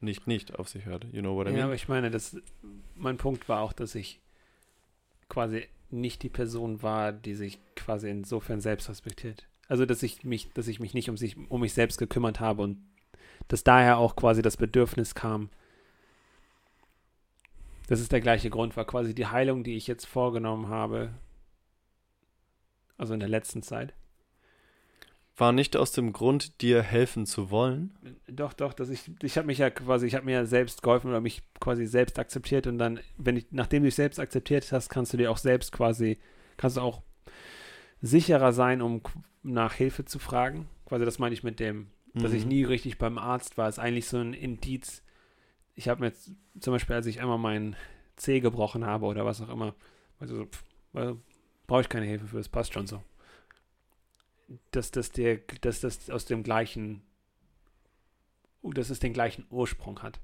Nicht, 0.00 0.26
nicht 0.26 0.58
auf 0.58 0.68
sich 0.68 0.84
hört. 0.84 1.04
You 1.12 1.20
know 1.20 1.36
what 1.36 1.46
I 1.46 1.50
Ja, 1.50 1.56
mean? 1.58 1.64
aber 1.66 1.74
ich 1.76 1.86
meine, 1.86 2.10
das, 2.10 2.36
mein 2.96 3.16
Punkt 3.16 3.48
war 3.48 3.60
auch, 3.60 3.72
dass 3.72 3.94
ich 3.94 4.20
quasi 5.28 5.68
nicht 5.88 6.24
die 6.24 6.28
Person 6.28 6.82
war, 6.82 7.12
die 7.12 7.34
sich 7.34 7.60
quasi 7.76 8.10
insofern 8.10 8.60
selbst 8.60 8.88
respektiert. 8.88 9.46
Also, 9.68 9.86
dass 9.86 10.02
ich 10.02 10.24
mich, 10.24 10.52
dass 10.52 10.66
ich 10.66 10.80
mich 10.80 10.94
nicht 10.94 11.10
um 11.10 11.16
sich, 11.16 11.36
um 11.48 11.60
mich 11.60 11.74
selbst 11.74 11.98
gekümmert 11.98 12.40
habe 12.40 12.62
und 12.62 12.78
dass 13.48 13.64
daher 13.64 13.98
auch 13.98 14.14
quasi 14.14 14.42
das 14.42 14.56
Bedürfnis 14.56 15.14
kam. 15.14 15.50
Das 17.88 18.00
ist 18.00 18.12
der 18.12 18.20
gleiche 18.20 18.50
Grund, 18.50 18.76
war 18.76 18.84
quasi 18.84 19.14
die 19.14 19.26
Heilung, 19.26 19.64
die 19.64 19.76
ich 19.76 19.86
jetzt 19.86 20.06
vorgenommen 20.06 20.68
habe, 20.68 21.10
also 22.98 23.14
in 23.14 23.20
der 23.20 23.30
letzten 23.30 23.62
Zeit. 23.62 23.94
War 25.38 25.52
nicht 25.52 25.76
aus 25.76 25.92
dem 25.92 26.12
Grund, 26.12 26.60
dir 26.60 26.82
helfen 26.82 27.24
zu 27.24 27.50
wollen. 27.50 27.96
Doch, 28.26 28.52
doch, 28.52 28.74
dass 28.74 28.90
ich, 28.90 29.10
ich 29.22 29.38
habe 29.38 29.46
mich 29.46 29.58
ja 29.58 29.70
quasi, 29.70 30.06
ich 30.06 30.14
habe 30.14 30.26
mir 30.26 30.32
ja 30.32 30.44
selbst 30.44 30.82
geholfen 30.82 31.08
oder 31.08 31.20
mich 31.20 31.42
quasi 31.60 31.86
selbst 31.86 32.18
akzeptiert 32.18 32.66
und 32.66 32.76
dann, 32.76 33.00
wenn 33.16 33.36
ich, 33.36 33.46
nachdem 33.50 33.82
du 33.82 33.86
dich 33.86 33.94
selbst 33.94 34.18
akzeptiert 34.18 34.70
hast, 34.72 34.90
kannst 34.90 35.12
du 35.12 35.16
dir 35.16 35.30
auch 35.30 35.38
selbst 35.38 35.72
quasi, 35.72 36.18
kannst 36.56 36.76
du 36.76 36.82
auch 36.82 37.02
sicherer 38.02 38.52
sein, 38.52 38.82
um 38.82 39.00
nach 39.42 39.72
Hilfe 39.72 40.04
zu 40.04 40.18
fragen. 40.18 40.68
Quasi 40.84 41.04
das 41.04 41.18
meine 41.18 41.34
ich 41.34 41.42
mit 41.42 41.60
dem, 41.60 41.86
dass 42.22 42.32
ich 42.32 42.44
Mhm. 42.44 42.48
nie 42.48 42.64
richtig 42.64 42.98
beim 42.98 43.18
Arzt 43.18 43.58
war, 43.58 43.68
ist 43.68 43.78
eigentlich 43.78 44.06
so 44.06 44.18
ein 44.18 44.34
Indiz. 44.34 45.02
Ich 45.74 45.88
habe 45.88 46.00
mir 46.00 46.08
jetzt 46.08 46.30
zum 46.60 46.72
Beispiel, 46.72 46.96
als 46.96 47.06
ich 47.06 47.20
einmal 47.20 47.38
meinen 47.38 47.76
Zeh 48.16 48.40
gebrochen 48.40 48.84
habe 48.84 49.06
oder 49.06 49.24
was 49.24 49.40
auch 49.40 49.48
immer, 49.48 49.74
also 50.18 50.48
so, 50.92 50.98
äh, 50.98 51.14
brauche 51.66 51.82
ich 51.82 51.88
keine 51.88 52.06
Hilfe 52.06 52.26
für, 52.26 52.38
das 52.38 52.48
passt 52.48 52.72
schon 52.74 52.86
so. 52.86 53.02
Dass 54.70 54.90
das 54.90 55.10
der, 55.12 55.38
dass 55.60 55.80
das 55.80 56.08
aus 56.10 56.24
dem 56.24 56.42
gleichen, 56.42 57.02
dass 58.62 58.90
es 58.90 58.98
den 58.98 59.12
gleichen 59.12 59.46
Ursprung 59.50 60.02
hat. 60.02 60.20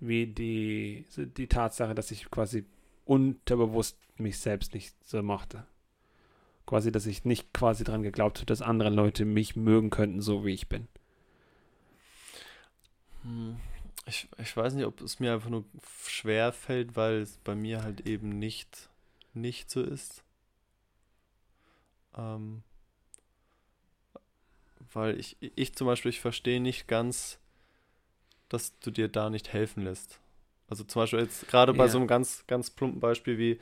Wie 0.00 0.26
die, 0.26 1.04
die 1.16 1.46
Tatsache, 1.46 1.94
dass 1.94 2.10
ich 2.10 2.30
quasi 2.30 2.64
unterbewusst 3.04 3.98
mich 4.16 4.38
selbst 4.38 4.74
nicht 4.74 4.94
so 5.06 5.22
mochte. 5.22 5.66
Quasi, 6.66 6.92
dass 6.92 7.06
ich 7.06 7.24
nicht 7.24 7.52
quasi 7.54 7.84
dran 7.84 8.02
geglaubt 8.02 8.38
habe, 8.38 8.46
dass 8.46 8.62
andere 8.62 8.90
Leute 8.90 9.24
mich 9.24 9.56
mögen 9.56 9.90
könnten, 9.90 10.20
so 10.22 10.44
wie 10.44 10.52
ich 10.54 10.68
bin. 10.68 10.88
Hm, 13.22 13.56
Ich, 14.06 14.28
ich 14.38 14.56
weiß 14.56 14.74
nicht, 14.74 14.84
ob 14.86 15.00
es 15.00 15.18
mir 15.20 15.32
einfach 15.34 15.48
nur 15.50 15.64
schwer 16.06 16.52
fällt, 16.52 16.94
weil 16.96 17.22
es 17.22 17.38
bei 17.38 17.54
mir 17.54 17.82
halt 17.82 18.06
eben 18.06 18.38
nicht, 18.38 18.90
nicht 19.32 19.70
so 19.70 19.82
ist. 19.82 20.22
Ähm, 22.16 22.62
weil 24.92 25.18
ich, 25.18 25.36
ich 25.40 25.74
zum 25.74 25.86
Beispiel, 25.86 26.10
ich 26.10 26.20
verstehe 26.20 26.60
nicht 26.60 26.86
ganz, 26.88 27.38
dass 28.48 28.78
du 28.80 28.90
dir 28.90 29.08
da 29.08 29.30
nicht 29.30 29.52
helfen 29.52 29.82
lässt. 29.84 30.20
Also 30.68 30.84
zum 30.84 31.02
Beispiel 31.02 31.20
jetzt 31.20 31.46
gerade 31.48 31.74
bei 31.74 31.84
Ja. 31.84 31.88
so 31.88 31.98
einem 31.98 32.06
ganz, 32.06 32.44
ganz 32.46 32.70
plumpen 32.70 33.00
Beispiel 33.00 33.38
wie, 33.38 33.58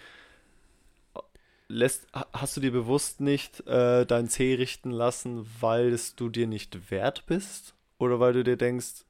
lässt, 1.68 2.06
ha- 2.14 2.26
hast 2.32 2.56
du 2.56 2.60
dir 2.60 2.72
bewusst 2.72 3.20
nicht 3.20 3.66
äh, 3.66 4.04
dein 4.06 4.28
Zeh 4.28 4.54
richten 4.54 4.90
lassen, 4.90 5.46
weil 5.60 5.92
es 5.92 6.14
du 6.16 6.28
dir 6.28 6.46
nicht 6.46 6.90
wert 6.90 7.26
bist? 7.26 7.74
Oder 7.98 8.20
weil 8.20 8.32
du 8.32 8.44
dir 8.44 8.56
denkst, 8.56 9.04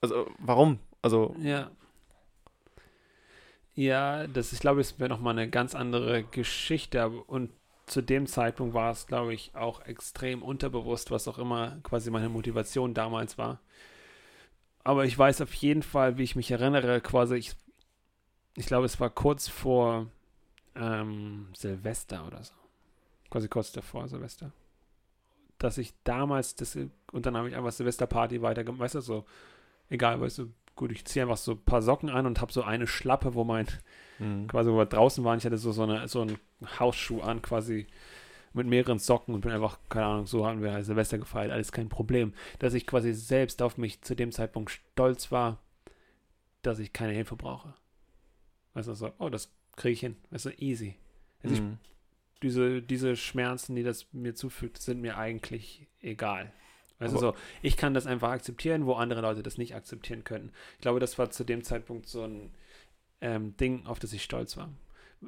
also 0.00 0.30
warum? 0.38 0.78
Also, 1.02 1.34
Ja. 1.40 1.70
Ja, 3.74 4.26
das 4.26 4.52
ich 4.52 4.60
glaube, 4.60 4.80
es 4.80 4.98
wäre 4.98 5.08
nochmal 5.08 5.38
eine 5.38 5.48
ganz 5.48 5.74
andere 5.74 6.24
Geschichte. 6.24 7.08
Und 7.08 7.50
zu 7.86 8.02
dem 8.02 8.26
Zeitpunkt 8.26 8.74
war 8.74 8.90
es, 8.90 9.06
glaube 9.06 9.32
ich, 9.34 9.54
auch 9.54 9.80
extrem 9.86 10.42
unterbewusst, 10.42 11.10
was 11.10 11.28
auch 11.28 11.38
immer 11.38 11.78
quasi 11.84 12.10
meine 12.10 12.28
Motivation 12.28 12.92
damals 12.92 13.38
war. 13.38 13.60
Aber 14.84 15.04
ich 15.04 15.16
weiß 15.18 15.40
auf 15.42 15.52
jeden 15.54 15.82
Fall, 15.82 16.18
wie 16.18 16.22
ich 16.24 16.34
mich 16.36 16.50
erinnere, 16.50 17.00
quasi, 17.00 17.36
ich, 17.36 17.54
ich 18.56 18.66
glaube, 18.66 18.86
es 18.86 18.98
war 19.00 19.10
kurz 19.10 19.48
vor 19.48 20.06
ähm, 20.78 21.48
Silvester 21.54 22.26
oder 22.26 22.42
so. 22.42 22.54
Quasi 23.30 23.48
kurz 23.48 23.72
davor 23.72 24.08
Silvester. 24.08 24.52
Dass 25.58 25.78
ich 25.78 25.92
damals 26.04 26.54
das, 26.54 26.76
und 27.12 27.26
dann 27.26 27.36
habe 27.36 27.48
ich 27.48 27.56
einfach 27.56 27.72
Silvesterparty 27.72 28.42
weitergemacht, 28.42 28.80
weißt 28.80 28.94
du, 28.96 29.00
so, 29.00 29.24
egal, 29.90 30.20
weißt 30.20 30.38
du, 30.38 30.52
gut, 30.76 30.92
ich 30.92 31.04
ziehe 31.04 31.24
einfach 31.24 31.36
so 31.36 31.52
ein 31.52 31.64
paar 31.64 31.82
Socken 31.82 32.08
an 32.08 32.26
und 32.26 32.40
habe 32.40 32.52
so 32.52 32.62
eine 32.62 32.86
Schlappe, 32.86 33.34
wo 33.34 33.44
mein, 33.44 33.66
hm. 34.18 34.46
quasi, 34.46 34.70
wo 34.70 34.76
wir 34.76 34.86
draußen 34.86 35.24
waren, 35.24 35.38
ich 35.38 35.44
hatte 35.44 35.58
so, 35.58 35.72
so, 35.72 35.82
eine, 35.82 36.06
so 36.08 36.22
einen 36.22 36.38
Hausschuh 36.78 37.20
an, 37.20 37.42
quasi 37.42 37.86
mit 38.52 38.66
mehreren 38.66 38.98
Socken 38.98 39.34
und 39.34 39.40
bin 39.40 39.52
einfach, 39.52 39.78
keine 39.88 40.06
Ahnung, 40.06 40.26
so 40.26 40.46
haben 40.46 40.62
wir 40.62 40.82
Silvester 40.84 41.18
gefeiert, 41.18 41.50
alles 41.50 41.72
kein 41.72 41.88
Problem. 41.88 42.32
Dass 42.60 42.74
ich 42.74 42.86
quasi 42.86 43.12
selbst 43.12 43.60
auf 43.60 43.76
mich 43.76 44.00
zu 44.02 44.14
dem 44.14 44.32
Zeitpunkt 44.32 44.70
stolz 44.70 45.30
war, 45.32 45.58
dass 46.62 46.78
ich 46.78 46.92
keine 46.92 47.12
Hilfe 47.12 47.36
brauche. 47.36 47.74
Weißt 48.74 48.88
du, 48.88 48.94
so, 48.94 49.12
oh, 49.18 49.28
das 49.28 49.50
kriege 49.78 49.92
ich 49.94 50.00
hin, 50.00 50.16
weißt 50.30 50.46
du, 50.46 50.50
easy. 50.58 50.94
Also 51.42 51.54
ich, 51.54 51.60
Hm. 51.60 51.78
diese, 52.42 52.82
diese 52.82 53.16
Schmerzen, 53.16 53.74
die 53.76 53.82
das 53.82 54.06
mir 54.12 54.34
zufügt, 54.34 54.82
sind 54.82 55.00
mir 55.00 55.16
eigentlich 55.16 55.86
egal. 56.02 56.52
Aber- 57.00 57.18
so, 57.18 57.34
ich 57.62 57.76
kann 57.76 57.94
das 57.94 58.06
einfach 58.06 58.30
akzeptieren, 58.30 58.84
wo 58.86 58.94
andere 58.94 59.20
Leute 59.20 59.42
das 59.42 59.56
nicht 59.56 59.74
akzeptieren 59.74 60.24
können. 60.24 60.50
Ich 60.74 60.80
glaube, 60.82 60.98
das 61.00 61.16
war 61.16 61.30
zu 61.30 61.44
dem 61.44 61.62
Zeitpunkt 61.62 62.08
so 62.08 62.22
ein 62.24 62.50
ähm, 63.20 63.56
Ding, 63.56 63.86
auf 63.86 63.98
das 63.98 64.12
ich 64.12 64.22
stolz 64.24 64.56
war. 64.56 64.68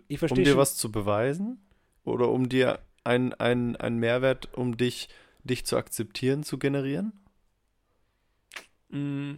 Ich 0.08 0.20
Um 0.22 0.28
dir 0.36 0.46
schon, 0.46 0.56
was 0.58 0.76
zu 0.76 0.90
beweisen? 0.92 1.60
Oder 2.04 2.28
um 2.28 2.48
dir 2.48 2.80
einen 3.04 3.32
ein 3.34 3.96
Mehrwert, 3.98 4.52
um 4.54 4.76
dich, 4.76 5.08
dich 5.44 5.64
zu 5.64 5.76
akzeptieren, 5.76 6.42
zu 6.44 6.58
generieren? 6.58 7.12
Mm, 8.88 9.34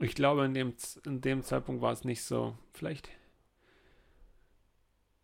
Ich 0.00 0.14
glaube, 0.14 0.44
in 0.44 0.54
dem, 0.54 0.74
in 1.06 1.20
dem 1.20 1.42
Zeitpunkt 1.42 1.80
war 1.82 1.92
es 1.92 2.04
nicht 2.04 2.22
so. 2.22 2.56
Vielleicht. 2.72 3.08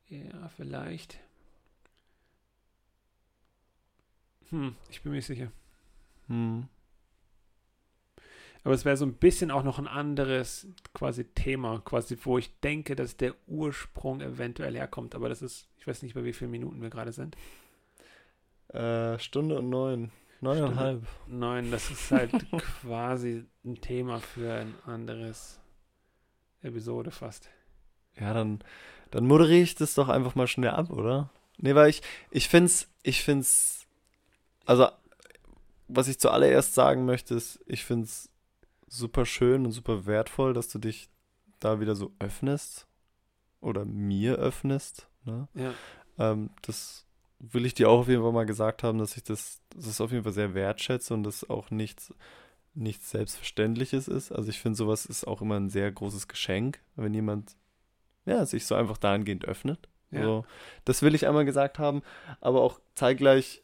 Ja, 0.09 0.49
vielleicht. 0.57 1.19
Hm, 4.51 4.75
ich 4.91 5.03
bin 5.03 5.13
mir 5.13 5.17
nicht 5.17 5.27
sicher. 5.27 5.53
Hm. 6.29 6.69
Aber 8.65 8.75
es 8.75 8.85
wäre 8.85 8.97
so 8.97 9.07
ein 9.07 9.15
bisschen 9.15 9.51
auch 9.51 9.63
noch 9.63 9.79
ein 9.79 9.87
anderes 9.87 10.67
quasi 10.93 11.25
Thema, 11.25 11.81
quasi, 11.85 12.19
wo 12.23 12.39
ich 12.39 12.59
denke, 12.61 12.97
dass 12.97 13.17
der 13.17 13.35
Ursprung 13.47 14.21
eventuell 14.21 14.75
herkommt. 14.75 15.15
Aber 15.15 15.29
das 15.29 15.43
ist, 15.43 15.69
ich 15.79 15.87
weiß 15.87 16.03
nicht, 16.03 16.15
bei 16.15 16.25
wie 16.25 16.33
vielen 16.33 16.51
Minuten 16.51 16.83
wir 16.83 16.91
gerade 16.91 17.13
sind. 17.13 17.37
Äh, 18.69 19.19
Stunde 19.19 19.59
und 19.59 19.71
neun. 19.71 20.11
Neuneinhalb. 20.41 21.07
Nein, 21.27 21.71
das 21.71 21.91
ist 21.91 22.11
halt 22.11 22.33
quasi 22.83 23.45
ein 23.65 23.81
Thema 23.81 24.21
für 24.21 24.53
ein 24.53 24.75
anderes 24.85 25.61
Episode 26.63 27.11
fast. 27.11 27.49
Ja, 28.21 28.35
dann, 28.35 28.61
dann 29.11 29.27
moderiere 29.27 29.63
ich 29.63 29.75
das 29.75 29.95
doch 29.95 30.09
einfach 30.09 30.35
mal 30.35 30.47
schnell 30.47 30.71
ab, 30.71 30.91
oder? 30.91 31.31
Nee, 31.59 31.75
weil 31.75 31.91
ich, 31.91 32.03
ich 32.31 32.49
find's, 32.49 32.89
ich 33.03 33.23
find's, 33.23 33.87
also, 34.65 34.89
was 35.89 36.09
ich 36.09 36.19
zuallererst 36.21 36.75
sagen 36.75 37.05
möchte, 37.05 37.35
ist, 37.35 37.61
ich 37.67 37.85
find's 37.85 38.31
super 38.87 39.27
schön 39.27 39.65
und 39.65 39.73
super 39.73 40.07
wertvoll, 40.07 40.55
dass 40.55 40.69
du 40.69 40.79
dich 40.79 41.09
da 41.61 41.81
wieder 41.81 41.97
so 41.97 42.13
öffnest 42.19 42.87
oder 43.61 43.85
mir 43.85 44.37
öffnest, 44.37 45.09
ne? 45.25 45.49
Ja, 45.55 45.75
Ähm, 46.19 46.51
das 46.63 47.05
will 47.41 47.67
ich 47.67 47.75
dir 47.75 47.89
auch 47.89 48.01
auf 48.01 48.09
jeden 48.09 48.23
Fall 48.23 48.33
mal 48.33 48.47
gesagt 48.47 48.83
haben, 48.83 48.99
dass 48.99 49.17
ich 49.17 49.23
das, 49.25 49.61
das 49.75 50.01
auf 50.01 50.11
jeden 50.13 50.25
Fall 50.25 50.33
sehr 50.33 50.55
wertschätze 50.55 51.15
und 51.15 51.23
das 51.23 51.49
auch 51.49 51.71
nichts, 51.71 52.13
nichts 52.75 53.11
Selbstverständliches 53.11 54.09
ist. 54.09 54.33
Also 54.33 54.51
ich 54.51 54.59
finde, 54.61 54.77
sowas 54.77 55.07
ist 55.07 55.27
auch 55.27 55.41
immer 55.41 55.57
ein 55.57 55.71
sehr 55.71 55.91
großes 55.91 56.29
Geschenk, 56.29 56.81
wenn 56.97 57.15
jemand 57.15 57.57
ja, 58.29 58.45
sich 58.47 58.67
so 58.67 58.75
einfach 58.75 58.99
dahingehend 58.99 59.45
öffnet. 59.45 59.89
ja. 60.11 60.19
Also, 60.21 60.45
das 60.85 61.03
will 61.03 61.15
ich 61.15 61.27
einmal 61.27 61.45
gesagt 61.45 61.79
haben, 61.79 62.03
aber 62.41 62.63
auch 62.63 62.81
zeitgleich, 62.95 63.63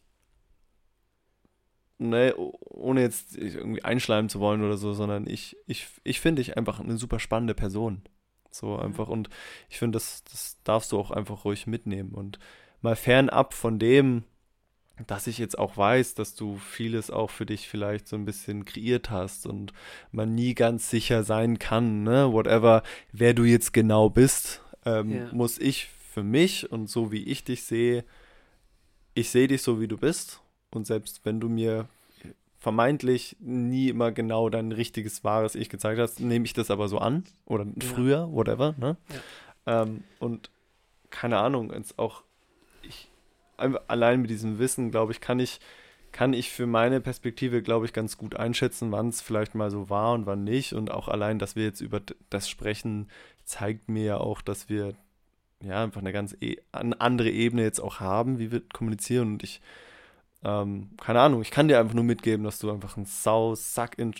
ne, 1.97 2.33
oh- 2.37 2.57
ohne 2.61 3.01
jetzt 3.01 3.35
irgendwie 3.37 3.83
einschleimen 3.83 4.29
zu 4.29 4.39
wollen 4.39 4.63
oder 4.63 4.77
so, 4.77 4.93
sondern 4.93 5.27
ich, 5.27 5.57
ich, 5.67 5.87
ich 6.03 6.19
finde 6.19 6.41
dich 6.41 6.57
einfach 6.57 6.79
eine 6.79 6.97
super 6.97 7.19
spannende 7.19 7.53
Person. 7.55 8.01
So 8.51 8.77
einfach 8.77 9.09
und 9.09 9.29
ich 9.69 9.77
finde, 9.79 9.97
das, 9.97 10.23
das 10.23 10.57
darfst 10.63 10.91
du 10.93 10.99
auch 10.99 11.11
einfach 11.11 11.43
ruhig 11.43 11.67
mitnehmen 11.67 12.13
und 12.13 12.39
mal 12.81 12.95
fernab 12.95 13.53
von 13.53 13.79
dem, 13.79 14.23
dass 15.07 15.27
ich 15.27 15.37
jetzt 15.37 15.57
auch 15.59 15.75
weiß, 15.77 16.15
dass 16.15 16.35
du 16.35 16.57
vieles 16.57 17.11
auch 17.11 17.29
für 17.29 17.45
dich 17.45 17.67
vielleicht 17.67 18.07
so 18.07 18.15
ein 18.15 18.25
bisschen 18.25 18.63
kreiert 18.65 19.09
hast 19.09 19.45
und 19.45 19.73
man 20.11 20.33
nie 20.35 20.53
ganz 20.55 20.89
sicher 20.89 21.23
sein 21.23 21.59
kann, 21.59 22.03
ne, 22.03 22.31
whatever, 22.31 22.83
wer 23.11 23.33
du 23.33 23.43
jetzt 23.43 23.73
genau 23.73 24.09
bist, 24.09 24.61
ähm, 24.85 25.11
Ja. 25.11 25.29
muss 25.33 25.57
ich 25.57 25.87
für 26.11 26.23
mich 26.23 26.71
und 26.71 26.89
so 26.89 27.11
wie 27.11 27.23
ich 27.23 27.43
dich 27.43 27.63
sehe, 27.63 28.05
ich 29.13 29.29
sehe 29.29 29.47
dich 29.47 29.61
so 29.61 29.81
wie 29.81 29.87
du 29.87 29.97
bist 29.97 30.41
und 30.71 30.87
selbst 30.87 31.25
wenn 31.25 31.39
du 31.39 31.49
mir 31.49 31.87
vermeintlich 32.57 33.35
nie 33.39 33.89
immer 33.89 34.11
genau 34.11 34.49
dein 34.49 34.71
richtiges, 34.71 35.23
wahres 35.23 35.55
Ich 35.55 35.69
gezeigt 35.69 35.99
hast, 35.99 36.19
nehme 36.19 36.45
ich 36.45 36.53
das 36.53 36.71
aber 36.71 36.87
so 36.87 36.97
an 36.97 37.23
oder 37.45 37.65
Ja. 37.65 37.87
früher, 37.93 38.31
whatever, 38.31 38.73
ne? 38.79 38.97
Ähm, 39.67 40.03
und 40.19 40.49
keine 41.11 41.37
Ahnung, 41.37 41.71
jetzt 41.73 41.99
auch 41.99 42.23
ich 42.81 43.09
allein 43.57 44.21
mit 44.21 44.29
diesem 44.29 44.59
Wissen, 44.59 44.91
glaube 44.91 45.11
ich, 45.11 45.21
kann 45.21 45.39
ich 45.39 45.59
kann 46.15 46.31
ich 46.31 46.49
für 46.49 46.65
meine 46.65 47.01
Perspektive, 47.01 47.61
glaube 47.61 47.85
ich, 47.85 47.91
ganz 47.91 48.17
gut 48.17 48.37
einschätzen, 48.37 48.89
wann 48.93 49.09
es 49.09 49.21
vielleicht 49.21 49.53
mal 49.53 49.69
so 49.69 49.89
war 49.89 50.13
und 50.13 50.25
wann 50.25 50.45
nicht. 50.45 50.71
Und 50.71 50.89
auch 50.89 51.09
allein, 51.09 51.39
dass 51.39 51.57
wir 51.57 51.65
jetzt 51.65 51.81
über 51.81 52.01
das 52.29 52.47
sprechen, 52.47 53.09
zeigt 53.43 53.89
mir 53.89 54.03
ja 54.05 54.17
auch, 54.17 54.41
dass 54.41 54.69
wir 54.69 54.93
ja 55.61 55.83
einfach 55.83 55.99
eine 55.99 56.13
ganz 56.13 56.33
e 56.39 56.55
eine 56.71 57.01
andere 57.01 57.29
Ebene 57.29 57.63
jetzt 57.63 57.81
auch 57.81 57.99
haben, 57.99 58.39
wie 58.39 58.49
wir 58.49 58.61
kommunizieren. 58.69 59.33
Und 59.33 59.43
ich, 59.43 59.59
ähm, 60.45 60.91
keine 61.01 61.19
Ahnung, 61.19 61.41
ich 61.41 61.51
kann 61.51 61.67
dir 61.67 61.81
einfach 61.81 61.95
nur 61.95 62.05
mitgeben, 62.05 62.45
dass 62.45 62.59
du 62.59 62.71
einfach 62.71 62.95
ein 62.95 63.05
sau, 63.05 63.53
sack 63.53 63.99
in 63.99 64.13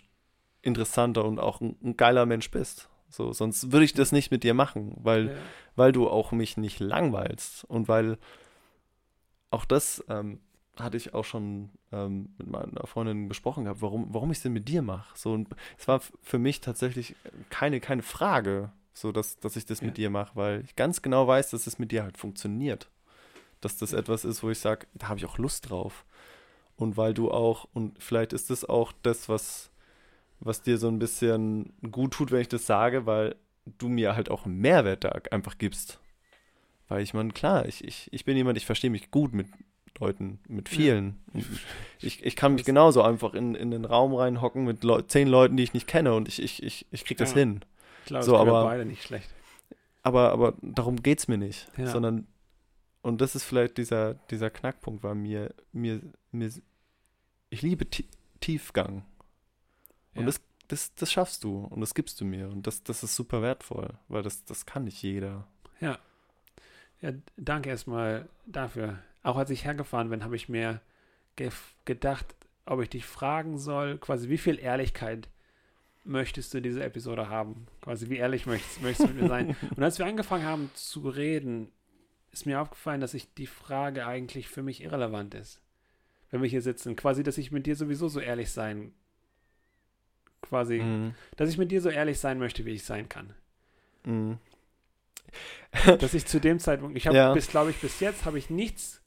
interessanter 0.62 1.24
und 1.24 1.40
auch 1.40 1.62
ein, 1.62 1.78
ein 1.82 1.96
geiler 1.96 2.26
Mensch 2.26 2.52
bist. 2.52 2.90
So, 3.10 3.32
sonst 3.32 3.72
würde 3.72 3.86
ich 3.86 3.94
das 3.94 4.12
nicht 4.12 4.32
mit 4.32 4.44
dir 4.44 4.54
machen, 4.54 4.98
weil 4.98 5.28
ja. 5.28 5.34
weil 5.78 5.94
du 5.94 6.10
auch 6.10 6.34
mich 6.34 6.58
nicht 6.58 6.82
langweilst 6.82 7.64
und 7.64 7.88
weil 7.88 8.18
auch 9.56 9.66
das 9.66 10.04
ähm, 10.10 10.40
hatte 10.78 10.98
ich 10.98 11.14
auch 11.14 11.26
schon 11.26 11.70
ähm, 11.92 12.30
mit 12.38 12.48
meiner 12.48 12.86
Freundin 12.88 13.28
besprochen 13.28 13.64
gehabt, 13.64 13.82
warum, 13.82 14.08
warum 14.14 14.32
ich 14.32 14.38
es 14.38 14.44
denn 14.44 14.54
mit 14.54 14.68
dir 14.68 14.82
mache. 14.82 15.18
So, 15.18 15.34
und 15.34 15.48
es 15.78 15.88
war 15.88 16.02
für 16.22 16.38
mich 16.40 16.62
tatsächlich 16.62 17.16
keine, 17.50 17.80
keine 17.80 18.02
Frage, 18.02 18.72
so 18.94 19.12
dass, 19.12 19.40
dass 19.40 19.56
ich 19.56 19.66
das 19.66 19.80
Ja. 19.82 19.88
mit 19.88 19.98
dir 19.98 20.10
mache, 20.10 20.36
weil 20.36 20.62
ich 20.66 20.76
ganz 20.76 21.02
genau 21.02 21.28
weiß, 21.28 21.50
dass 21.52 21.68
es 21.68 21.80
mit 21.80 21.92
dir 21.92 22.04
halt 22.04 22.18
funktioniert. 22.18 22.90
Dass 23.62 23.78
das 23.78 23.94
etwas 23.94 24.26
ist, 24.26 24.44
wo 24.44 24.50
ich 24.50 24.60
sage, 24.60 24.88
da 24.94 25.08
habe 25.08 25.18
ich 25.20 25.26
auch 25.26 25.38
Lust 25.38 25.70
drauf. 25.70 26.06
Und 26.76 26.98
weil 26.98 27.14
du 27.14 27.32
auch, 27.32 27.68
und 27.74 28.02
vielleicht 28.04 28.34
ist 28.34 28.50
das 28.50 28.66
auch 28.66 28.92
das, 29.02 29.30
was, 29.30 29.72
was 30.42 30.62
dir 30.62 30.78
so 30.78 30.90
ein 30.90 31.00
bisschen 31.00 31.74
gut 31.90 32.14
tut, 32.14 32.32
wenn 32.32 32.42
ich 32.42 32.50
das 32.50 32.66
sage, 32.66 33.06
weil 33.06 33.36
du 33.78 33.88
mir 33.88 34.16
halt 34.16 34.30
auch 34.30 34.46
einen 34.46 34.58
Mehrwert 34.60 35.06
da 35.06 35.10
einfach 35.32 35.58
gibst. 35.58 36.00
Weil 36.88 37.02
ich 37.02 37.14
meine, 37.14 37.32
klar, 37.32 37.66
ich, 37.66 37.84
ich, 37.84 38.12
ich 38.14 38.26
bin 38.26 38.38
jemand, 38.38 38.58
ich 38.58 38.66
verstehe 38.66 38.90
mich 38.92 39.10
gut 39.12 39.34
mit 39.34 39.48
Leuten, 40.00 40.40
mit 40.48 40.70
vielen. 40.70 41.20
Und 41.34 41.46
Ich, 42.00 42.24
ich 42.24 42.36
kann 42.36 42.54
mich 42.56 42.66
genauso 42.66 43.02
einfach 43.02 43.34
in, 43.34 43.56
in 43.56 43.72
den 43.72 43.86
Raum 43.86 44.14
reinhocken 44.14 44.66
mit 44.66 44.84
Leu 44.84 45.02
zehn 45.02 45.28
Leuten, 45.28 45.58
die 45.58 45.64
ich 45.64 45.74
nicht 45.74 45.88
kenne 45.88 46.14
und 46.14 46.28
ich, 46.28 46.42
ich, 46.42 46.62
ich, 46.62 46.86
ich 46.92 47.06
krieg 47.06 47.18
das 47.18 47.32
Ja. 47.32 47.38
hin. 47.40 47.62
Glaube, 48.06 48.24
So, 48.26 48.38
aber- 48.38 48.64
beide 48.66 48.86
nicht 48.86 49.04
schlecht. 49.04 49.30
Aber, 50.04 50.32
aber 50.32 50.54
darum 50.62 51.02
geht's 51.02 51.28
mir 51.28 51.38
nicht. 51.38 51.68
Ja. 51.78 51.88
Sondern, 51.88 52.28
und 53.02 53.22
das 53.22 53.34
ist 53.36 53.44
vielleicht 53.46 53.78
dieser, 53.80 54.14
dieser 54.30 54.52
Knackpunkt, 54.52 55.02
weil 55.04 55.16
mir, 55.16 55.54
mir, 55.72 56.02
mir, 56.32 56.52
ich 57.50 57.62
liebe 57.64 57.90
Ti- 57.90 58.08
Tiefgang. 58.42 59.04
Und 60.14 60.22
Ja. 60.22 60.26
das, 60.28 60.42
das, 60.68 60.94
das 60.94 61.12
schaffst 61.12 61.44
du 61.44 61.60
und 61.66 61.82
das 61.82 61.96
gibst 61.96 62.22
du 62.22 62.26
mir. 62.26 62.50
Und 62.50 62.68
das, 62.68 62.84
das 62.84 63.02
ist 63.02 63.16
super 63.16 63.42
wertvoll, 63.42 63.94
weil 64.08 64.22
das, 64.22 64.44
das 64.46 64.68
kann 64.68 64.84
nicht 64.84 65.02
jeder. 65.02 65.48
Ja. 65.80 65.98
Ja, 67.06 67.12
danke 67.38 67.70
erstmal 67.70 68.28
dafür. 68.48 68.98
Auch 69.22 69.38
als 69.38 69.50
ich 69.52 69.64
hergefahren 69.64 70.10
bin, 70.10 70.24
habe 70.24 70.36
ich 70.36 70.50
mir 70.50 70.82
gef- 71.38 71.74
gedacht, 71.86 72.36
ob 72.66 72.82
ich 72.82 72.90
dich 72.90 73.06
fragen 73.06 73.58
soll, 73.60 73.98
quasi 74.00 74.28
wie 74.30 74.38
viel 74.40 74.58
Ehrlichkeit 74.60 75.30
möchtest 76.04 76.54
du 76.54 76.62
diese 76.62 76.84
Episode 76.84 77.30
haben? 77.30 77.68
Quasi 77.82 78.10
wie 78.10 78.18
ehrlich 78.18 78.46
möchtest, 78.48 78.82
möchtest 78.82 79.10
du 79.10 79.14
mit 79.14 79.22
mir 79.24 79.28
sein? 79.30 79.56
Und 79.76 79.84
als 79.84 80.00
wir 80.00 80.06
angefangen 80.08 80.46
haben 80.46 80.72
zu 80.74 81.08
reden, 81.10 81.72
ist 82.32 82.46
mir 82.48 82.60
aufgefallen, 82.60 83.02
dass 83.02 83.14
ich 83.14 83.34
die 83.36 83.48
Frage 83.48 84.06
eigentlich 84.08 84.48
für 84.48 84.64
mich 84.64 84.82
irrelevant 84.84 85.36
ist. 85.36 85.62
Wenn 86.32 86.42
wir 86.42 86.50
hier 86.50 86.62
sitzen, 86.62 86.96
quasi, 86.96 87.22
dass 87.24 87.38
ich 87.38 87.52
mit 87.52 87.66
dir 87.68 87.76
sowieso 87.76 88.08
so 88.08 88.20
ehrlich 88.20 88.52
sein, 88.52 88.94
quasi, 90.42 90.80
Mhm. 90.80 91.14
dass 91.38 91.50
ich 91.50 91.58
mit 91.58 91.72
dir 91.72 91.82
so 91.82 91.90
ehrlich 91.90 92.20
sein 92.20 92.40
möchte, 92.40 92.66
wie 92.66 92.72
ich 92.72 92.84
sein 92.84 93.10
kann. 93.10 93.34
Mhm. 94.06 94.38
dass 96.00 96.14
ich 96.14 96.26
zu 96.26 96.40
dem 96.40 96.60
Zeitpunkt, 96.60 96.98
ich 96.98 97.08
habe 97.08 97.18
Ja. 97.18 97.34
bis, 97.34 97.48
glaube 97.48 97.72
ich, 97.72 97.78
bis 97.78 98.00
jetzt 98.00 98.26
habe 98.26 98.38
ich 98.38 98.50
nichts, 98.50 99.02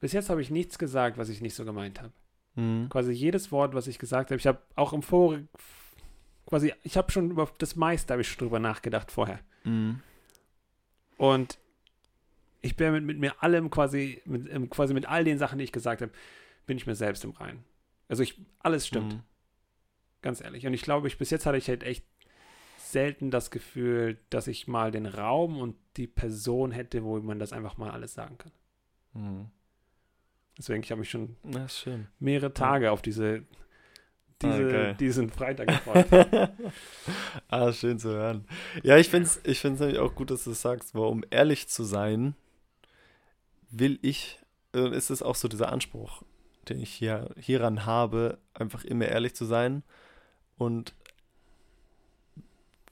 bis 0.00 0.12
jetzt 0.12 0.30
habe 0.30 0.40
ich 0.42 0.50
nichts 0.50 0.78
gesagt, 0.78 1.18
was 1.18 1.28
ich 1.28 1.40
nicht 1.40 1.54
so 1.54 1.64
gemeint 1.64 2.00
habe. 2.00 2.12
Mhm. 2.54 2.88
Quasi 2.90 3.12
jedes 3.12 3.50
Wort, 3.52 3.74
was 3.74 3.86
ich 3.86 3.98
gesagt 3.98 4.30
habe, 4.30 4.38
ich 4.38 4.46
habe 4.46 4.60
auch 4.76 4.92
im 4.92 5.02
Vor, 5.02 5.38
quasi, 6.46 6.72
ich 6.82 6.96
habe 6.96 7.10
schon 7.10 7.30
über 7.30 7.50
das 7.58 7.76
meiste 7.76 8.12
habe 8.12 8.20
ich 8.22 8.28
schon 8.28 8.38
drüber 8.46 8.58
nachgedacht 8.58 9.10
vorher. 9.10 9.40
Mhm. 9.64 10.00
Und 11.16 11.58
ich 12.60 12.76
bin 12.76 12.92
mit, 12.92 13.04
mit 13.04 13.18
mir 13.18 13.42
allem 13.42 13.70
quasi, 13.70 14.20
mit, 14.24 14.70
quasi 14.70 14.94
mit 14.94 15.06
all 15.06 15.24
den 15.24 15.38
Sachen, 15.38 15.58
die 15.58 15.64
ich 15.64 15.72
gesagt 15.72 16.02
habe, 16.02 16.12
bin 16.66 16.76
ich 16.76 16.86
mir 16.86 16.94
selbst 16.94 17.24
im 17.24 17.30
Reinen. 17.30 17.64
Also 18.08 18.22
ich, 18.22 18.40
alles 18.60 18.86
stimmt, 18.86 19.14
Mhm. 19.14 19.20
ganz 20.20 20.40
ehrlich. 20.40 20.66
Und 20.66 20.74
ich 20.74 20.82
glaube, 20.82 21.08
ich, 21.08 21.18
bis 21.18 21.30
jetzt 21.30 21.46
hatte 21.46 21.58
ich 21.58 21.68
halt 21.68 21.82
echt 21.82 22.04
selten 22.92 23.30
das 23.30 23.50
Gefühl, 23.50 24.18
dass 24.30 24.46
ich 24.46 24.68
mal 24.68 24.90
den 24.90 25.06
Raum 25.06 25.58
und 25.58 25.76
die 25.96 26.06
Person 26.06 26.70
hätte, 26.70 27.02
wo 27.04 27.18
man 27.20 27.38
das 27.38 27.52
einfach 27.52 27.76
mal 27.76 27.90
alles 27.90 28.14
sagen 28.14 28.38
kann. 28.38 28.52
Mhm. 29.14 29.46
Deswegen, 30.56 30.82
ich 30.82 30.90
habe 30.90 31.00
mich 31.00 31.10
schon 31.10 31.36
Das 31.42 31.86
mehrere 32.18 32.52
Tage 32.52 32.92
auf 32.92 33.02
diese, 33.02 33.44
diese 34.42 34.90
Ah, 34.90 34.92
diesen 35.00 35.30
Freitag 35.30 35.68
gefreut. 35.68 36.06
ah, 37.48 37.72
schön 37.72 37.98
zu 37.98 38.10
hören. 38.10 38.46
Ja, 38.82 38.98
ich 38.98 39.08
finde 39.08 39.26
es 39.26 39.40
ich 39.44 39.60
find's 39.60 39.80
nämlich 39.80 39.98
auch 39.98 40.14
gut, 40.14 40.30
dass 40.30 40.44
du 40.44 40.50
es 40.50 40.60
sagst, 40.60 40.94
weil 40.94 41.04
um 41.04 41.24
ehrlich 41.30 41.68
zu 41.68 41.84
sein, 41.84 42.34
will 43.70 43.98
ich, 44.02 44.38
äh, 44.74 44.94
ist 44.94 45.10
es 45.10 45.22
auch 45.22 45.36
so 45.36 45.48
dieser 45.48 45.72
Anspruch, 45.72 46.22
den 46.68 46.78
ich 46.78 46.92
hier 46.92 47.30
hieran 47.36 47.86
habe, 47.86 48.38
einfach 48.54 48.84
immer 48.84 49.06
ehrlich 49.06 49.34
zu 49.34 49.46
sein. 49.46 49.82
Und 50.58 50.94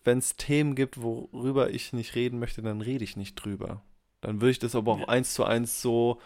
wenn 0.04 0.18
es 0.18 0.36
Themen 0.36 0.74
gibt, 0.74 1.02
worüber 1.02 1.70
ich 1.70 1.92
nicht 1.92 2.14
reden 2.14 2.38
möchte, 2.38 2.62
dann 2.62 2.80
rede 2.80 3.04
ich 3.04 3.16
nicht 3.16 3.34
drüber. 3.36 3.82
Dann 4.20 4.40
würde 4.40 4.50
ich 4.52 4.58
das 4.58 4.74
aber 4.74 4.92
auch 4.92 5.00
Ja. 5.00 5.08
eins 5.08 5.34
zu 5.34 5.44
eins 5.44 5.80
so 5.82 6.20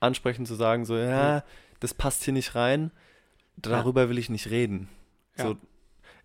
ansprechen, 0.00 0.46
zu 0.46 0.54
sagen, 0.54 0.84
so, 0.84 0.96
ja, 0.96 1.42
das 1.80 1.94
passt 1.94 2.24
hier 2.24 2.32
nicht 2.32 2.54
rein, 2.54 2.90
darüber 3.56 4.08
will 4.08 4.18
ich 4.18 4.28
nicht 4.30 4.50
reden. 4.50 4.88
Ja. 5.36 5.48
So, 5.48 5.56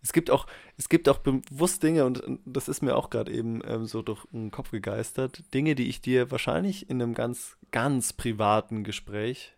Es 0.01 0.11
gibt 0.11 0.29
auch, 0.31 0.47
es 0.77 0.89
gibt 0.89 1.07
auch 1.07 1.19
bewusst 1.19 1.81
Dinge, 1.81 2.05
und 2.05 2.21
das 2.45 2.67
ist 2.67 2.81
mir 2.81 2.95
auch 2.97 3.09
gerade 3.09 3.31
eben 3.31 3.61
ähm, 3.65 3.85
so 3.85 4.01
durch 4.01 4.25
den 4.33 4.51
Kopf 4.51 4.71
gegeistert, 4.71 5.43
Dinge, 5.53 5.75
die 5.75 5.87
ich 5.87 6.01
dir 6.01 6.29
wahrscheinlich 6.29 6.89
in 6.89 7.01
einem 7.01 7.13
ganz, 7.13 7.55
ganz 7.71 8.11
privaten 8.11 8.83
Gespräch, 8.83 9.53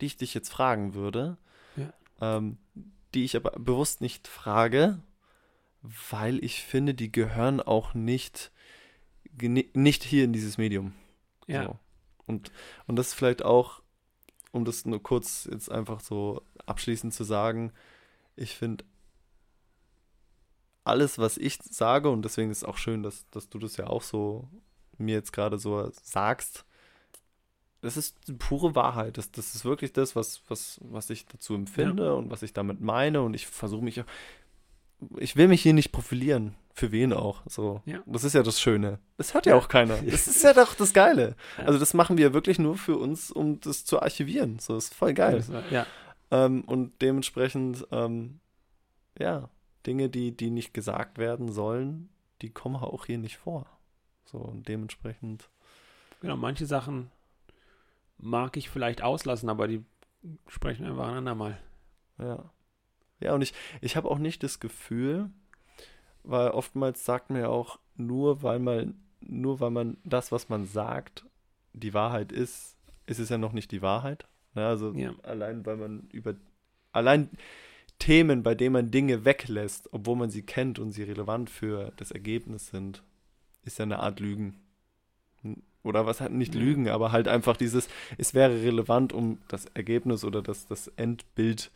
die 0.00 0.06
ich 0.06 0.16
dich 0.16 0.32
jetzt 0.34 0.48
fragen 0.50 0.94
würde, 0.94 1.36
Ja. 1.76 1.92
ähm, 2.22 2.56
die 3.14 3.24
ich 3.24 3.36
aber 3.36 3.50
bewusst 3.50 4.00
nicht 4.00 4.28
frage, 4.28 4.98
weil 5.82 6.42
ich 6.44 6.62
finde, 6.62 6.94
die 6.94 7.10
gehören 7.10 7.60
auch 7.60 7.94
nicht, 7.94 8.52
nicht 9.40 10.04
hier 10.04 10.24
in 10.24 10.32
dieses 10.32 10.58
Medium. 10.58 10.94
Ja. 11.46 11.64
So. 11.64 11.78
Und, 12.26 12.52
und 12.86 12.96
das 12.96 13.08
ist 13.08 13.14
vielleicht 13.14 13.44
auch, 13.44 13.82
um 14.52 14.64
das 14.64 14.84
nur 14.84 15.02
kurz 15.02 15.48
jetzt 15.50 15.70
einfach 15.70 16.00
so 16.00 16.42
abschließend 16.66 17.14
zu 17.14 17.24
sagen, 17.24 17.72
ich 18.36 18.56
finde 18.56 18.84
alles, 20.84 21.18
was 21.18 21.36
ich 21.36 21.58
sage, 21.62 22.10
und 22.10 22.24
deswegen 22.24 22.50
ist 22.50 22.58
es 22.58 22.64
auch 22.64 22.76
schön, 22.76 23.02
dass, 23.02 23.28
dass 23.30 23.48
du 23.48 23.58
das 23.58 23.76
ja 23.76 23.86
auch 23.86 24.02
so 24.02 24.48
mir 24.98 25.14
jetzt 25.14 25.32
gerade 25.32 25.58
so 25.58 25.90
sagst, 26.02 26.64
das 27.80 27.96
ist 27.96 28.16
pure 28.38 28.74
Wahrheit. 28.74 29.16
Das, 29.16 29.30
das 29.30 29.54
ist 29.54 29.64
wirklich 29.64 29.92
das, 29.92 30.14
was, 30.14 30.42
was, 30.48 30.78
was 30.82 31.08
ich 31.10 31.26
dazu 31.26 31.54
empfinde 31.54 32.14
und 32.14 32.30
was 32.30 32.42
ich 32.42 32.52
damit 32.52 32.80
meine. 32.80 33.22
Und 33.22 33.34
ich 33.34 33.46
versuche 33.46 33.82
mich, 33.82 34.02
ich 35.16 35.36
will 35.36 35.48
mich 35.48 35.62
hier 35.62 35.74
nicht 35.74 35.92
profilieren. 35.92 36.54
Für 36.72 36.92
wen 36.92 37.12
auch. 37.12 37.42
So. 37.46 37.82
Ja. 37.84 38.02
Das 38.06 38.24
ist 38.24 38.32
ja 38.32 38.42
das 38.42 38.60
Schöne. 38.60 39.00
Das 39.18 39.34
hört 39.34 39.44
ja, 39.46 39.54
auch 39.56 39.68
keiner. 39.68 39.96
Das 40.02 40.28
ist 40.28 40.42
ja 40.42 40.54
doch 40.54 40.74
das 40.74 40.94
Geile. 40.94 41.36
Ja. 41.58 41.64
Also 41.64 41.78
das 41.78 41.94
machen 41.94 42.16
wir 42.16 42.32
wirklich 42.32 42.58
nur 42.58 42.76
für 42.76 42.96
uns, 42.96 43.30
um 43.30 43.60
das 43.60 43.84
zu 43.84 44.00
archivieren. 44.00 44.58
So, 44.60 44.76
ist 44.76 44.94
voll 44.94 45.12
geil. 45.12 45.44
Das 45.46 45.70
Ja. 45.70 45.86
Ähm, 46.30 46.62
und 46.62 47.02
dementsprechend, 47.02 47.86
ähm, 47.90 48.40
ja, 49.18 49.50
Dinge, 49.86 50.08
die, 50.08 50.34
die 50.36 50.50
nicht 50.50 50.72
gesagt 50.72 51.18
werden 51.18 51.50
sollen, 51.50 52.08
die 52.40 52.50
kommen 52.50 52.76
auch 52.76 53.06
hier 53.06 53.18
nicht 53.18 53.36
vor. 53.36 53.66
So, 54.24 54.38
und 54.38 54.68
dementsprechend, 54.68 55.50
Genau, 56.20 56.36
manche 56.36 56.66
Sachen 56.66 57.10
mag 58.16 58.56
ich 58.56 58.70
vielleicht 58.70 59.02
auslassen, 59.02 59.48
aber 59.48 59.66
die 59.66 59.84
sprechen 60.46 60.86
einfach 60.86 61.08
ein 61.08 61.16
andermal. 61.16 61.58
ja. 62.18 62.50
Ja, 63.20 63.34
und 63.34 63.42
ich, 63.42 63.54
ich 63.80 63.96
habe 63.96 64.10
auch 64.10 64.18
nicht 64.18 64.42
das 64.42 64.60
Gefühl, 64.60 65.30
weil 66.24 66.50
oftmals 66.50 67.04
sagt 67.04 67.30
man 67.30 67.40
ja 67.40 67.48
auch, 67.48 67.78
nur 67.96 68.42
weil 68.42 68.58
man, 68.58 68.94
nur 69.20 69.60
weil 69.60 69.70
man 69.70 69.96
das, 70.04 70.32
was 70.32 70.48
man 70.48 70.66
sagt, 70.66 71.24
die 71.72 71.94
Wahrheit 71.94 72.32
ist, 72.32 72.76
ist 73.06 73.18
es 73.18 73.28
ja 73.28 73.38
noch 73.38 73.52
nicht 73.52 73.70
die 73.70 73.82
Wahrheit. 73.82 74.26
Ne? 74.54 74.66
Also 74.66 74.92
Ja. 74.92 75.14
allein 75.22 75.64
weil 75.66 75.76
man 75.76 76.08
über 76.12 76.34
allein 76.92 77.30
Themen, 77.98 78.42
bei 78.42 78.54
denen 78.54 78.72
man 78.72 78.90
Dinge 78.90 79.24
weglässt, 79.24 79.92
obwohl 79.92 80.16
man 80.16 80.30
sie 80.30 80.42
kennt 80.42 80.78
und 80.78 80.92
sie 80.92 81.02
relevant 81.02 81.50
für 81.50 81.92
das 81.96 82.10
Ergebnis 82.10 82.68
sind, 82.68 83.02
ist 83.62 83.78
ja 83.78 83.84
eine 83.84 84.00
Art 84.00 84.20
Lügen. 84.20 84.56
Oder 85.82 86.06
was 86.06 86.20
halt 86.20 86.32
nicht 86.32 86.54
Ja. 86.54 86.60
Lügen, 86.60 86.88
aber 86.88 87.12
halt 87.12 87.28
einfach 87.28 87.56
dieses, 87.56 87.88
es 88.18 88.34
wäre 88.34 88.62
relevant, 88.62 89.12
um 89.12 89.38
das 89.48 89.66
Ergebnis 89.66 90.24
oder 90.24 90.42
das, 90.42 90.66
das 90.66 90.88
Endbild 90.88 91.70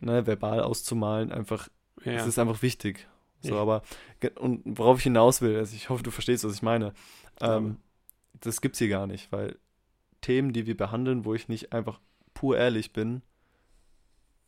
ne, 0.00 0.26
verbal 0.26 0.60
auszumalen, 0.60 1.32
einfach, 1.32 1.68
Ja. 2.04 2.12
es 2.12 2.26
ist 2.26 2.38
einfach 2.38 2.62
wichtig. 2.62 3.06
So, 3.40 3.54
Ja. 3.54 3.60
aber, 3.62 3.82
und 4.36 4.62
worauf 4.64 4.98
ich 4.98 5.04
hinaus 5.04 5.42
will, 5.42 5.56
also 5.56 5.74
ich 5.76 5.90
hoffe, 5.90 6.02
du 6.02 6.10
verstehst, 6.10 6.44
was 6.44 6.54
ich 6.54 6.62
meine. 6.62 6.92
Ähm, 7.40 7.76
das 8.40 8.60
gibt's 8.60 8.78
hier 8.78 8.88
gar 8.88 9.06
nicht, 9.06 9.30
weil 9.32 9.56
Themen, 10.20 10.52
die 10.52 10.66
wir 10.66 10.76
behandeln, 10.76 11.24
wo 11.24 11.34
ich 11.34 11.48
nicht 11.48 11.72
einfach 11.72 12.00
pur 12.32 12.56
ehrlich 12.56 12.92
bin, 12.92 13.22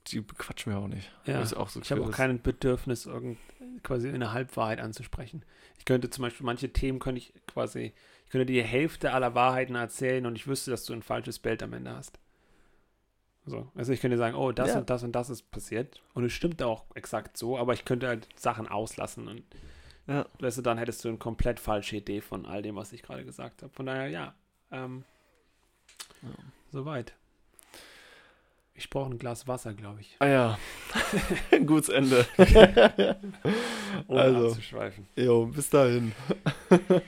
die 0.09 0.23
quatschen 0.23 0.73
wir 0.73 0.79
auch 0.79 0.87
nicht. 0.89 1.11
Ja, 1.25 1.43
auch 1.43 1.69
so 1.69 1.81
ich 1.81 1.91
habe 1.91 2.05
auch 2.05 2.11
kein 2.13 2.41
Bedürfnis, 2.41 3.07
irgend, 3.07 3.39
quasi 3.83 4.09
eine 4.09 4.33
Halbwahrheit 4.33 4.81
anzusprechen. 4.81 5.45
Ich 5.79 5.85
könnte 5.85 6.11
zum 6.11 6.23
Beispiel, 6.23 6.47
manche 6.47 6.73
Themen 6.73 6.99
könnte 7.01 7.19
ich 7.19 7.35
quasi, 7.47 7.93
ich 8.25 8.31
könnte 8.31 8.47
dir 8.47 8.63
die 8.63 8.69
Hälfte 8.69 9.13
aller 9.13 9.35
Wahrheiten 9.35 9.75
erzählen 9.75 10.25
und 10.27 10.37
ich 10.37 10.47
wüsste, 10.47 10.71
dass 10.71 10.85
du 10.85 10.93
ein 10.93 11.03
falsches 11.03 11.39
Bild 11.41 11.63
am 11.63 11.73
Ende 11.73 11.95
hast. 11.95 12.19
So, 13.49 13.71
also 13.77 13.93
ich 13.93 14.01
könnte 14.01 14.17
sagen, 14.19 14.35
oh, 14.35 14.51
das 14.51 14.71
Ja. 14.71 14.79
und 14.79 14.91
das 14.91 15.03
und 15.05 15.13
das 15.13 15.31
ist 15.31 15.51
passiert 15.53 16.03
und 16.15 16.25
es 16.25 16.33
stimmt 16.33 16.61
auch 16.63 16.85
exakt 16.97 17.37
so, 17.37 17.57
aber 17.57 17.75
ich 17.75 17.85
könnte 17.85 18.09
halt 18.09 18.29
Sachen 18.35 18.67
auslassen 18.67 19.29
und 19.29 19.45
Ja. 20.09 20.27
weißt 20.41 20.59
du, 20.59 20.63
dann 20.63 20.79
hättest 20.79 21.05
du 21.05 21.09
eine 21.09 21.19
komplett 21.19 21.61
falsche 21.61 21.97
Idee 21.97 22.21
von 22.21 22.45
all 22.45 22.63
dem, 22.63 22.75
was 22.77 22.93
ich 22.93 23.03
gerade 23.03 23.25
gesagt 23.25 23.63
habe. 23.63 23.73
Von 23.73 23.87
daher, 23.87 24.09
ja, 24.09 24.35
ähm, 24.73 25.05
Ja. 26.23 26.29
soweit. 26.73 27.15
Ich 28.75 28.91
brauche 28.91 29.11
ein 29.11 29.19
Glas 29.19 29.47
Wasser, 29.49 29.73
glaube 29.75 30.01
ich. 30.03 30.17
Ah 30.19 30.27
ja, 30.27 30.59
gutes 31.67 31.89
Ende. 31.89 32.27
Ohne 34.09 34.21
Also. 34.21 34.49
abzuschweifen. 34.49 35.07
jo, 35.17 35.47
bis 35.47 35.71
dahin. 35.71 36.13